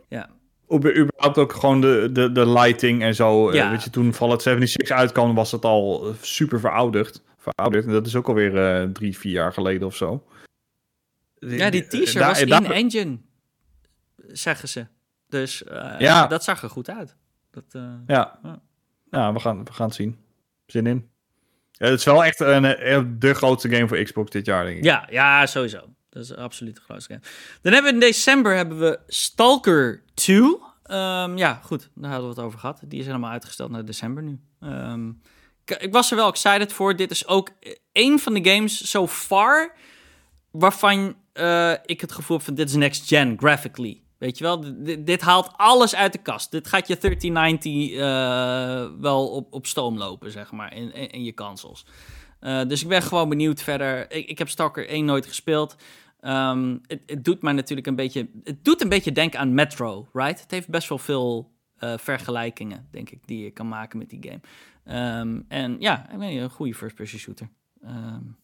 Ja 0.09 0.29
überhaupt 0.73 1.37
ook 1.37 1.53
gewoon 1.53 1.81
de, 1.81 2.09
de, 2.11 2.31
de 2.31 2.49
lighting 2.49 3.01
en 3.01 3.15
zo. 3.15 3.49
Eh, 3.49 3.55
ja. 3.55 3.69
weet 3.69 3.83
je, 3.83 3.89
toen 3.89 4.13
Fallout 4.13 4.41
76 4.41 4.97
uitkwam, 4.97 5.35
was 5.35 5.51
het 5.51 5.65
al 5.65 6.07
eh, 6.07 6.13
super 6.21 6.59
verouderd. 6.59 7.21
verouderd. 7.37 7.85
En 7.85 7.91
dat 7.91 8.07
is 8.07 8.15
ook 8.15 8.27
alweer 8.27 8.81
uh, 8.83 8.91
drie, 8.91 9.17
vier 9.17 9.31
jaar 9.31 9.53
geleden 9.53 9.87
of 9.87 9.95
zo. 9.95 10.27
Ja, 11.39 11.69
die 11.69 11.87
t-shirt 11.87 12.25
was 12.25 12.41
in-engine, 12.41 13.17
zeggen 14.27 14.69
ze. 14.69 14.87
Dus 15.29 15.63
uh, 15.71 15.95
ja. 15.97 16.27
dat 16.27 16.43
zag 16.43 16.63
er 16.63 16.69
goed 16.69 16.89
uit. 16.89 17.15
Dat, 17.51 17.63
ja, 18.07 18.39
ja. 19.09 19.33
we, 19.33 19.39
gaan, 19.39 19.65
we 19.65 19.73
gaan 19.73 19.85
het 19.85 19.95
zien. 19.95 20.17
Zin 20.65 20.87
in. 20.87 21.09
het 21.77 21.99
is 21.99 22.05
wel 22.05 22.23
echt 22.23 22.39
een, 22.39 23.15
de 23.19 23.33
grootste 23.33 23.69
game 23.69 23.87
voor 23.87 24.03
Xbox 24.03 24.31
dit 24.31 24.45
jaar, 24.45 24.65
denk 24.65 24.77
ik. 24.77 24.83
Ja, 24.83 25.07
ja 25.09 25.45
sowieso. 25.45 25.95
Dat 26.15 26.23
is 26.23 26.35
absoluut 26.35 26.79
grootste 26.79 27.13
game. 27.13 27.25
Dan 27.61 27.73
hebben 27.73 27.91
we 27.91 27.97
in 27.99 28.11
december 28.11 28.55
hebben 28.55 28.79
we 28.79 28.99
Stalker 29.07 30.03
2. 30.13 30.37
Um, 30.37 30.57
ehm, 30.83 31.37
ja, 31.37 31.59
goed, 31.63 31.89
daar 31.93 32.11
hadden 32.11 32.29
we 32.29 32.35
het 32.35 32.45
over 32.45 32.59
gehad. 32.59 32.79
Die 32.85 32.99
is 32.99 33.05
helemaal 33.05 33.31
uitgesteld 33.31 33.71
naar 33.71 33.85
december 33.85 34.23
nu. 34.23 34.39
Um, 34.59 35.21
ik 35.65 35.91
was 35.91 36.11
er 36.11 36.17
wel 36.17 36.29
excited 36.29 36.73
voor. 36.73 36.95
Dit 36.95 37.11
is 37.11 37.27
ook 37.27 37.49
een 37.91 38.19
van 38.19 38.33
de 38.33 38.49
games 38.49 38.89
so 38.89 39.07
far 39.07 39.75
waarvan 40.51 41.15
uh, 41.33 41.71
ik 41.85 42.01
het 42.01 42.11
gevoel 42.11 42.37
heb 42.37 42.45
van 42.45 42.55
dit 42.55 42.69
is 42.69 42.75
next 42.75 43.07
gen 43.07 43.37
graphically. 43.37 44.01
Weet 44.17 44.37
je 44.37 44.43
wel, 44.43 44.63
dit, 45.03 45.21
haalt 45.21 45.51
alles 45.55 45.95
uit 45.95 46.11
de 46.11 46.17
kast. 46.17 46.51
Dit 46.51 46.67
gaat 46.67 46.87
je 46.87 46.97
1390 46.97 47.91
uh, 47.91 49.01
wel 49.01 49.27
op, 49.27 49.53
op 49.53 49.65
stoom 49.65 49.97
lopen, 49.97 50.31
zeg 50.31 50.51
maar, 50.51 50.75
in, 50.75 51.11
in, 51.11 51.23
je 51.23 51.33
consoles. 51.33 51.85
Uh, 52.41 52.61
dus 52.67 52.81
ik 52.81 52.87
ben 52.87 53.01
gewoon 53.01 53.29
benieuwd 53.29 53.61
verder. 53.61 54.11
Ik, 54.11 54.27
ik 54.27 54.37
heb 54.37 54.49
Stalker 54.49 54.87
1 54.87 55.05
nooit 55.05 55.25
gespeeld. 55.25 55.75
Um, 56.27 56.81
het, 56.87 57.23
doet 57.23 57.41
mij 57.41 57.53
natuurlijk 57.53 57.87
een 57.87 57.95
beetje. 57.95 58.29
Het 58.43 58.63
doet 58.63 58.81
een 58.81 58.89
beetje 58.89 59.11
denken 59.11 59.39
aan 59.39 59.53
Metro, 59.53 60.07
right? 60.13 60.41
Het 60.41 60.51
heeft 60.51 60.69
best 60.69 60.89
wel 60.89 60.97
veel 60.97 61.51
uh, 61.79 61.93
vergelijkingen, 61.97 62.87
denk 62.91 63.09
ik, 63.09 63.27
die 63.27 63.43
je 63.43 63.51
kan 63.51 63.67
maken 63.67 63.97
met 63.97 64.09
die 64.09 64.19
game. 64.21 65.19
Um, 65.19 65.45
en 65.47 65.75
ja, 65.79 66.09
ik 66.11 66.19
een 66.19 66.49
goede 66.49 66.73
first-person 66.73 67.19
shooter. 67.19 67.49
Um, 67.83 68.37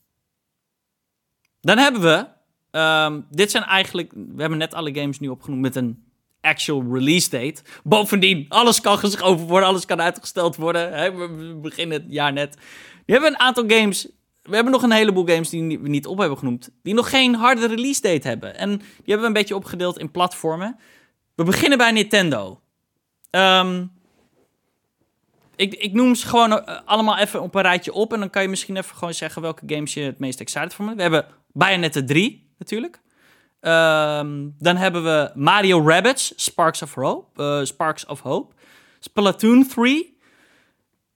dan 1.62 1.78
hebben 1.78 2.02
we. 2.02 2.28
dit 3.30 3.52
zijn 3.52 3.64
eigenlijk. 3.64 4.12
We 4.12 4.42
hebben 4.42 4.58
net 4.58 4.74
alle 4.74 4.94
games 4.94 5.20
nu 5.20 5.28
opgenoemd 5.28 5.62
met 5.62 5.76
een 5.76 6.04
actual 6.42 6.94
release 6.94 7.30
date. 7.30 7.64
Bovendien, 7.84 8.46
alles 8.50 8.82
kan 8.82 8.98
geschoven 8.98 9.48
worden, 9.48 9.70
alles 9.70 9.86
kan 9.86 10.02
uitgesteld 10.02 10.56
worden. 10.56 10.94
Hè? 10.94 11.16
We 11.16 11.56
beginnen 11.62 12.02
het 12.02 12.12
jaar 12.12 12.34
net. 12.34 12.56
We 13.06 13.12
hebben 13.14 13.30
een 13.30 13.40
aantal 13.40 13.64
games 13.68 14.10
we 14.42 14.56
hebben 14.56 14.74
nog 14.74 14.84
een 14.84 14.92
heleboel 14.92 15.26
games 15.26 15.50
die 15.50 15.80
we 15.80 15.90
niet 15.90 16.06
op 16.06 16.18
hebben 16.18 16.38
genoemd, 16.38 16.70
die 16.84 16.94
nog 16.94 17.10
geen 17.10 17.36
harde 17.36 17.68
release 17.68 18.02
date 18.02 18.28
hebben. 18.28 18.58
En 18.58 18.70
die 18.78 18.88
hebben 18.96 19.22
we 19.22 19.28
een 19.28 19.34
beetje 19.34 19.56
opgedeeld 19.56 20.00
in 20.00 20.12
platformen. 20.12 20.80
We 21.36 21.44
beginnen 21.44 21.78
bij 21.78 21.92
Nintendo. 21.92 22.62
Um, 23.32 23.92
ik, 25.56 25.74
ik, 25.74 25.94
noem 25.94 26.16
ze 26.16 26.28
gewoon 26.28 26.66
eh, 26.66 26.80
allemaal 26.86 27.18
even 27.18 27.42
op 27.42 27.56
een 27.56 27.62
rijtje 27.62 27.94
op. 27.94 28.14
En 28.14 28.20
dan 28.20 28.30
kan 28.30 28.42
je 28.42 28.48
misschien 28.48 28.78
even 28.78 28.96
gewoon 28.96 29.14
zeggen 29.14 29.42
welke 29.42 29.64
games 29.66 29.94
je 29.94 30.02
het 30.02 30.20
meest 30.20 30.40
excited 30.40 30.74
voor 30.74 30.86
bent. 30.86 30.98
We 30.98 31.02
hebben 31.02 31.26
Bayonetta 31.54 32.04
3 32.04 32.50
natuurlijk. 32.58 33.02
Um, 33.62 34.56
dan 34.58 34.76
hebben 34.76 35.04
we 35.04 35.32
Mario 35.36 35.88
Rabbids, 35.88 36.34
Sparks 36.36 36.82
of 36.82 36.94
Hope. 36.94 37.44
Uh, 37.44 37.66
Sparks 37.66 38.06
of 38.06 38.20
Hope. 38.20 38.54
Splatoon 39.00 39.68
3. 39.68 40.18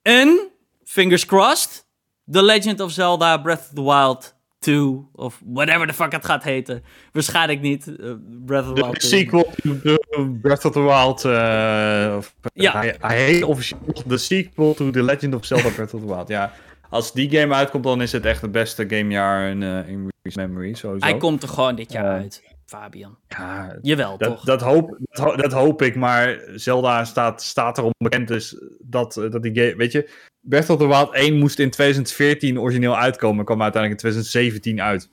En, 0.02 0.48
fingers 0.84 1.26
crossed, 1.26 1.85
The 2.30 2.42
Legend 2.42 2.80
of 2.80 2.90
Zelda 2.90 3.38
Breath 3.38 3.60
of 3.60 3.74
the 3.74 3.82
Wild 3.82 4.34
2, 4.58 5.08
of 5.12 5.40
whatever 5.44 5.86
the 5.86 5.92
fuck 5.92 6.12
het 6.12 6.24
gaat 6.24 6.42
heten. 6.42 6.82
Waarschijnlijk 7.12 7.60
niet. 7.60 7.86
Uh, 7.86 8.12
Breath 8.44 8.68
of 8.68 8.74
the 8.74 8.82
Wild 8.82 9.00
De 9.00 9.06
sequel 9.06 9.50
to 9.62 10.38
Breath 10.42 10.64
of 10.64 10.72
the 10.72 10.82
Wild. 10.82 11.24
Uh, 11.24 12.16
of, 12.16 12.34
ja. 12.54 12.72
Hij, 12.72 12.96
hij 13.00 13.24
heet 13.24 13.42
officieel 13.42 14.02
de 14.06 14.18
sequel 14.18 14.74
to 14.74 14.90
The 14.90 15.02
Legend 15.02 15.34
of 15.34 15.44
Zelda 15.44 15.68
Breath 15.68 15.94
of 15.94 16.00
the 16.00 16.06
Wild. 16.06 16.28
Ja, 16.28 16.52
als 16.90 17.12
die 17.12 17.30
game 17.30 17.54
uitkomt, 17.54 17.84
dan 17.84 18.02
is 18.02 18.12
het 18.12 18.24
echt 18.24 18.42
het 18.42 18.52
beste 18.52 18.84
gamejaar 18.88 19.50
in, 19.50 19.62
uh, 19.62 19.88
in 19.88 20.10
memory. 20.34 20.74
Sowieso. 20.74 21.06
Hij 21.06 21.16
komt 21.16 21.42
er 21.42 21.48
gewoon 21.48 21.74
dit 21.74 21.92
jaar 21.92 22.08
uit. 22.08 22.54
Fabian. 22.66 23.18
Ja, 23.28 23.78
Jawel, 23.82 24.18
dat, 24.18 24.28
toch? 24.28 24.44
Dat 24.44 24.60
hoop, 24.60 24.98
dat, 25.00 25.38
dat 25.38 25.52
hoop 25.52 25.82
ik, 25.82 25.96
maar 25.96 26.40
Zelda 26.54 27.04
staat, 27.04 27.42
staat 27.42 27.78
erom 27.78 27.92
bekend 27.98 28.28
dus 28.28 28.56
dat, 28.78 29.14
dat 29.14 29.42
die 29.42 29.54
game... 29.54 29.76
Weet 29.76 29.92
je, 29.92 30.10
Breath 30.48 30.70
of 30.70 30.78
the 30.78 30.86
Wild 30.86 31.14
1 31.14 31.38
moest 31.38 31.58
in 31.58 31.70
2014 31.70 32.60
origineel 32.60 32.96
uitkomen. 32.96 33.44
kwam 33.44 33.62
uiteindelijk 33.62 34.02
in 34.02 34.10
2017 34.10 34.80
uit. 34.80 35.10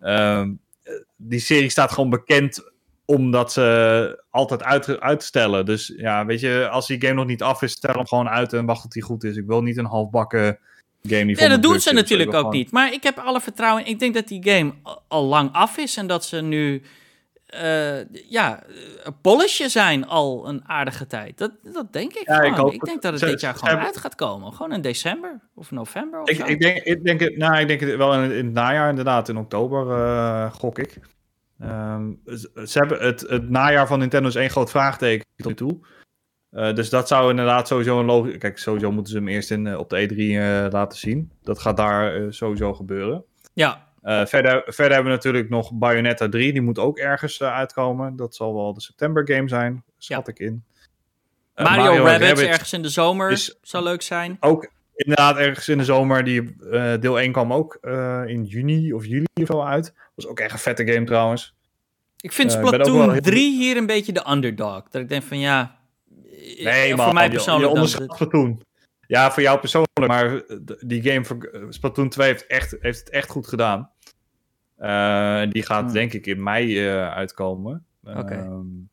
Ehm, 0.00 0.52
die 1.16 1.40
serie 1.40 1.70
staat 1.70 1.92
gewoon 1.92 2.10
bekend 2.10 2.74
omdat 3.04 3.52
ze 3.52 4.24
altijd 4.30 4.62
uit, 4.62 5.00
uitstellen. 5.00 5.66
Dus 5.66 5.92
ja, 5.96 6.26
weet 6.26 6.40
je, 6.40 6.68
als 6.70 6.86
die 6.86 7.00
game 7.00 7.14
nog 7.14 7.26
niet 7.26 7.42
af 7.42 7.62
is, 7.62 7.72
stel 7.72 7.94
hem 7.94 8.06
gewoon 8.06 8.28
uit 8.28 8.52
en 8.52 8.66
wacht 8.66 8.82
tot 8.82 8.94
hij 8.94 9.02
goed 9.02 9.24
is. 9.24 9.36
Ik 9.36 9.46
wil 9.46 9.62
niet 9.62 9.76
een 9.76 9.86
halfbakken 9.86 10.58
game 11.02 11.26
die 11.26 11.40
Ja, 11.40 11.48
dat 11.48 11.62
doen 11.62 11.80
ze 11.80 11.92
natuurlijk 11.92 12.34
ook 12.34 12.52
niet. 12.52 12.70
Maar 12.70 12.92
ik 12.92 13.02
heb 13.02 13.18
alle 13.18 13.40
vertrouwen 13.40 13.84
in. 13.84 13.92
Ik 13.92 13.98
denk 13.98 14.14
dat 14.14 14.28
die 14.28 14.50
game 14.50 14.72
al 15.08 15.24
lang 15.24 15.52
af 15.52 15.76
is 15.76 15.96
en 15.96 16.06
dat 16.06 16.24
ze 16.24 16.40
nu 16.40 16.82
uh, 17.62 18.30
ja, 18.30 18.62
een 19.02 19.20
polisje 19.20 19.68
zijn 19.68 20.06
al 20.06 20.48
een 20.48 20.68
aardige 20.68 21.06
tijd. 21.06 21.38
Dat, 21.38 21.52
dat 21.62 21.92
denk 21.92 22.12
ik 22.12 22.26
ja, 22.26 22.40
ik, 22.40 22.56
ik, 22.58 22.84
denk 22.84 23.02
dat 23.02 23.12
het 23.12 23.30
dit 23.30 23.40
jaar 23.40 23.54
gewoon 23.54 23.78
uit 23.78 23.96
gaat 23.96 24.14
komen. 24.14 24.52
Gewoon 24.52 24.72
in 24.72 24.80
december 24.80 25.40
of 25.54 25.70
november 25.70 26.20
of 26.20 26.28
ik, 26.28 26.36
zo. 26.36 26.44
Ik 26.44 26.60
denk, 26.60 26.78
ik 26.78 27.04
denk, 27.04 27.20
het, 27.20 27.36
nou, 27.36 27.58
ik 27.58 27.68
denk 27.68 27.80
het 27.80 27.96
wel 27.96 28.14
in, 28.14 28.30
in 28.30 28.44
het 28.44 28.54
najaar 28.54 28.88
inderdaad. 28.88 29.28
In 29.28 29.36
oktober 29.36 29.86
uh, 29.86 30.52
gok 30.52 30.78
ik. 30.78 31.00
Um, 31.62 32.20
ze 32.64 32.78
hebben 32.78 33.00
het, 33.00 33.20
het 33.20 33.50
najaar 33.50 33.86
van 33.86 33.98
Nintendo 33.98 34.28
is 34.28 34.34
één 34.34 34.50
groot 34.50 34.70
vraagteken 34.70 35.26
tot 35.36 35.46
nu 35.46 35.54
toe. 35.54 35.78
Uh, 36.50 36.74
dus 36.74 36.90
dat 36.90 37.08
zou 37.08 37.30
inderdaad 37.30 37.68
sowieso 37.68 37.98
een 37.98 38.04
logisch... 38.04 38.38
Kijk, 38.38 38.58
sowieso 38.58 38.92
moeten 38.92 39.12
ze 39.12 39.18
hem 39.18 39.28
eerst 39.28 39.50
in, 39.50 39.76
op 39.76 39.90
de 39.90 40.08
E3 40.08 40.16
uh, 40.16 40.66
laten 40.70 40.98
zien. 40.98 41.32
Dat 41.42 41.58
gaat 41.58 41.76
daar 41.76 42.32
sowieso 42.32 42.74
gebeuren. 42.74 43.24
Ja. 43.52 43.85
Verder, 44.06 44.62
verder 44.66 44.94
hebben 44.94 45.04
we 45.04 45.16
natuurlijk 45.16 45.48
nog 45.48 45.72
Bayonetta 45.72 46.28
3. 46.28 46.52
Die 46.52 46.62
moet 46.62 46.78
ook 46.78 46.98
ergens 46.98 47.42
uitkomen. 47.42 48.16
Dat 48.16 48.34
zal 48.34 48.54
wel 48.54 48.74
de 48.74 48.80
september 48.80 49.28
game 49.32 49.48
zijn, 49.48 49.84
schat 49.98 50.26
ja. 50.26 50.32
ik 50.32 50.38
in. 50.38 50.64
Mario, 51.54 51.76
Mario 51.76 52.04
Rabbids, 52.04 52.26
Rabbids 52.26 52.48
ergens 52.48 52.72
in 52.72 52.82
de 52.82 52.88
zomer 52.88 53.30
is, 53.30 53.58
zou 53.62 53.84
leuk 53.84 54.02
zijn. 54.02 54.36
Ook 54.40 54.70
inderdaad 54.94 55.36
ergens 55.36 55.68
in 55.68 55.78
de 55.78 55.84
zomer. 55.84 56.24
Die, 56.24 56.56
deel 57.00 57.20
1 57.20 57.32
kwam 57.32 57.52
ook 57.52 57.78
in 58.26 58.44
juni 58.44 58.92
of 58.92 59.06
juli 59.06 59.26
of 59.34 59.46
zo 59.46 59.62
uit. 59.62 59.94
was 60.14 60.26
ook 60.26 60.40
echt 60.40 60.52
een 60.52 60.58
vette 60.58 60.86
game 60.86 61.06
trouwens. 61.06 61.54
Ik 62.16 62.32
vind 62.32 62.52
Splatoon 62.52 63.12
heel... 63.12 63.20
3 63.20 63.58
hier 63.58 63.76
een 63.76 63.86
beetje 63.86 64.12
de 64.12 64.30
underdog. 64.30 64.82
Dat 64.88 65.02
ik 65.02 65.08
denk 65.08 65.22
van 65.22 65.38
ja... 65.38 65.78
Nee, 66.58 66.88
voor 66.88 67.04
man, 67.04 67.14
mij 67.14 67.30
persoonlijk 67.30 67.72
je, 67.72 67.80
je 67.80 67.86
Splatoon. 67.86 68.62
Ja, 69.06 69.32
voor 69.32 69.42
jou 69.42 69.58
persoonlijk, 69.58 70.06
maar 70.06 70.42
die 70.86 71.02
game 71.02 71.24
voor 71.24 71.66
Splatoon 71.68 72.08
2 72.08 72.28
heeft, 72.28 72.46
echt, 72.46 72.76
heeft 72.80 72.98
het 72.98 73.10
echt 73.10 73.30
goed 73.30 73.46
gedaan. 73.46 73.90
Uh, 74.78 75.42
die 75.50 75.62
gaat 75.62 75.84
hmm. 75.84 75.92
denk 75.92 76.12
ik 76.12 76.26
in 76.26 76.42
mei 76.42 76.86
uh, 76.86 77.08
uitkomen. 77.08 77.84
Oké. 78.04 78.18
Okay. 78.18 78.38
Um, 78.38 78.88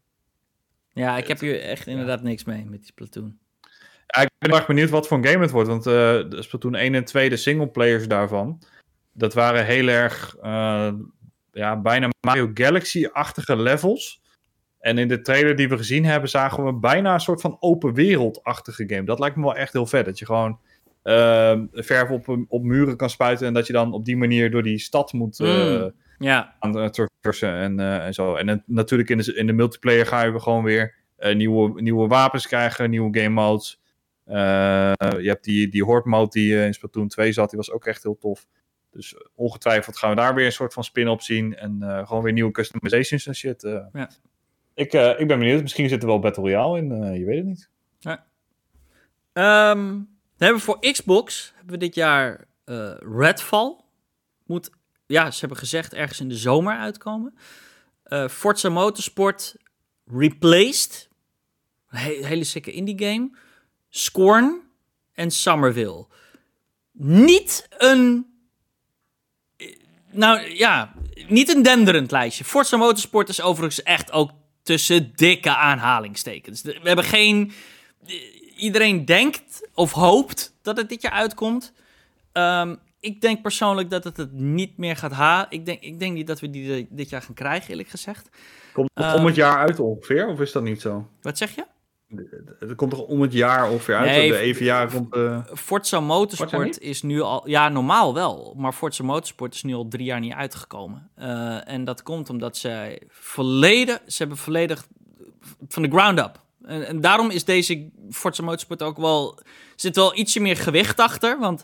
ja, 0.94 1.18
ik 1.18 1.28
heb 1.28 1.40
hier 1.40 1.62
echt 1.62 1.88
inderdaad 1.88 2.22
niks 2.22 2.44
mee 2.44 2.66
met 2.66 2.80
die 2.80 2.88
Splatoon. 2.88 3.38
Ja, 4.08 4.22
ik 4.22 4.30
ben 4.38 4.52
erg 4.52 4.66
benieuwd 4.66 4.90
wat 4.90 5.08
voor 5.08 5.18
een 5.18 5.26
game 5.26 5.42
het 5.42 5.52
wordt. 5.52 5.70
Want 5.70 5.88
uh, 5.88 5.94
de 5.94 6.38
Splatoon 6.40 6.76
1 6.76 6.96
en 6.96 7.06
2, 7.06 7.30
de 7.30 7.38
singleplayers 7.38 8.08
daarvan... 8.08 8.62
dat 9.14 9.34
waren 9.34 9.66
heel 9.66 9.88
erg... 9.88 10.38
ja, 11.52 11.82
bijna 11.82 12.10
Mario 12.20 12.52
Galaxy-achtige 12.54 13.56
levels... 13.56 14.22
En 14.84 14.98
in 14.98 15.08
de 15.08 15.22
trailer 15.22 15.56
die 15.56 15.70
we 15.70 15.78
gezien 15.78 16.06
hebben, 16.06 16.30
zagen 16.30 16.66
we 16.66 16.74
bijna 16.74 17.14
een 17.14 17.20
soort 17.20 17.42
van 17.42 17.58
open 17.60 17.94
wereld-achtige 17.94 18.84
game. 18.88 19.04
Dat 19.04 19.20
lijkt 19.20 19.36
me 19.36 19.42
wel 19.44 19.56
echt 19.56 19.74
heel 19.74 19.86
vet. 19.86 20.06
Dat 20.06 20.20
je 20.20 20.26
gewoon 20.26 20.60
uh, 21.04 21.62
verf 21.72 22.10
op, 22.10 22.46
op 22.48 22.64
muren 22.64 22.98
kan 22.98 23.10
spuiten. 23.10 23.48
En 23.48 23.54
dat 23.54 23.68
je 23.68 23.74
dan 23.74 23.94
op 23.94 24.06
die 24.06 24.18
manier 24.18 24.52
door 24.52 24.64
die 24.64 24.80
stad 24.80 25.14
moet 25.14 25.40
mm, 25.40 25.92
ja. 26.18 26.56
aan 26.60 26.92
traversen 26.92 27.54
en, 27.54 27.80
uh, 27.80 28.06
en 28.06 28.14
zo. 28.14 28.36
En 28.36 28.64
natuurlijk 28.66 29.10
in 29.10 29.18
de, 29.18 29.36
in 29.36 29.48
de 29.48 29.54
multiplayer 29.54 30.06
ga 30.06 30.24
je 30.24 30.40
gewoon 30.40 30.64
weer 30.64 30.96
nieuwe, 31.34 31.82
nieuwe 31.82 32.08
wapens 32.08 32.48
krijgen, 32.48 32.90
nieuwe 32.90 33.20
game 33.20 33.42
modes. 33.42 33.82
je 34.26 35.28
hebt 35.28 35.44
die, 35.44 35.70
die 35.70 35.84
horde 35.84 36.10
mode 36.10 36.30
die 36.30 36.66
in 36.66 36.74
Splatoon 36.74 37.08
2 37.08 37.32
zat, 37.32 37.50
die 37.50 37.58
was 37.58 37.72
ook 37.72 37.86
echt 37.86 38.04
heel 38.04 38.18
tof. 38.18 38.48
Dus 38.92 39.16
ongetwijfeld 39.36 39.98
gaan 39.98 40.10
we 40.10 40.16
daar 40.16 40.36
weer 40.36 40.46
een 40.46 40.52
soort 40.52 40.74
van 40.74 40.84
spin-op 40.84 41.22
zien. 41.22 41.56
En 41.56 42.04
gewoon 42.08 42.24
weer 42.24 42.34
nieuwe 42.34 42.52
customizations 42.52 43.28
en 43.28 43.36
shit. 43.36 43.62
ja. 43.94 44.10
Ik, 44.76 44.94
uh, 44.94 45.20
ik 45.20 45.28
ben 45.28 45.40
benieuwd. 45.40 45.62
Misschien 45.62 45.90
zit 45.90 46.02
er 46.02 46.08
wel 46.08 46.20
Battle 46.20 46.44
Royale 46.44 46.78
in. 46.78 47.20
Je 47.20 47.26
weet 47.26 47.38
het 47.38 47.46
niet. 47.46 47.70
Ja. 48.00 48.26
Um, 49.72 50.13
hebben 50.44 50.62
voor 50.62 50.80
Xbox 50.80 51.52
hebben 51.56 51.74
we 51.74 51.80
dit 51.80 51.96
jaar 51.96 52.48
uh, 52.66 52.94
Redfall. 53.00 53.76
Moet, 54.46 54.70
ja, 55.06 55.32
ze 55.32 55.40
hebben 55.40 55.58
gezegd 55.58 55.94
ergens 55.94 56.20
in 56.20 56.30
de 56.30 56.38
zomer 56.38 56.78
uitkomen. 56.78 57.38
Forza 58.30 58.70
Motorsport 58.70 59.56
Replaced. 60.06 61.10
He 61.88 62.20
hele 62.22 62.44
sikke 62.44 62.72
indie 62.72 63.00
game. 63.00 63.32
Scorn 63.90 64.62
en 65.14 65.32
Somerville. 65.32 66.08
Niet 66.92 67.68
een... 67.78 68.28
Nou 70.12 70.56
ja, 70.56 70.94
niet 71.28 71.56
een 71.56 71.62
denderend 71.62 72.12
lijstje. 72.12 72.44
Forza 72.44 72.78
Motorsport 72.78 73.30
is 73.30 73.42
overigens 73.42 73.84
echt 73.84 74.12
ook 74.12 74.32
tussen 74.64 75.12
dikke 75.16 75.56
aanhalingstekens. 75.56 76.62
We 76.62 76.80
hebben 76.84 77.06
geen. 77.06 77.52
Iedereen 78.64 79.06
denkt 79.06 79.70
of 79.74 79.92
hoopt 79.92 80.56
dat 80.62 80.78
het 80.78 80.90
dit 80.90 81.02
jaar 81.02 81.12
uitkomt. 81.12 81.74
Um, 82.34 82.80
ik 83.00 83.22
denk 83.22 83.42
persoonlijk 83.42 83.90
dat 83.90 84.04
het 84.04 84.18
het 84.18 84.32
niet 84.32 84.78
meer 84.78 84.96
gaat 84.96 85.12
halen. 85.12 85.48
Ik 85.50 85.66
denk, 85.66 85.82
ik 85.82 86.00
denk 86.00 86.14
niet 86.14 86.28
dat 86.28 86.40
we 86.40 86.50
die 86.50 86.88
dit 86.90 87.10
jaar 87.10 87.22
gaan 87.22 87.36
krijgen, 87.36 87.70
eerlijk 87.70 87.90
gezegd. 87.90 88.30
Komt 88.74 88.90
het 88.94 89.06
um, 89.06 89.20
om 89.20 89.26
het 89.26 89.36
jaar 89.36 89.58
uit 89.58 89.80
ongeveer, 89.80 90.28
of 90.28 90.40
is 90.40 90.52
dat 90.52 90.64
niet 90.64 90.82
zo? 90.82 91.08
Wat 91.22 91.38
zeg 91.38 91.56
je? 91.56 91.66
Het 92.60 92.76
komt 92.76 92.92
toch 92.92 93.02
om 93.02 93.22
het 93.22 93.34
jaar 93.34 93.70
ongeveer 93.70 93.96
uit? 93.96 94.10
Nee, 94.10 94.32
de 94.32 94.38
EVA 94.38 94.86
komt... 94.86 95.16
Uh... 95.16 95.40
Forza 95.54 96.00
Motorsport 96.00 96.80
is 96.80 97.02
nu 97.02 97.22
al... 97.22 97.50
Ja, 97.50 97.70
normaal 97.70 98.14
wel. 98.14 98.54
Maar 98.58 98.74
Forza 98.74 99.04
Motorsport 99.04 99.54
is 99.54 99.64
nu 99.64 99.74
al 99.74 99.88
drie 99.88 100.06
jaar 100.06 100.20
niet 100.20 100.34
uitgekomen. 100.34 101.10
Uh, 101.18 101.70
en 101.70 101.84
dat 101.84 102.04
komt 102.04 102.30
omdat 102.30 102.58
zij 102.58 103.02
volledig... 103.08 104.02
Ze 104.06 104.18
hebben 104.18 104.38
volledig 104.38 104.88
van 105.68 105.84
de 105.84 105.90
ground 105.90 106.20
up. 106.20 106.42
En, 106.66 106.88
en, 106.88 107.02
daarom 107.02 107.30
is 107.30 107.44
deze 107.44 107.90
Forza 108.10 108.44
Motorsport 108.44 108.82
ook 108.82 108.98
wel... 108.98 109.40
zit 109.76 109.96
wel 109.96 110.18
ietsje 110.18 110.40
meer 110.40 110.58
gewicht 110.58 111.00
achter. 111.00 111.40
Want 111.40 111.64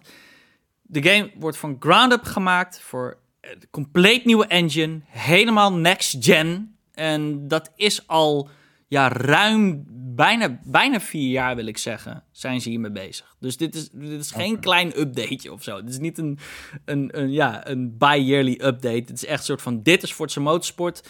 de 0.82 1.04
game 1.04 1.32
wordt 1.36 1.58
van 1.58 1.76
ground 1.80 2.12
up 2.12 2.24
gemaakt 2.24 2.82
voor 2.82 3.18
een 3.42 3.68
compleet 3.72 4.26
nieuwe 4.26 4.46
engine. 4.46 5.02
Helemaal 5.06 5.74
next 5.74 6.26
gen. 6.26 6.76
En 6.94 7.48
dat 7.48 7.72
is 7.76 8.08
al 8.08 8.50
ja, 8.88 9.08
ruim 9.10 9.86
bijna, 10.16 10.60
bijna 10.64 11.00
vier 11.00 11.30
jaar, 11.30 11.56
wil 11.56 11.66
ik 11.66 11.78
zeggen, 11.78 12.24
zijn 12.32 12.62
ze 12.62 12.70
hiermee 12.70 12.92
bezig. 12.92 13.36
Dus 13.40 13.58
dit 13.58 13.76
is, 13.76 13.90
dit 13.90 14.20
is 14.20 14.32
geen 14.32 14.50
okay. 14.50 14.62
klein 14.62 15.00
updateje 15.00 15.54
of 15.54 15.64
zo. 15.64 15.82
Dit 15.82 15.90
is 15.90 16.00
niet 16.00 16.18
een, 16.18 16.40
een, 16.86 17.20
een, 17.20 17.32
ja, 17.32 17.68
een 17.68 17.98
bi-yearly 17.98 18.60
update. 18.62 19.04
Het 19.06 19.12
is 19.12 19.26
echt 19.26 19.40
een 19.40 19.46
soort 19.46 19.62
van, 19.62 19.84
dit 19.84 20.04
is 20.04 20.12
Forza 20.12 20.42
Motorsport. 20.42 21.08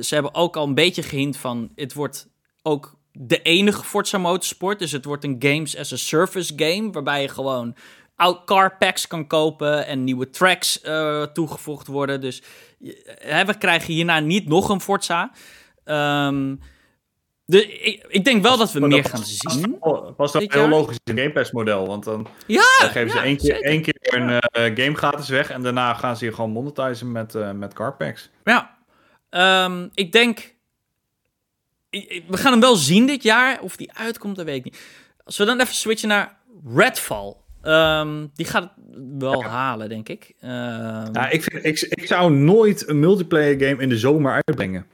Ze 0.00 0.14
hebben 0.14 0.34
ook 0.34 0.56
al 0.56 0.66
een 0.66 0.74
beetje 0.74 1.02
gehint 1.02 1.36
van, 1.36 1.72
het 1.74 1.92
wordt 1.92 2.28
ook 2.62 3.00
de 3.12 3.42
enige 3.42 3.84
Forza 3.84 4.18
Motorsport. 4.18 4.78
Dus 4.78 4.92
het 4.92 5.04
wordt 5.04 5.24
een 5.24 5.36
games 5.38 5.76
as 5.76 5.92
a 5.92 5.96
service 5.96 6.52
game, 6.56 6.90
waarbij 6.90 7.22
je 7.22 7.28
gewoon 7.28 7.76
car 8.44 8.76
packs 8.76 9.06
kan 9.06 9.26
kopen 9.26 9.86
en 9.86 10.04
nieuwe 10.04 10.30
tracks 10.30 10.80
uh, 10.84 11.22
toegevoegd 11.22 11.86
worden. 11.86 12.20
Dus 12.20 12.42
uh, 12.80 13.40
we 13.40 13.58
krijgen 13.58 13.94
hierna 13.94 14.20
niet 14.20 14.48
nog 14.48 14.68
een 14.68 14.80
Forza. 14.80 15.32
Um, 15.84 16.60
de, 17.44 17.66
ik, 17.66 18.04
ik, 18.08 18.24
denk 18.24 18.42
wel 18.42 18.56
dat 18.56 18.72
we 18.72 18.80
maar 18.80 18.88
meer 18.88 19.02
dat 19.02 19.10
gaan 19.10 19.20
past, 19.20 19.50
zien. 19.50 19.76
Was 20.16 20.32
dat 20.32 20.52
heel 20.52 20.68
logisch 20.68 20.98
een 21.04 21.18
Game 21.18 21.32
Pass 21.32 21.50
model? 21.50 21.86
Want 21.86 22.04
dan, 22.04 22.26
ja, 22.46 22.62
dan 22.80 22.90
geven 22.90 23.10
ze 23.10 23.16
ja, 23.16 23.22
één, 23.22 23.36
keer, 23.36 23.60
één 23.60 23.82
keer 23.82 23.96
een 24.00 24.28
uh, 24.28 24.40
game 24.52 24.94
gratis 24.96 25.28
weg 25.28 25.50
en 25.50 25.62
daarna 25.62 25.94
gaan 25.94 26.16
ze 26.16 26.24
je 26.24 26.32
gewoon 26.32 26.50
monetizen 26.50 27.12
met, 27.12 27.34
uh, 27.34 27.50
met 27.50 27.72
car 27.72 27.96
packs. 27.96 28.30
Ja, 28.44 28.78
um, 29.64 29.90
ik 29.94 30.12
denk. 30.12 30.54
We 32.26 32.36
gaan 32.36 32.52
hem 32.52 32.60
wel 32.60 32.76
zien 32.76 33.06
dit 33.06 33.22
jaar. 33.22 33.60
Of 33.60 33.76
die 33.76 33.92
uitkomt, 33.92 34.36
dat 34.36 34.44
weet 34.44 34.56
ik 34.56 34.64
niet. 34.64 34.78
Als 35.24 35.38
we 35.38 35.44
dan 35.44 35.60
even 35.60 35.74
switchen 35.74 36.08
naar 36.08 36.38
Redfall. 36.74 37.34
Um, 37.64 38.30
die 38.34 38.46
gaat 38.46 38.62
het 38.62 38.72
wel 39.18 39.40
ja. 39.40 39.48
halen, 39.48 39.88
denk 39.88 40.08
ik. 40.08 40.34
Um, 40.42 40.48
ja, 40.50 41.30
ik, 41.30 41.42
vind, 41.42 41.64
ik, 41.64 41.80
ik 41.80 42.06
zou 42.06 42.32
nooit 42.32 42.88
een 42.88 43.00
multiplayer 43.00 43.68
game 43.68 43.82
in 43.82 43.88
de 43.88 43.98
zomer 43.98 44.32
uitbrengen. 44.32 44.86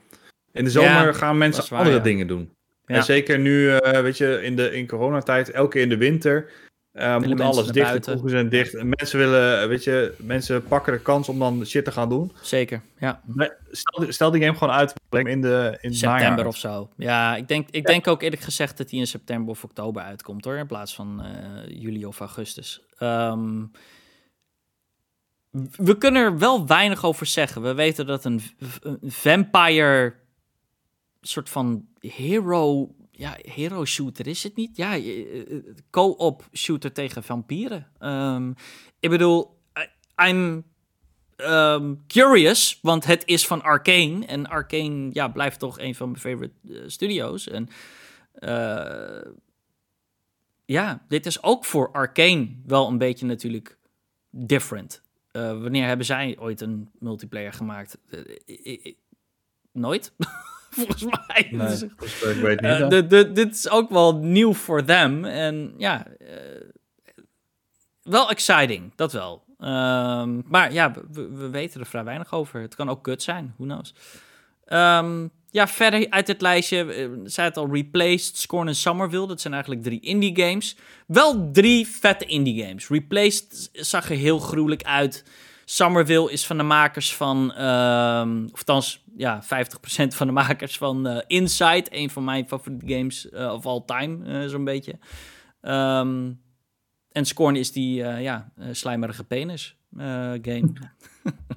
In 0.53 0.63
de 0.63 0.69
zomer 0.69 0.89
ja, 0.89 1.13
gaan 1.13 1.37
mensen 1.37 1.69
waar, 1.69 1.79
andere 1.79 2.01
dingen 2.01 2.27
doen. 2.27 2.53
En 2.85 3.03
zeker 3.03 3.39
nu, 3.39 3.65
uh, 3.65 3.79
weet 3.79 4.17
je, 4.17 4.39
in, 4.43 4.55
de, 4.55 4.75
in 4.75 4.87
coronatijd, 4.87 5.51
elke 5.51 5.69
keer 5.69 5.81
in 5.81 5.89
de 5.89 5.97
winter, 5.97 6.51
uh, 6.99 7.17
moet 7.17 7.41
alles 7.41 7.67
dicht, 7.67 7.93
de 7.93 7.99
kroegen 7.99 8.29
zijn 8.29 8.49
dicht. 8.49 8.75
En 8.75 8.89
mensen 8.89 9.19
willen, 9.19 9.69
weet 9.69 9.83
je, 9.83 10.13
mensen 10.17 10.63
pakken 10.63 10.93
de 10.93 10.99
kans 10.99 11.29
om 11.29 11.39
dan 11.39 11.65
shit 11.65 11.85
te 11.85 11.91
gaan 11.91 12.09
doen. 12.09 12.31
Zeker, 12.41 12.81
ja. 12.99 13.21
Stel, 13.71 14.11
stel 14.11 14.31
die 14.31 14.41
game 14.41 14.57
gewoon 14.57 14.73
uit 14.73 14.93
in 15.09 15.41
de 15.41 15.77
in 15.81 15.93
september 15.93 16.47
of 16.47 16.57
zo. 16.57 16.89
Ja, 16.97 17.35
ik 17.35 17.47
denk, 17.47 17.67
ik 17.69 17.85
denk 17.85 18.07
ook 18.07 18.21
eerlijk 18.21 18.41
gezegd 18.41 18.77
dat 18.77 18.89
die 18.89 18.99
in 18.99 19.07
september 19.07 19.49
of 19.49 19.63
oktober 19.63 20.01
uitkomt 20.01 20.45
hoor, 20.45 20.55
in 20.55 20.67
plaats 20.67 20.95
van 20.95 21.21
uh, 21.25 21.81
juli 21.81 22.05
of 22.05 22.19
augustus. 22.19 22.81
Um, 22.99 23.71
we 25.75 25.97
kunnen 25.97 26.23
er 26.23 26.37
wel 26.37 26.67
weinig 26.67 27.05
over 27.05 27.25
zeggen. 27.25 27.61
We 27.61 27.73
weten 27.73 28.05
dat 28.05 28.25
een, 28.25 28.41
een 28.81 28.99
vampire 29.11 30.13
soort 31.21 31.49
van 31.49 31.87
hero, 31.99 32.95
ja, 33.19 33.37
hero 33.41 33.85
shooter 33.85 34.27
is 34.27 34.43
het 34.43 34.55
niet? 34.55 34.77
Ja, 34.77 34.99
co-op 35.89 36.47
shooter 36.53 36.91
tegen 36.91 37.23
vampieren. 37.23 37.87
Um, 37.99 38.55
ik 38.99 39.09
bedoel, 39.09 39.57
I'm 40.27 40.63
um, 41.37 42.03
curious, 42.07 42.79
want 42.81 43.05
het 43.05 43.23
is 43.25 43.47
van 43.47 43.61
Arkane. 43.61 44.25
En 44.25 44.47
Arkane 44.47 45.09
ja, 45.13 45.27
blijft 45.27 45.59
toch 45.59 45.79
een 45.79 45.95
van 45.95 46.09
mijn 46.09 46.21
favorite 46.21 46.83
studio's. 46.87 47.47
En 47.47 47.69
ja, 50.65 51.05
dit 51.07 51.25
is 51.25 51.43
ook 51.43 51.65
voor 51.65 51.91
Arkane 51.91 52.55
wel 52.65 52.87
een 52.87 52.97
beetje 52.97 53.25
natuurlijk 53.25 53.77
different. 54.29 55.01
Wanneer 55.31 55.87
hebben 55.87 56.05
zij 56.05 56.35
ooit 56.39 56.61
een 56.61 56.89
multiplayer 56.99 57.53
gemaakt? 57.53 57.97
nooit. 59.71 60.13
Volgens 60.75 61.03
mij. 61.03 61.47
Nee, 61.51 61.67
dus, 61.67 61.81
ik 61.81 62.41
weet 62.41 62.61
niet. 62.61 62.79
Uh, 62.79 62.87
de, 62.87 63.31
dit 63.31 63.55
is 63.55 63.69
ook 63.69 63.89
wel 63.89 64.15
nieuw 64.15 64.53
voor 64.53 64.83
them. 64.83 65.25
En 65.25 65.73
ja, 65.77 66.07
uh, 66.21 66.27
wel 68.01 68.29
exciting, 68.29 68.91
dat 68.95 69.11
wel. 69.11 69.43
Um, 69.59 70.43
maar 70.45 70.73
ja, 70.73 70.91
we, 71.11 71.29
we, 71.29 71.49
weten 71.49 71.79
er 71.79 71.85
vrij 71.85 72.03
weinig 72.03 72.33
over. 72.33 72.61
Het 72.61 72.75
kan 72.75 72.89
ook 72.89 73.03
kut 73.03 73.23
zijn, 73.23 73.53
who 73.57 73.65
knows. 73.65 73.93
Um, 74.67 75.31
ja, 75.51 75.67
verder 75.67 76.09
uit 76.09 76.27
het 76.27 76.41
lijstje, 76.41 77.09
uh, 77.09 77.19
zei 77.23 77.47
het 77.47 77.57
al, 77.57 77.73
Replaced, 77.73 78.37
Scorn 78.37 78.67
en 78.67 78.75
Summerville. 78.75 79.27
Dat 79.27 79.41
zijn 79.41 79.53
eigenlijk 79.53 79.83
drie 79.83 79.99
indie 79.99 80.41
games. 80.41 80.77
Wel 81.07 81.51
drie 81.51 81.87
vette 81.87 82.25
indie 82.25 82.63
games. 82.63 82.87
Replaced 82.87 83.69
zag 83.73 84.09
er 84.09 84.15
heel 84.15 84.39
gruwelijk 84.39 84.83
uit. 84.83 85.23
Summerville 85.71 86.31
is 86.31 86.45
van 86.45 86.57
de 86.57 86.63
makers 86.63 87.15
van, 87.15 87.37
um, 87.65 88.45
of 88.45 88.57
althans, 88.57 89.03
ja, 89.15 89.43
50% 89.43 89.47
van 90.07 90.27
de 90.27 90.33
makers 90.33 90.77
van 90.77 91.07
uh, 91.07 91.21
Inside. 91.27 91.85
Een 91.89 92.09
van 92.09 92.23
mijn 92.23 92.47
favoriete 92.47 92.93
games 92.93 93.27
uh, 93.31 93.53
of 93.53 93.65
all 93.65 93.83
time, 93.85 94.49
zo'n 94.49 94.63
beetje. 94.63 94.91
Um, 95.61 96.41
en 97.11 97.25
Scorn 97.25 97.55
is 97.55 97.71
die, 97.71 97.95
ja, 98.03 98.51
slijmerige 98.71 99.23
penis 99.23 99.77
game. 100.41 100.73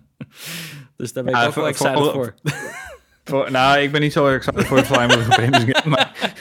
dus 0.97 1.13
daar 1.13 1.25
ben 1.25 1.33
ik 1.33 1.41
ja, 1.41 1.47
ook 1.47 1.55
wel 1.55 1.67
excited 1.67 1.99
voor. 1.99 2.13
voor. 2.13 2.35
voor. 3.25 3.51
nou, 3.51 3.79
ik 3.79 3.93
ben 3.93 4.01
niet 4.01 4.13
zo 4.13 4.29
excited 4.29 4.67
voor 4.67 4.77
de 4.77 4.85
slijmerige 4.85 5.35
penis 5.41 5.65
game, 5.67 5.97
maar 5.97 6.35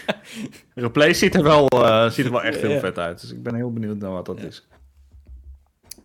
Replay 0.73 1.13
ziet 1.13 1.35
er 1.35 1.43
wel, 1.43 1.67
ziet 2.11 2.25
er 2.25 2.31
wel 2.31 2.43
echt 2.43 2.61
heel 2.61 2.79
vet 2.79 2.97
uit. 2.97 3.21
Dus 3.21 3.31
ik 3.31 3.43
ben 3.43 3.55
heel 3.55 3.73
benieuwd 3.73 3.97
naar 3.97 4.11
wat 4.11 4.25
dat 4.25 4.39
ja. 4.39 4.45
is. 4.45 4.67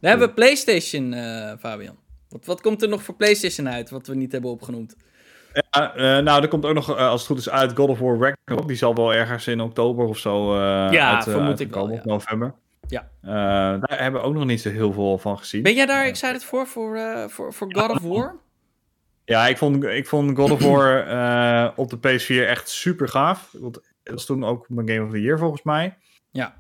We 0.06 0.12
hebben 0.12 0.34
PlayStation, 0.34 1.12
uh, 1.12 1.52
Fabian. 1.58 1.96
Wat, 2.28 2.44
wat 2.44 2.60
komt 2.60 2.82
er 2.82 2.88
nog 2.88 3.02
voor 3.02 3.14
PlayStation 3.14 3.68
uit, 3.68 3.90
wat 3.90 4.06
we 4.06 4.14
niet 4.14 4.32
hebben 4.32 4.50
opgenoemd? 4.50 4.96
Ja, 5.52 5.96
uh, 5.96 6.24
nou, 6.24 6.42
er 6.42 6.48
komt 6.48 6.64
ook 6.64 6.74
nog, 6.74 6.90
uh, 6.90 7.08
als 7.08 7.20
het 7.20 7.30
goed 7.30 7.38
is, 7.38 7.50
uit 7.50 7.76
God 7.76 7.88
of 7.88 7.98
War 7.98 8.18
Ragnarok. 8.18 8.68
Die 8.68 8.76
zal 8.76 8.94
wel 8.94 9.14
ergens 9.14 9.46
in 9.46 9.60
oktober 9.60 10.06
of 10.06 10.18
zo 10.18 10.54
ja, 10.90 11.14
uit, 11.14 11.24
vermoed 11.24 11.60
ik 11.60 11.74
wel, 11.74 11.90
ja. 11.90 12.00
november. 12.04 12.54
Ja. 12.88 13.08
daar 13.78 14.00
hebben 14.00 14.20
we 14.20 14.26
ook 14.26 14.34
nog 14.34 14.44
niet 14.44 14.60
zo 14.60 14.70
heel 14.70 14.92
veel 14.92 15.18
van 15.18 15.38
gezien. 15.38 15.62
Ben 15.62 15.74
jij 15.74 15.86
daar 15.86 16.04
excited 16.04 16.44
voor, 16.44 16.66
voor, 16.66 16.98
voor, 17.28 17.52
voor 17.52 17.74
God 17.74 17.90
of 17.90 18.02
War? 18.02 18.36
Ja, 19.24 19.46
ik 19.46 19.58
vond, 19.58 19.84
ik 19.84 20.06
vond 20.06 20.36
God 20.36 20.50
of 20.50 20.62
War 20.62 21.72
op 21.76 21.90
de 21.90 21.96
PS4 21.96 22.48
echt 22.48 22.68
super 22.68 23.08
gaaf. 23.08 23.48
Want 23.58 23.74
dat 23.74 24.14
was 24.14 24.26
toen 24.26 24.44
ook 24.44 24.68
mijn 24.68 24.88
Game 24.88 25.04
of 25.04 25.10
the 25.10 25.22
Year 25.22 25.38
volgens 25.38 25.62
mij. 25.62 25.96
Ja. 26.36 26.56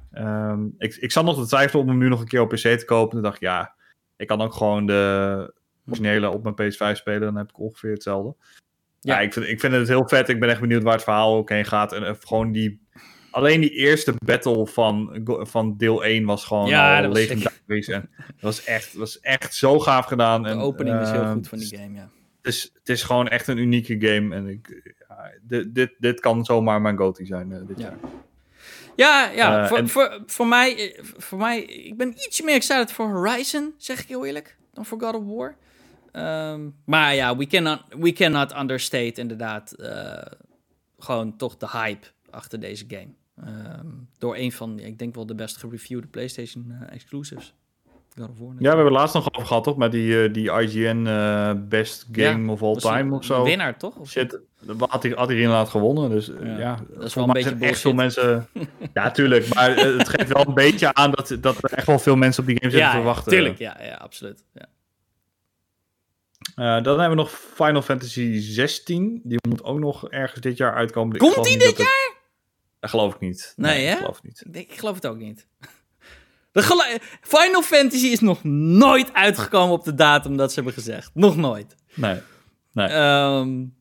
Um, 0.50 0.74
ik, 0.78 0.94
ik 0.94 1.12
zat 1.12 1.24
nog 1.24 1.38
te 1.40 1.46
twijfelen 1.46 1.82
om 1.82 1.88
hem 1.88 1.98
nu 1.98 2.08
nog 2.08 2.20
een 2.20 2.26
keer 2.26 2.40
op 2.40 2.48
PC 2.48 2.56
te 2.56 2.84
kopen. 2.86 3.10
Toen 3.10 3.22
dacht 3.22 3.36
ik, 3.36 3.42
ja, 3.42 3.74
ik 4.16 4.26
kan 4.26 4.40
ook 4.40 4.54
gewoon 4.54 4.86
de 4.86 5.54
originele 5.86 6.30
op 6.30 6.42
mijn 6.42 6.72
PS5 6.72 6.96
spelen. 6.96 7.20
Dan 7.20 7.36
heb 7.36 7.48
ik 7.48 7.60
ongeveer 7.60 7.92
hetzelfde. 7.92 8.34
Ja, 9.00 9.14
ja 9.14 9.20
ik, 9.20 9.32
vind, 9.32 9.46
ik 9.46 9.60
vind 9.60 9.72
het 9.72 9.88
heel 9.88 10.08
vet. 10.08 10.28
Ik 10.28 10.40
ben 10.40 10.48
echt 10.48 10.60
benieuwd 10.60 10.82
waar 10.82 10.92
het 10.92 11.02
verhaal 11.02 11.34
ook 11.34 11.48
heen 11.48 11.64
gaat. 11.64 11.92
En 11.92 12.02
uh, 12.02 12.10
gewoon 12.20 12.52
die... 12.52 12.84
Alleen 13.30 13.60
die 13.60 13.70
eerste 13.70 14.14
battle 14.24 14.66
van, 14.66 15.20
van 15.40 15.76
deel 15.76 16.04
1 16.04 16.24
was 16.24 16.44
gewoon 16.44 16.68
ja, 16.68 17.04
al 17.04 17.12
legendarisch. 17.12 17.88
En 17.88 18.10
dat 18.16 18.40
was 18.40 18.64
echt, 18.64 18.94
was 18.94 19.20
echt 19.20 19.54
zo 19.54 19.78
gaaf 19.78 20.06
gedaan. 20.06 20.42
De 20.42 20.48
en, 20.48 20.58
opening 20.58 20.96
uh, 20.96 21.02
is 21.02 21.10
heel 21.10 21.20
ehm, 21.20 21.32
goed 21.32 21.48
van 21.48 21.58
die 21.58 21.76
game, 21.78 21.94
ja. 21.94 22.08
Het 22.42 22.54
is, 22.54 22.70
het 22.78 22.88
is 22.88 23.02
gewoon 23.02 23.28
echt 23.28 23.48
een 23.48 23.58
unieke 23.58 23.96
game. 24.00 24.34
En 24.34 24.46
ik, 24.46 24.94
ja, 25.08 25.30
dit, 25.42 25.74
dit, 25.74 25.94
dit 25.98 26.20
kan 26.20 26.44
zomaar 26.44 26.80
mijn 26.80 26.96
GOTY 26.96 27.24
zijn 27.24 27.50
uh, 27.50 27.58
dit 27.66 27.78
ja. 27.78 27.84
jaar. 27.84 27.96
Ja, 28.96 29.30
ja 29.30 29.62
uh, 29.62 29.68
voor, 29.68 29.78
en... 29.78 29.88
voor, 29.88 30.22
voor, 30.26 30.46
mij, 30.46 30.94
eh, 30.94 31.04
voor 31.16 31.38
mij, 31.38 31.62
ik 31.62 31.96
ben 31.96 32.08
ietsje 32.08 32.44
meer 32.44 32.54
excited 32.54 32.92
voor 32.92 33.06
Horizon, 33.06 33.74
zeg 33.76 34.00
ik 34.00 34.08
heel 34.08 34.26
eerlijk, 34.26 34.56
dan 34.72 34.86
voor 34.86 35.00
God 35.00 35.14
of 35.14 35.24
War. 35.24 35.56
Um, 36.52 36.76
maar 36.84 37.14
ja, 37.14 37.36
we 37.36 37.46
cannot, 37.46 37.82
we 37.98 38.12
cannot 38.12 38.56
understate 38.56 39.20
inderdaad 39.20 39.74
uh, 39.78 40.22
gewoon 40.98 41.36
toch 41.36 41.56
de 41.56 41.68
hype 41.70 42.06
achter 42.30 42.60
deze 42.60 42.84
game. 42.88 43.14
Um, 43.48 44.08
door 44.18 44.36
een 44.36 44.52
van, 44.52 44.78
ik 44.78 44.98
denk 44.98 45.14
wel 45.14 45.26
de 45.26 45.34
best 45.34 45.56
gereviewde 45.56 46.06
PlayStation 46.06 46.66
uh, 46.70 46.92
exclusives. 46.92 47.54
God 48.18 48.28
of 48.28 48.38
War, 48.38 48.48
ja, 48.48 48.56
we 48.58 48.66
hebben 48.66 48.84
het 48.84 48.94
laatst 48.94 49.14
nog 49.14 49.32
over 49.32 49.46
gehad, 49.46 49.64
toch? 49.64 49.76
Met 49.76 49.92
die, 49.92 50.28
uh, 50.28 50.32
die 50.32 50.50
IGN 50.52 51.04
uh, 51.06 51.52
Best 51.68 52.06
Game 52.12 52.46
ja, 52.46 52.52
of 52.52 52.62
All 52.62 52.76
Time 52.76 53.14
of 53.14 53.24
zo. 53.24 53.42
winnaar, 53.42 53.78
toch? 53.78 53.96
Of 53.96 54.10
Shit, 54.10 54.40
had 54.78 55.02
hij, 55.02 55.12
had 55.16 55.28
hij 55.28 55.36
inderdaad 55.36 55.68
gewonnen. 55.68 56.10
Dus 56.10 56.30
ja, 56.42 56.58
ja 56.58 56.78
dat 56.94 57.04
is 57.04 57.14
wel 57.14 57.24
een 57.24 57.32
beetje 57.32 57.56
echt 57.60 57.80
veel 57.80 57.92
mensen. 57.92 58.48
ja, 58.94 59.10
tuurlijk. 59.10 59.54
Maar 59.54 59.76
het 59.76 60.08
geeft 60.08 60.32
wel 60.32 60.46
een 60.46 60.54
beetje 60.54 60.94
aan 60.94 61.10
dat, 61.10 61.36
dat 61.40 61.56
er 61.62 61.72
echt 61.72 61.86
wel 61.86 61.98
veel 61.98 62.16
mensen 62.16 62.42
op 62.42 62.48
die 62.48 62.58
game 62.58 62.72
zitten 62.72 62.90
ja, 62.90 62.98
te 62.98 63.04
wachten. 63.04 63.32
Tuurlijk, 63.32 63.58
ja, 63.58 63.76
ja 63.82 63.94
absoluut. 63.94 64.44
Ja. 64.52 64.68
Uh, 66.56 66.82
dan 66.82 67.00
hebben 67.00 67.16
we 67.16 67.22
nog 67.22 67.30
Final 67.30 67.82
Fantasy 67.82 68.40
16. 68.40 69.20
Die 69.24 69.38
moet 69.48 69.64
ook 69.64 69.78
nog 69.78 70.08
ergens 70.08 70.40
dit 70.40 70.56
jaar 70.56 70.74
uitkomen. 70.74 71.16
Komt 71.16 71.44
die 71.44 71.58
dit 71.58 71.76
jaar? 71.76 71.86
Het... 71.86 72.16
Dat 72.80 72.90
geloof 72.90 73.14
ik 73.14 73.20
niet. 73.20 73.52
Nee, 73.56 73.74
nee 73.74 73.86
hè? 73.86 73.92
Ik 73.92 73.98
geloof, 73.98 74.22
niet. 74.22 74.44
Ik, 74.50 74.70
ik 74.70 74.78
geloof 74.78 74.94
het 74.94 75.06
ook 75.06 75.18
niet. 75.18 75.46
De 76.56 77.00
Final 77.20 77.62
Fantasy 77.62 78.06
is 78.06 78.20
nog 78.20 78.44
nooit 78.44 79.12
uitgekomen 79.12 79.74
op 79.74 79.84
de 79.84 79.94
datum 79.94 80.36
dat 80.36 80.48
ze 80.48 80.54
hebben 80.54 80.72
gezegd. 80.72 81.10
Nog 81.14 81.36
nooit. 81.36 81.76
Nee. 81.94 82.20
nee. 82.72 82.92
Um, 82.92 83.76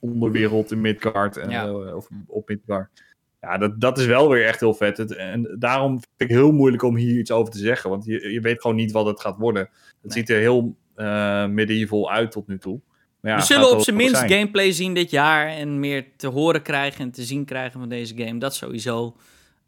onderwereld 0.00 0.70
in 0.70 0.80
Midgard. 0.80 1.36
En, 1.36 1.50
ja. 1.50 1.72
of 1.94 2.08
op 2.26 2.48
Midgard. 2.48 3.02
Ja, 3.40 3.58
dat, 3.58 3.80
dat 3.80 3.98
is 3.98 4.06
wel 4.06 4.28
weer 4.28 4.46
echt 4.46 4.60
heel 4.60 4.74
vet. 4.74 4.96
Het, 4.96 5.14
en 5.14 5.56
daarom 5.58 5.90
vind 5.90 6.12
ik 6.16 6.28
het 6.28 6.36
heel 6.36 6.52
moeilijk 6.52 6.82
om 6.82 6.96
hier 6.96 7.18
iets 7.18 7.30
over 7.30 7.52
te 7.52 7.58
zeggen. 7.58 7.90
Want 7.90 8.04
je, 8.04 8.32
je 8.32 8.40
weet 8.40 8.60
gewoon 8.60 8.76
niet 8.76 8.92
wat 8.92 9.06
het 9.06 9.20
gaat 9.20 9.38
worden. 9.38 9.68
Het 10.02 10.12
ziet 10.12 10.30
er 10.30 10.38
heel 10.38 10.76
uh, 10.96 11.46
medieval 11.46 12.10
uit 12.10 12.30
tot 12.30 12.46
nu 12.46 12.58
toe. 12.58 12.80
Ja, 13.22 13.36
We 13.36 13.42
zullen 13.42 13.70
op 13.70 13.80
zijn 13.80 13.96
minst 13.96 14.20
gameplay 14.20 14.72
zien 14.72 14.94
dit 14.94 15.10
jaar. 15.10 15.48
En 15.48 15.80
meer 15.80 16.06
te 16.16 16.28
horen 16.28 16.62
krijgen 16.62 17.00
en 17.00 17.10
te 17.10 17.22
zien 17.22 17.44
krijgen 17.44 17.80
van 17.80 17.88
deze 17.88 18.16
game. 18.16 18.38
Dat 18.38 18.54
sowieso. 18.54 19.16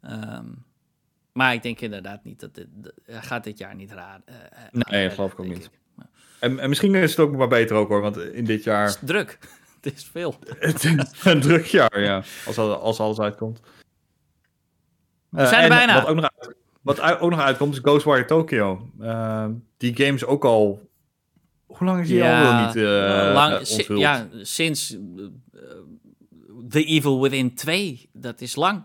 Um, 0.02 0.64
maar 1.32 1.54
ik 1.54 1.62
denk 1.62 1.80
inderdaad 1.80 2.24
niet 2.24 2.40
dat 2.40 2.54
dit, 2.54 2.66
gaat 3.06 3.44
dit 3.44 3.58
jaar 3.58 3.74
niet 3.74 3.92
raar. 3.92 4.20
Uh, 4.28 4.34
nee, 4.70 5.04
dat 5.04 5.14
geloof 5.14 5.32
ik 5.32 5.40
ook 5.40 5.46
niet. 5.46 5.70
En, 6.40 6.58
en, 6.58 6.68
misschien 6.68 6.94
is 6.94 7.10
het 7.10 7.20
ook 7.20 7.36
maar 7.36 7.48
beter 7.48 7.76
ook 7.76 7.88
hoor, 7.88 8.00
want 8.00 8.16
in 8.16 8.44
dit 8.44 8.64
jaar... 8.64 8.86
Het 8.86 8.94
is 8.94 9.08
druk. 9.08 9.38
het 9.80 9.94
is 9.94 10.08
veel. 10.12 10.34
het 10.58 10.84
is 10.84 11.24
een 11.24 11.40
druk 11.40 11.64
jaar, 11.64 12.00
ja. 12.00 12.22
Als, 12.46 12.58
als 12.58 13.00
alles 13.00 13.20
uitkomt. 13.20 13.60
We 15.28 15.46
zijn 15.46 15.62
er 15.62 15.68
bijna. 15.68 15.94
Wat 15.94 16.06
ook 16.06 16.14
nog, 16.14 16.30
uit, 16.36 16.56
wat 16.82 17.00
ook 17.20 17.30
nog 17.30 17.40
uitkomt 17.40 17.74
is 17.74 17.80
Ghostwire 17.80 18.24
Tokyo. 18.24 18.90
Uh, 19.00 19.46
die 19.76 19.96
game 19.96 20.14
is 20.14 20.24
ook 20.24 20.44
al... 20.44 20.92
Hoe 21.76 21.86
lang 21.86 22.00
is 22.00 22.08
die 22.08 22.16
ja, 22.16 22.60
al 22.60 22.66
niet 22.66 22.76
uh, 22.76 23.30
lang, 23.34 23.66
si 23.66 23.94
Ja, 23.94 24.28
sinds 24.42 24.96
The 26.68 26.84
Evil 26.84 27.20
Within 27.20 27.54
2. 27.54 28.08
Dat 28.12 28.40
is 28.40 28.56
lang. 28.56 28.84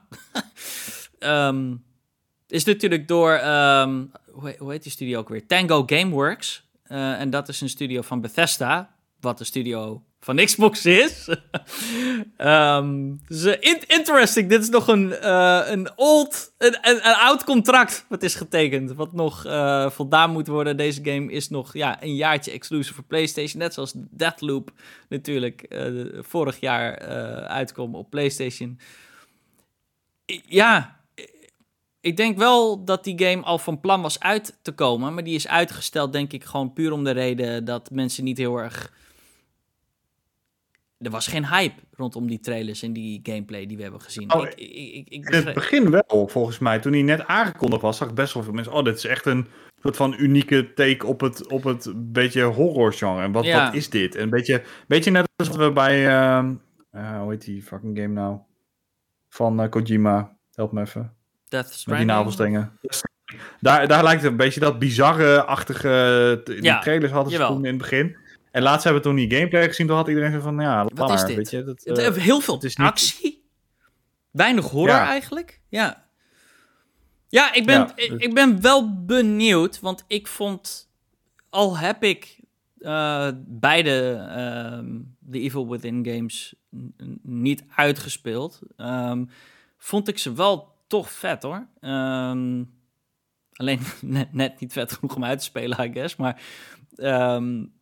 um, 1.19 1.83
is 2.47 2.63
natuurlijk 2.63 3.07
door, 3.07 3.33
um, 3.33 4.11
hoe, 4.31 4.55
hoe, 4.57 4.71
heet 4.71 4.83
die 4.83 4.91
studio 4.91 5.19
ook 5.19 5.29
weer? 5.29 5.47
Tango 5.47 5.83
Gameworks. 5.85 6.67
Uh, 6.87 7.19
en 7.19 7.29
dat 7.29 7.49
is 7.49 7.61
een 7.61 7.69
studio 7.69 8.01
van 8.01 8.21
Bethesda, 8.21 8.95
wat 9.19 9.39
een 9.39 9.45
studio 9.45 10.03
van 10.19 10.35
Xbox 10.35 10.85
is. 10.85 11.29
um, 12.37 13.19
dus, 13.27 13.45
uh, 13.45 13.55
interesting. 13.87 14.49
Dit 14.49 14.61
is 14.61 14.69
nog 14.69 14.87
een, 14.87 15.15
uh, 15.23 15.61
een 15.65 15.89
old, 15.95 16.53
een, 16.57 16.77
een, 16.81 17.01
oud 17.01 17.43
contract 17.43 18.05
wat 18.09 18.23
is 18.23 18.35
getekend. 18.35 18.93
Wat 18.93 19.13
nog 19.13 19.41
voldaan 19.93 20.31
moet 20.31 20.47
worden. 20.47 20.77
Deze 20.77 21.03
game 21.03 21.31
is 21.31 21.49
nog 21.49 21.73
ja, 21.73 22.03
een 22.03 22.15
jaartje 22.15 22.51
exclusive 22.51 22.93
voor 22.93 23.03
PlayStation. 23.03 23.61
Net 23.61 23.73
zoals 23.73 23.93
Deathloop 23.95 24.71
natuurlijk 25.09 25.65
vorig 26.19 26.59
jaar 26.59 26.99
uitkwam 27.47 27.95
op 27.95 28.09
PlayStation. 28.09 28.79
Ja, 30.47 30.99
ik 32.01 32.17
denk 32.17 32.37
wel 32.37 32.83
dat 32.83 33.03
die 33.03 33.23
game 33.23 33.43
al 33.43 33.57
van 33.57 33.79
plan 33.79 34.01
was 34.01 34.19
uit 34.19 34.57
te 34.61 34.71
komen. 34.71 35.13
Maar 35.13 35.23
die 35.23 35.35
is 35.35 35.47
uitgesteld, 35.47 36.13
denk 36.13 36.33
ik, 36.33 36.43
gewoon 36.43 36.73
puur 36.73 36.91
om 36.91 37.03
de 37.03 37.11
reden 37.11 37.65
dat 37.65 37.91
mensen 37.91 38.23
niet 38.23 38.37
heel 38.37 38.57
erg. 38.57 38.93
Er 40.99 41.09
was 41.09 41.27
geen 41.27 41.47
hype 41.47 41.81
rondom 41.95 42.27
die 42.27 42.39
trailers 42.39 42.81
en 42.83 42.93
die 42.93 43.19
gameplay 43.23 43.65
die 43.65 43.77
we 43.77 43.83
hebben 43.83 44.01
gezien. 44.01 44.33
Oh, 44.33 44.43
ik, 44.43 44.53
ik, 44.55 45.07
ik, 45.09 45.29
in 45.29 45.45
het 45.45 45.53
begin 45.53 45.89
wel, 45.89 46.27
volgens 46.27 46.59
mij. 46.59 46.79
Toen 46.79 46.93
hij 46.93 47.01
net 47.01 47.27
aangekondigd 47.27 47.81
was, 47.81 47.97
zag 47.97 48.09
ik 48.09 48.15
best 48.15 48.33
wel 48.33 48.43
veel 48.43 48.53
mensen. 48.53 48.73
Oh, 48.73 48.83
dit 48.83 48.97
is 48.97 49.05
echt 49.05 49.25
een 49.25 49.47
soort 49.81 49.95
van 49.95 50.15
unieke 50.17 50.73
take 50.73 51.05
op 51.05 51.21
het, 51.21 51.47
op 51.47 51.63
het 51.63 51.91
beetje 51.95 52.43
horror 52.43 52.93
genre. 52.93 53.21
En 53.21 53.31
wat, 53.31 53.51
wat 53.51 53.73
is 53.73 53.89
dit? 53.89 54.15
Een 54.15 54.29
beetje, 54.29 54.63
beetje 54.87 55.11
net 55.11 55.27
als 55.35 55.49
we 55.49 55.71
bij. 55.71 56.07
Uh, 56.07 57.19
hoe 57.21 57.31
heet 57.31 57.45
die 57.45 57.63
fucking 57.63 57.97
game 57.97 58.13
nou? 58.13 58.37
Van 59.29 59.63
uh, 59.63 59.69
Kojima. 59.69 60.37
Help 60.53 60.71
me 60.71 60.81
even. 60.81 61.13
Death 61.47 61.73
Stranding. 61.73 61.87
Met 61.87 61.97
die 61.97 62.05
navelstrengen. 62.05 62.79
Daar, 63.59 63.87
daar 63.87 64.03
lijkt 64.03 64.21
het 64.21 64.31
een 64.31 64.37
beetje 64.37 64.59
dat 64.59 64.79
bizarre-achtige... 64.79 66.41
Die 66.43 66.63
ja, 66.63 66.79
trailers 66.79 67.11
hadden 67.11 67.33
ze 67.33 67.45
toen 67.45 67.65
in 67.65 67.69
het 67.69 67.77
begin. 67.77 68.17
En 68.51 68.61
laatst 68.61 68.83
hebben 68.83 69.01
we 69.01 69.07
toen 69.07 69.17
die 69.17 69.31
gameplay 69.31 69.67
gezien. 69.67 69.87
Toen 69.87 69.95
had 69.95 70.07
iedereen 70.07 70.31
zo 70.31 70.39
van, 70.39 70.59
ja, 70.59 70.85
Wat 70.93 71.11
is 71.11 71.23
dit? 71.23 71.35
Weet 71.35 71.49
je, 71.49 71.63
dat, 71.63 71.99
uh, 71.99 72.23
heel 72.23 72.39
veel 72.39 72.61
is 72.61 72.75
actie. 72.75 73.47
Weinig 74.31 74.65
horror 74.65 74.95
eigenlijk. 74.95 75.61
Ja. 75.69 76.07
Ja, 77.27 77.53
ik 77.53 77.65
ben, 77.65 77.79
ja, 77.79 77.91
ik, 77.95 78.11
ik, 78.11 78.33
ben 78.33 78.61
wel 78.61 79.05
benieuwd. 79.05 79.79
Want 79.79 80.03
ik 80.07 80.27
vond... 80.27 80.87
Al 81.49 81.77
heb 81.77 82.03
ik 82.03 82.39
uh, 82.79 83.29
beide 83.45 84.25
uh, 84.27 85.01
The 85.31 85.39
Evil 85.39 85.69
Within 85.69 86.05
games 86.05 86.55
niet 87.21 87.63
uitgespeeld... 87.75 88.59
Um, 88.77 89.29
vond 89.77 90.07
ik 90.07 90.17
ze 90.17 90.33
wel 90.33 90.75
toch 90.87 91.11
vet 91.11 91.43
hoor. 91.43 91.67
Um, 91.81 92.73
alleen 93.53 93.79
net, 94.01 94.33
net, 94.33 94.59
niet 94.59 94.73
vet 94.73 94.91
genoeg 94.91 95.15
om 95.15 95.23
uit 95.23 95.39
te 95.39 95.45
spelen, 95.45 95.85
I 95.85 95.91
guess. 95.93 96.15
Maar 96.15 96.41
um, 96.97 97.73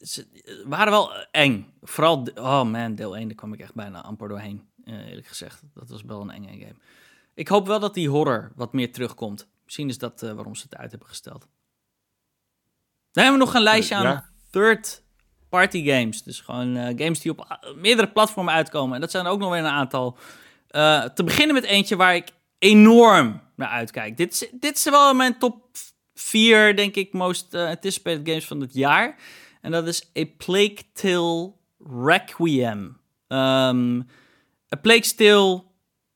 ze, 0.00 0.26
waren 0.66 0.92
wel 0.92 1.12
eng. 1.30 1.72
Vooral, 1.82 2.26
oh 2.34 2.64
man, 2.64 2.94
deel 2.94 3.16
1, 3.16 3.26
daar 3.26 3.36
kwam 3.36 3.52
ik 3.52 3.60
echt 3.60 3.74
bijna 3.74 4.02
amper 4.02 4.28
doorheen. 4.28 4.68
Uh, 4.84 5.08
eerlijk 5.08 5.26
gezegd, 5.26 5.62
dat 5.74 5.88
was 5.88 6.02
wel 6.02 6.20
een 6.20 6.30
enge 6.30 6.48
game. 6.48 6.76
Ik 7.34 7.48
hoop 7.48 7.66
wel 7.66 7.80
dat 7.80 7.94
die 7.94 8.08
horror 8.08 8.52
wat 8.54 8.72
meer 8.72 8.92
terugkomt. 8.92 9.48
Misschien 9.64 9.88
is 9.88 9.98
dat 9.98 10.22
uh, 10.22 10.32
waarom 10.32 10.54
ze 10.54 10.62
het 10.62 10.76
uit 10.76 10.90
hebben 10.90 11.08
gesteld. 11.08 11.46
Dan 13.12 13.24
hebben 13.24 13.40
we 13.40 13.46
nog 13.46 13.54
een 13.54 13.62
lijstje 13.62 13.94
aan 13.94 14.24
third 14.50 15.02
party 15.48 15.84
games. 15.84 16.22
Dus 16.22 16.40
gewoon 16.40 16.76
uh, 16.76 16.84
games 16.84 17.20
die 17.20 17.30
op 17.30 17.58
meerdere 17.76 18.08
platformen 18.08 18.54
uitkomen. 18.54 18.94
En 18.94 19.00
dat 19.00 19.10
zijn 19.10 19.26
ook 19.26 19.38
nog 19.38 19.50
weer 19.50 19.58
een 19.58 19.66
aantal. 19.66 20.18
Uh, 20.70 21.04
te 21.04 21.24
beginnen 21.24 21.54
met 21.54 21.64
eentje 21.64 21.96
waar 21.96 22.14
ik 22.14 22.28
enorm 22.58 23.40
naar 23.56 23.68
uitkijk. 23.68 24.16
Dit 24.16 24.32
is, 24.32 24.48
dit 24.52 24.76
is 24.76 24.84
wel 24.84 25.14
mijn 25.14 25.38
top 25.38 25.76
4, 26.14 26.76
denk 26.76 26.94
ik, 26.94 27.12
most 27.12 27.54
anticipated 27.54 28.28
games 28.28 28.46
van 28.46 28.60
het 28.60 28.74
jaar. 28.74 29.16
En 29.64 29.70
dat 29.70 29.86
is 29.86 30.10
A 30.18 30.24
Plague 30.36 30.78
Tale 30.92 31.52
Requiem. 31.78 32.98
Um, 33.28 34.06
A 34.74 34.76
Plague 34.80 35.14
Tale 35.14 35.64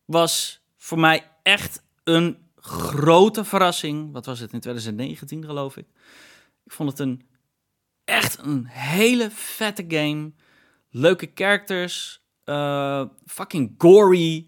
was 0.04 0.62
voor 0.76 0.98
mij 0.98 1.30
echt 1.42 1.82
een 2.04 2.38
grote 2.56 3.44
verrassing. 3.44 4.12
Wat 4.12 4.26
was 4.26 4.40
het 4.40 4.52
in 4.52 4.60
2019, 4.60 5.44
geloof 5.44 5.76
ik? 5.76 5.86
Ik 6.64 6.72
vond 6.72 6.90
het 6.90 6.98
een 6.98 7.28
echt 8.04 8.38
een 8.38 8.66
hele 8.66 9.30
vette 9.30 9.84
game. 9.88 10.32
Leuke 10.90 11.30
characters. 11.34 12.22
Uh, 12.44 13.04
fucking 13.26 13.74
gory, 13.78 14.47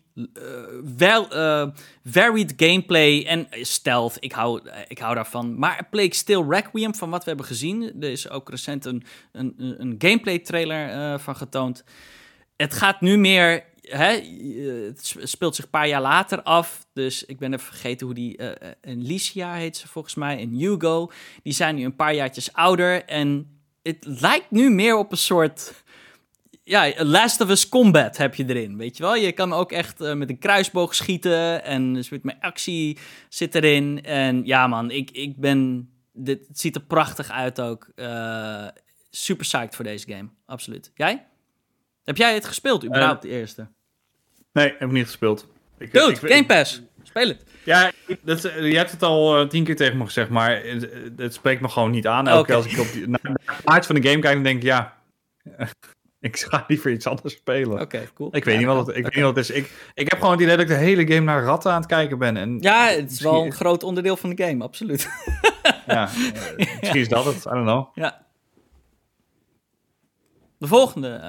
wel, 0.96 1.36
uh, 1.36 1.68
varied 2.04 2.52
gameplay 2.56 3.24
en 3.24 3.48
stealth. 3.50 4.16
Ik 4.20 4.32
hou, 4.32 4.60
ik 4.88 4.98
hou 4.98 5.14
daarvan. 5.14 5.58
Maar 5.58 5.86
Plague 5.90 6.14
Still 6.14 6.44
Requiem, 6.48 6.94
van 6.94 7.10
wat 7.10 7.22
we 7.22 7.28
hebben 7.28 7.46
gezien. 7.46 7.82
Er 8.00 8.10
is 8.10 8.30
ook 8.30 8.50
recent 8.50 8.84
een, 8.84 9.02
een, 9.32 9.54
een 9.56 9.94
gameplay 9.98 10.38
trailer 10.38 11.20
van 11.20 11.36
getoond. 11.36 11.84
Het 12.56 12.74
gaat 12.74 13.00
nu 13.00 13.18
meer. 13.18 13.64
Hè, 13.80 14.20
het 14.86 15.16
speelt 15.22 15.54
zich 15.54 15.64
een 15.64 15.70
paar 15.70 15.88
jaar 15.88 16.00
later 16.00 16.42
af. 16.42 16.86
Dus 16.92 17.24
ik 17.24 17.38
ben 17.38 17.52
even 17.52 17.66
vergeten 17.66 18.06
hoe 18.06 18.14
die. 18.14 18.36
en 18.80 19.02
Licia 19.02 19.54
heet 19.54 19.76
ze 19.76 19.88
volgens 19.88 20.14
mij. 20.14 20.38
En 20.38 20.54
Hugo. 20.54 21.10
Die 21.42 21.52
zijn 21.52 21.74
nu 21.74 21.84
een 21.84 21.96
paar 21.96 22.14
jaartjes 22.14 22.52
ouder. 22.52 23.04
En 23.04 23.60
het 23.82 24.04
lijkt 24.20 24.50
nu 24.50 24.70
meer 24.70 24.96
op 24.96 25.12
een 25.12 25.18
soort 25.18 25.82
ja, 26.70 26.92
Last 26.96 27.40
of 27.40 27.50
Us 27.50 27.68
Combat 27.68 28.16
heb 28.16 28.34
je 28.34 28.44
erin, 28.48 28.76
weet 28.76 28.96
je 28.96 29.02
wel. 29.02 29.16
Je 29.16 29.32
kan 29.32 29.52
ook 29.52 29.72
echt 29.72 30.00
uh, 30.00 30.14
met 30.14 30.30
een 30.30 30.38
kruisboog 30.38 30.94
schieten 30.94 31.64
en 31.64 31.94
dus 31.94 32.08
met 32.08 32.24
mijn 32.24 32.40
actie 32.40 32.98
zit 33.28 33.54
erin. 33.54 34.02
En 34.02 34.44
ja 34.44 34.66
man, 34.66 34.90
ik, 34.90 35.10
ik 35.10 35.36
ben... 35.36 35.90
Dit, 36.12 36.48
het 36.48 36.60
ziet 36.60 36.74
er 36.74 36.82
prachtig 36.82 37.30
uit 37.30 37.60
ook. 37.60 37.90
Uh, 37.96 38.66
super 39.10 39.44
psyched 39.44 39.74
voor 39.74 39.84
deze 39.84 40.06
game, 40.08 40.28
absoluut. 40.46 40.92
Jij? 40.94 41.26
Heb 42.04 42.16
jij 42.16 42.34
het 42.34 42.44
gespeeld, 42.44 42.84
überhaupt, 42.84 43.24
uh, 43.24 43.30
de 43.30 43.36
eerste? 43.36 43.68
Nee, 44.52 44.68
heb 44.68 44.88
ik 44.88 44.90
niet 44.90 45.06
gespeeld. 45.06 45.48
Ik, 45.78 45.92
Dude, 45.92 46.12
ik, 46.12 46.32
Game 46.32 46.46
Pass, 46.46 46.82
speel 47.02 47.28
het. 47.28 47.44
Ja, 47.64 47.92
dat, 48.22 48.42
je 48.42 48.76
hebt 48.76 48.90
het 48.90 49.02
al 49.02 49.46
tien 49.46 49.64
keer 49.64 49.76
tegen 49.76 49.98
me 49.98 50.04
gezegd, 50.04 50.28
maar 50.30 50.64
het, 50.64 50.90
het 51.16 51.34
spreekt 51.34 51.60
me 51.60 51.68
gewoon 51.68 51.90
niet 51.90 52.06
aan. 52.06 52.28
Elke 52.28 52.40
okay. 52.40 52.56
als 52.56 52.66
ik 52.66 52.78
op 52.78 52.92
die, 52.92 53.08
naar 53.08 53.20
de 53.22 53.82
van 53.82 53.94
de 53.94 54.08
game 54.08 54.20
kijk, 54.20 54.34
dan 54.34 54.42
denk 54.42 54.56
ik, 54.56 54.62
ja... 54.62 54.98
Ik 56.20 56.36
ga 56.38 56.64
liever 56.68 56.90
iets 56.90 57.06
anders 57.06 57.34
spelen. 57.34 57.80
Oké, 57.80 58.08
cool. 58.14 58.36
Ik 58.36 58.44
weet, 58.44 58.58
niet, 58.58 58.66
wat 58.66 58.86
het, 58.86 58.96
ik 58.96 59.02
weet 59.02 59.14
niet 59.14 59.24
wat 59.24 59.36
het 59.36 59.48
is. 59.48 59.56
Ik, 59.56 59.90
ik 59.94 60.10
heb 60.10 60.18
gewoon 60.18 60.34
het 60.34 60.40
idee 60.40 60.56
dat 60.56 60.64
ik 60.64 60.70
de 60.70 60.84
hele 60.84 61.06
game 61.06 61.20
naar 61.20 61.42
ratten 61.42 61.72
aan 61.72 61.80
het 61.80 61.86
kijken 61.86 62.18
ben. 62.18 62.36
En 62.36 62.58
ja, 62.58 62.88
het 62.88 63.10
is 63.10 63.20
wel 63.20 63.44
een 63.44 63.52
groot 63.52 63.82
onderdeel 63.82 64.16
van 64.16 64.34
de 64.34 64.44
game, 64.44 64.64
absoluut. 64.64 65.10
ja, 65.86 66.08
uh, 66.08 66.56
misschien 66.80 67.00
is 67.00 67.08
dat 67.08 67.24
het. 67.24 67.36
I 67.36 67.48
don't 67.50 67.64
know. 67.64 67.86
Ja. 67.94 68.26
De 70.58 70.66
volgende. 70.66 71.20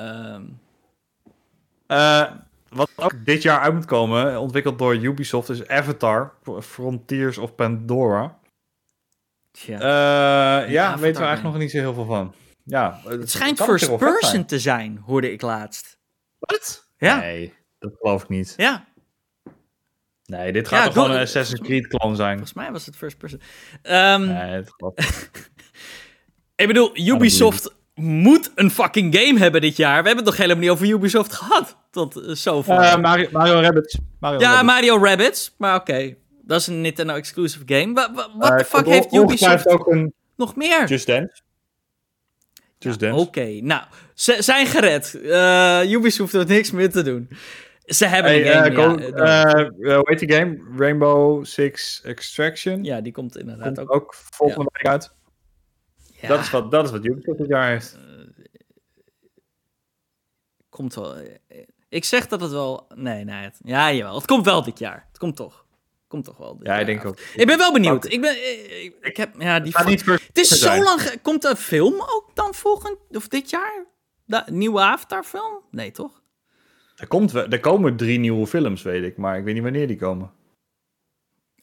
Uh... 1.88 2.32
wat 2.70 2.90
ook 2.96 3.26
dit 3.26 3.42
jaar 3.42 3.60
uit 3.60 3.74
moet 3.74 3.86
komen, 3.86 4.40
ontwikkeld 4.40 4.80
door 4.80 4.96
Ubisoft, 4.96 5.50
is 5.50 5.68
Avatar, 5.68 6.34
Frontiers 6.62 7.38
of 7.38 7.56
Pandora. 7.56 8.40
Ja, 9.52 10.60
ja 10.60 10.98
weten 10.98 11.22
we 11.22 11.28
eigenlijk 11.28 11.44
nog 11.44 11.58
niet 11.58 11.72
zo 11.72 11.78
heel 11.78 11.94
veel 11.94 12.06
van. 12.06 12.34
Ja, 12.72 13.00
het, 13.08 13.32
schijnt 13.32 13.62
first 13.62 13.98
person 13.98 14.46
te 14.46 14.60
zijn, 14.60 15.02
hoorde 15.06 15.32
ik 15.32 15.42
laatst. 15.42 15.98
Wat? 16.40 16.88
Ja. 16.98 17.20
Nee, 17.20 17.54
dat 17.80 17.92
geloof 18.00 18.24
ik 18.24 18.30
niet. 18.30 18.54
Ja. 18.58 18.88
Nee, 20.26 20.52
dit 20.52 20.68
gaat 20.68 20.84
toch 20.84 20.94
gewoon 20.94 21.12
een 21.12 21.22
Assassin's 21.22 21.62
Creed 21.62 21.88
clone 21.88 22.16
zijn? 22.16 22.32
Volgens 22.32 22.54
mij 22.54 22.72
was 22.72 22.86
het 22.86 22.96
first 22.96 23.18
person. 23.18 23.42
Um, 23.84 24.26
nee, 24.28 24.52
het 24.52 24.72
ik 26.56 26.68
bedoel, 26.68 26.98
Ubisoft 26.98 27.76
moet 27.96 28.52
een 28.56 28.72
fucking 28.72 29.16
game 29.18 29.40
hebben 29.40 29.62
dit 29.62 29.78
jaar. 29.78 30.02
We 30.02 30.08
hebben 30.08 30.26
het 30.26 30.26
nog 30.26 30.38
helemaal 30.38 30.62
niet 30.62 30.72
over 30.72 30.88
Ubisoft 30.88 31.34
gehad. 31.34 31.78
tot 31.90 32.18
uh, 32.18 32.36
zover. 32.36 32.74
Uh, 32.74 32.96
Mario, 32.98 33.30
Mario 33.32 33.60
Rabbits. 33.60 33.98
Mario 34.20 34.40
ja, 34.40 34.46
Rabbits. 34.48 34.74
Mario 34.74 35.04
Rabbits. 35.04 35.56
Maar 35.58 35.76
oké, 35.76 35.92
okay. 35.92 36.18
dat 36.42 36.60
is 36.60 36.68
een 36.68 36.82
Nintendo 36.82 37.14
exclusive 37.14 37.64
game. 37.66 37.94
Wat 38.38 38.58
de 38.58 38.66
fuck 38.66 38.86
heeft 38.86 39.14
Ubisoft 39.14 39.68
ook 39.68 39.88
een... 39.88 40.14
nog 40.36 40.56
meer? 40.56 40.88
Just 40.88 41.08
Dance. 41.08 41.42
Just 42.84 43.00
ja, 43.02 43.08
Dance. 43.08 43.26
Oké, 43.28 43.60
nou, 43.62 43.84
ze 44.14 44.36
zijn 44.40 44.66
gered. 44.66 45.14
Ubisoft 45.90 46.34
hoeft 46.34 46.48
niks 46.48 46.72
meer 46.72 46.92
te 46.92 47.02
doen. 47.02 47.30
Ze 47.86 48.06
hebben 48.06 48.32
hey, 48.32 48.66
een 48.66 48.76
game, 48.76 49.08
uh, 49.08 49.18
ja, 49.18 49.72
uh, 49.80 49.96
hoe 49.96 50.10
heet 50.10 50.20
die 50.20 50.32
game? 50.32 50.60
Rainbow 50.78 51.46
Six 51.46 52.02
Extraction? 52.04 52.84
Ja, 52.84 53.02
die 53.02 53.12
komt 53.12 53.38
inderdaad 53.38 53.76
komt 53.76 53.80
ook. 53.80 53.96
ook 53.96 54.16
volgende 54.16 54.70
week 54.74 54.88
uit. 54.88 55.14
Ja. 56.22 56.28
Dat, 56.28 56.40
is 56.40 56.50
wat, 56.50 56.72
dat 56.72 56.86
is 56.86 56.92
wat 56.92 57.06
Ubisoft 57.06 57.38
dit 57.38 57.48
jaar 57.48 57.70
heeft. 57.70 57.98
komt 60.70 60.96
wel. 60.96 61.16
Ik 61.90 62.06
zeg 62.06 62.28
dat 62.28 62.42
het 62.42 62.52
wel. 62.52 62.88
Nee, 62.96 63.24
nee. 63.24 63.44
Het, 63.44 63.60
ja, 63.64 63.92
jawel. 63.92 64.16
Het 64.16 64.26
komt 64.26 64.46
wel 64.46 64.64
dit 64.64 64.80
jaar. 64.80 65.06
Het 65.08 65.18
komt 65.18 65.36
toch. 65.36 65.61
Komt 66.12 66.26
toch 66.26 66.38
wel. 66.38 66.60
ja, 66.64 66.80
ik 66.80 66.86
denk 66.86 67.06
ook. 67.06 67.18
Ik 67.36 67.48
ben 67.48 67.58
wel 67.58 67.72
benieuwd. 67.72 68.12
Ik 68.12 68.22
ben. 68.22 68.36
Ik, 68.84 68.96
ik 69.02 69.18
heb. 69.18 69.36
Ja, 69.38 69.60
die. 69.60 69.74
Niet 69.86 70.06
het 70.06 70.38
is 70.38 70.60
zo 70.60 70.84
lang. 70.84 71.22
Komt 71.22 71.44
er 71.44 71.50
een 71.50 71.58
film 71.58 71.94
ook 71.94 72.32
dan 72.34 72.54
volgend. 72.54 72.98
Of 73.10 73.28
dit 73.28 73.50
jaar? 73.50 73.86
De 74.26 74.44
nieuwe 74.46 74.80
Avatar-film? 74.80 75.62
Nee, 75.72 75.92
toch? 75.92 76.22
Er, 76.96 77.08
komt, 77.08 77.34
er 77.34 77.60
komen 77.60 77.96
drie 77.96 78.20
nieuwe 78.20 78.48
films, 78.48 78.82
weet 78.82 79.04
ik. 79.04 79.18
Maar 79.18 79.38
ik 79.38 79.44
weet 79.44 79.54
niet 79.54 79.64
wanneer 79.64 79.88
die 79.88 79.98
komen. 79.98 80.32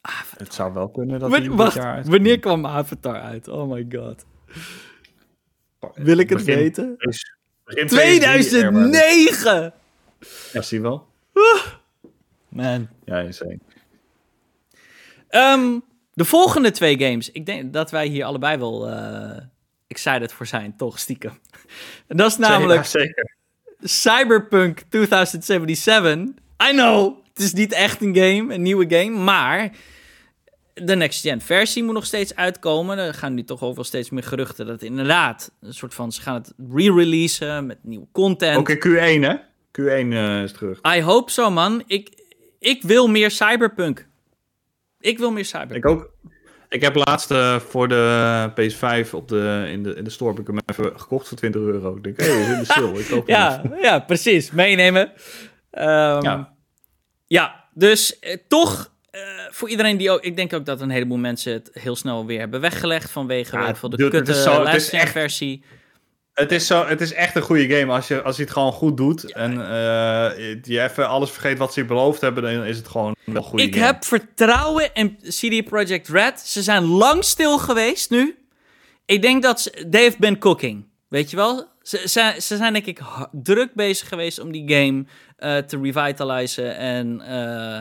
Avatar. 0.00 0.46
Het 0.46 0.54
zou 0.54 0.72
wel 0.72 0.88
kunnen 0.88 1.20
dat 1.20 1.30
wacht, 1.30 1.74
dit 1.74 1.82
jaar 1.82 2.04
Wanneer 2.04 2.38
kwam 2.38 2.66
Avatar 2.66 3.20
uit? 3.20 3.48
Oh 3.48 3.70
my 3.70 3.86
god. 3.90 4.26
Wil 5.94 6.18
ik 6.18 6.28
het 6.28 6.44
weten? 6.44 6.96
2009! 7.64 9.72
Ja, 10.52 10.62
zie 10.62 10.80
wel. 10.80 11.06
Man. 12.48 12.88
Ja, 13.04 13.18
insane. 13.18 13.58
Um, 15.30 15.82
de 16.12 16.24
volgende 16.24 16.70
twee 16.70 16.98
games. 16.98 17.30
Ik 17.30 17.46
denk 17.46 17.72
dat 17.72 17.90
wij 17.90 18.06
hier 18.06 18.24
allebei 18.24 18.58
wel 18.58 18.88
uh, 18.88 19.30
excited 19.86 20.32
voor 20.32 20.46
zijn, 20.46 20.76
toch 20.76 20.98
stiekem. 20.98 21.38
En 22.06 22.16
dat 22.22 22.30
is 22.30 22.36
namelijk... 22.36 22.84
zeker. 22.84 23.36
Cyberpunk 23.80 24.82
2077. 24.88 26.14
I 26.68 26.70
know, 26.70 27.16
het 27.28 27.38
is 27.42 27.52
niet 27.52 27.72
echt 27.72 28.02
een 28.02 28.16
game, 28.16 28.54
een 28.54 28.62
nieuwe 28.62 28.84
game, 28.88 29.10
maar 29.10 29.70
de 30.74 30.96
next-gen 30.96 31.40
versie 31.40 31.82
moet 31.82 31.94
nog 31.94 32.06
steeds 32.06 32.34
uitkomen. 32.34 32.98
Er 32.98 33.14
gaan 33.14 33.34
nu 33.34 33.44
toch 33.44 33.62
overal 33.62 33.84
steeds 33.84 34.10
meer 34.10 34.22
geruchten 34.22 34.66
dat 34.66 34.74
het 34.74 34.90
inderdaad 34.90 35.52
een 35.60 35.74
soort 35.74 35.94
van... 35.94 36.12
Ze 36.12 36.20
gaan 36.20 36.34
het 36.34 36.52
re-releasen 36.74 37.66
met 37.66 37.78
nieuwe 37.82 38.06
content. 38.12 38.68
In 38.68 38.76
Q1, 38.76 39.24
hè? 39.24 39.36
Q1 39.80 40.06
uh, 40.06 40.42
is 40.42 40.52
terug. 40.52 40.80
I 40.96 41.02
hope 41.02 41.30
so, 41.30 41.50
man. 41.50 41.82
Ik, 41.86 42.10
ik 42.58 42.82
wil 42.82 43.08
meer 43.08 43.30
Cyberpunk. 43.30 44.07
Ik 45.00 45.18
wil 45.18 45.30
meer 45.30 45.44
Cyberpunk. 45.44 45.84
Ik 45.84 45.90
ook. 45.90 46.10
Ik 46.68 46.80
heb 46.80 46.94
laatst 46.94 47.30
uh, 47.30 47.58
voor 47.58 47.88
de 47.88 48.50
PS5 48.50 49.10
op 49.10 49.28
de, 49.28 49.64
in, 49.68 49.82
de, 49.82 49.94
in 49.94 50.04
de 50.04 50.10
store 50.10 50.30
heb 50.30 50.40
ik 50.40 50.46
hem 50.46 50.58
even 50.66 51.00
gekocht 51.00 51.28
voor 51.28 51.36
20 51.36 51.60
euro. 51.60 51.96
Ik 51.96 52.02
denk, 52.02 52.20
hé, 52.20 52.26
hey, 52.26 52.40
is 52.40 52.48
in 52.48 52.58
de 52.58 52.64
sale. 52.64 52.98
Ik 52.98 53.06
koop 53.06 53.28
ja, 53.36 53.62
ja, 53.80 53.98
precies. 53.98 54.50
Meenemen. 54.50 55.12
Um, 55.72 56.22
ja. 56.22 56.54
ja, 57.26 57.68
dus 57.74 58.18
eh, 58.18 58.36
toch 58.48 58.92
uh, 59.12 59.20
voor 59.50 59.68
iedereen 59.68 59.96
die 59.96 60.10
ook... 60.10 60.20
Ik 60.20 60.36
denk 60.36 60.52
ook 60.52 60.66
dat 60.66 60.80
een 60.80 60.90
heleboel 60.90 61.16
mensen 61.16 61.52
het 61.52 61.70
heel 61.72 61.96
snel 61.96 62.26
weer 62.26 62.38
hebben 62.38 62.60
weggelegd... 62.60 63.10
vanwege 63.10 63.56
ja, 63.56 63.72
de 63.72 64.08
kutte 64.08 64.32
last 64.62 64.96
versie. 64.96 65.64
Het 66.38 66.52
is, 66.52 66.66
zo, 66.66 66.86
het 66.86 67.00
is 67.00 67.12
echt 67.12 67.36
een 67.36 67.42
goede 67.42 67.76
game 67.76 67.92
als 67.92 68.08
je, 68.08 68.22
als 68.22 68.36
je 68.36 68.42
het 68.42 68.52
gewoon 68.52 68.72
goed 68.72 68.96
doet. 68.96 69.32
En 69.32 69.52
uh, 69.52 69.60
je 70.62 70.82
even 70.82 71.08
alles 71.08 71.30
vergeet 71.30 71.58
wat 71.58 71.72
ze 71.72 71.80
je 71.80 71.86
beloofd 71.86 72.20
hebben, 72.20 72.42
dan 72.42 72.64
is 72.64 72.76
het 72.76 72.88
gewoon 72.88 73.16
een 73.24 73.42
goede 73.42 73.64
Ik 73.64 73.74
heb 73.74 74.04
vertrouwen 74.04 74.90
in 74.94 75.18
CD 75.22 75.64
Projekt 75.64 76.08
Red. 76.08 76.40
Ze 76.40 76.62
zijn 76.62 76.84
lang 76.84 77.24
stil 77.24 77.58
geweest 77.58 78.10
nu. 78.10 78.38
Ik 79.06 79.22
denk 79.22 79.42
dat 79.42 79.60
ze, 79.60 79.86
they 79.90 80.04
have 80.04 80.16
been 80.18 80.38
cooking. 80.38 80.84
Weet 81.08 81.30
je 81.30 81.36
wel? 81.36 81.66
Ze, 81.82 82.08
ze, 82.08 82.34
ze 82.38 82.56
zijn 82.56 82.72
denk 82.72 82.86
ik 82.86 83.00
druk 83.32 83.74
bezig 83.74 84.08
geweest 84.08 84.40
om 84.40 84.52
die 84.52 84.74
game 84.74 85.04
uh, 85.38 85.56
te 85.56 85.78
revitalizen 85.82 86.76
en... 86.76 87.22
Uh, 87.28 87.78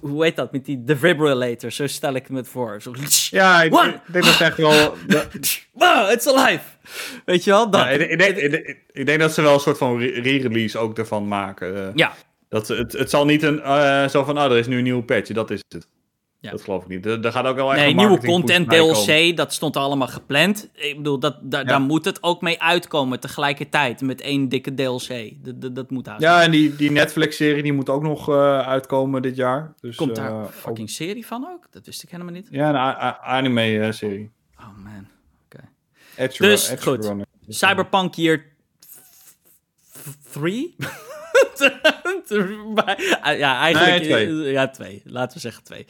hoe 0.00 0.24
heet 0.24 0.36
dat, 0.36 0.52
met 0.52 0.64
die 0.64 0.84
defibrillator, 0.84 1.70
zo 1.70 1.86
stel 1.86 2.14
ik 2.14 2.28
me 2.28 2.36
het 2.36 2.48
voor. 2.48 2.82
Zo, 2.82 2.92
ja, 3.30 3.62
ik, 3.62 3.72
ik 3.72 4.12
denk 4.12 4.24
dat 4.24 4.40
echt 4.40 4.56
wel... 4.56 4.94
wow, 5.72 6.10
it's 6.10 6.26
alive! 6.26 6.62
Weet 7.24 7.44
je 7.44 7.50
wel? 7.50 7.70
Dat. 7.70 7.80
Ja, 7.80 7.88
ik, 7.88 8.10
ik, 8.10 8.18
denk, 8.18 8.36
ik, 8.92 9.06
denk, 9.06 9.20
dat 9.20 9.32
ze 9.32 9.42
wel 9.42 9.54
een 9.54 9.60
soort 9.60 9.78
van 9.78 9.98
re-release 9.98 10.78
ook 10.78 10.98
ervan 10.98 11.28
maken. 11.28 11.74
Uh, 11.76 11.88
ja. 11.94 12.14
Dat, 12.48 12.68
het, 12.68 12.92
het 12.92 13.10
zal 13.10 13.24
niet 13.24 13.42
een, 13.42 13.58
uh, 13.58 14.08
zo 14.08 14.24
van, 14.24 14.38
oh, 14.38 14.44
er 14.44 14.56
is 14.56 14.66
nu 14.66 14.76
een 14.76 14.82
nieuwe 14.82 15.02
patch, 15.02 15.30
dat 15.30 15.50
is 15.50 15.62
het. 15.68 15.86
Ja. 16.42 16.50
Dat 16.50 16.62
geloof 16.62 16.82
ik 16.82 16.88
niet. 16.88 17.06
Er, 17.06 17.32
gaat 17.32 17.44
ook 17.44 17.56
wel 17.56 17.74
echt 17.74 17.84
Nee, 17.84 17.94
nieuwe 17.94 18.18
content, 18.18 18.68
DLC, 18.68 19.36
dat 19.36 19.52
stond 19.52 19.76
allemaal 19.76 20.08
gepland. 20.08 20.68
Ik 20.74 20.96
bedoel, 20.96 21.18
dat, 21.18 21.36
da, 21.42 21.64
daar 21.64 21.80
moet 21.80 22.04
het 22.04 22.22
ook 22.22 22.40
mee 22.40 22.62
uitkomen 22.62 23.20
tegelijkertijd. 23.20 24.00
Met 24.00 24.20
één 24.20 24.48
dikke 24.48 24.74
DLC. 24.74 25.32
Dat, 25.44 25.74
dat, 25.74 25.90
moet. 25.90 26.10
Ja, 26.18 26.42
en 26.42 26.50
die, 26.50 26.76
die 26.76 26.90
Netflix-serie 26.90 27.62
die 27.62 27.72
moet 27.72 27.88
ook 27.88 28.02
nog 28.02 28.28
uh, 28.28 28.58
uitkomen 28.58 29.22
dit 29.22 29.36
jaar. 29.36 29.74
Dus, 29.80 29.96
Komt 29.96 30.16
daar 30.16 30.32
een 30.32 30.48
fucking 30.48 30.88
ook... 30.88 30.94
serie 30.94 31.26
van 31.26 31.46
ook? 31.46 31.66
Dat 31.70 31.86
wist 31.86 32.02
ik 32.02 32.10
helemaal 32.10 32.32
niet. 32.32 32.48
Ja, 32.50 32.68
een 32.68 33.14
anime-serie. 33.14 34.30
oh 34.58 34.66
man, 34.84 35.06
oké. 35.44 35.64
Okay. 36.16 36.28
Dus, 36.38 36.70
Edge 36.70 36.82
goed. 36.82 37.04
Runner. 37.04 37.26
Cyberpunk 37.48 38.14
Year 38.14 38.44
3? 40.32 40.74
ja, 43.22 43.60
eigenlijk... 43.60 44.02
Nee, 44.02 44.26
twee. 44.26 44.52
Ja, 44.52 44.68
twee. 44.68 45.02
Laten 45.04 45.34
we 45.34 45.40
zeggen 45.40 45.64
twee. 45.64 45.86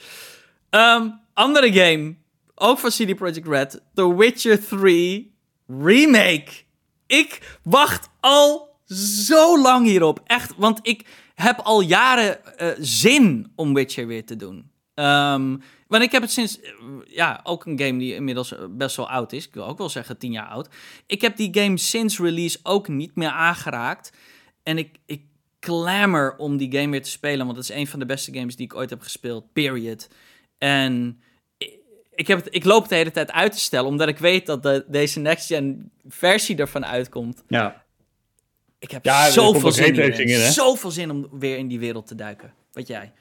Um, 0.75 1.19
andere 1.33 1.73
game, 1.73 2.15
ook 2.55 2.79
van 2.79 2.89
CD 2.89 3.15
Projekt 3.15 3.47
Red, 3.47 3.81
The 3.93 4.15
Witcher 4.15 4.67
3 4.67 5.35
Remake. 5.67 6.51
Ik 7.07 7.59
wacht 7.63 8.09
al 8.19 8.77
zo 9.25 9.61
lang 9.61 9.85
hierop. 9.85 10.21
Echt, 10.25 10.53
want 10.57 10.79
ik 10.81 11.05
heb 11.35 11.59
al 11.59 11.81
jaren 11.81 12.39
uh, 12.61 12.67
zin 12.79 13.51
om 13.55 13.73
Witcher 13.73 14.07
weer 14.07 14.25
te 14.25 14.35
doen. 14.35 14.71
Um, 14.95 15.61
want 15.87 16.03
ik 16.03 16.11
heb 16.11 16.21
het 16.21 16.31
sinds, 16.31 16.59
ja, 17.07 17.39
ook 17.43 17.65
een 17.65 17.79
game 17.79 17.99
die 17.99 18.15
inmiddels 18.15 18.53
best 18.69 18.95
wel 18.95 19.09
oud 19.09 19.33
is. 19.33 19.47
Ik 19.47 19.53
wil 19.53 19.67
ook 19.67 19.77
wel 19.77 19.89
zeggen 19.89 20.17
tien 20.17 20.31
jaar 20.31 20.47
oud. 20.47 20.69
Ik 21.07 21.21
heb 21.21 21.37
die 21.37 21.49
game 21.51 21.77
sinds 21.77 22.19
release 22.19 22.59
ook 22.63 22.87
niet 22.87 23.15
meer 23.15 23.29
aangeraakt. 23.29 24.11
En 24.63 24.77
ik, 24.77 24.97
ik 25.05 25.21
clamor 25.59 26.35
om 26.37 26.57
die 26.57 26.71
game 26.71 26.89
weer 26.89 27.03
te 27.03 27.09
spelen, 27.09 27.45
want 27.45 27.57
het 27.57 27.69
is 27.69 27.75
een 27.75 27.87
van 27.87 27.99
de 27.99 28.05
beste 28.05 28.33
games 28.33 28.55
die 28.55 28.65
ik 28.65 28.75
ooit 28.75 28.89
heb 28.89 29.01
gespeeld, 29.01 29.53
period. 29.53 30.07
En 30.63 31.21
ik, 32.15 32.27
heb 32.27 32.37
het, 32.37 32.55
ik 32.55 32.63
loop 32.63 32.81
het 32.81 32.89
de 32.89 32.95
hele 32.95 33.11
tijd 33.11 33.31
uit 33.31 33.51
te 33.51 33.59
stellen, 33.59 33.87
omdat 33.87 34.07
ik 34.07 34.17
weet 34.17 34.45
dat 34.45 34.63
de, 34.63 34.85
deze 34.87 35.19
next-gen 35.19 35.91
versie 36.07 36.57
ervan 36.57 36.85
uitkomt. 36.85 37.43
Ja. 37.47 37.83
Ik 38.79 38.91
heb 38.91 39.05
ja, 39.05 39.29
zoveel 39.29 39.71
zin 39.71 39.95
in, 39.95 40.27
in 40.27 40.51
Zoveel 40.51 40.91
zin 40.91 41.11
om 41.11 41.27
weer 41.31 41.57
in 41.57 41.67
die 41.67 41.79
wereld 41.79 42.07
te 42.07 42.15
duiken. 42.15 42.53
Wat 42.71 42.87
jij? 42.87 43.11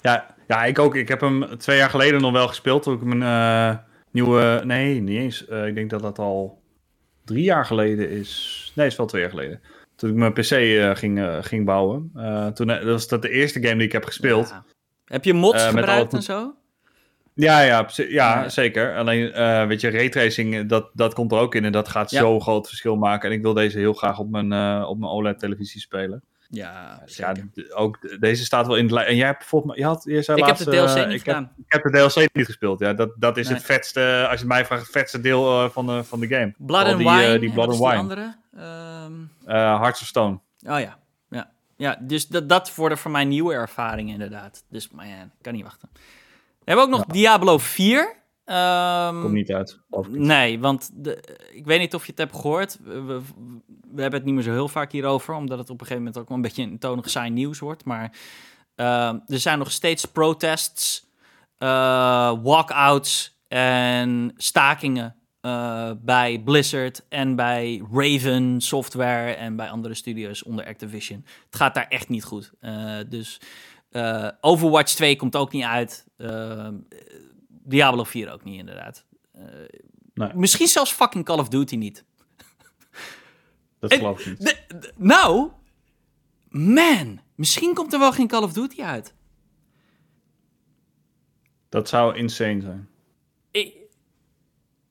Ja, 0.00 0.34
ja, 0.46 0.64
ik 0.64 0.78
ook. 0.78 0.94
Ik 0.94 1.08
heb 1.08 1.20
hem 1.20 1.58
twee 1.58 1.76
jaar 1.76 1.90
geleden 1.90 2.20
nog 2.20 2.32
wel 2.32 2.48
gespeeld. 2.48 2.82
Toen 2.82 2.94
ik 2.94 3.02
mijn 3.02 3.22
uh, 3.22 3.78
nieuwe... 4.10 4.62
Nee, 4.64 5.00
niet 5.00 5.18
eens. 5.18 5.48
Uh, 5.48 5.66
ik 5.66 5.74
denk 5.74 5.90
dat 5.90 6.02
dat 6.02 6.18
al 6.18 6.62
drie 7.24 7.44
jaar 7.44 7.66
geleden 7.66 8.10
is. 8.10 8.72
Nee, 8.74 8.86
is 8.86 8.96
wel 8.96 9.06
twee 9.06 9.20
jaar 9.20 9.30
geleden. 9.30 9.60
Toen 9.96 10.10
ik 10.10 10.16
mijn 10.16 10.32
PC 10.32 10.50
uh, 10.50 10.96
ging, 10.96 11.38
ging 11.40 11.64
bouwen. 11.64 12.10
toen, 12.54 12.66
dat 12.66 12.82
was 12.82 13.08
dat 13.08 13.22
de 13.22 13.30
eerste 13.30 13.60
game 13.60 13.76
die 13.76 13.86
ik 13.86 13.92
heb 13.92 14.04
gespeeld. 14.04 14.48
Ja. 14.48 14.64
Heb 15.04 15.24
je 15.24 15.34
mods 15.34 15.64
gebruikt 15.64 16.12
en 16.12 16.22
zo? 16.22 16.54
Ja, 17.40 17.60
ja, 17.60 17.88
ja, 18.08 18.48
zeker. 18.48 18.96
Alleen, 18.96 19.32
uh, 19.34 19.66
weet 19.66 19.80
je, 19.80 19.90
raytracing, 19.90 20.68
dat, 20.68 20.90
dat 20.92 21.14
komt 21.14 21.32
er 21.32 21.38
ook 21.38 21.54
in 21.54 21.64
en 21.64 21.72
dat 21.72 21.88
gaat 21.88 22.10
zo 22.10 22.40
groot 22.40 22.68
verschil 22.68 22.96
maken. 22.96 23.30
En 23.30 23.36
ik 23.36 23.42
wil 23.42 23.54
deze 23.54 23.78
heel 23.78 23.92
graag 23.92 24.18
op 24.18 24.30
mijn, 24.30 24.52
uh, 24.52 24.86
op 24.88 24.98
mijn 24.98 25.12
OLED-televisie 25.12 25.80
spelen. 25.80 26.22
Ja, 26.48 27.00
dus 27.04 27.16
ja, 27.16 27.34
ook 27.74 28.20
deze 28.20 28.44
staat 28.44 28.66
wel 28.66 28.76
in 28.76 28.86
de 28.86 29.00
En 29.00 29.16
jij 29.16 29.26
hebt 29.26 29.44
volgens 29.44 29.72
mij, 29.72 29.80
je 29.80 29.86
had, 29.86 30.02
je 30.04 30.22
zei 30.22 30.38
ik 30.38 30.46
laatst, 30.46 30.64
heb 30.64 30.74
de 30.74 30.80
DLC 30.80 30.96
uh, 30.96 31.06
niet 31.06 31.14
ik 31.14 31.22
gedaan. 31.22 31.42
Heb, 31.42 31.66
ik 31.66 31.72
heb 31.72 31.82
de 31.82 31.90
DLC 31.90 32.34
niet 32.34 32.46
gespeeld. 32.46 32.78
Ja, 32.78 32.92
dat, 32.92 33.10
dat 33.16 33.36
is 33.36 33.46
nee. 33.46 33.56
het 33.56 33.64
vetste, 33.64 34.26
als 34.30 34.40
je 34.40 34.46
mij 34.46 34.64
vraagt, 34.64 34.82
het 34.82 34.90
vetste 34.90 35.20
deel 35.20 35.70
van, 35.70 35.86
de, 35.86 36.04
van 36.04 36.20
de 36.20 36.26
game. 36.26 36.54
Blood 36.58 36.84
and 36.84 36.98
die, 36.98 37.08
Wine. 37.08 37.38
die 37.38 37.52
Blood 37.52 37.68
and 37.68 37.78
Wine. 37.78 37.94
andere? 37.94 38.34
Um... 39.06 39.30
Hearts 39.46 40.00
of 40.00 40.06
Stone. 40.06 40.38
Oh 40.66 40.80
ja, 40.80 40.98
ja. 41.28 41.50
Ja, 41.76 41.98
dus 42.00 42.28
dat, 42.28 42.48
dat 42.48 42.74
worden 42.74 42.98
voor 42.98 43.10
mij 43.10 43.24
nieuwe 43.24 43.54
ervaringen 43.54 44.12
inderdaad. 44.12 44.64
Dus, 44.68 44.90
man, 44.90 45.04
ik 45.04 45.28
kan 45.40 45.52
niet 45.52 45.62
wachten. 45.62 45.88
We 46.64 46.72
hebben 46.72 46.84
ook 46.84 46.90
nog 46.90 47.04
Diablo 47.04 47.58
4. 47.58 48.00
Um, 48.00 48.56
ehm, 48.56 49.20
Komt 49.20 49.32
niet 49.32 49.52
uit. 49.52 49.80
Nee, 50.08 50.58
want 50.58 50.90
de, 50.94 51.38
ik 51.52 51.66
weet 51.66 51.78
niet 51.78 51.94
of 51.94 52.04
je 52.04 52.10
het 52.10 52.20
hebt 52.20 52.36
gehoord. 52.36 52.78
We, 52.82 53.00
we, 53.02 53.20
we, 53.92 54.00
hebben 54.02 54.18
het 54.18 54.24
niet 54.24 54.34
meer 54.34 54.44
zo 54.44 54.52
heel 54.52 54.68
vaak 54.68 54.92
hierover, 54.92 55.34
omdat 55.34 55.58
het 55.58 55.70
op 55.70 55.80
een 55.80 55.86
gegeven 55.86 56.02
moment 56.02 56.18
ook 56.18 56.28
wel 56.28 56.36
een 56.36 56.42
beetje 56.42 56.62
een 56.62 56.78
tonig 56.78 57.10
saai 57.10 57.30
nieuws 57.30 57.58
wordt. 57.58 57.84
Maar 57.84 58.12
uh, 58.76 59.12
er 59.26 59.38
zijn 59.38 59.58
nog 59.58 59.70
steeds 59.70 60.04
protests, 60.04 61.06
uh, 61.58 62.32
walkouts 62.42 63.38
en 63.48 64.32
stakingen 64.36 65.14
eh, 65.40 65.90
bij 66.00 66.42
Blizzard 66.44 67.04
en 67.08 67.36
bij 67.36 67.82
Raven 67.92 68.60
Software 68.60 69.32
en 69.32 69.56
bij 69.56 69.70
andere 69.70 69.94
studios 69.94 70.42
onder 70.42 70.66
Activision. 70.66 71.24
Het 71.44 71.56
gaat 71.56 71.74
daar 71.74 71.86
echt 71.88 72.08
niet 72.08 72.24
goed. 72.24 72.52
Uh, 72.60 72.94
dus 73.08 73.40
uh, 73.90 74.28
Overwatch 74.40 74.94
2 74.94 75.16
komt 75.16 75.36
ook 75.36 75.52
niet 75.52 75.64
uit. 75.64 76.06
Diablo 77.48 78.04
4 78.04 78.32
ook 78.32 78.44
niet, 78.44 78.58
inderdaad. 78.58 79.04
Nee. 80.14 80.34
Misschien 80.34 80.66
zelfs 80.66 80.92
fucking 80.92 81.24
Call 81.24 81.38
of 81.38 81.48
Duty 81.48 81.76
niet. 81.76 82.04
Dat 83.78 83.94
geloof 83.94 84.26
ik 84.26 84.38
niet. 84.38 84.92
nou, 84.96 85.50
man, 86.48 87.20
misschien 87.34 87.74
komt 87.74 87.92
er 87.92 87.98
wel 87.98 88.12
geen 88.12 88.28
Call 88.28 88.42
of 88.42 88.52
Duty 88.52 88.82
uit. 88.82 89.14
Dat 91.68 91.88
zou 91.88 92.16
insane 92.16 92.60
zijn. 92.60 92.88
Ik, 93.50 93.74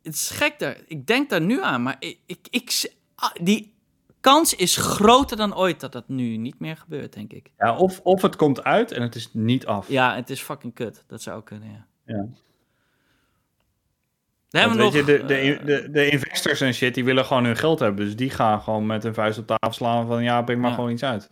het 0.01 0.13
is 0.13 0.29
gek 0.29 0.59
daar. 0.59 0.77
Ik 0.87 1.07
denk 1.07 1.29
daar 1.29 1.41
nu 1.41 1.61
aan, 1.61 1.83
maar 1.83 1.95
ik, 1.99 2.19
ik, 2.25 2.47
ik, 2.49 2.93
ah, 3.15 3.31
die 3.41 3.73
kans 4.19 4.55
is 4.55 4.75
groter 4.75 5.37
dan 5.37 5.55
ooit 5.55 5.79
dat 5.79 5.91
dat 5.91 6.07
nu 6.07 6.37
niet 6.37 6.59
meer 6.59 6.77
gebeurt, 6.77 7.13
denk 7.13 7.33
ik. 7.33 7.51
Ja, 7.57 7.77
of, 7.77 7.99
of 8.03 8.21
het 8.21 8.35
komt 8.35 8.63
uit 8.63 8.91
en 8.91 9.01
het 9.01 9.15
is 9.15 9.29
niet 9.33 9.65
af. 9.65 9.89
Ja, 9.89 10.15
het 10.15 10.29
is 10.29 10.41
fucking 10.41 10.73
kut. 10.73 11.03
Dat 11.07 11.21
zou 11.21 11.43
kunnen, 11.43 11.69
ja. 11.69 11.85
ja. 12.05 12.27
hebben 14.59 14.77
we 14.77 14.83
nog, 14.83 14.93
je, 14.93 15.03
de, 15.03 15.25
de, 15.25 15.35
eh, 15.35 15.65
de, 15.65 15.89
de, 15.91 16.09
investors 16.09 16.61
en 16.61 16.73
shit, 16.73 16.93
die 16.93 17.05
willen 17.05 17.25
gewoon 17.25 17.45
hun 17.45 17.57
geld 17.57 17.79
hebben. 17.79 18.05
Dus 18.05 18.15
die 18.15 18.29
gaan 18.29 18.61
gewoon 18.61 18.85
met 18.85 19.03
een 19.03 19.13
vuist 19.13 19.39
op 19.39 19.47
tafel 19.47 19.73
slaan 19.73 20.07
van... 20.07 20.23
ja, 20.23 20.41
breng 20.41 20.61
maar 20.61 20.73
gewoon 20.73 20.91
iets 20.91 21.03
uit. 21.03 21.29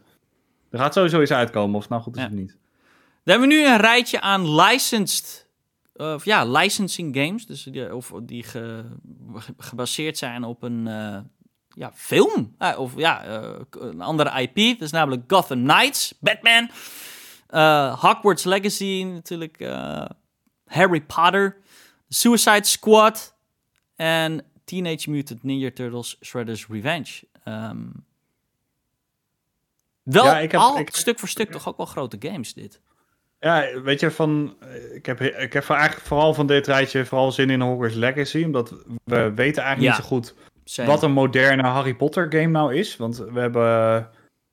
Er 0.70 0.80
gaat 0.80 0.94
sowieso 0.94 1.22
iets 1.22 1.32
uitkomen, 1.32 1.76
of 1.76 1.90
nou 1.90 2.02
goed 2.02 2.16
is 2.16 2.22
het 2.24 2.32
niet. 2.32 2.58
Dan 3.24 3.40
hebben 3.40 3.48
we 3.48 3.54
nu 3.56 3.68
een 3.68 3.78
rijtje 3.78 4.22
aan 4.22 4.56
licensed 4.56 5.48
of 5.98 6.26
ja, 6.26 6.46
licensing 6.46 7.16
games, 7.16 7.46
dus 7.46 7.64
die, 7.64 7.96
of 7.96 8.14
die 8.24 8.46
gebaseerd 9.58 10.18
zijn 10.18 10.44
op 10.44 10.64
een 10.64 10.88
uh, 10.88 11.18
ja, 11.78 11.92
film. 11.96 12.56
Uh, 12.60 12.80
of 12.80 12.94
ja, 12.96 13.28
uh, 13.28 13.60
een 13.70 14.02
andere 14.02 14.42
IP. 14.42 14.56
Dat 14.56 14.82
is 14.82 14.92
namelijk 14.92 15.24
Gotham 15.28 15.64
Knights, 15.64 16.14
Batman, 16.20 16.70
Hogwarts 18.00 18.44
Legacy 18.44 19.04
natuurlijk, 19.04 19.58
Harry 20.66 21.02
Potter, 21.02 21.58
Suicide 22.10 22.66
Squad 22.66 23.36
en 23.96 24.46
Teenage 24.66 25.10
Mutant 25.10 25.44
Ninja 25.44 25.72
Turtles 25.74 26.18
Shredder's 26.22 26.68
Revenge. 26.70 27.24
Um, 27.46 28.06
wel 30.04 30.26
ja, 30.26 30.40
ik 30.40 30.52
heb, 30.52 30.62
al 30.62 30.80
ik, 30.80 30.96
stuk 30.96 31.20
voor 31.20 31.30
stuk 31.30 31.52
toch 31.52 31.68
ook 31.68 31.78
wel 31.78 31.86
grote 31.86 32.18
games 32.20 32.54
dit. 32.54 32.82
Ja, 33.40 33.82
weet 33.82 34.00
je, 34.00 34.12
van, 34.12 34.58
ik, 34.94 35.06
heb, 35.06 35.22
ik 35.22 35.54
heb 35.54 35.70
eigenlijk 35.70 36.08
vooral 36.08 36.34
van 36.34 36.48
dit 36.48 36.68
rijtje 36.68 37.06
vooral 37.06 37.32
zin 37.32 37.50
in 37.50 37.62
Hogwarts 37.62 37.96
Legacy. 37.96 38.44
Omdat 38.44 38.74
we 39.04 39.34
weten 39.34 39.64
eigenlijk 39.64 39.96
niet 39.96 40.06
zo 40.06 40.10
goed 40.10 40.34
wat 40.76 41.04
een 41.04 41.12
moderne 41.12 41.64
Harry 41.64 41.96
Potter 41.96 42.32
game 42.32 42.48
nou 42.48 42.76
is. 42.76 42.98
Want 42.98 43.18
we 43.18 43.40
hebben, 43.40 43.64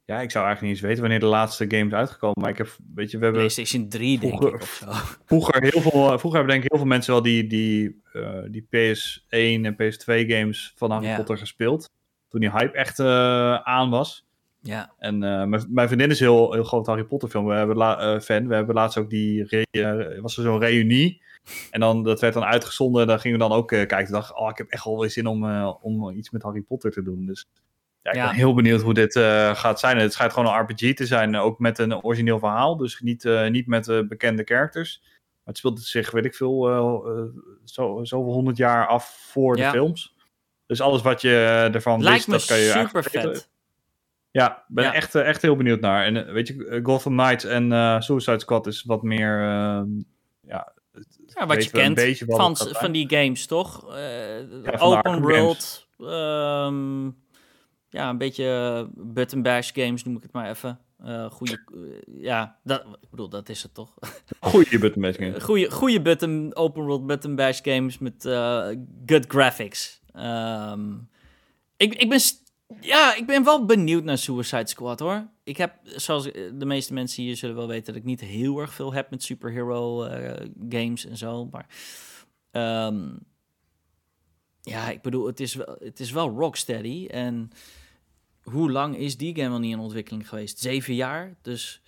ja, 0.05 0.21
ik 0.21 0.31
zou 0.31 0.45
eigenlijk 0.45 0.61
niet 0.61 0.71
eens 0.71 0.81
weten 0.81 1.01
wanneer 1.01 1.21
de 1.21 1.27
laatste 1.27 1.65
game 1.69 1.87
is 1.87 1.93
uitgekomen. 1.93 2.41
Maar 2.41 2.51
ik 2.51 2.59
heb, 2.59 2.77
weet 2.95 3.11
je, 3.11 3.19
we 3.19 3.25
hebben... 3.25 3.43
PlayStation 3.43 3.89
3 3.89 4.19
denk 4.19 4.43
ik 4.43 4.55
of 4.55 4.81
zo. 4.83 4.87
Vroeger, 5.27 5.63
heel 5.63 5.81
veel, 5.81 6.19
vroeger 6.19 6.39
hebben 6.39 6.49
denk 6.49 6.63
ik 6.63 6.71
heel 6.71 6.79
veel 6.79 6.89
mensen 6.89 7.13
wel 7.13 7.23
die, 7.23 7.47
die, 7.47 8.03
uh, 8.13 8.39
die 8.51 8.63
PS1 8.63 9.65
en 9.65 9.77
PS2 9.83 10.31
games 10.31 10.73
van 10.77 10.91
Harry 10.91 11.17
Potter 11.17 11.39
gespeeld. 11.39 11.91
Toen 12.29 12.41
die 12.41 12.51
hype 12.51 12.77
echt 12.77 12.99
uh, 12.99 13.55
aan 13.55 13.91
was. 13.91 14.27
Ja. 14.61 14.93
En 14.99 15.15
uh, 15.15 15.45
mijn, 15.45 15.67
mijn, 15.69 15.87
vriendin 15.87 16.11
is 16.11 16.21
heel, 16.21 16.53
heel 16.53 16.65
groot 16.65 16.87
Harry 16.87 17.05
Potter 17.05 17.29
film. 17.29 17.47
We 17.47 17.55
hebben 17.55 17.77
uh, 17.77 18.21
fan. 18.21 18.49
We 18.49 18.55
hebben 18.55 18.75
laatst 18.75 18.99
ook 18.99 19.11
die 19.11 19.47
was 20.21 20.37
er 20.37 20.43
zo'n 20.43 20.59
reunie. 20.59 21.23
En 21.71 21.81
dan 21.81 22.03
dat 22.03 22.21
werd 22.21 22.35
dan 22.35 22.45
uitgezonden. 22.45 23.07
Daar 23.07 23.19
gingen 23.19 23.39
we 23.39 23.49
dan 23.49 23.57
ook 23.57 23.69
kijken. 23.69 24.13
dacht, 24.13 24.37
oh, 24.37 24.51
ik 24.51 24.59
heb 24.59 24.69
echt 24.69 24.85
wel 24.85 24.99
weer 24.99 25.11
zin 25.11 25.27
om, 25.27 25.65
om 25.65 26.11
iets 26.11 26.31
met 26.31 26.43
Harry 26.43 26.61
Potter 26.61 26.91
te 26.91 27.03
doen. 27.03 27.27
Dus 27.27 27.49
ja, 28.03 28.11
ik 28.11 28.21
ben 28.21 28.35
heel 28.35 28.55
benieuwd 28.55 28.83
hoe 28.83 28.95
dit 28.95 29.19
gaat 29.57 29.81
zijn. 29.81 29.99
Het 29.99 30.13
schijnt 30.13 30.33
gewoon 30.33 30.55
een 30.55 30.61
RPG 30.61 30.95
te 30.95 31.07
zijn, 31.07 31.37
ook 31.37 31.59
met 31.59 31.79
een 31.79 32.03
origineel 32.03 32.39
verhaal. 32.39 32.77
Dus 32.77 33.01
niet, 33.01 33.29
niet 33.49 33.67
met 33.67 34.09
bekende 34.09 34.43
characters. 34.45 35.01
Maar 35.03 35.43
het 35.45 35.57
speelt 35.57 35.81
zich, 35.81 36.11
weet 36.11 36.25
ik 36.25 36.35
veel, 36.35 36.63
zo, 37.65 38.01
zoveel 38.03 38.33
honderd 38.33 38.57
jaar 38.57 38.87
af 38.87 39.29
voor 39.33 39.57
de 39.57 39.65
films. 39.65 40.15
Dus 40.67 40.81
alles 40.81 41.03
wat 41.03 41.21
je 41.21 41.69
ervan 41.73 42.03
Lijkt 42.03 42.27
wist, 42.27 42.49
dat 42.49 42.57
kan 42.57 42.67
je 42.67 42.71
super 42.71 43.03
vet. 43.03 43.53
Ja, 44.31 44.65
ben 44.69 44.85
ja. 44.85 44.95
Echt, 44.95 45.15
eh, 45.15 45.29
echt 45.29 45.43
heel 45.43 45.57
benieuwd 45.57 45.81
naar. 45.81 46.05
En 46.05 46.27
eh, 46.27 46.33
weet 46.33 46.49
je, 46.49 46.67
eh, 46.67 46.85
Gotham 46.85 47.17
Knights 47.17 47.45
en 47.45 47.71
uh, 47.71 48.01
Suicide 48.01 48.39
Squad 48.39 48.67
is 48.67 48.83
wat 48.83 49.03
meer. 49.03 49.41
Uh, 49.41 49.83
ja, 50.41 50.73
ja, 51.35 51.47
wat 51.47 51.65
je 51.65 51.71
kent 51.71 52.01
van, 52.27 52.57
van 52.57 52.93
die 52.93 53.09
games, 53.09 53.47
toch? 53.47 53.97
Uh, 53.97 54.83
open 54.83 55.21
world. 55.21 55.87
Um, 55.99 57.17
ja, 57.89 58.09
een 58.09 58.19
beetje 58.19 58.89
button 58.95 59.43
bash 59.43 59.71
games 59.73 60.05
noem 60.05 60.17
ik 60.17 60.23
het 60.23 60.33
maar 60.33 60.51
even. 60.51 60.79
Uh, 61.05 61.31
goede, 61.31 61.59
ja, 62.21 62.59
dat, 62.65 62.81
ik 63.01 63.11
bedoel, 63.11 63.29
dat 63.29 63.49
is 63.49 63.63
het 63.63 63.75
toch? 63.75 63.95
Goede 64.41 64.79
button 64.79 65.03
bash 65.03 65.17
games. 65.17 65.43
Goede, 65.43 65.71
goede 65.71 66.03
button, 66.03 66.55
open 66.55 66.85
world 66.85 67.07
button 67.07 67.35
bash 67.35 67.61
games 67.63 67.99
met 67.99 68.15
good 69.07 69.25
graphics. 69.29 70.01
Um, 70.17 71.09
ik, 71.77 71.95
ik 71.95 72.09
ben 72.09 72.21
ja, 72.81 73.15
ik 73.15 73.27
ben 73.27 73.45
wel 73.45 73.65
benieuwd 73.65 74.05
naar 74.05 74.19
Suicide 74.19 74.69
Squad 74.69 75.01
hoor. 75.01 75.29
Ik 75.45 75.57
heb, 75.57 75.75
zoals 75.85 76.31
eh, 76.31 76.51
de 76.55 76.67
meeste 76.67 76.93
mensen 76.93 77.23
hier 77.23 77.37
zullen 77.37 77.57
wel 77.57 77.69
weten, 77.69 77.87
dat 77.87 77.97
ik 77.97 78.05
niet 78.05 78.21
heel 78.21 78.59
erg 78.59 78.75
veel 78.75 78.93
heb 78.93 79.11
met 79.11 79.23
superhero 79.23 80.05
uh, 80.05 80.33
games 80.69 81.07
en 81.07 81.17
zo. 81.17 81.49
Maar 81.51 81.67
um, 82.87 83.19
ja, 84.61 84.91
ik 84.91 85.03
bedoel, 85.03 85.27
het 85.27 85.41
is 85.41 85.55
wel, 85.55 85.77
het 85.79 86.01
is 86.01 86.11
wel 86.11 86.29
Rocksteady. 86.29 87.07
En 87.07 87.51
hoe 88.43 88.71
lang 88.71 88.97
is 88.97 89.17
die 89.17 89.37
game 89.37 89.51
al 89.51 89.59
niet 89.59 89.73
in 89.73 89.79
ontwikkeling 89.79 90.29
geweest? 90.29 90.59
Zeven 90.59 90.95
jaar. 90.95 91.37
Dus 91.43 91.83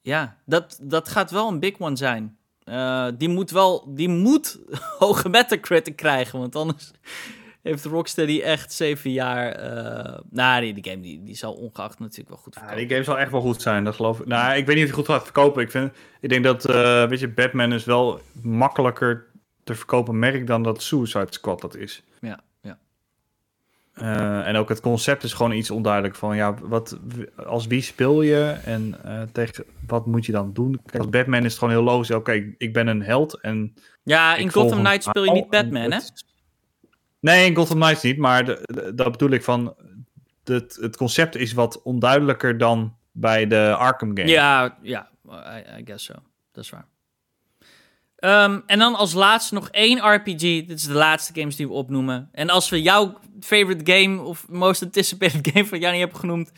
ja, 0.00 0.38
dat, 0.44 0.78
dat 0.82 1.08
gaat 1.08 1.30
wel 1.30 1.48
een 1.48 1.60
big 1.60 1.78
one 1.78 1.96
zijn. 1.96 2.38
Uh, 2.64 3.08
die 3.18 3.28
moet 3.28 3.50
wel, 3.50 3.94
die 3.94 4.08
moet 4.08 4.58
hoge 4.98 5.28
Metacritic 5.28 5.96
krijgen, 5.96 6.38
want 6.38 6.56
anders 6.56 6.90
heeft 7.66 7.84
Rocksteady 7.84 8.40
echt 8.40 8.72
zeven 8.72 9.12
jaar... 9.12 9.62
Uh, 9.62 10.18
nou, 10.30 10.60
die, 10.60 10.74
die 10.74 10.90
game 10.90 11.02
die, 11.02 11.22
die 11.22 11.36
zal 11.36 11.52
ongeacht 11.52 11.98
natuurlijk 11.98 12.28
wel 12.28 12.38
goed 12.38 12.52
verkopen. 12.52 12.78
Ja, 12.78 12.86
die 12.86 12.94
game 12.94 13.04
zal 13.04 13.18
echt 13.18 13.30
wel 13.30 13.40
goed 13.40 13.62
zijn, 13.62 13.84
dat 13.84 13.94
geloof 13.94 14.20
ik. 14.20 14.26
Nou, 14.26 14.56
ik 14.56 14.66
weet 14.66 14.76
niet 14.76 14.84
of 14.84 14.90
hij 14.90 14.98
goed 14.98 15.14
gaat 15.14 15.24
verkopen. 15.24 15.62
Ik, 15.62 15.70
vind, 15.70 15.92
ik 16.20 16.28
denk 16.28 16.44
dat, 16.44 16.68
uh, 16.70 17.08
weet 17.08 17.20
je, 17.20 17.28
Batman 17.28 17.72
is 17.72 17.84
wel 17.84 18.20
makkelijker 18.42 19.26
te 19.64 19.74
verkopen 19.74 20.18
merk 20.18 20.46
dan 20.46 20.62
dat 20.62 20.82
Suicide 20.82 21.26
Squad 21.30 21.60
dat 21.60 21.76
is. 21.76 22.02
Ja, 22.20 22.40
ja. 22.60 22.78
Uh, 23.94 24.48
en 24.48 24.56
ook 24.56 24.68
het 24.68 24.80
concept 24.80 25.22
is 25.22 25.32
gewoon 25.32 25.52
iets 25.52 25.70
onduidelijk 25.70 26.14
van, 26.14 26.36
ja, 26.36 26.54
wat, 26.54 26.98
als 27.46 27.66
wie 27.66 27.82
speel 27.82 28.22
je 28.22 28.56
en 28.64 28.94
tegen 29.32 29.64
wat 29.86 30.06
moet 30.06 30.26
je 30.26 30.32
dan 30.32 30.52
doen? 30.52 30.80
Kijk, 30.86 31.02
als 31.02 31.10
Batman 31.10 31.44
is 31.44 31.50
het 31.50 31.58
gewoon 31.58 31.74
heel 31.74 31.82
logisch, 31.82 32.10
oké, 32.10 32.54
ik 32.58 32.72
ben 32.72 32.86
een 32.86 33.02
held 33.02 33.40
en... 33.40 33.74
Ja, 34.02 34.36
in 34.36 34.52
Gotham 34.52 34.78
Knight 34.78 35.02
speel 35.02 35.24
je 35.24 35.30
niet 35.30 35.50
Batman, 35.50 35.92
hè? 35.92 35.98
Nee, 37.26 37.46
in 37.46 37.54
Gotham 37.54 37.80
Knights 37.80 38.02
niet, 38.02 38.18
maar 38.18 38.44
dat 38.94 39.10
bedoel 39.10 39.30
ik 39.30 39.44
van... 39.44 39.74
Het, 40.44 40.78
het 40.80 40.96
concept 40.96 41.34
is 41.34 41.52
wat 41.52 41.82
onduidelijker 41.82 42.58
dan 42.58 42.96
bij 43.12 43.46
de 43.46 43.74
Arkham 43.78 44.16
game. 44.16 44.28
Ja, 44.28 44.78
ja, 44.82 45.10
I, 45.78 45.82
guess 45.84 46.04
so. 46.04 46.14
Dat 46.52 46.64
is 46.64 46.70
waar. 46.70 46.86
Um, 48.44 48.62
en 48.66 48.78
dan 48.78 48.94
als 48.94 49.12
laatste 49.12 49.54
nog 49.54 49.68
één 49.70 50.14
RPG. 50.14 50.40
Dit 50.40 50.70
is 50.70 50.86
de 50.86 50.92
laatste 50.92 51.40
games 51.40 51.56
die 51.56 51.66
we 51.66 51.72
opnoemen. 51.72 52.28
En 52.32 52.50
als 52.50 52.68
we 52.68 52.82
jouw 52.82 53.18
favorite 53.40 53.92
game 53.92 54.22
of 54.22 54.48
most 54.48 54.82
anticipated 54.82 55.48
game 55.52 55.66
van 55.66 55.78
Jannie 55.78 56.00
hebben 56.00 56.18
genoemd... 56.18 56.52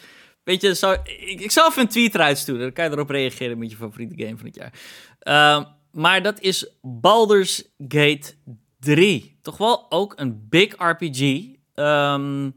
Weet 0.45 0.61
je, 0.61 1.01
ik, 1.05 1.41
ik 1.41 1.51
zal 1.51 1.69
even 1.69 1.83
een 1.83 1.89
tweet 1.89 2.15
eruit 2.15 2.39
sturen. 2.39 2.61
Dan 2.61 2.73
kan 2.73 2.85
je 2.85 2.91
erop 2.91 3.11
reageren 3.11 3.59
met 3.59 3.71
je 3.71 3.77
favoriete 3.77 4.25
game 4.25 4.37
van 4.37 4.47
het 4.47 4.55
jaar. 4.55 5.57
Um, 5.57 5.67
maar 5.93 6.23
dat 6.23 6.41
is 6.41 6.75
Baldur's 6.83 7.65
Gate 7.89 8.35
3. 8.79 9.39
Toch 9.43 9.57
wel 9.57 9.91
ook 9.91 10.13
een 10.17 10.49
big 10.49 10.75
RPG. 10.79 11.47
Um, 11.75 12.55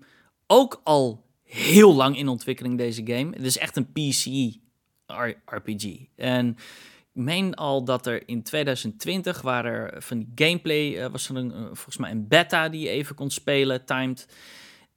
ook 0.48 0.82
al 0.84 1.26
heel 1.44 1.96
lang 1.96 2.18
in 2.18 2.28
ontwikkeling 2.28 2.78
deze 2.78 3.02
game. 3.06 3.36
Het 3.36 3.46
is 3.46 3.58
echt 3.58 3.76
een 3.76 3.92
PC 3.92 4.56
RPG. 5.46 6.06
En 6.16 6.50
ik 7.14 7.22
meen 7.22 7.54
al 7.54 7.84
dat 7.84 8.06
er 8.06 8.28
in 8.28 8.44
2020 8.44 9.42
waren 9.42 10.04
van 10.04 10.18
die 10.18 10.32
gameplay, 10.36 11.04
uh, 11.04 11.12
was 11.12 11.30
er 11.30 11.36
een, 11.36 11.52
uh, 11.52 11.66
volgens 11.66 11.98
mij 11.98 12.12
een 12.12 12.28
beta 12.28 12.70
die 12.70 12.82
je 12.82 12.90
even 12.90 13.16
kon 13.16 13.30
spelen, 13.30 13.86
timed. 13.86 14.28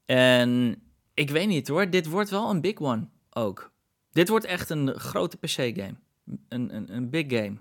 En 0.05 0.83
ik 1.15 1.31
weet 1.31 1.49
niet 1.49 1.69
hoor, 1.69 1.91
dit 1.91 2.07
wordt 2.07 2.31
wel 2.31 2.51
een 2.51 2.61
big 2.61 2.79
one 2.81 3.09
ook. 3.31 3.73
Dit 4.11 4.29
wordt 4.29 4.45
echt 4.45 4.71
een 4.71 4.95
grote 4.95 5.37
PC-game. 5.37 5.95
Een, 6.49 6.75
een, 6.75 6.95
een 6.95 7.11
big 7.11 7.25
game. 7.29 7.57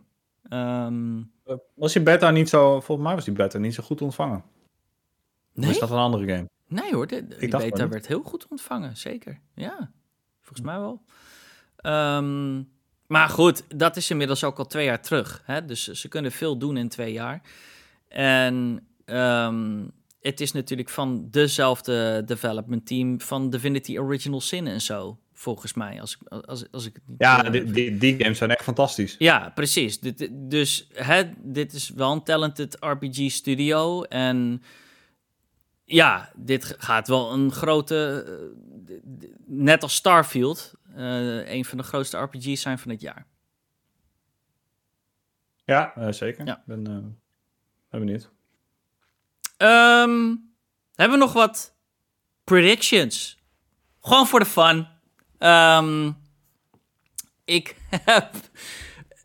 Um, 0.49 1.31
was 1.73 1.93
die 1.93 2.01
beta 2.01 2.31
niet 2.31 2.49
zo, 2.49 2.79
volgens 2.79 3.07
mij 3.07 3.15
was 3.15 3.25
die 3.25 3.33
beta 3.33 3.57
niet 3.57 3.73
zo 3.73 3.83
goed 3.83 4.01
ontvangen. 4.01 4.43
Nee? 5.53 5.65
Of 5.65 5.73
is 5.73 5.79
dat 5.79 5.89
een 5.89 5.97
andere 5.97 6.27
game? 6.27 6.49
Nee 6.67 6.93
hoor, 6.93 7.07
de, 7.07 7.27
die 7.27 7.49
beta 7.49 7.87
werd 7.87 8.07
heel 8.07 8.23
goed 8.23 8.47
ontvangen, 8.47 8.97
zeker. 8.97 9.39
Ja, 9.55 9.91
volgens 10.41 10.67
mij 10.67 10.79
wel. 10.79 11.01
Um, 11.85 12.71
maar 13.07 13.29
goed, 13.29 13.79
dat 13.79 13.95
is 13.95 14.09
inmiddels 14.09 14.43
ook 14.43 14.57
al 14.57 14.65
twee 14.65 14.85
jaar 14.85 15.01
terug. 15.01 15.41
Hè? 15.45 15.65
Dus 15.65 15.87
ze 15.87 16.07
kunnen 16.07 16.31
veel 16.31 16.57
doen 16.57 16.77
in 16.77 16.89
twee 16.89 17.13
jaar. 17.13 17.41
En 18.07 18.87
um, 19.05 19.91
het 20.21 20.41
is 20.41 20.51
natuurlijk 20.51 20.89
van 20.89 21.27
dezelfde 21.29 22.23
development 22.25 22.85
team 22.85 23.21
van 23.21 23.49
Divinity 23.49 23.97
Original 23.97 24.41
Sin 24.41 24.67
en 24.67 24.81
zo. 24.81 25.17
Volgens 25.43 25.73
mij, 25.73 26.01
als 26.01 26.17
ik, 26.17 26.27
als, 26.27 26.71
als 26.71 26.85
ik 26.85 26.99
Ja, 27.17 27.41
die, 27.41 27.63
die, 27.63 27.97
die, 27.97 28.17
games 28.17 28.37
zijn 28.37 28.49
echt 28.49 28.63
fantastisch. 28.63 29.15
Ja, 29.17 29.51
precies. 29.55 29.99
Dit, 29.99 30.29
dus 30.31 30.87
hè, 30.93 31.23
dit 31.37 31.73
is 31.73 31.89
wel 31.89 32.11
een 32.11 32.23
talented 32.23 32.77
RPG 32.79 33.31
studio. 33.31 34.03
En 34.03 34.63
ja, 35.85 36.31
dit 36.35 36.75
gaat 36.77 37.07
wel 37.07 37.33
een 37.33 37.51
grote. 37.51 38.25
net 39.45 39.83
als 39.83 39.95
Starfield, 39.95 40.73
uh, 40.95 41.51
een 41.51 41.65
van 41.65 41.77
de 41.77 41.83
grootste 41.83 42.17
RPG's 42.17 42.61
zijn 42.61 42.79
van 42.79 42.91
het 42.91 43.01
jaar. 43.01 43.25
Ja, 45.65 46.11
zeker. 46.11 46.45
Ja. 46.45 46.63
Ben, 46.65 46.83
ben 47.89 47.99
benieuwd. 47.99 48.29
Um, 49.57 50.53
hebben 50.95 51.17
we 51.17 51.23
nog 51.23 51.33
wat 51.33 51.75
predictions? 52.43 53.41
Gewoon 53.99 54.27
voor 54.27 54.39
de 54.39 54.45
fun. 54.45 54.92
Um, 55.43 56.17
ik 57.45 57.75
heb. 58.05 58.29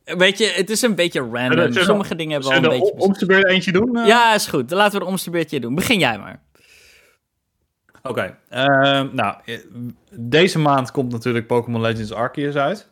Weet 0.05 0.39
je, 0.39 0.47
het 0.47 0.71
is 0.71 0.83
een 0.83 0.95
beetje 0.95 1.29
random. 1.33 1.73
Sommige 1.73 2.15
dingen 2.15 2.33
hebben 2.33 2.51
we 2.51 2.69
al 2.69 2.75
een 2.75 2.81
beetje. 2.81 3.15
Zullen 3.19 3.43
we 3.43 3.49
eentje 3.49 3.73
doen? 3.73 3.97
Uh? 3.97 4.07
Ja, 4.07 4.35
is 4.35 4.47
goed. 4.47 4.69
Dan 4.69 4.79
laten 4.79 4.99
we 4.99 5.05
de 5.05 5.11
omstebeurtje 5.11 5.61
doen. 5.61 5.75
Begin 5.75 5.99
jij 5.99 6.19
maar. 6.19 6.43
Oké. 8.03 8.09
Okay. 8.09 8.37
Uh, 8.67 9.13
nou, 9.13 9.37
deze 10.11 10.59
maand 10.59 10.91
komt 10.91 11.13
natuurlijk 11.13 11.47
Pokémon 11.47 11.81
Legends 11.81 12.13
Arceus 12.13 12.57
uit. 12.57 12.89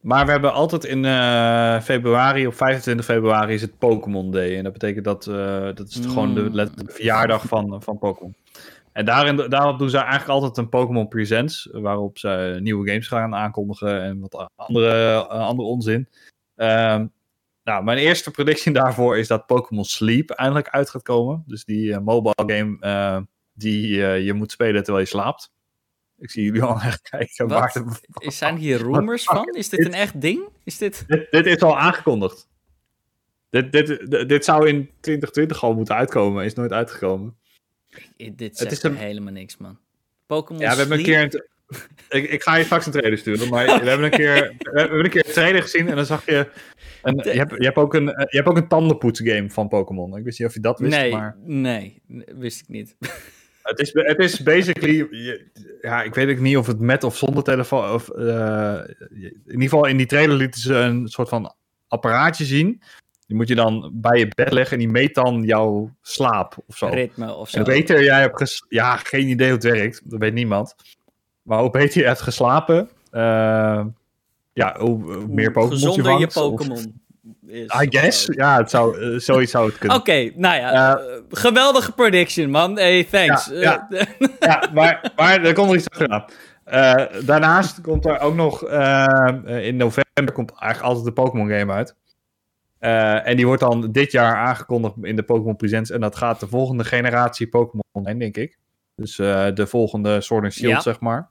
Maar 0.00 0.24
we 0.24 0.30
hebben 0.30 0.52
altijd 0.52 0.84
in 0.84 1.04
uh, 1.04 1.80
februari, 1.80 2.46
op 2.46 2.54
25 2.54 3.04
februari, 3.04 3.54
is 3.54 3.60
het 3.60 3.78
Pokémon 3.78 4.30
Day. 4.30 4.56
En 4.56 4.64
dat 4.64 4.72
betekent 4.72 5.04
dat, 5.04 5.26
uh, 5.26 5.64
dat 5.74 5.88
is 5.88 5.98
mm. 5.98 6.08
gewoon 6.08 6.34
de, 6.34 6.50
de, 6.50 6.70
verjaardag 6.86 7.44
van, 7.44 7.82
van 7.82 7.98
Pokémon. 7.98 8.34
En 8.96 9.04
daarin, 9.04 9.36
daarop 9.36 9.78
doen 9.78 9.90
ze 9.90 9.96
eigenlijk 9.96 10.28
altijd 10.28 10.56
een 10.56 10.68
Pokémon 10.68 11.08
Presents, 11.08 11.68
waarop 11.72 12.18
ze 12.18 12.58
nieuwe 12.60 12.88
games 12.88 13.08
gaan 13.08 13.34
aankondigen 13.34 14.02
en 14.02 14.20
wat 14.20 14.50
andere, 14.54 14.94
uh, 14.94 15.28
andere 15.28 15.68
onzin. 15.68 16.08
Um, 16.56 17.12
nou, 17.62 17.84
mijn 17.84 17.98
eerste 17.98 18.30
predictie 18.30 18.72
daarvoor 18.82 19.18
is 19.18 19.28
dat 19.28 19.46
Pokémon 19.46 19.84
Sleep 19.84 20.30
eindelijk 20.30 20.68
uit 20.68 20.90
gaat 20.90 21.02
komen. 21.02 21.44
Dus 21.46 21.64
die 21.64 22.00
mobile 22.00 22.34
game 22.46 23.26
die 23.52 23.96
je 23.98 24.32
moet 24.32 24.50
spelen 24.50 24.82
terwijl 24.82 25.04
je 25.04 25.10
slaapt. 25.10 25.52
Ik 26.18 26.30
zie 26.30 26.44
jullie 26.44 26.62
al 26.72 26.80
echt 26.80 27.08
kijken. 27.08 27.48
Wat? 27.48 27.82
Zijn 28.12 28.56
hier 28.56 28.82
rumors 28.92 29.24
van? 29.24 29.54
Is 29.54 29.68
dit 29.68 29.84
een 29.84 29.94
echt 29.94 30.20
ding? 30.20 30.48
Is 30.64 30.78
dit... 30.78 31.04
dit... 31.06 31.30
Dit, 31.30 31.46
is 31.46 31.62
al 31.62 31.78
aangekondigd. 31.78 32.48
Dit, 33.50 33.72
dit, 33.72 34.10
dit, 34.28 34.44
zou 34.44 34.68
in 34.68 34.90
2020 35.00 35.62
al 35.62 35.74
moeten 35.74 35.94
uitkomen, 35.94 36.44
is 36.44 36.54
nooit 36.54 36.72
uitgekomen. 36.72 37.36
Dit 38.16 38.56
zegt 38.56 38.82
het 38.82 38.92
is 38.92 38.98
helemaal 38.98 39.32
niks, 39.32 39.56
man. 39.56 39.78
Pokémon 40.26 40.62
Ja, 40.62 40.70
we 40.70 40.78
hebben 40.78 40.98
een 40.98 41.04
keer... 41.04 41.22
Een 41.22 41.44
ik, 42.22 42.30
ik 42.30 42.42
ga 42.42 42.56
je 42.56 42.64
straks 42.64 42.86
een 42.86 42.92
trailer 42.92 43.18
sturen, 43.18 43.48
maar 43.48 43.64
we 43.64 43.88
hebben 43.88 44.04
een 44.04 44.10
keer, 44.10 44.54
we 44.72 44.80
hebben 44.80 45.04
een 45.04 45.10
keer 45.10 45.26
een 45.26 45.32
trailer 45.32 45.62
gezien 45.62 45.88
en 45.88 45.96
dan 45.96 46.06
zag 46.06 46.26
je... 46.26 46.48
Een, 47.02 47.20
je, 47.24 47.30
hebt, 47.30 47.50
je, 47.56 47.64
hebt 47.64 47.76
ook 47.76 47.94
een, 47.94 48.04
je 48.04 48.26
hebt 48.36 48.48
ook 48.48 48.56
een 48.56 48.68
tandenpoetsgame 48.68 49.50
van 49.50 49.68
Pokémon. 49.68 50.16
Ik 50.16 50.24
wist 50.24 50.38
niet 50.38 50.48
of 50.48 50.54
je 50.54 50.60
dat 50.60 50.78
wist, 50.78 50.96
nee, 50.96 51.12
maar... 51.12 51.36
Nee, 51.44 52.02
wist 52.36 52.60
ik 52.60 52.68
niet. 52.68 52.96
Het 53.66 53.80
is, 53.80 53.90
het 53.92 54.18
is 54.18 54.42
basically, 54.42 55.08
ja, 55.80 56.02
ik 56.02 56.14
weet 56.14 56.28
ook 56.28 56.38
niet 56.38 56.56
of 56.56 56.66
het 56.66 56.80
met 56.80 57.04
of 57.04 57.16
zonder 57.16 57.42
telefoon, 57.42 57.92
of 57.92 58.10
uh, 58.16 58.80
in 59.10 59.42
ieder 59.46 59.62
geval 59.62 59.86
in 59.86 59.96
die 59.96 60.06
trailer 60.06 60.36
lieten 60.36 60.60
ze 60.60 60.74
een 60.74 61.08
soort 61.08 61.28
van 61.28 61.54
apparaatje 61.88 62.44
zien. 62.44 62.82
Die 63.26 63.36
moet 63.36 63.48
je 63.48 63.54
dan 63.54 63.90
bij 63.92 64.18
je 64.18 64.28
bed 64.34 64.52
leggen 64.52 64.72
en 64.72 64.78
die 64.78 64.92
meet 64.92 65.14
dan 65.14 65.42
jouw 65.42 65.90
slaap 66.02 66.56
of 66.66 66.76
zo. 66.76 66.86
Ritme 66.86 67.34
of 67.34 67.48
zo. 67.48 67.58
En 67.58 67.64
beter 67.64 68.02
jij 68.02 68.20
hebt 68.20 68.36
ges 68.36 68.64
ja, 68.68 68.96
geen 68.96 69.28
idee 69.28 69.46
hoe 69.46 69.56
het 69.56 69.64
werkt, 69.64 70.10
dat 70.10 70.20
weet 70.20 70.34
niemand. 70.34 70.74
Maar 71.42 71.58
hoe 71.58 71.70
beter 71.70 72.00
je 72.00 72.06
hebt 72.06 72.20
geslapen, 72.20 72.88
uh, 73.12 73.84
ja, 74.52 74.76
hoe, 74.78 75.26
meer 75.28 75.52
Pokémon 75.52 75.92
je 75.92 76.02
vangt. 76.02 76.34
je 76.34 76.40
Pokémon 76.40 77.00
is. 77.46 77.72
I 77.82 77.86
guess. 77.88 78.28
Ja, 78.30 78.56
het 78.56 78.70
zou, 78.70 78.98
uh, 78.98 79.18
zoiets 79.18 79.50
zou 79.50 79.66
het 79.66 79.78
kunnen. 79.78 79.96
Oké, 80.00 80.30
nou 80.34 80.56
ja. 80.56 80.98
Uh, 80.98 81.04
geweldige 81.30 81.92
prediction, 81.92 82.50
man. 82.50 82.76
Hey, 82.76 83.04
thanks. 83.04 83.46
Ja, 83.46 83.86
ja. 83.90 84.06
ja 84.40 84.70
maar, 84.72 85.12
maar 85.16 85.44
er 85.44 85.54
komt 85.54 85.66
nog 85.66 85.76
iets 85.76 85.90
achteraan. 85.90 86.24
Daarnaast 87.24 87.80
komt 87.80 88.06
er 88.06 88.20
ook 88.20 88.34
nog... 88.34 88.62
in 89.44 89.76
november 89.76 90.32
komt 90.32 90.52
eigenlijk 90.58 90.82
altijd 90.82 91.04
de 91.04 91.22
Pokémon 91.22 91.48
game 91.48 91.72
uit. 91.72 91.94
En 93.24 93.36
die 93.36 93.46
wordt 93.46 93.60
dan 93.60 93.92
dit 93.92 94.12
jaar 94.12 94.36
aangekondigd 94.36 94.94
in 95.02 95.16
de 95.16 95.22
Pokémon 95.22 95.56
Presents. 95.56 95.90
En 95.90 96.00
dat 96.00 96.16
gaat 96.16 96.40
de 96.40 96.48
volgende 96.48 96.84
generatie 96.84 97.48
Pokémon 97.48 97.84
zijn, 98.02 98.18
denk 98.18 98.36
ik. 98.36 98.58
Dus 98.94 99.16
de 99.16 99.66
volgende 99.66 100.20
Sword 100.20 100.44
and 100.44 100.52
Shield, 100.52 100.82
zeg 100.82 101.00
maar. 101.00 101.30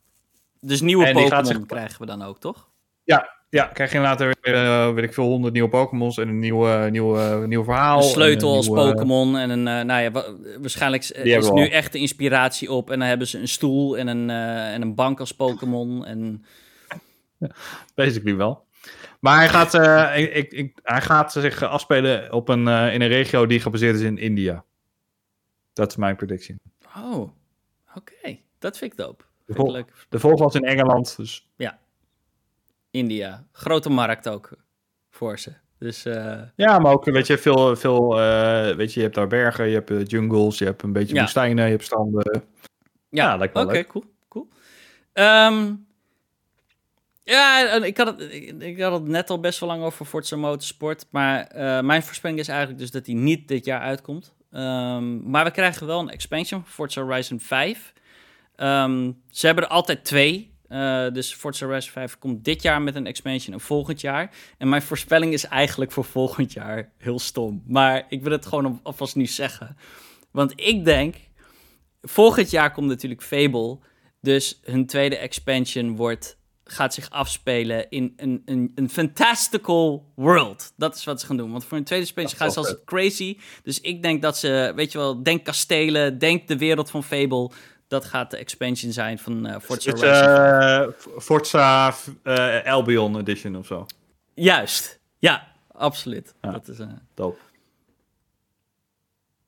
Dus 0.62 0.82
nieuwe 0.82 1.12
Pokémon 1.12 1.66
krijgen 1.66 2.00
we 2.00 2.06
dan 2.06 2.22
ook, 2.22 2.40
toch? 2.40 2.70
Ja, 3.04 3.30
ja, 3.50 3.66
krijg 3.66 3.92
je 3.92 4.00
later 4.00 4.36
weer, 4.42 4.56
uh, 4.56 4.94
weet 4.94 5.04
ik 5.04 5.14
veel, 5.14 5.24
honderd 5.24 5.54
nieuwe 5.54 5.70
Pokémons 5.70 6.18
en 6.18 6.28
een 6.28 6.40
nieuw, 6.40 6.88
nieuw, 6.88 7.46
nieuw 7.46 7.64
verhaal. 7.64 7.98
Een 7.98 8.04
sleutel 8.04 8.56
als 8.56 8.68
Pokémon 8.68 9.38
en 9.38 9.50
een, 9.50 9.64
nou 9.64 10.02
ja, 10.02 10.12
waarschijnlijk 10.60 11.04
is 11.04 11.50
nu 11.50 11.68
echt 11.68 11.92
de 11.92 12.00
inspiratie 12.00 12.72
op. 12.72 12.92
En 12.92 13.00
dan 13.00 13.08
hebben 13.08 13.28
ze 13.28 13.40
een 13.40 13.48
stoel 13.48 13.98
en 13.98 14.08
een, 14.08 14.30
en 14.30 14.82
een 14.82 14.96
bank 14.96 15.20
als 15.20 15.32
Pokémon. 15.32 16.06
En... 16.06 16.46
Basically 17.96 18.36
wel. 18.36 18.64
Maar 19.26 19.38
hij 19.38 19.50
gaat, 19.50 19.74
ik, 20.18 20.34
ik, 20.34 20.52
ik, 20.52 20.80
hij 20.84 21.02
gaat 21.02 21.32
zich 21.32 21.64
afspelen 21.64 22.34
op 22.34 22.50
een, 22.50 22.68
in 22.68 23.02
een 23.02 23.08
regio 23.08 23.46
die 23.46 23.60
gebaseerd 23.60 23.96
is 23.96 24.02
in 24.02 24.18
India. 24.18 24.64
Dat 25.74 25.90
is 25.90 25.96
mijn 25.96 26.16
predictie. 26.16 26.56
Oh, 26.98 27.30
oké. 27.96 28.38
Dat 28.60 28.78
vind 28.78 28.92
ik 28.92 28.98
dope. 28.98 29.24
De, 29.46 29.54
vol 29.54 29.86
de 30.10 30.20
volgende 30.20 30.44
was 30.44 30.56
in 30.56 30.64
Engeland, 30.64 31.18
dus... 31.18 31.50
Ja, 31.56 31.80
India. 32.92 33.48
Grote 33.52 33.90
markt 33.90 34.30
ook 34.30 34.50
voor 35.10 35.40
ze. 35.40 35.54
Dus, 35.78 36.06
uh... 36.06 36.42
Ja, 36.56 36.80
maar 36.80 36.92
ook, 36.92 37.06
weet 37.06 37.28
je, 37.28 37.38
veel, 37.38 37.76
veel 37.76 38.16
weet 38.76 38.94
je, 38.94 39.00
je 39.00 39.06
hebt 39.06 39.16
daar 39.16 39.28
bergen, 39.28 39.68
je 39.68 39.84
hebt 39.84 40.12
jungles, 40.12 40.58
je 40.58 40.66
hebt 40.66 40.82
een 40.82 40.94
beetje 40.94 41.16
ja. 41.16 41.22
woestijnen, 41.22 41.66
je 41.66 41.72
hebt 41.72 41.84
stranden. 41.84 42.44
Ja, 43.10 43.24
ja 43.24 43.38
lijkt 43.38 43.56
Oké, 43.56 43.84
cool, 43.84 44.04
cool. 44.28 44.48
Um, 45.14 45.88
ja, 47.34 47.74
ik 47.84 47.98
had, 47.98 48.08
het, 48.08 48.32
ik 48.60 48.82
had 48.82 48.92
het 48.92 49.08
net 49.08 49.30
al 49.30 49.40
best 49.40 49.60
wel 49.60 49.70
lang 49.70 49.84
over 49.84 50.06
Forza 50.06 50.36
Motorsport, 50.36 51.06
maar 51.10 51.52
mijn 51.86 52.04
voorspelling 52.04 52.40
is 52.40 52.48
eigenlijk 52.48 52.80
dus 52.80 52.92
dat 52.92 53.06
hij 53.06 53.16
niet 53.16 53.48
dit 53.48 53.66
jaar 53.66 53.82
uitkomt. 53.82 54.34
Um, 54.56 55.30
maar 55.30 55.44
we 55.44 55.52
krijgen 55.52 55.88
wel 55.88 56.00
een 56.00 56.10
expansion 56.10 56.62
voor 56.62 56.72
Forza 56.72 57.02
Horizon 57.02 57.40
5. 57.40 57.94
Um, 58.56 58.66
ehm, 58.66 59.12
ze 59.30 59.46
hebben 59.46 59.64
er 59.64 59.70
altijd 59.70 60.04
twee. 60.04 60.54
Uh, 60.70 61.12
dus 61.12 61.34
Forza 61.34 61.66
Horizon 61.66 61.92
5 61.92 62.18
komt 62.18 62.46
dit 62.46 62.62
jaar 62.62 62.82
met 62.82 62.96
een 62.96 63.08
expansion 63.08 63.54
en 63.54 63.60
volgend 63.60 64.02
jaar. 64.02 64.32
En 64.58 64.70
mijn 64.70 64.82
voorspelling 64.82 65.34
is 65.34 65.46
eigenlijk 65.46 65.92
voor 65.92 66.04
volgend 66.04 66.54
jaar 66.54 66.92
heel 66.98 67.20
stom. 67.20 67.64
Maar 67.68 68.06
ik 68.10 68.24
wil 68.24 68.32
het 68.32 68.46
gewoon 68.46 68.80
alvast 68.84 69.16
nu 69.16 69.26
zeggen. 69.26 69.78
Want 70.32 70.54
ik 70.56 70.86
denk, 70.86 71.16
volgend 72.02 72.50
jaar 72.50 72.72
komt 72.72 72.88
natuurlijk 72.88 73.24
Fable. 73.24 73.80
Dus 74.22 74.60
hun 74.64 74.86
tweede 74.86 75.18
expansion 75.18 75.96
wordt, 75.96 76.38
gaat 76.68 76.94
zich 76.94 77.10
afspelen 77.10 77.90
in 77.90 78.14
een, 78.18 78.42
een, 78.46 78.72
een 78.76 78.90
fantastical 78.90 80.12
world. 80.16 80.74
Dat 80.76 80.96
is 80.96 81.04
wat 81.04 81.20
ze 81.20 81.26
gaan 81.26 81.38
doen. 81.38 81.52
Want 81.52 81.66
voor 81.66 81.78
hun 81.78 81.86
tweede 81.86 82.06
expansion 82.06 82.40
gaan 82.40 82.52
ze 82.52 82.60
als 82.60 82.76
crazy. 82.86 83.38
Dus 83.64 83.82
ik 83.82 84.04
denk 84.04 84.22
dat 84.22 84.38
ze, 84.38 84.72
weet 84.76 84.92
je 84.92 84.98
wel, 84.98 85.24
denk 85.24 85.44
kastelen, 85.44 86.18
denk 86.18 86.48
de 86.48 86.58
wereld 86.58 86.90
van 86.90 87.04
Fable 87.04 87.52
dat 87.88 88.06
gaat 88.06 88.32
de 88.32 88.38
expansion 88.38 88.92
zijn 88.92 89.20
van 89.20 89.48
uh, 89.48 89.56
Forza 89.60 89.92
het, 89.92 90.02
uh, 90.02 91.20
Forza 91.22 91.96
uh, 92.24 92.64
Albion 92.66 93.20
Edition 93.20 93.56
of 93.56 93.66
zo. 93.66 93.86
Juist, 94.34 95.00
ja, 95.20 95.48
absoluut. 95.72 96.34
Ja, 96.42 96.52
dat 96.52 96.68
is 96.68 96.78
dope. 97.14 97.38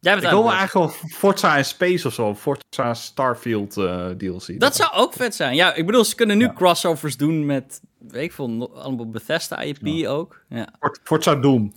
Jij 0.08 0.16
bent 0.16 0.34
ik 0.34 0.40
wil 0.40 0.52
eigenlijk 0.52 0.74
wel 0.74 1.10
Forza 1.10 1.58
en 1.58 1.66
Space 1.66 2.08
of 2.08 2.14
zo. 2.14 2.36
Forza 2.36 2.94
Starfield 2.94 3.78
uh, 3.78 4.10
DLC. 4.10 4.60
Dat 4.60 4.76
zou 4.76 4.94
ook 4.94 5.14
vet 5.14 5.36
zijn. 5.36 5.56
Ja, 5.56 5.74
ik 5.74 5.86
bedoel, 5.86 6.04
ze 6.04 6.16
kunnen 6.16 6.38
nu 6.38 6.44
ja. 6.44 6.54
crossovers 6.54 7.18
doen 7.18 7.46
met, 7.46 7.82
weet 8.00 8.24
ik 8.24 8.32
veel, 8.32 8.72
allemaal 8.76 9.10
Bethesda 9.10 9.60
IP 9.62 9.78
ja. 9.82 10.10
ook. 10.10 10.42
Ja. 10.50 10.68
Forza 11.04 11.36
Doom. 11.36 11.74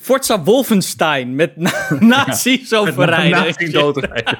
Forza 0.00 0.42
Wolfenstein 0.42 1.34
met 1.34 1.56
na 1.56 1.72
nazi's 2.00 2.72
overrijden. 2.72 3.30
Met 3.30 3.58
nazi's 3.58 3.72
doodrijden. 3.72 4.38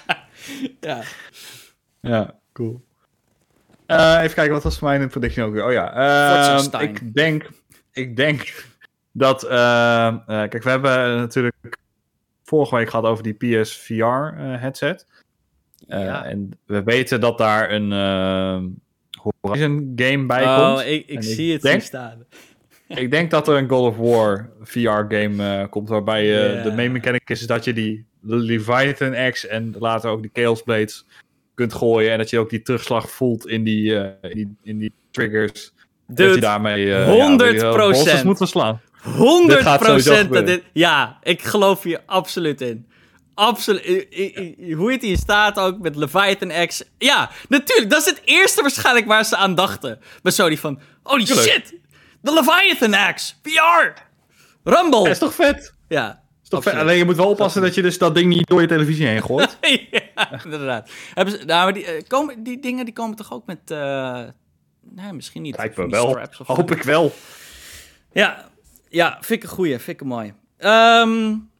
ja. 0.80 1.02
Ja, 2.00 2.34
cool. 2.52 2.84
Uh, 3.86 4.18
even 4.22 4.34
kijken, 4.34 4.52
wat 4.52 4.62
was 4.62 4.78
voor 4.78 4.88
mij 4.88 5.00
een 5.00 5.08
prediction 5.08 5.46
ook 5.46 5.52
weer? 5.52 5.64
Oh 5.64 5.72
ja, 5.72 5.96
uh, 6.58 6.82
ik 6.82 7.14
denk, 7.14 7.50
ik 7.92 8.16
denk 8.16 8.64
dat, 9.12 9.44
uh, 9.44 9.50
kijk, 10.26 10.62
we 10.62 10.70
hebben 10.70 11.16
natuurlijk 11.16 11.49
vorige 12.50 12.76
week 12.76 12.90
gehad 12.90 13.04
over 13.04 13.22
die 13.22 13.34
PSVR 13.34 14.34
headset. 14.36 15.06
Ja. 15.86 16.24
En 16.24 16.50
we 16.66 16.82
weten 16.82 17.20
dat 17.20 17.38
daar 17.38 17.70
een 17.70 17.92
Horizon 19.40 19.92
game 19.96 20.26
bij 20.26 20.44
oh, 20.44 20.74
komt. 20.74 20.86
ik, 20.86 21.06
ik 21.06 21.22
zie 21.22 21.52
het 21.52 21.62
denk, 21.62 21.82
staan. 21.82 22.24
ik 22.86 23.10
denk 23.10 23.30
dat 23.30 23.48
er 23.48 23.56
een 23.56 23.68
God 23.68 23.86
of 23.86 23.96
War 23.96 24.50
VR-game 24.62 25.66
komt 25.68 25.88
waarbij 25.88 26.22
de 26.62 26.72
main 26.76 26.92
mechanic 26.92 27.30
is 27.30 27.46
dat 27.46 27.64
je 27.64 27.72
die 27.72 28.06
Leviathan 28.20 29.30
X 29.30 29.46
en 29.46 29.74
later 29.78 30.10
ook 30.10 30.22
die 30.22 30.30
Chaos 30.32 30.62
Blades 30.62 31.04
kunt 31.60 31.74
gooien 31.74 32.12
en 32.12 32.18
dat 32.18 32.30
je 32.30 32.38
ook 32.38 32.50
die 32.50 32.62
terugslag 32.62 33.10
voelt 33.10 33.46
in 33.46 33.64
die, 33.64 33.90
uh, 33.90 34.06
in 34.20 34.34
die, 34.34 34.56
in 34.62 34.78
die 34.78 34.92
triggers. 35.10 35.72
Dude, 36.06 36.24
dat 36.24 36.34
je 36.34 36.40
daarmee 36.40 36.86
uh, 36.86 37.04
100 37.04 37.60
ja, 37.60 37.72
procent 37.72 38.24
moet 38.24 38.36
verslaan. 38.36 38.80
100 39.02 39.78
procent. 39.78 40.60
Ja, 40.72 41.18
ik 41.22 41.42
geloof 41.42 41.82
hier 41.82 42.02
absoluut 42.06 42.60
in. 42.60 42.88
Absoluut. 43.34 44.06
Hoe 44.76 44.92
het 44.92 45.02
hier 45.02 45.16
staat 45.16 45.58
ook 45.58 45.78
met 45.78 45.96
Leviathan 45.96 46.66
X. 46.66 46.82
Ja, 46.98 47.30
natuurlijk. 47.48 47.90
Dat 47.90 48.00
is 48.00 48.06
het 48.06 48.22
eerste 48.24 48.62
waarschijnlijk 48.62 49.06
waar 49.06 49.24
ze 49.24 49.36
aan 49.36 49.54
dachten. 49.54 50.00
Bij 50.22 50.32
Sony 50.32 50.56
van, 50.56 50.80
holy 51.02 51.26
shit. 51.26 51.74
De 52.20 52.32
Leviathan 52.32 53.14
X. 53.14 53.40
VR. 53.42 54.00
Rumble. 54.64 54.98
Dat 54.98 55.06
is 55.06 55.18
toch 55.18 55.34
vet? 55.34 55.74
Ja. 55.88 56.22
Alleen 56.50 56.96
je 56.96 57.04
moet 57.04 57.16
wel 57.16 57.28
oppassen 57.28 57.62
dat 57.62 57.74
je 57.74 57.82
dus 57.82 57.98
dat 57.98 58.14
ding 58.14 58.34
niet 58.34 58.46
door 58.46 58.60
je 58.60 58.66
televisie 58.66 59.06
heen 59.06 59.22
gooit. 59.22 59.58
ja, 59.90 60.44
inderdaad. 60.44 60.90
Hebben 61.14 61.38
ze, 61.38 61.44
nou, 61.44 61.72
die, 61.72 61.96
uh, 61.96 62.02
komen, 62.06 62.42
die 62.42 62.60
dingen 62.60 62.84
die 62.84 62.94
komen 62.94 63.16
toch 63.16 63.32
ook 63.32 63.46
met... 63.46 63.58
Uh, 63.70 64.22
nee, 64.80 65.12
misschien 65.12 65.42
niet. 65.42 65.56
Lijkt 65.56 65.76
me 65.76 65.88
wel. 65.88 66.18
Hoop 66.46 66.70
ik 66.70 66.82
wel. 66.82 67.12
Ja, 68.12 68.49
ja, 68.90 69.18
vind 69.20 69.42
een 69.42 69.48
goeie. 69.48 69.78
Vind 69.78 69.88
ik 69.88 70.00
een 70.00 70.06
mooie. 70.06 70.34
Um, 70.58 71.50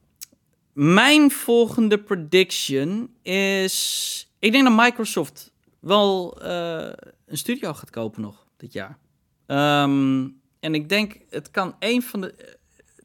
mijn 0.72 1.30
volgende 1.30 1.98
prediction 1.98 3.14
is... 3.22 4.34
Ik 4.38 4.52
denk 4.52 4.64
dat 4.64 4.76
Microsoft 4.76 5.52
wel 5.80 6.42
uh, 6.42 6.92
een 7.26 7.38
studio 7.38 7.72
gaat 7.72 7.90
kopen 7.90 8.22
nog 8.22 8.46
dit 8.56 8.72
jaar. 8.72 8.98
Um, 9.46 10.40
en 10.60 10.74
ik 10.74 10.88
denk, 10.88 11.18
het 11.30 11.50
kan 11.50 11.76
een 11.78 12.02
van 12.02 12.20
de 12.20 12.58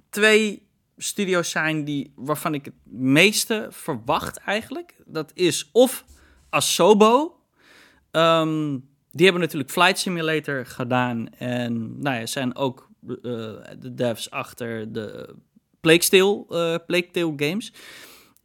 twee 0.09 0.67
studio's 0.97 1.49
zijn 1.49 1.83
die, 1.83 2.13
waarvan 2.15 2.53
ik 2.53 2.65
het 2.65 2.73
meeste 2.83 3.67
verwacht 3.71 4.37
eigenlijk. 4.37 4.95
Dat 5.05 5.31
is 5.33 5.69
of 5.71 6.05
Asobo. 6.49 7.39
Um, 8.11 8.89
die 9.11 9.23
hebben 9.23 9.41
natuurlijk 9.41 9.71
Flight 9.71 9.99
Simulator 9.99 10.65
gedaan. 10.65 11.29
En 11.29 11.99
nou 11.99 12.19
ja, 12.19 12.25
zijn 12.25 12.55
ook 12.55 12.89
uh, 13.07 13.15
de 13.79 13.93
devs 13.93 14.31
achter 14.31 14.91
de 14.91 15.35
Plague 15.81 16.47
uh, 17.13 17.33
games. 17.37 17.73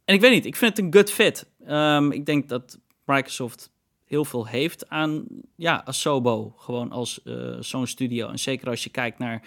En 0.05 0.15
ik 0.15 0.21
weet 0.21 0.31
niet, 0.31 0.45
ik 0.45 0.55
vind 0.55 0.77
het 0.77 0.85
een 0.85 0.93
good 0.93 1.11
fit. 1.11 1.45
Um, 1.67 2.11
ik 2.11 2.25
denk 2.25 2.49
dat 2.49 2.79
Microsoft 3.05 3.71
heel 4.05 4.25
veel 4.25 4.47
heeft 4.47 4.89
aan 4.89 5.25
ja, 5.55 5.85
Asobo. 5.85 6.53
Gewoon 6.57 6.91
als 6.91 7.19
uh, 7.23 7.57
zo'n 7.59 7.87
studio. 7.87 8.27
En 8.27 8.39
zeker 8.39 8.69
als 8.69 8.83
je 8.83 8.89
kijkt 8.89 9.19
naar 9.19 9.43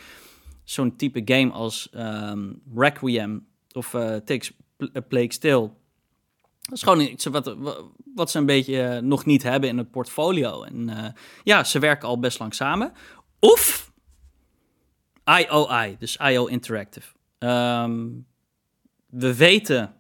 zo'n 0.65 0.97
type 0.97 1.23
game 1.25 1.51
als 1.53 1.89
um, 1.95 2.63
Requiem 2.75 3.47
of 3.73 3.93
uh, 3.93 4.17
Takes 4.17 4.53
Plague. 5.09 5.39
Dat 5.39 6.73
is 6.73 6.83
gewoon 6.83 7.01
iets 7.01 7.25
wat, 7.25 7.57
wat 8.15 8.31
ze 8.31 8.39
een 8.39 8.47
beetje 8.47 9.01
nog 9.01 9.25
niet 9.25 9.43
hebben 9.43 9.69
in 9.69 9.79
het 9.79 9.91
portfolio. 9.91 10.63
En 10.63 11.15
ja, 11.43 11.65
ze 11.65 11.79
werken 11.79 12.09
al 12.09 12.19
best 12.19 12.39
lang 12.39 12.55
samen. 12.55 12.93
Of 13.39 13.93
IOI, 15.25 15.97
dus 15.99 16.17
IO 16.17 16.47
Interactive. 16.47 17.07
Um, 17.39 18.27
we 19.07 19.37
weten 19.37 19.95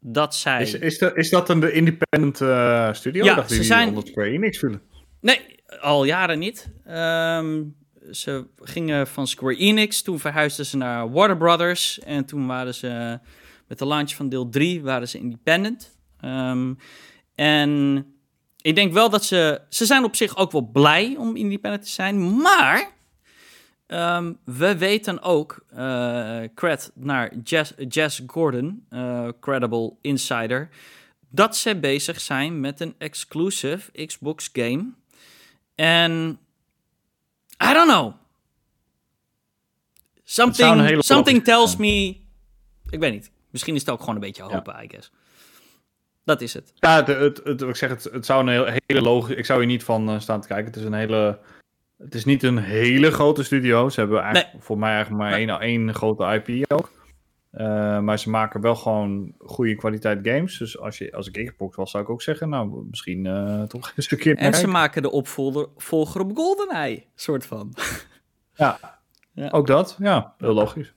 dat 0.00 0.34
zij... 0.34 0.62
Is, 0.62 0.74
is, 0.74 0.98
de, 0.98 1.12
is 1.14 1.30
dat 1.30 1.48
een 1.48 1.60
de 1.60 1.72
independent 1.72 2.40
uh, 2.40 2.92
studio? 2.92 3.24
Ja, 3.24 3.48
ze 3.48 3.64
zijn... 3.64 3.88
onder 3.88 4.06
Square 4.06 4.30
Enix 4.30 4.58
vullen? 4.58 4.82
Nee, 5.20 5.40
al 5.80 6.04
jaren 6.04 6.38
niet. 6.38 6.70
Um, 6.88 7.76
ze 8.10 8.46
gingen 8.60 9.06
van 9.06 9.26
Square 9.26 9.56
Enix, 9.56 10.02
toen 10.02 10.18
verhuisden 10.18 10.66
ze 10.66 10.76
naar 10.76 11.10
Warner 11.10 11.36
Brothers. 11.36 11.98
En 11.98 12.24
toen 12.24 12.46
waren 12.46 12.74
ze 12.74 13.18
met 13.68 13.78
de 13.78 13.86
launch 13.86 14.14
van 14.14 14.28
deel 14.28 14.48
3 14.48 14.82
waren 14.82 15.08
ze 15.08 15.18
independent. 15.18 15.98
Um, 16.24 16.78
en 17.34 18.04
ik 18.60 18.74
denk 18.74 18.92
wel 18.92 19.10
dat 19.10 19.24
ze... 19.24 19.60
Ze 19.68 19.86
zijn 19.86 20.04
op 20.04 20.16
zich 20.16 20.36
ook 20.36 20.52
wel 20.52 20.70
blij 20.72 21.16
om 21.18 21.36
independent 21.36 21.82
te 21.82 21.90
zijn, 21.90 22.36
maar... 22.36 22.98
Um, 23.92 24.38
we 24.44 24.78
weten 24.78 25.22
ook, 25.22 25.64
uh, 25.74 26.42
cred 26.54 26.90
naar 26.94 27.36
Jess, 27.36 27.72
Jess 27.88 28.22
Gordon, 28.26 28.86
uh, 28.90 29.28
Credible 29.40 29.92
Insider, 30.00 30.68
dat 31.28 31.56
ze 31.56 31.76
bezig 31.76 32.20
zijn 32.20 32.60
met 32.60 32.80
een 32.80 32.94
exclusive 32.98 34.06
Xbox 34.06 34.50
game. 34.52 34.92
En 35.74 36.38
I 37.64 37.72
don't 37.72 37.88
know. 37.88 38.14
Something, 40.24 41.04
something 41.04 41.44
tells 41.44 41.76
me. 41.76 42.20
Ik 42.90 43.00
weet 43.00 43.12
niet. 43.12 43.30
Misschien 43.50 43.74
is 43.74 43.80
het 43.80 43.90
ook 43.90 44.00
gewoon 44.00 44.14
een 44.14 44.20
beetje 44.20 44.42
hopen, 44.42 44.84
I 44.84 44.88
guess. 44.88 45.12
Dat 46.24 46.40
is 46.40 46.54
het. 46.54 46.72
Ja, 46.74 47.04
het, 47.04 47.44
het, 47.44 47.62
ik 47.62 47.76
zeg 47.76 47.90
het, 47.90 48.04
het 48.04 48.26
zou 48.26 48.48
een 48.48 48.80
hele 48.86 49.02
logische. 49.02 49.36
Ik 49.36 49.46
zou 49.46 49.58
hier 49.58 49.68
niet 49.68 49.84
van 49.84 50.10
uh, 50.10 50.20
staan 50.20 50.40
te 50.40 50.48
kijken. 50.48 50.66
Het 50.66 50.76
is 50.76 50.84
een 50.84 50.92
hele. 50.92 51.38
Het 52.02 52.14
is 52.14 52.24
niet 52.24 52.42
een 52.42 52.58
hele 52.58 53.10
grote 53.10 53.42
studio. 53.42 53.88
Ze 53.88 54.00
hebben 54.00 54.22
eigenlijk 54.22 54.64
voor 54.64 54.78
mij 54.78 54.94
eigenlijk 54.94 55.22
maar 55.22 55.32
één, 55.32 55.60
één 55.60 55.94
grote 55.94 56.42
IP 56.44 56.72
ook. 56.72 56.90
Uh, 57.52 57.98
maar 57.98 58.18
ze 58.18 58.30
maken 58.30 58.60
wel 58.60 58.74
gewoon 58.74 59.34
goede 59.38 59.74
kwaliteit 59.74 60.18
games. 60.22 60.58
Dus 60.58 60.78
als, 60.78 60.98
je, 60.98 61.12
als 61.12 61.28
ik 61.28 61.46
Xbox 61.46 61.76
was, 61.76 61.90
zou 61.90 62.02
ik 62.02 62.10
ook 62.10 62.22
zeggen, 62.22 62.48
nou, 62.48 62.86
misschien 62.90 63.24
uh, 63.24 63.62
toch 63.62 63.92
eens 63.96 64.10
een 64.10 64.18
keer 64.18 64.36
En 64.36 64.54
ze 64.54 64.66
maken 64.66 65.02
de 65.02 65.10
opvolger 65.10 65.66
volger 65.76 66.20
op 66.20 66.36
GoldenEye, 66.36 67.04
soort 67.14 67.46
van. 67.46 67.74
Ja, 68.54 68.78
ja. 69.32 69.48
ook 69.50 69.66
dat. 69.66 69.96
Ja, 69.98 70.34
heel 70.38 70.54
logisch. 70.54 70.94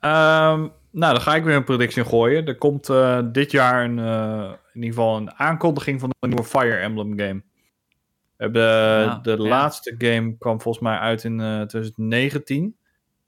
Um, 0.00 0.72
nou, 0.90 1.12
dan 1.12 1.20
ga 1.20 1.34
ik 1.34 1.44
weer 1.44 1.56
een 1.56 1.64
prediction 1.64 2.06
gooien. 2.06 2.46
Er 2.46 2.58
komt 2.58 2.88
uh, 2.88 3.20
dit 3.32 3.50
jaar 3.50 3.84
een, 3.84 3.98
in 4.72 4.82
ieder 4.82 4.88
geval 4.88 5.16
een 5.16 5.34
aankondiging 5.34 6.00
van 6.00 6.10
een 6.20 6.28
nieuwe 6.28 6.44
Fire 6.44 6.76
Emblem 6.76 7.18
game. 7.18 7.42
We 8.36 8.42
hebben 8.44 8.62
ja, 8.62 9.18
de 9.22 9.38
laatste 9.38 9.94
game 9.98 10.36
kwam 10.38 10.60
volgens 10.60 10.84
mij 10.84 10.98
uit 10.98 11.24
in 11.24 11.36
2019 11.36 12.76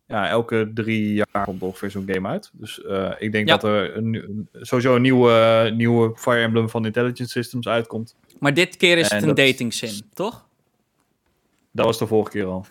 ja, 0.06 0.28
elke 0.28 0.70
drie 0.74 1.14
jaar 1.14 1.44
komt 1.44 1.62
ongeveer 1.62 1.90
zo'n 1.90 2.08
game 2.12 2.28
uit. 2.28 2.50
Dus 2.52 2.78
uh, 2.78 3.12
ik 3.18 3.32
denk 3.32 3.48
dat 3.48 3.64
er 3.64 3.96
een, 3.96 4.48
sowieso 4.52 4.94
een 4.94 5.02
nieuwe, 5.02 5.72
nieuwe 5.74 6.16
Fire 6.16 6.40
Emblem 6.42 6.68
van 6.68 6.84
Intelligent 6.84 7.30
Systems 7.30 7.68
uitkomt. 7.68 8.16
Maar 8.38 8.54
dit 8.54 8.76
keer 8.76 8.98
is 8.98 9.10
het 9.10 9.22
een 9.22 9.34
dating 9.34 9.72
sim, 9.72 10.00
toch? 10.14 10.46
Dat 11.72 11.86
was 11.86 11.98
de 11.98 12.06
vorige 12.06 12.30
keer 12.30 12.44
al. 12.44 12.66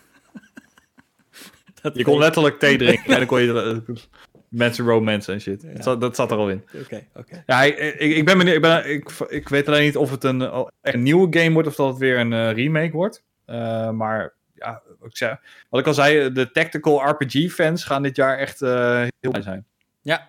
je 1.94 2.04
kon 2.04 2.18
letterlijk 2.18 2.58
thee 2.58 2.78
drinken 2.78 3.12
en 3.12 3.18
dan 3.18 3.26
kon 3.26 3.40
je 3.40 3.82
mensen 4.56 4.84
romance 4.84 5.32
en 5.32 5.40
shit. 5.40 5.62
Dat, 5.74 5.84
zat, 5.84 6.00
dat, 6.00 6.16
zat, 6.16 6.30
er 6.30 6.36
al 6.36 6.50
in. 6.50 6.64
Oké, 6.82 7.06
oké. 7.14 7.42
Ja, 7.46 7.62
ik, 7.62 7.78
ik, 7.78 8.16
ik, 8.16 8.24
ben 8.24 8.38
benieuwd. 8.38 8.56
Ik, 8.56 8.62
ben, 8.62 8.90
ik, 8.90 9.10
ik 9.28 9.48
weet 9.48 9.68
alleen 9.68 9.84
niet 9.84 9.96
of 9.96 10.10
het 10.10 10.24
een, 10.24 10.68
een 10.80 11.02
nieuwe 11.02 11.38
game 11.38 11.52
wordt 11.52 11.68
of 11.68 11.74
dat 11.74 11.88
het 11.88 11.98
weer 11.98 12.18
een 12.18 12.32
uh, 12.32 12.52
remake 12.52 12.92
wordt. 12.92 13.22
Uh, 13.46 13.90
maar 13.90 14.34
ja, 14.54 14.82
ik 15.02 15.16
zei, 15.16 15.38
wat 15.68 15.80
ik 15.80 15.86
al 15.86 15.94
zei, 15.94 16.32
de 16.32 16.50
tactical 16.50 17.08
RPG-fans 17.08 17.84
gaan 17.84 18.02
dit 18.02 18.16
jaar 18.16 18.38
echt 18.38 18.60
uh, 18.60 19.00
heel 19.20 19.30
blij 19.30 19.42
zijn. 19.42 19.66
Ja. 20.02 20.28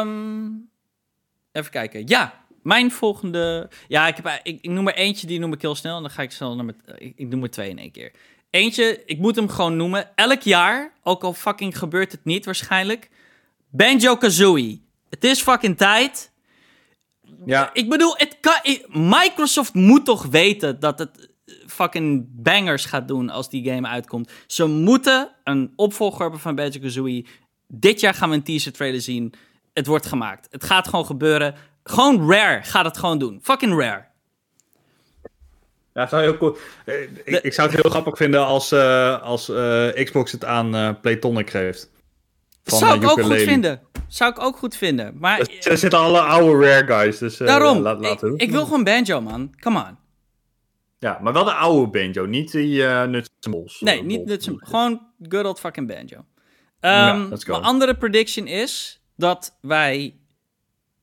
Um, 0.00 0.70
even 1.52 1.70
kijken. 1.70 2.02
Ja, 2.06 2.44
mijn 2.62 2.90
volgende. 2.90 3.70
Ja, 3.88 4.06
ik, 4.06 4.16
heb, 4.16 4.40
ik, 4.42 4.58
ik, 4.60 4.70
noem 4.70 4.88
er 4.88 4.94
eentje, 4.94 5.26
die 5.26 5.38
noem 5.38 5.52
ik 5.52 5.62
heel 5.62 5.74
snel. 5.74 5.96
En 5.96 6.02
dan 6.02 6.10
ga 6.10 6.22
ik 6.22 6.30
snel 6.30 6.56
naar 6.56 6.64
met. 6.64 6.76
Ik, 6.98 7.12
ik 7.16 7.28
noem 7.28 7.42
er 7.42 7.50
twee 7.50 7.70
in 7.70 7.78
één 7.78 7.90
keer. 7.90 8.12
Eentje, 8.50 9.02
ik 9.04 9.18
moet 9.18 9.36
hem 9.36 9.48
gewoon 9.48 9.76
noemen. 9.76 10.16
Elk 10.16 10.42
jaar, 10.42 10.92
ook 11.02 11.22
al 11.22 11.32
fucking 11.32 11.78
gebeurt 11.78 12.12
het 12.12 12.24
niet 12.24 12.44
waarschijnlijk. 12.44 13.10
Banjo 13.70 14.16
Kazooie. 14.16 14.82
Het 15.10 15.24
is 15.24 15.42
fucking 15.42 15.76
tijd. 15.76 16.32
Ja. 17.44 17.70
Ik 17.72 17.88
bedoel, 17.88 18.14
het 18.16 18.36
kan, 18.40 18.60
Microsoft 18.88 19.74
moet 19.74 20.04
toch 20.04 20.26
weten 20.26 20.80
dat 20.80 20.98
het 20.98 21.30
fucking 21.66 22.26
bangers 22.30 22.84
gaat 22.84 23.08
doen 23.08 23.30
als 23.30 23.50
die 23.50 23.70
game 23.70 23.88
uitkomt. 23.88 24.30
Ze 24.46 24.66
moeten 24.66 25.30
een 25.44 25.72
opvolger 25.76 26.20
hebben 26.20 26.40
van 26.40 26.54
Banjo-Kazooie. 26.54 27.26
Dit 27.66 28.00
jaar 28.00 28.14
gaan 28.14 28.28
we 28.28 28.34
een 28.34 28.42
teaser 28.42 28.72
trailer 28.72 29.00
zien. 29.00 29.34
Het 29.72 29.86
wordt 29.86 30.06
gemaakt. 30.06 30.46
Het 30.50 30.64
gaat 30.64 30.88
gewoon 30.88 31.06
gebeuren. 31.06 31.54
Gewoon 31.82 32.30
Rare 32.30 32.62
gaat 32.62 32.84
het 32.84 32.98
gewoon 32.98 33.18
doen. 33.18 33.38
Fucking 33.42 33.80
Rare. 33.80 34.07
Ja, 35.98 36.06
zou 36.06 36.22
heel 36.22 36.36
cool. 36.36 36.56
Eh, 36.84 37.02
ik, 37.02 37.42
ik, 37.42 37.52
zou 37.52 37.70
het 37.70 37.82
heel 37.82 37.90
grappig 37.90 38.16
vinden 38.16 38.46
als, 38.46 38.72
uh, 38.72 39.22
als 39.22 39.48
uh, 39.48 39.88
Xbox 40.04 40.32
het 40.32 40.44
aan 40.44 40.74
uh, 40.74 40.90
Playtonic 41.00 41.50
geeft. 41.50 41.90
Van, 42.64 42.78
zou 42.78 42.96
ik 42.96 43.10
ook 43.10 43.22
goed 43.22 43.40
vinden. 43.40 43.80
Zou 44.08 44.30
ik 44.30 44.40
ook 44.40 44.56
goed 44.56 44.76
vinden. 44.76 45.16
Maar, 45.18 45.38
er 45.62 45.78
zitten 45.78 45.98
alle 45.98 46.20
oude 46.20 46.66
Rare 46.66 46.86
guys. 46.86 47.18
Dus, 47.18 47.36
daarom. 47.36 47.78
Laat, 47.78 48.04
ik, 48.04 48.20
ik, 48.36 48.50
wil 48.50 48.64
gewoon 48.64 48.84
Banjo, 48.84 49.20
man. 49.20 49.54
Come 49.60 49.78
on. 49.78 49.96
Ja, 50.98 51.18
maar 51.22 51.32
wel 51.32 51.44
de 51.44 51.52
oude 51.52 51.90
banjo, 51.90 52.26
niet 52.26 52.52
die 52.52 52.82
nuts. 52.82 53.80
Nee, 53.80 54.02
niet 54.02 54.24
nuts 54.24 54.48
Gewoon 54.56 55.00
good 55.28 55.44
old 55.44 55.60
fucking 55.60 55.86
banjo. 55.86 56.16
Um, 56.16 56.24
ja, 56.80 57.14
mijn 57.46 57.62
andere 57.62 57.96
prediction 57.96 58.46
is 58.46 59.02
dat 59.16 59.56
wij 59.60 60.14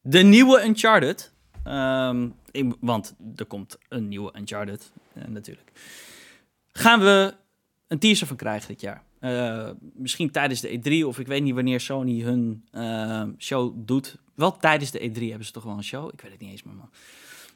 de 0.02 0.20
nieuwe 0.20 0.64
Uncharted... 0.64 1.34
Um, 1.68 2.36
want 2.80 3.16
er 3.36 3.46
komt 3.46 3.78
een 3.90 4.08
nieuwe 4.08 4.34
Uncharted, 4.38 4.92
uh, 5.18 5.24
natuurlijk. 5.26 5.72
gaan 6.72 7.00
we 7.00 7.34
een 7.88 8.00
teaser 8.00 8.28
van 8.28 8.36
krijgen 8.36 8.68
dit 8.68 8.82
jaar. 8.82 9.04
Uh, 9.22 9.70
misschien 9.94 10.32
tijdens 10.32 10.62
de 10.62 10.80
E3 10.80 11.08
of 11.08 11.20
ik 11.20 11.28
weet 11.28 11.44
niet 11.44 11.54
wanneer 11.54 11.80
Sony 11.80 12.22
hun 12.22 12.68
uh, 12.72 13.24
show 13.38 13.74
doet. 13.76 14.18
Wel 14.36 14.58
tijdens 14.58 14.92
de 14.92 15.00
E3 15.00 15.20
hebben 15.20 15.46
ze 15.46 15.52
toch 15.52 15.64
wel 15.64 15.78
een 15.78 15.84
show? 15.84 16.14
Ik 16.14 16.22
weet 16.22 16.32
het 16.32 16.42
niet 16.42 16.52
eens 16.52 16.64
meer, 16.64 16.76
man. 16.76 16.90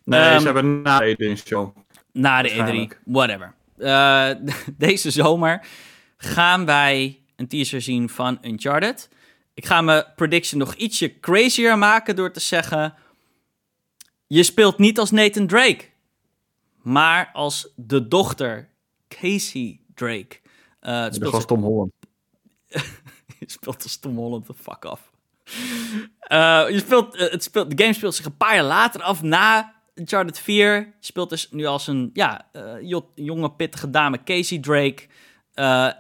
Nee, 0.03 0.33
um, 0.33 0.39
ze 0.39 0.45
hebben 0.45 0.81
na 0.81 0.99
de 0.99 1.15
E3 1.15 1.15
een 1.17 1.37
show. 1.37 1.75
Na 2.11 2.41
de 2.41 2.49
E3, 2.49 3.01
whatever. 3.05 3.53
Deze 4.77 5.11
zomer 5.11 5.65
gaan 6.17 6.65
wij 6.65 7.19
een 7.35 7.47
teaser 7.47 7.81
zien 7.81 8.09
van 8.09 8.37
Uncharted. 8.41 9.09
Ik 9.53 9.65
ga 9.65 9.81
mijn 9.81 10.03
prediction 10.15 10.59
nog 10.59 10.73
ietsje 10.73 11.19
crazier 11.19 11.77
maken 11.77 12.15
door 12.15 12.31
te 12.31 12.39
zeggen... 12.39 12.93
Je 14.31 14.43
speelt 14.43 14.77
niet 14.77 14.99
als 14.99 15.11
Nathan 15.11 15.47
Drake, 15.47 15.85
maar 16.81 17.29
als 17.33 17.73
de 17.75 18.07
dochter 18.07 18.69
Casey 19.07 19.79
Drake. 19.93 20.39
Uh, 20.81 21.01
het 21.03 21.15
speelt 21.15 21.47
Tom 21.47 21.63
Holland. 21.63 21.91
je 23.39 23.45
speelt 23.45 23.83
als 23.83 23.97
Tom 23.97 24.15
Holland, 24.15 24.47
de 24.47 24.53
fuck 24.53 24.85
af. 24.85 25.11
Uh, 26.31 26.65
je 26.69 26.79
speelt, 26.79 27.15
uh, 27.15 27.29
het 27.29 27.43
speelt, 27.43 27.77
de 27.77 27.83
game 27.83 27.93
speelt 27.93 28.15
zich 28.15 28.25
een 28.25 28.37
paar 28.37 28.55
jaar 28.55 28.63
later 28.63 29.01
af 29.01 29.21
na 29.21 29.75
Uncharted 29.95 30.39
4. 30.39 30.75
Je 30.75 30.93
speelt 30.99 31.29
dus 31.29 31.51
nu 31.51 31.65
als 31.65 31.87
een 31.87 32.09
ja, 32.13 32.49
jonge, 33.15 33.51
pittige 33.51 33.89
dame 33.89 34.23
Casey 34.23 34.59
Drake. 34.59 35.07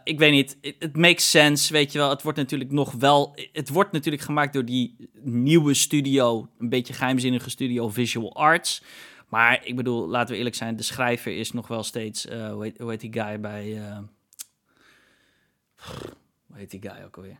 Ik 0.03 0.19
weet 0.19 0.31
niet, 0.31 0.57
het 0.79 0.95
makes 0.97 1.29
sense, 1.29 1.73
weet 1.73 1.91
je 1.91 1.97
wel. 1.97 2.09
Het 2.09 2.21
wordt 2.21 2.37
natuurlijk 2.37 2.71
nog 2.71 2.91
wel... 2.91 3.35
Het 3.51 3.69
wordt 3.69 3.91
natuurlijk 3.91 4.23
gemaakt 4.23 4.53
door 4.53 4.65
die 4.65 5.09
nieuwe 5.21 5.73
studio, 5.73 6.49
een 6.59 6.69
beetje 6.69 6.93
geheimzinnige 6.93 7.49
studio 7.49 7.89
Visual 7.89 8.35
Arts. 8.35 8.83
Maar 9.27 9.65
ik 9.65 9.75
bedoel, 9.75 10.07
laten 10.07 10.31
we 10.31 10.37
eerlijk 10.37 10.55
zijn, 10.55 10.75
de 10.75 10.83
schrijver 10.83 11.37
is 11.37 11.51
nog 11.51 11.67
wel 11.67 11.83
steeds... 11.83 12.23
hoe, 12.23 12.63
heet, 12.63 12.77
hoe 12.77 12.89
heet 12.89 12.99
die 12.99 13.13
guy 13.13 13.39
bij... 13.39 13.81
Hoe 16.47 16.57
heet 16.57 16.71
die 16.71 16.81
guy 16.81 17.03
ook 17.05 17.17
alweer? 17.17 17.39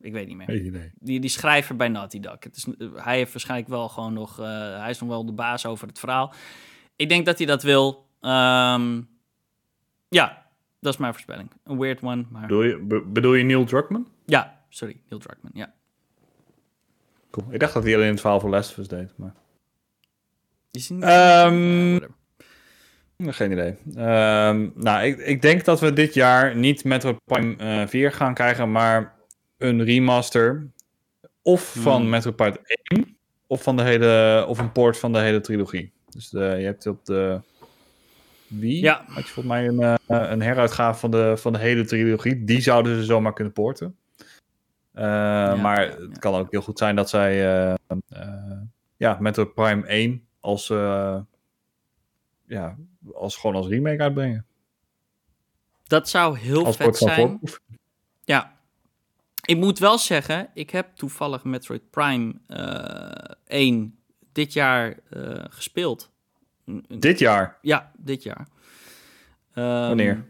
Ik 0.00 0.12
weet 0.12 0.26
niet 0.26 0.36
meer. 0.36 0.46
Nee, 0.46 0.92
Die, 0.98 1.20
die 1.20 1.30
schrijver 1.30 1.76
bij 1.76 1.88
Naughty 1.88 2.20
Dog. 2.20 2.36
Het 2.40 2.56
is, 2.56 2.66
hij 2.94 3.16
heeft 3.16 3.32
waarschijnlijk 3.32 3.70
wel 3.70 3.88
gewoon 3.88 4.12
nog... 4.12 4.36
Hij 4.36 4.90
is 4.90 5.00
nog 5.00 5.08
wel 5.08 5.26
de 5.26 5.32
baas 5.32 5.66
over 5.66 5.88
het 5.88 5.98
verhaal. 5.98 6.34
Ik 6.96 7.08
denk 7.08 7.26
dat 7.26 7.38
hij 7.38 7.46
dat 7.46 7.62
wil. 7.62 8.06
Um, 8.20 9.08
ja, 10.08 10.46
dat 10.80 10.92
is 10.92 10.98
mijn 10.98 11.12
voorspelling. 11.12 11.50
Een 11.64 11.78
weird 11.78 12.02
one, 12.02 12.24
maar... 12.30 12.40
Bedoel 12.40 12.62
je, 12.62 13.02
bedoel 13.06 13.34
je 13.34 13.44
Neil 13.44 13.64
Druckmann? 13.64 14.08
Ja, 14.24 14.60
sorry. 14.68 15.00
Neil 15.08 15.20
Druckmann, 15.20 15.58
ja. 15.58 15.74
Cool. 17.30 17.46
Ik 17.50 17.60
dacht 17.60 17.74
dat 17.74 17.82
hij 17.82 17.94
alleen 17.94 18.10
het 18.10 18.20
verhaal 18.20 18.40
voor 18.40 18.50
Last 18.50 18.70
of 18.70 18.76
Us 18.76 18.88
deed, 18.88 19.12
maar... 19.16 19.34
Is 20.70 20.88
hij 20.88 20.96
niet... 20.96 22.02
Um, 22.02 22.16
geen 23.32 23.52
idee. 23.52 23.76
Um, 23.86 24.72
nou, 24.74 25.04
ik, 25.04 25.18
ik 25.18 25.42
denk 25.42 25.64
dat 25.64 25.80
we 25.80 25.92
dit 25.92 26.14
jaar 26.14 26.56
niet 26.56 26.84
Metroid 26.84 27.24
Prime 27.24 27.56
uh, 27.60 27.82
eh, 27.82 27.88
4 27.88 28.12
gaan 28.12 28.34
krijgen, 28.34 28.72
maar 28.72 29.14
een 29.56 29.84
remaster. 29.84 30.70
Of 31.42 31.74
van. 31.78 32.08
Metroid 32.08 32.36
Prime 32.36 32.60
1, 32.82 33.16
of, 33.46 33.62
van 33.62 33.76
de 33.76 33.82
hele, 33.82 34.44
of 34.48 34.58
een 34.58 34.72
port 34.72 34.98
van 34.98 35.12
de 35.12 35.18
hele 35.18 35.40
trilogie. 35.40 35.92
Dus 36.08 36.30
de, 36.30 36.38
je 36.38 36.64
hebt 36.64 36.86
op 36.86 37.04
de 37.04 37.40
Wii, 38.48 38.80
ja. 38.80 39.04
had 39.06 39.26
je 39.26 39.32
volgens 39.32 39.54
mij 39.54 39.68
een, 39.68 39.80
uh, 39.80 39.94
een 40.06 40.42
heruitgave 40.42 40.98
van 40.98 41.10
de, 41.10 41.36
van 41.36 41.52
de 41.52 41.58
hele 41.58 41.84
trilogie. 41.84 42.44
Die 42.44 42.60
zouden 42.60 42.96
ze 42.96 43.04
zomaar 43.04 43.32
kunnen 43.32 43.52
porten. 43.52 43.96
Uh, 44.94 45.04
ja, 45.04 45.54
maar 45.54 45.84
ja, 45.84 46.08
het 46.08 46.18
kan 46.18 46.34
ook 46.34 46.50
heel 46.50 46.62
goed 46.62 46.78
zijn 46.78 46.96
dat 46.96 47.08
zij 47.08 47.36
ja, 48.96 49.16
Metroid 49.20 49.54
Prime 49.54 49.86
1 49.86 50.26
als, 50.40 50.66
ja, 52.46 52.76
als, 53.12 53.36
gewoon 53.36 53.56
als 53.56 53.68
remake 53.68 54.02
uitbrengen. 54.02 54.46
Dat 55.88 56.08
zou 56.08 56.38
heel 56.38 56.64
als 56.64 56.76
vet 56.76 56.96
zijn. 56.96 57.40
Ja. 58.24 58.56
Ik 59.44 59.56
moet 59.56 59.78
wel 59.78 59.98
zeggen, 59.98 60.50
ik 60.54 60.70
heb 60.70 60.94
toevallig 60.94 61.44
Metroid 61.44 61.90
Prime 61.90 62.34
uh, 62.48 62.58
eh, 62.58 63.34
1 63.46 63.98
dit 64.32 64.52
jaar 64.52 64.98
uh, 65.10 65.44
gespeeld. 65.48 66.10
Dit 66.88 67.18
jaar? 67.18 67.58
Ja, 67.62 67.92
dit 67.96 68.22
jaar. 68.22 68.46
Um, 69.54 69.64
Wanneer? 69.64 70.24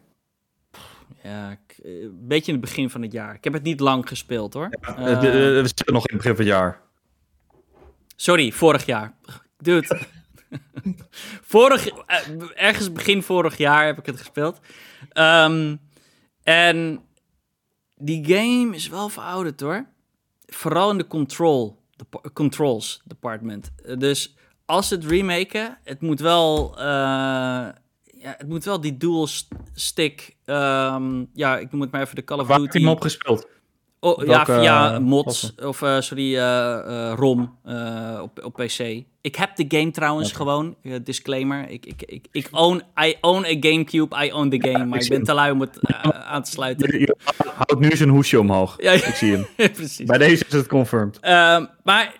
Ja, 1.22 1.58
eh, 1.82 2.02
een 2.02 2.26
beetje 2.26 2.52
in 2.52 2.58
het 2.58 2.68
begin 2.68 2.90
van 2.90 3.02
het 3.02 3.12
jaar. 3.12 3.34
Ik 3.34 3.44
heb 3.44 3.52
het 3.52 3.62
niet 3.62 3.80
lang 3.80 4.08
gespeeld 4.08 4.54
hoor. 4.54 4.68
Ja, 4.80 4.98
uh, 4.98 5.20
we 5.60 5.62
zitten 5.64 5.92
nog 5.92 6.08
in 6.08 6.16
het 6.16 6.22
begin 6.22 6.36
van 6.36 6.44
het 6.44 6.54
jaar. 6.54 6.80
Sorry, 8.16 8.52
vorig 8.52 8.86
jaar. 8.86 9.14
Dude. 9.56 10.00
vorig, 11.54 11.88
eh, 11.88 12.18
ergens 12.54 12.92
begin 12.92 13.22
vorig 13.22 13.56
jaar 13.56 13.86
heb 13.86 13.98
ik 13.98 14.06
het 14.06 14.18
gespeeld. 14.18 14.60
Ehm, 15.12 15.76
en 16.42 17.00
die 17.96 18.24
game 18.24 18.74
is 18.74 18.88
wel 18.88 19.08
verouderd 19.08 19.60
hoor. 19.60 19.86
Vooral 20.46 20.90
in 20.90 20.98
de 20.98 21.06
control, 21.06 21.82
de 21.96 22.32
controls 22.32 23.02
department. 23.04 23.70
Dus 23.98 24.37
als 24.68 24.90
het 24.90 25.04
remaken, 25.04 25.78
het 25.84 26.00
moet 26.00 26.20
wel, 26.20 26.74
uh, 26.78 26.84
ja, 26.84 28.34
het 28.36 28.48
moet 28.48 28.64
wel 28.64 28.80
die 28.80 28.96
dual 28.96 29.28
stick, 29.74 30.36
um, 30.46 31.28
ja, 31.34 31.58
ik 31.58 31.68
het 31.70 31.90
maar 31.90 32.00
even 32.00 32.14
de 32.14 32.24
Call 32.24 32.38
of 32.38 32.46
Duty. 32.46 32.58
Waar 32.58 32.62
heb 32.62 32.72
je 32.72 32.78
hem 32.78 32.88
opgespeeld? 32.88 33.46
Oh, 34.00 34.24
ja, 34.24 34.44
via 34.44 34.94
eh, 34.94 35.00
mods 35.00 35.54
of 35.54 35.80
uh, 35.80 36.00
sorry, 36.00 36.38
ROM 37.14 37.58
op, 38.22 38.44
op 38.44 38.52
PC. 38.52 39.02
Ik 39.20 39.36
heb 39.36 39.56
de 39.56 39.64
game 39.68 39.90
trouwens 39.90 40.32
gewoon, 40.32 40.76
disclaimer. 41.02 41.68
Ik, 41.68 41.86
ik, 41.86 42.02
ik, 42.02 42.26
ik 42.32 42.48
own, 42.50 42.82
I 43.04 43.16
own 43.20 43.44
a 43.44 43.56
Gamecube, 43.60 44.24
I 44.24 44.32
own 44.32 44.48
the 44.48 44.68
game, 44.70 44.84
maar 44.84 45.00
ik 45.00 45.08
ben 45.08 45.24
te 45.24 45.34
lui 45.34 45.50
om 45.52 45.60
het 45.60 45.78
aan 46.32 46.42
te 46.42 46.50
sluiten. 46.50 47.00
Je, 47.00 47.16
houdt 47.54 47.78
nu 47.78 47.96
zijn 47.96 48.08
hoesje 48.08 48.40
omhoog, 48.40 48.82
ja, 48.82 48.92
ik 48.92 49.04
zie 49.04 49.32
hem. 49.32 49.46
precies. 49.72 50.06
Bij 50.06 50.18
deze 50.18 50.44
is 50.46 50.52
het 50.52 50.66
confirmed. 50.66 51.18
Ehm, 51.20 51.66
maar 51.82 52.14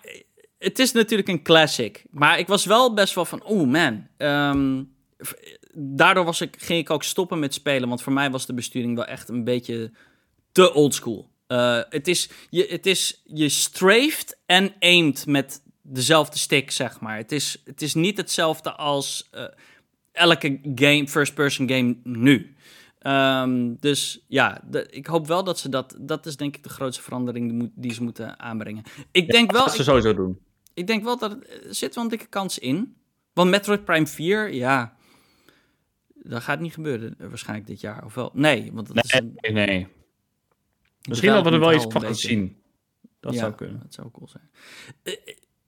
het 0.58 0.78
is 0.78 0.92
natuurlijk 0.92 1.28
een 1.28 1.42
classic. 1.42 2.04
Maar 2.10 2.38
ik 2.38 2.46
was 2.46 2.64
wel 2.64 2.94
best 2.94 3.14
wel 3.14 3.24
van, 3.24 3.44
oh 3.44 3.68
man. 3.68 4.06
Um, 4.16 4.92
daardoor 5.72 6.24
was 6.24 6.40
ik, 6.40 6.56
ging 6.58 6.80
ik 6.80 6.90
ook 6.90 7.02
stoppen 7.02 7.38
met 7.38 7.54
spelen, 7.54 7.88
want 7.88 8.02
voor 8.02 8.12
mij 8.12 8.30
was 8.30 8.46
de 8.46 8.54
besturing 8.54 8.96
wel 8.96 9.04
echt 9.04 9.28
een 9.28 9.44
beetje 9.44 9.90
te 10.52 10.74
oldschool. 10.74 11.28
Uh, 11.48 11.80
het, 11.88 12.08
is, 12.08 12.30
je, 12.50 12.66
het 12.68 12.86
is, 12.86 13.22
je 13.24 13.48
streeft 13.48 14.38
en 14.46 14.74
aimt 14.80 15.26
met 15.26 15.62
dezelfde 15.82 16.38
stick, 16.38 16.70
zeg 16.70 17.00
maar. 17.00 17.16
Het 17.16 17.32
is, 17.32 17.62
het 17.64 17.82
is 17.82 17.94
niet 17.94 18.16
hetzelfde 18.16 18.72
als 18.72 19.28
uh, 19.34 19.44
elke 20.12 20.60
game, 20.74 21.08
first-person 21.08 21.68
game 21.68 21.96
nu. 22.02 22.54
Um, 23.02 23.76
dus 23.80 24.24
ja, 24.26 24.60
de, 24.70 24.86
ik 24.90 25.06
hoop 25.06 25.26
wel 25.26 25.44
dat 25.44 25.58
ze 25.58 25.68
dat... 25.68 25.96
Dat 26.00 26.26
is 26.26 26.36
denk 26.36 26.56
ik 26.56 26.62
de 26.62 26.68
grootste 26.68 27.02
verandering 27.02 27.58
die, 27.58 27.72
die 27.74 27.94
ze 27.94 28.02
moeten 28.02 28.38
aanbrengen. 28.38 28.82
Ik 29.10 29.26
ja, 29.26 29.32
denk 29.32 29.52
wel... 29.52 29.64
Dat 29.64 29.74
ze 29.74 29.82
sowieso 29.82 30.14
doen. 30.14 30.38
Ik 30.78 30.86
denk 30.86 31.04
wel 31.04 31.18
dat 31.18 31.32
er 31.32 31.74
zit 31.74 31.94
wel 31.94 32.04
een 32.04 32.10
dikke 32.10 32.26
kans 32.26 32.58
in. 32.58 32.96
Want 33.32 33.50
Metroid 33.50 33.84
Prime 33.84 34.06
4, 34.06 34.52
ja... 34.52 34.96
Dat 36.22 36.42
gaat 36.42 36.60
niet 36.60 36.74
gebeuren 36.74 37.14
waarschijnlijk 37.18 37.68
dit 37.68 37.80
jaar, 37.80 38.04
of 38.04 38.14
wel? 38.14 38.30
Nee, 38.34 38.72
want 38.72 38.86
dat 38.86 38.94
nee, 38.94 39.32
is 39.36 39.48
een... 39.48 39.54
nee. 39.54 39.86
Misschien 41.08 41.32
dat 41.32 41.44
we 41.44 41.50
er 41.50 41.60
wel 41.60 41.74
iets 41.74 41.86
van 41.88 42.02
gaan 42.02 42.14
zien. 42.14 42.62
Dat 43.20 43.34
zou 43.34 43.52
kunnen. 43.52 43.80
Dat 43.80 43.94
zou 43.94 44.10
cool 44.10 44.28
zijn. 44.28 44.50
Uh, 45.02 45.14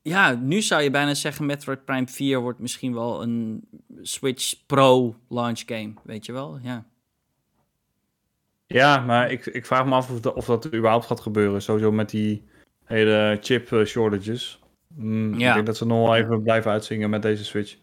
ja, 0.03 0.33
nu 0.33 0.63
zou 0.63 0.83
je 0.83 0.91
bijna 0.91 1.15
zeggen 1.15 1.47
Metroid 1.47 1.85
Prime 1.85 2.07
4 2.07 2.41
wordt 2.41 2.59
misschien 2.59 2.95
wel 2.95 3.23
een 3.23 3.69
Switch 4.03 4.67
Pro 4.67 5.17
launch 5.29 5.63
game, 5.67 5.93
weet 6.05 6.27
je 6.27 6.33
wel? 6.33 6.59
Ja. 6.63 6.87
Ja, 8.67 9.01
maar 9.01 9.31
ik, 9.31 9.47
ik 9.47 9.67
vraag 9.67 9.87
me 9.87 9.95
af 9.95 10.11
of, 10.11 10.27
of 10.27 10.45
dat 10.45 10.67
überhaupt 10.67 11.07
gaat 11.07 11.21
gebeuren. 11.21 11.63
Sowieso 11.63 11.93
met 11.93 12.11
die 12.11 12.45
hele 12.85 13.39
chip 13.41 13.83
shortages. 13.85 14.60
Mm, 14.95 15.39
ja. 15.39 15.49
Ik 15.49 15.55
denk 15.55 15.67
dat 15.67 15.77
ze 15.77 15.87
nog 15.87 16.07
wel 16.07 16.17
even 16.17 16.43
blijven 16.43 16.71
uitzingen 16.71 17.11
met 17.11 17.23
deze 17.23 17.45
Switch. 17.45 17.77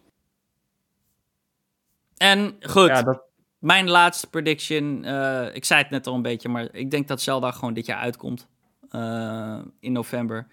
En 2.17 2.55
goed, 2.61 2.87
ja, 2.87 3.01
dat... 3.01 3.25
Mijn 3.59 3.89
laatste 3.89 4.29
prediction, 4.29 5.05
uh, 5.05 5.55
ik 5.55 5.65
zei 5.65 5.81
het 5.81 5.89
net 5.89 6.07
al 6.07 6.13
een 6.15 6.21
beetje, 6.21 6.49
maar 6.49 6.73
ik 6.73 6.91
denk 6.91 7.07
dat 7.07 7.21
Zelda 7.21 7.51
gewoon 7.51 7.73
dit 7.73 7.85
jaar 7.85 7.99
uitkomt. 7.99 8.47
Uh, 8.91 9.59
in 9.79 9.91
november. 9.91 10.47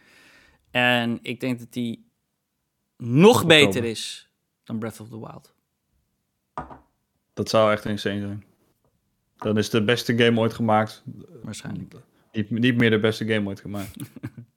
En 0.71 1.19
ik 1.23 1.41
denk 1.41 1.59
dat 1.59 1.73
die 1.73 2.07
nog 2.97 3.47
beter 3.47 3.85
is 3.85 4.31
dan 4.65 4.79
Breath 4.79 5.01
of 5.01 5.09
the 5.09 5.19
Wild. 5.19 5.55
Dat 7.33 7.49
zou 7.49 7.73
echt 7.73 7.85
insane 7.85 8.21
zijn. 8.21 8.45
Dan 9.37 9.59
is 9.59 9.71
de 9.71 9.85
beste 9.85 10.17
game 10.17 10.41
ooit 10.41 10.55
gemaakt. 10.55 11.03
Waarschijnlijk. 11.43 11.95
Niet, 12.33 12.51
niet 12.51 12.77
meer 12.77 12.91
de 12.91 13.01
beste 13.01 13.27
game 13.27 13.49
ooit 13.49 13.61
gemaakt. 13.61 13.97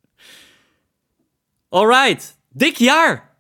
Alright, 1.70 2.38
dik 2.50 2.76
jaar. 2.76 3.36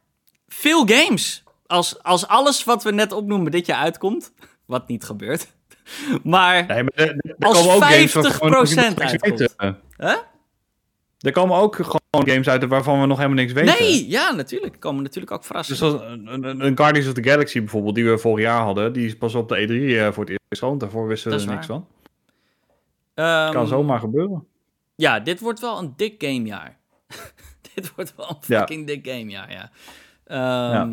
Veel 0.48 0.88
games. 0.88 1.44
Als, 1.66 2.04
als 2.04 2.28
alles 2.28 2.64
wat 2.64 2.84
we 2.84 2.92
net 2.92 3.12
opnoemen 3.12 3.52
dit 3.52 3.66
jaar 3.66 3.80
uitkomt, 3.80 4.34
wat 4.66 4.88
niet 4.88 5.04
gebeurt. 5.04 5.48
Maar, 6.24 6.66
nee, 6.66 6.84
maar 7.38 7.50
als 7.50 8.16
50% 8.16 8.94
uitkomt. 8.96 9.56
Huh? 9.98 10.16
Er 11.20 11.32
komen 11.32 11.58
ook 11.58 11.76
gewoon 11.76 12.30
games 12.30 12.48
uit 12.50 12.66
waarvan 12.66 13.02
we 13.02 13.06
nog 13.06 13.18
helemaal 13.18 13.38
niks 13.38 13.54
weten. 13.54 13.76
Nee, 13.80 14.10
ja, 14.10 14.32
natuurlijk. 14.32 14.74
Er 14.74 14.80
komen 14.80 15.04
natuurlijk 15.04 15.32
ook 15.32 15.44
verrassingen. 15.44 15.82
Dus 15.82 16.02
een, 16.34 16.66
een, 16.66 16.78
Guardians 16.78 17.08
of 17.08 17.14
the 17.14 17.24
Galaxy 17.24 17.60
bijvoorbeeld, 17.60 17.96
die 17.96 18.10
we 18.10 18.18
vorig 18.18 18.46
jaar 18.46 18.62
hadden, 18.62 18.94
die 18.94 19.06
is 19.06 19.18
pas 19.18 19.36
op 19.36 19.50
de 19.50 19.68
E3 19.68 19.72
uh, 19.72 20.12
voor 20.12 20.24
het 20.24 20.30
eerst 20.30 20.64
gewoon. 20.64 20.78
Daarvoor 20.78 21.08
wisten 21.08 21.32
we 21.32 21.38
er 21.38 21.48
niks 21.48 21.66
van. 21.66 21.88
Um, 23.16 23.52
kan 23.52 23.68
zomaar 23.68 24.00
gebeuren. 24.00 24.48
Ja, 24.96 25.20
dit 25.20 25.40
wordt 25.40 25.60
wel 25.60 25.78
een 25.78 25.94
dik 25.96 26.16
gamejaar. 26.18 26.78
dit 27.82 27.96
wordt 27.96 28.16
wel 28.16 28.30
een 28.30 28.44
fucking 28.44 28.88
dik 28.88 29.08
gamejaar, 29.08 29.52
ja. 29.52 29.72
Um, 30.28 30.74
ja. 30.74 30.90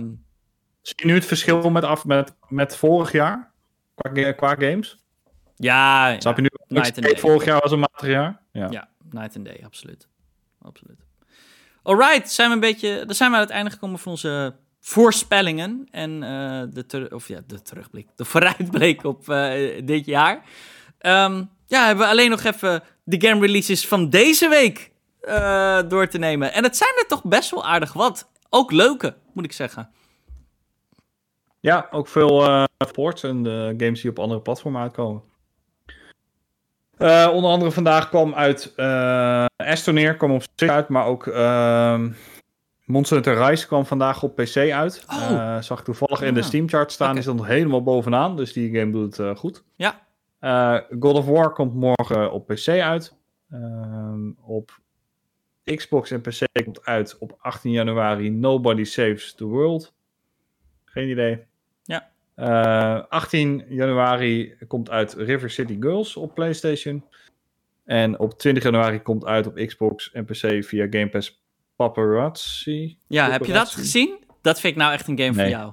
Zie 0.83 0.95
je 0.97 1.07
nu 1.07 1.15
het 1.15 1.25
verschil 1.25 1.71
met, 1.71 1.85
af, 1.85 2.05
met, 2.05 2.35
met 2.49 2.77
vorig 2.77 3.13
jaar? 3.13 3.53
Qua, 3.95 4.33
qua 4.33 4.55
games? 4.55 4.99
Ja, 5.57 6.21
Snap 6.21 6.37
je 6.37 6.43
nu? 6.43 6.49
Night 6.69 6.97
and 6.97 7.07
Day. 7.07 7.19
Vorig 7.19 7.45
jaar 7.45 7.61
was 7.61 7.73
een 7.73 7.79
matig 7.79 8.09
jaar. 8.09 8.41
Ja. 8.53 8.67
ja, 8.71 8.89
Night 9.11 9.37
and 9.37 9.45
Day, 9.45 9.61
absoluut. 9.65 10.09
absoluut. 10.63 11.01
Alright, 11.83 12.33
zijn 12.33 12.49
we 12.49 12.55
een 12.55 12.61
beetje, 12.61 13.05
dan 13.07 13.15
zijn 13.15 13.31
we 13.31 13.37
aan 13.37 13.43
het 13.43 13.53
einde 13.53 13.71
gekomen 13.71 13.99
van 13.99 14.13
onze 14.13 14.55
voorspellingen. 14.81 15.89
En 15.91 16.11
uh, 16.11 16.63
de, 16.87 17.11
of 17.13 17.29
ja, 17.29 17.41
de 17.47 17.63
terugblik, 17.63 18.09
de 18.17 18.25
vooruitblik 18.25 19.05
op 19.05 19.29
uh, 19.29 19.53
dit 19.85 20.07
jaar. 20.07 20.35
Um, 21.01 21.51
ja, 21.67 21.87
hebben 21.87 22.05
we 22.05 22.11
alleen 22.11 22.31
nog 22.31 22.43
even 22.45 22.83
de 23.05 23.29
game 23.29 23.47
releases 23.47 23.87
van 23.87 24.11
deze 24.11 24.49
week 24.49 24.91
uh, 25.29 25.89
door 25.89 26.09
te 26.09 26.19
nemen. 26.19 26.53
En 26.53 26.63
het 26.63 26.77
zijn 26.77 26.95
er 26.99 27.07
toch 27.07 27.25
best 27.25 27.51
wel 27.51 27.65
aardig 27.65 27.93
wat. 27.93 28.31
Ook 28.51 28.73
leuke, 28.73 29.17
moet 29.33 29.45
ik 29.45 29.53
zeggen. 29.53 29.91
Ja, 31.61 31.89
ook 31.91 32.09
veel 32.09 32.47
uh, 32.47 32.65
ports 32.93 33.23
en 33.23 33.47
games 33.79 34.01
die 34.01 34.11
op 34.11 34.19
andere 34.19 34.41
platformen 34.41 34.83
uitkomen. 34.83 35.23
Uh, 36.99 37.31
onder 37.33 37.51
andere 37.51 37.71
vandaag 37.71 38.09
kwam 38.09 38.35
uit 38.35 38.73
uh, 38.77 39.45
Astroneer, 39.57 40.17
kwam 40.17 40.31
op 40.31 40.43
Switch 40.43 40.75
uit, 40.75 40.89
maar 40.89 41.07
ook 41.07 41.27
uh, 41.27 42.03
Monster 42.85 43.17
Hunter 43.17 43.47
Rise 43.47 43.67
kwam 43.67 43.87
vandaag 43.87 44.23
op 44.23 44.37
PC 44.37 44.57
uit. 44.57 45.05
Oh. 45.09 45.61
zag 45.61 45.79
ik 45.79 45.85
toevallig 45.85 46.23
in 46.23 46.35
de 46.35 46.41
ah. 46.41 46.47
Steam 46.47 46.69
chart 46.69 46.93
staan, 46.93 47.09
okay. 47.09 47.21
is 47.21 47.27
nog 47.27 47.47
helemaal 47.47 47.83
bovenaan, 47.83 48.37
dus 48.37 48.53
die 48.53 48.79
game 48.79 48.93
doet 48.93 49.17
het 49.17 49.39
goed. 49.39 49.65
Ja. 49.77 50.03
God 51.01 51.17
of 51.17 51.27
War 51.27 51.53
komt 51.53 51.75
morgen 51.75 52.33
op 52.33 52.47
PC 52.47 52.69
uit. 52.69 53.17
Ehm, 53.51 54.31
op 54.41 54.81
Xbox 55.65 56.11
en 56.11 56.21
PC 56.21 56.47
komt 56.65 56.85
uit 56.85 57.19
op 57.19 57.37
18 57.41 57.71
januari 57.71 58.31
Nobody 58.31 58.85
Saves 58.85 59.35
the 59.35 59.45
World. 59.45 59.95
Geen 60.85 61.09
idee. 61.09 61.45
Ja. 61.83 63.07
18 63.09 63.61
eh, 63.61 63.77
januari 63.77 64.57
komt 64.69 64.91
uit 64.91 65.13
River 65.13 65.51
City 65.51 65.77
Girls 65.81 66.17
op 66.17 66.35
PlayStation. 66.35 67.05
En 67.85 68.19
op 68.19 68.39
20 68.39 68.63
januari 68.63 69.03
komt 69.03 69.25
uit 69.25 69.47
op 69.47 69.55
Xbox 69.55 70.13
en 70.13 70.25
PC 70.25 70.65
via 70.65 70.87
Game 70.91 71.09
Pass 71.09 71.43
Paparazzi. 71.77 72.99
Ja, 73.07 73.31
heb 73.31 73.45
je 73.45 73.53
dat 73.53 73.71
gezien? 73.71 74.19
Dat 74.43 74.61
vind 74.61 74.73
ik 74.73 74.79
nou 74.79 74.93
echt 74.93 75.09
een 75.09 75.19
game 75.19 75.35
voor 75.35 75.49
jou. 75.49 75.73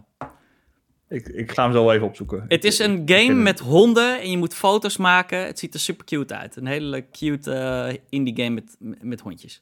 Ik, 1.08 1.28
ik 1.28 1.52
ga 1.52 1.64
hem 1.64 1.74
zo 1.74 1.92
even 1.92 2.08
opzoeken. 2.08 2.46
Het 2.48 2.64
is 2.64 2.80
een 2.80 3.02
game 3.06 3.34
met 3.34 3.60
honden 3.60 4.22
en 4.22 4.32
je 4.32 4.38
moet 4.38 4.56
foto's 4.56 4.98
maken. 4.98 5.46
Het 5.46 5.60
ziet 5.60 5.74
er 5.74 5.80
super 5.80 6.06
cute 6.06 6.36
uit. 6.36 6.56
Een 6.56 6.66
hele 6.66 7.10
cute 7.12 7.52
uh, 7.52 7.98
indie 8.10 8.36
game 8.44 8.50
met, 8.50 8.76
met 9.02 9.22
hondjes. 9.22 9.62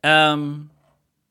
Um, 0.00 0.70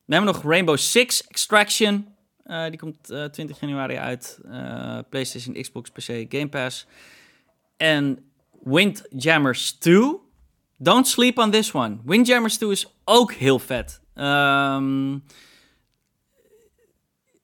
we 0.04 0.14
hebben 0.14 0.34
nog 0.34 0.42
Rainbow 0.42 0.76
Six 0.76 1.26
Extraction. 1.26 2.14
Uh, 2.46 2.64
die 2.68 2.78
komt 2.78 3.10
uh, 3.10 3.24
20 3.24 3.60
januari 3.60 3.96
uit. 3.96 4.40
Uh, 4.44 4.98
PlayStation, 5.08 5.54
Xbox, 5.54 5.90
PC, 5.90 6.24
Game 6.28 6.48
Pass. 6.48 6.86
En 7.76 8.24
Windjammers 8.62 9.72
2. 9.72 10.18
Don't 10.76 11.08
sleep 11.08 11.38
on 11.38 11.50
this 11.50 11.72
one. 11.74 11.98
Windjammers 12.04 12.56
2 12.56 12.70
is 12.70 12.86
ook 13.04 13.32
heel 13.32 13.58
vet. 13.58 14.00
Um, 14.14 15.22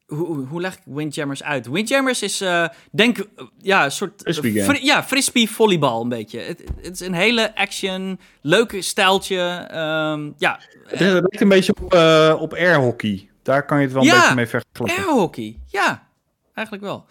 hoe, 0.07 0.47
hoe 0.47 0.61
leg 0.61 0.74
ik 0.74 0.83
Windjammers 0.85 1.43
uit? 1.43 1.66
Windjammers 1.66 2.23
is, 2.23 2.43
uh, 2.43 2.69
denk, 2.91 3.27
ja, 3.59 3.85
een 3.85 3.91
soort... 3.91 4.20
Frisbee 4.20 4.65
fri 4.65 4.85
ja, 4.85 5.05
frisbee 5.05 5.51
volleybal 5.51 6.03
een 6.03 6.09
beetje. 6.09 6.41
Het, 6.41 6.62
het, 6.83 7.01
is 7.01 7.07
een 7.07 7.15
hele 7.15 7.57
action, 7.57 8.20
leuke 8.41 8.83
stijltje. 8.83 9.69
Um, 9.70 10.35
ja. 10.39 10.61
Het 10.87 11.01
lijkt 11.01 11.41
een 11.41 11.49
beetje 11.49 11.74
op, 11.81 11.95
uh, 11.95 12.37
op 12.41 12.53
airhockey. 12.53 13.31
Daar 13.43 13.65
kan 13.66 13.78
je 13.78 13.85
het 13.85 13.93
wel 13.93 14.03
een 14.03 14.11
beetje 14.11 14.35
mee 14.35 14.47
vergelijken. 14.47 15.05
airhockey. 15.05 15.59
Ja, 15.66 16.09
eigenlijk 16.55 16.87
wel. 16.87 17.07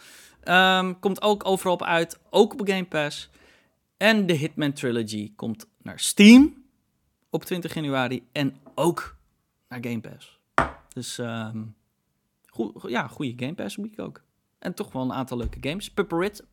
Um, 0.78 1.00
komt 1.00 1.22
ook 1.22 1.46
overal 1.46 1.74
op 1.74 1.84
uit, 1.84 2.20
ook 2.30 2.54
op 2.54 2.68
Game 2.70 2.86
Pass. 2.86 3.30
En 3.98 4.26
de 4.26 4.34
Hitman 4.34 4.74
Trilogy 4.74 5.32
komt 5.36 5.68
naar 5.82 6.00
Steam 6.00 6.64
op 7.30 7.44
20 7.44 7.74
januari 7.74 8.28
en 8.32 8.56
ook 8.76 9.16
naar 9.70 9.80
Game 9.82 10.02
Pass. 10.02 10.40
Dus... 10.94 11.18
Um, 11.18 11.76
Goed, 12.56 12.84
ja, 12.88 13.07
goede 13.07 13.34
Game 13.36 13.53
Pass 13.53 13.76
week 13.76 13.99
ook. 13.99 14.22
En 14.60 14.73
toch 14.73 14.91
wel 14.91 15.02
een 15.02 15.14
aantal 15.14 15.38
leuke 15.38 15.57
games. 15.61 15.91
Paparazzi. 15.91 16.44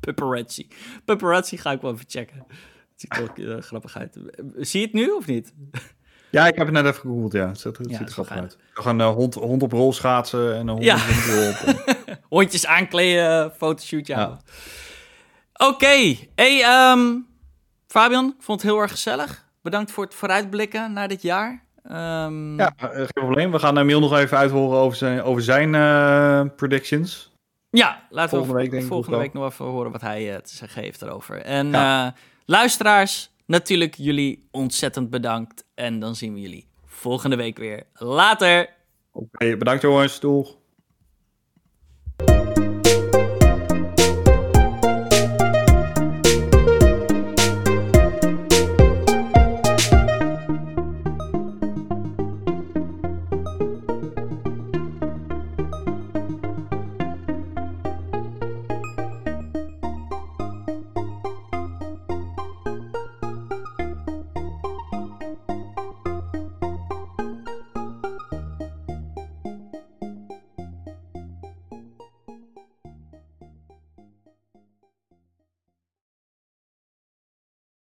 Paparazzi. 0.00 0.68
Paparazzi 1.04 1.56
ga 1.56 1.72
ik 1.72 1.80
wel 1.80 1.92
even 1.92 2.04
checken. 2.08 2.44
Dat 2.46 2.56
ziet 2.96 3.16
er 3.16 3.22
ook 3.22 3.38
uh, 3.38 3.58
grappig 3.58 3.96
uit. 3.96 4.18
Zie 4.56 4.80
je 4.80 4.86
het 4.86 4.94
nu 4.94 5.10
of 5.10 5.26
niet? 5.26 5.54
Ja, 6.30 6.46
ik 6.46 6.56
heb 6.56 6.66
het 6.66 6.74
net 6.74 6.84
even 6.84 7.00
gegoogeld, 7.00 7.32
ja. 7.32 7.48
Het 7.48 7.60
ziet, 7.60 7.76
het 7.76 7.90
ja, 7.90 7.96
ziet 7.96 8.06
er 8.06 8.12
grappig 8.12 8.36
uit. 8.36 8.56
We 8.74 8.82
gaan 8.82 8.98
een 8.98 9.08
uh, 9.08 9.14
hond, 9.14 9.34
hond 9.34 9.62
op 9.62 9.72
rol 9.72 9.92
schaatsen 9.92 10.54
en 10.54 10.60
een 10.60 10.68
hond 10.68 10.84
ja. 10.84 10.96
op. 10.96 11.86
Hondjes 12.28 12.66
aankleden, 12.66 13.52
fotoshootje 13.56 14.14
ja. 14.14 14.40
Oké. 15.52 15.70
Okay. 15.70 16.30
Hey, 16.34 16.90
um, 16.92 17.26
Fabian, 17.86 18.34
ik 18.38 18.42
vond 18.42 18.62
het 18.62 18.70
heel 18.70 18.80
erg 18.80 18.90
gezellig. 18.90 19.50
Bedankt 19.62 19.90
voor 19.90 20.04
het 20.04 20.14
vooruitblikken 20.14 20.92
naar 20.92 21.08
dit 21.08 21.22
jaar. 21.22 21.61
Um... 21.90 22.58
Ja, 22.58 22.72
eh, 22.76 22.88
geen 22.90 23.06
probleem. 23.12 23.50
We 23.50 23.58
gaan 23.58 23.78
Emil 23.78 24.00
nog 24.00 24.16
even 24.16 24.38
uithoren 24.38 24.78
over 24.78 24.96
zijn, 24.96 25.22
over 25.22 25.42
zijn 25.42 25.74
uh, 25.74 26.54
predictions. 26.56 27.32
Ja, 27.70 28.06
laten 28.10 28.30
volgende 28.30 28.62
we 28.62 28.70
week, 28.70 28.82
volgende 28.82 29.18
week 29.18 29.32
nog 29.32 29.52
even 29.52 29.64
horen 29.64 29.92
wat 29.92 30.00
hij 30.00 30.32
uh, 30.32 30.36
te 30.36 30.54
zeggen 30.54 30.82
heeft 30.82 31.02
erover. 31.02 31.42
En 31.42 31.70
ja. 31.70 32.06
uh, 32.06 32.12
luisteraars, 32.44 33.30
natuurlijk 33.46 33.94
jullie 33.94 34.48
ontzettend 34.50 35.10
bedankt. 35.10 35.64
En 35.74 35.98
dan 35.98 36.14
zien 36.14 36.34
we 36.34 36.40
jullie 36.40 36.68
volgende 36.86 37.36
week 37.36 37.58
weer. 37.58 37.82
Later! 37.94 38.68
Oké, 39.12 39.24
okay, 39.24 39.56
bedankt 39.56 39.82
jongens. 39.82 40.20
Doeg! 40.20 40.56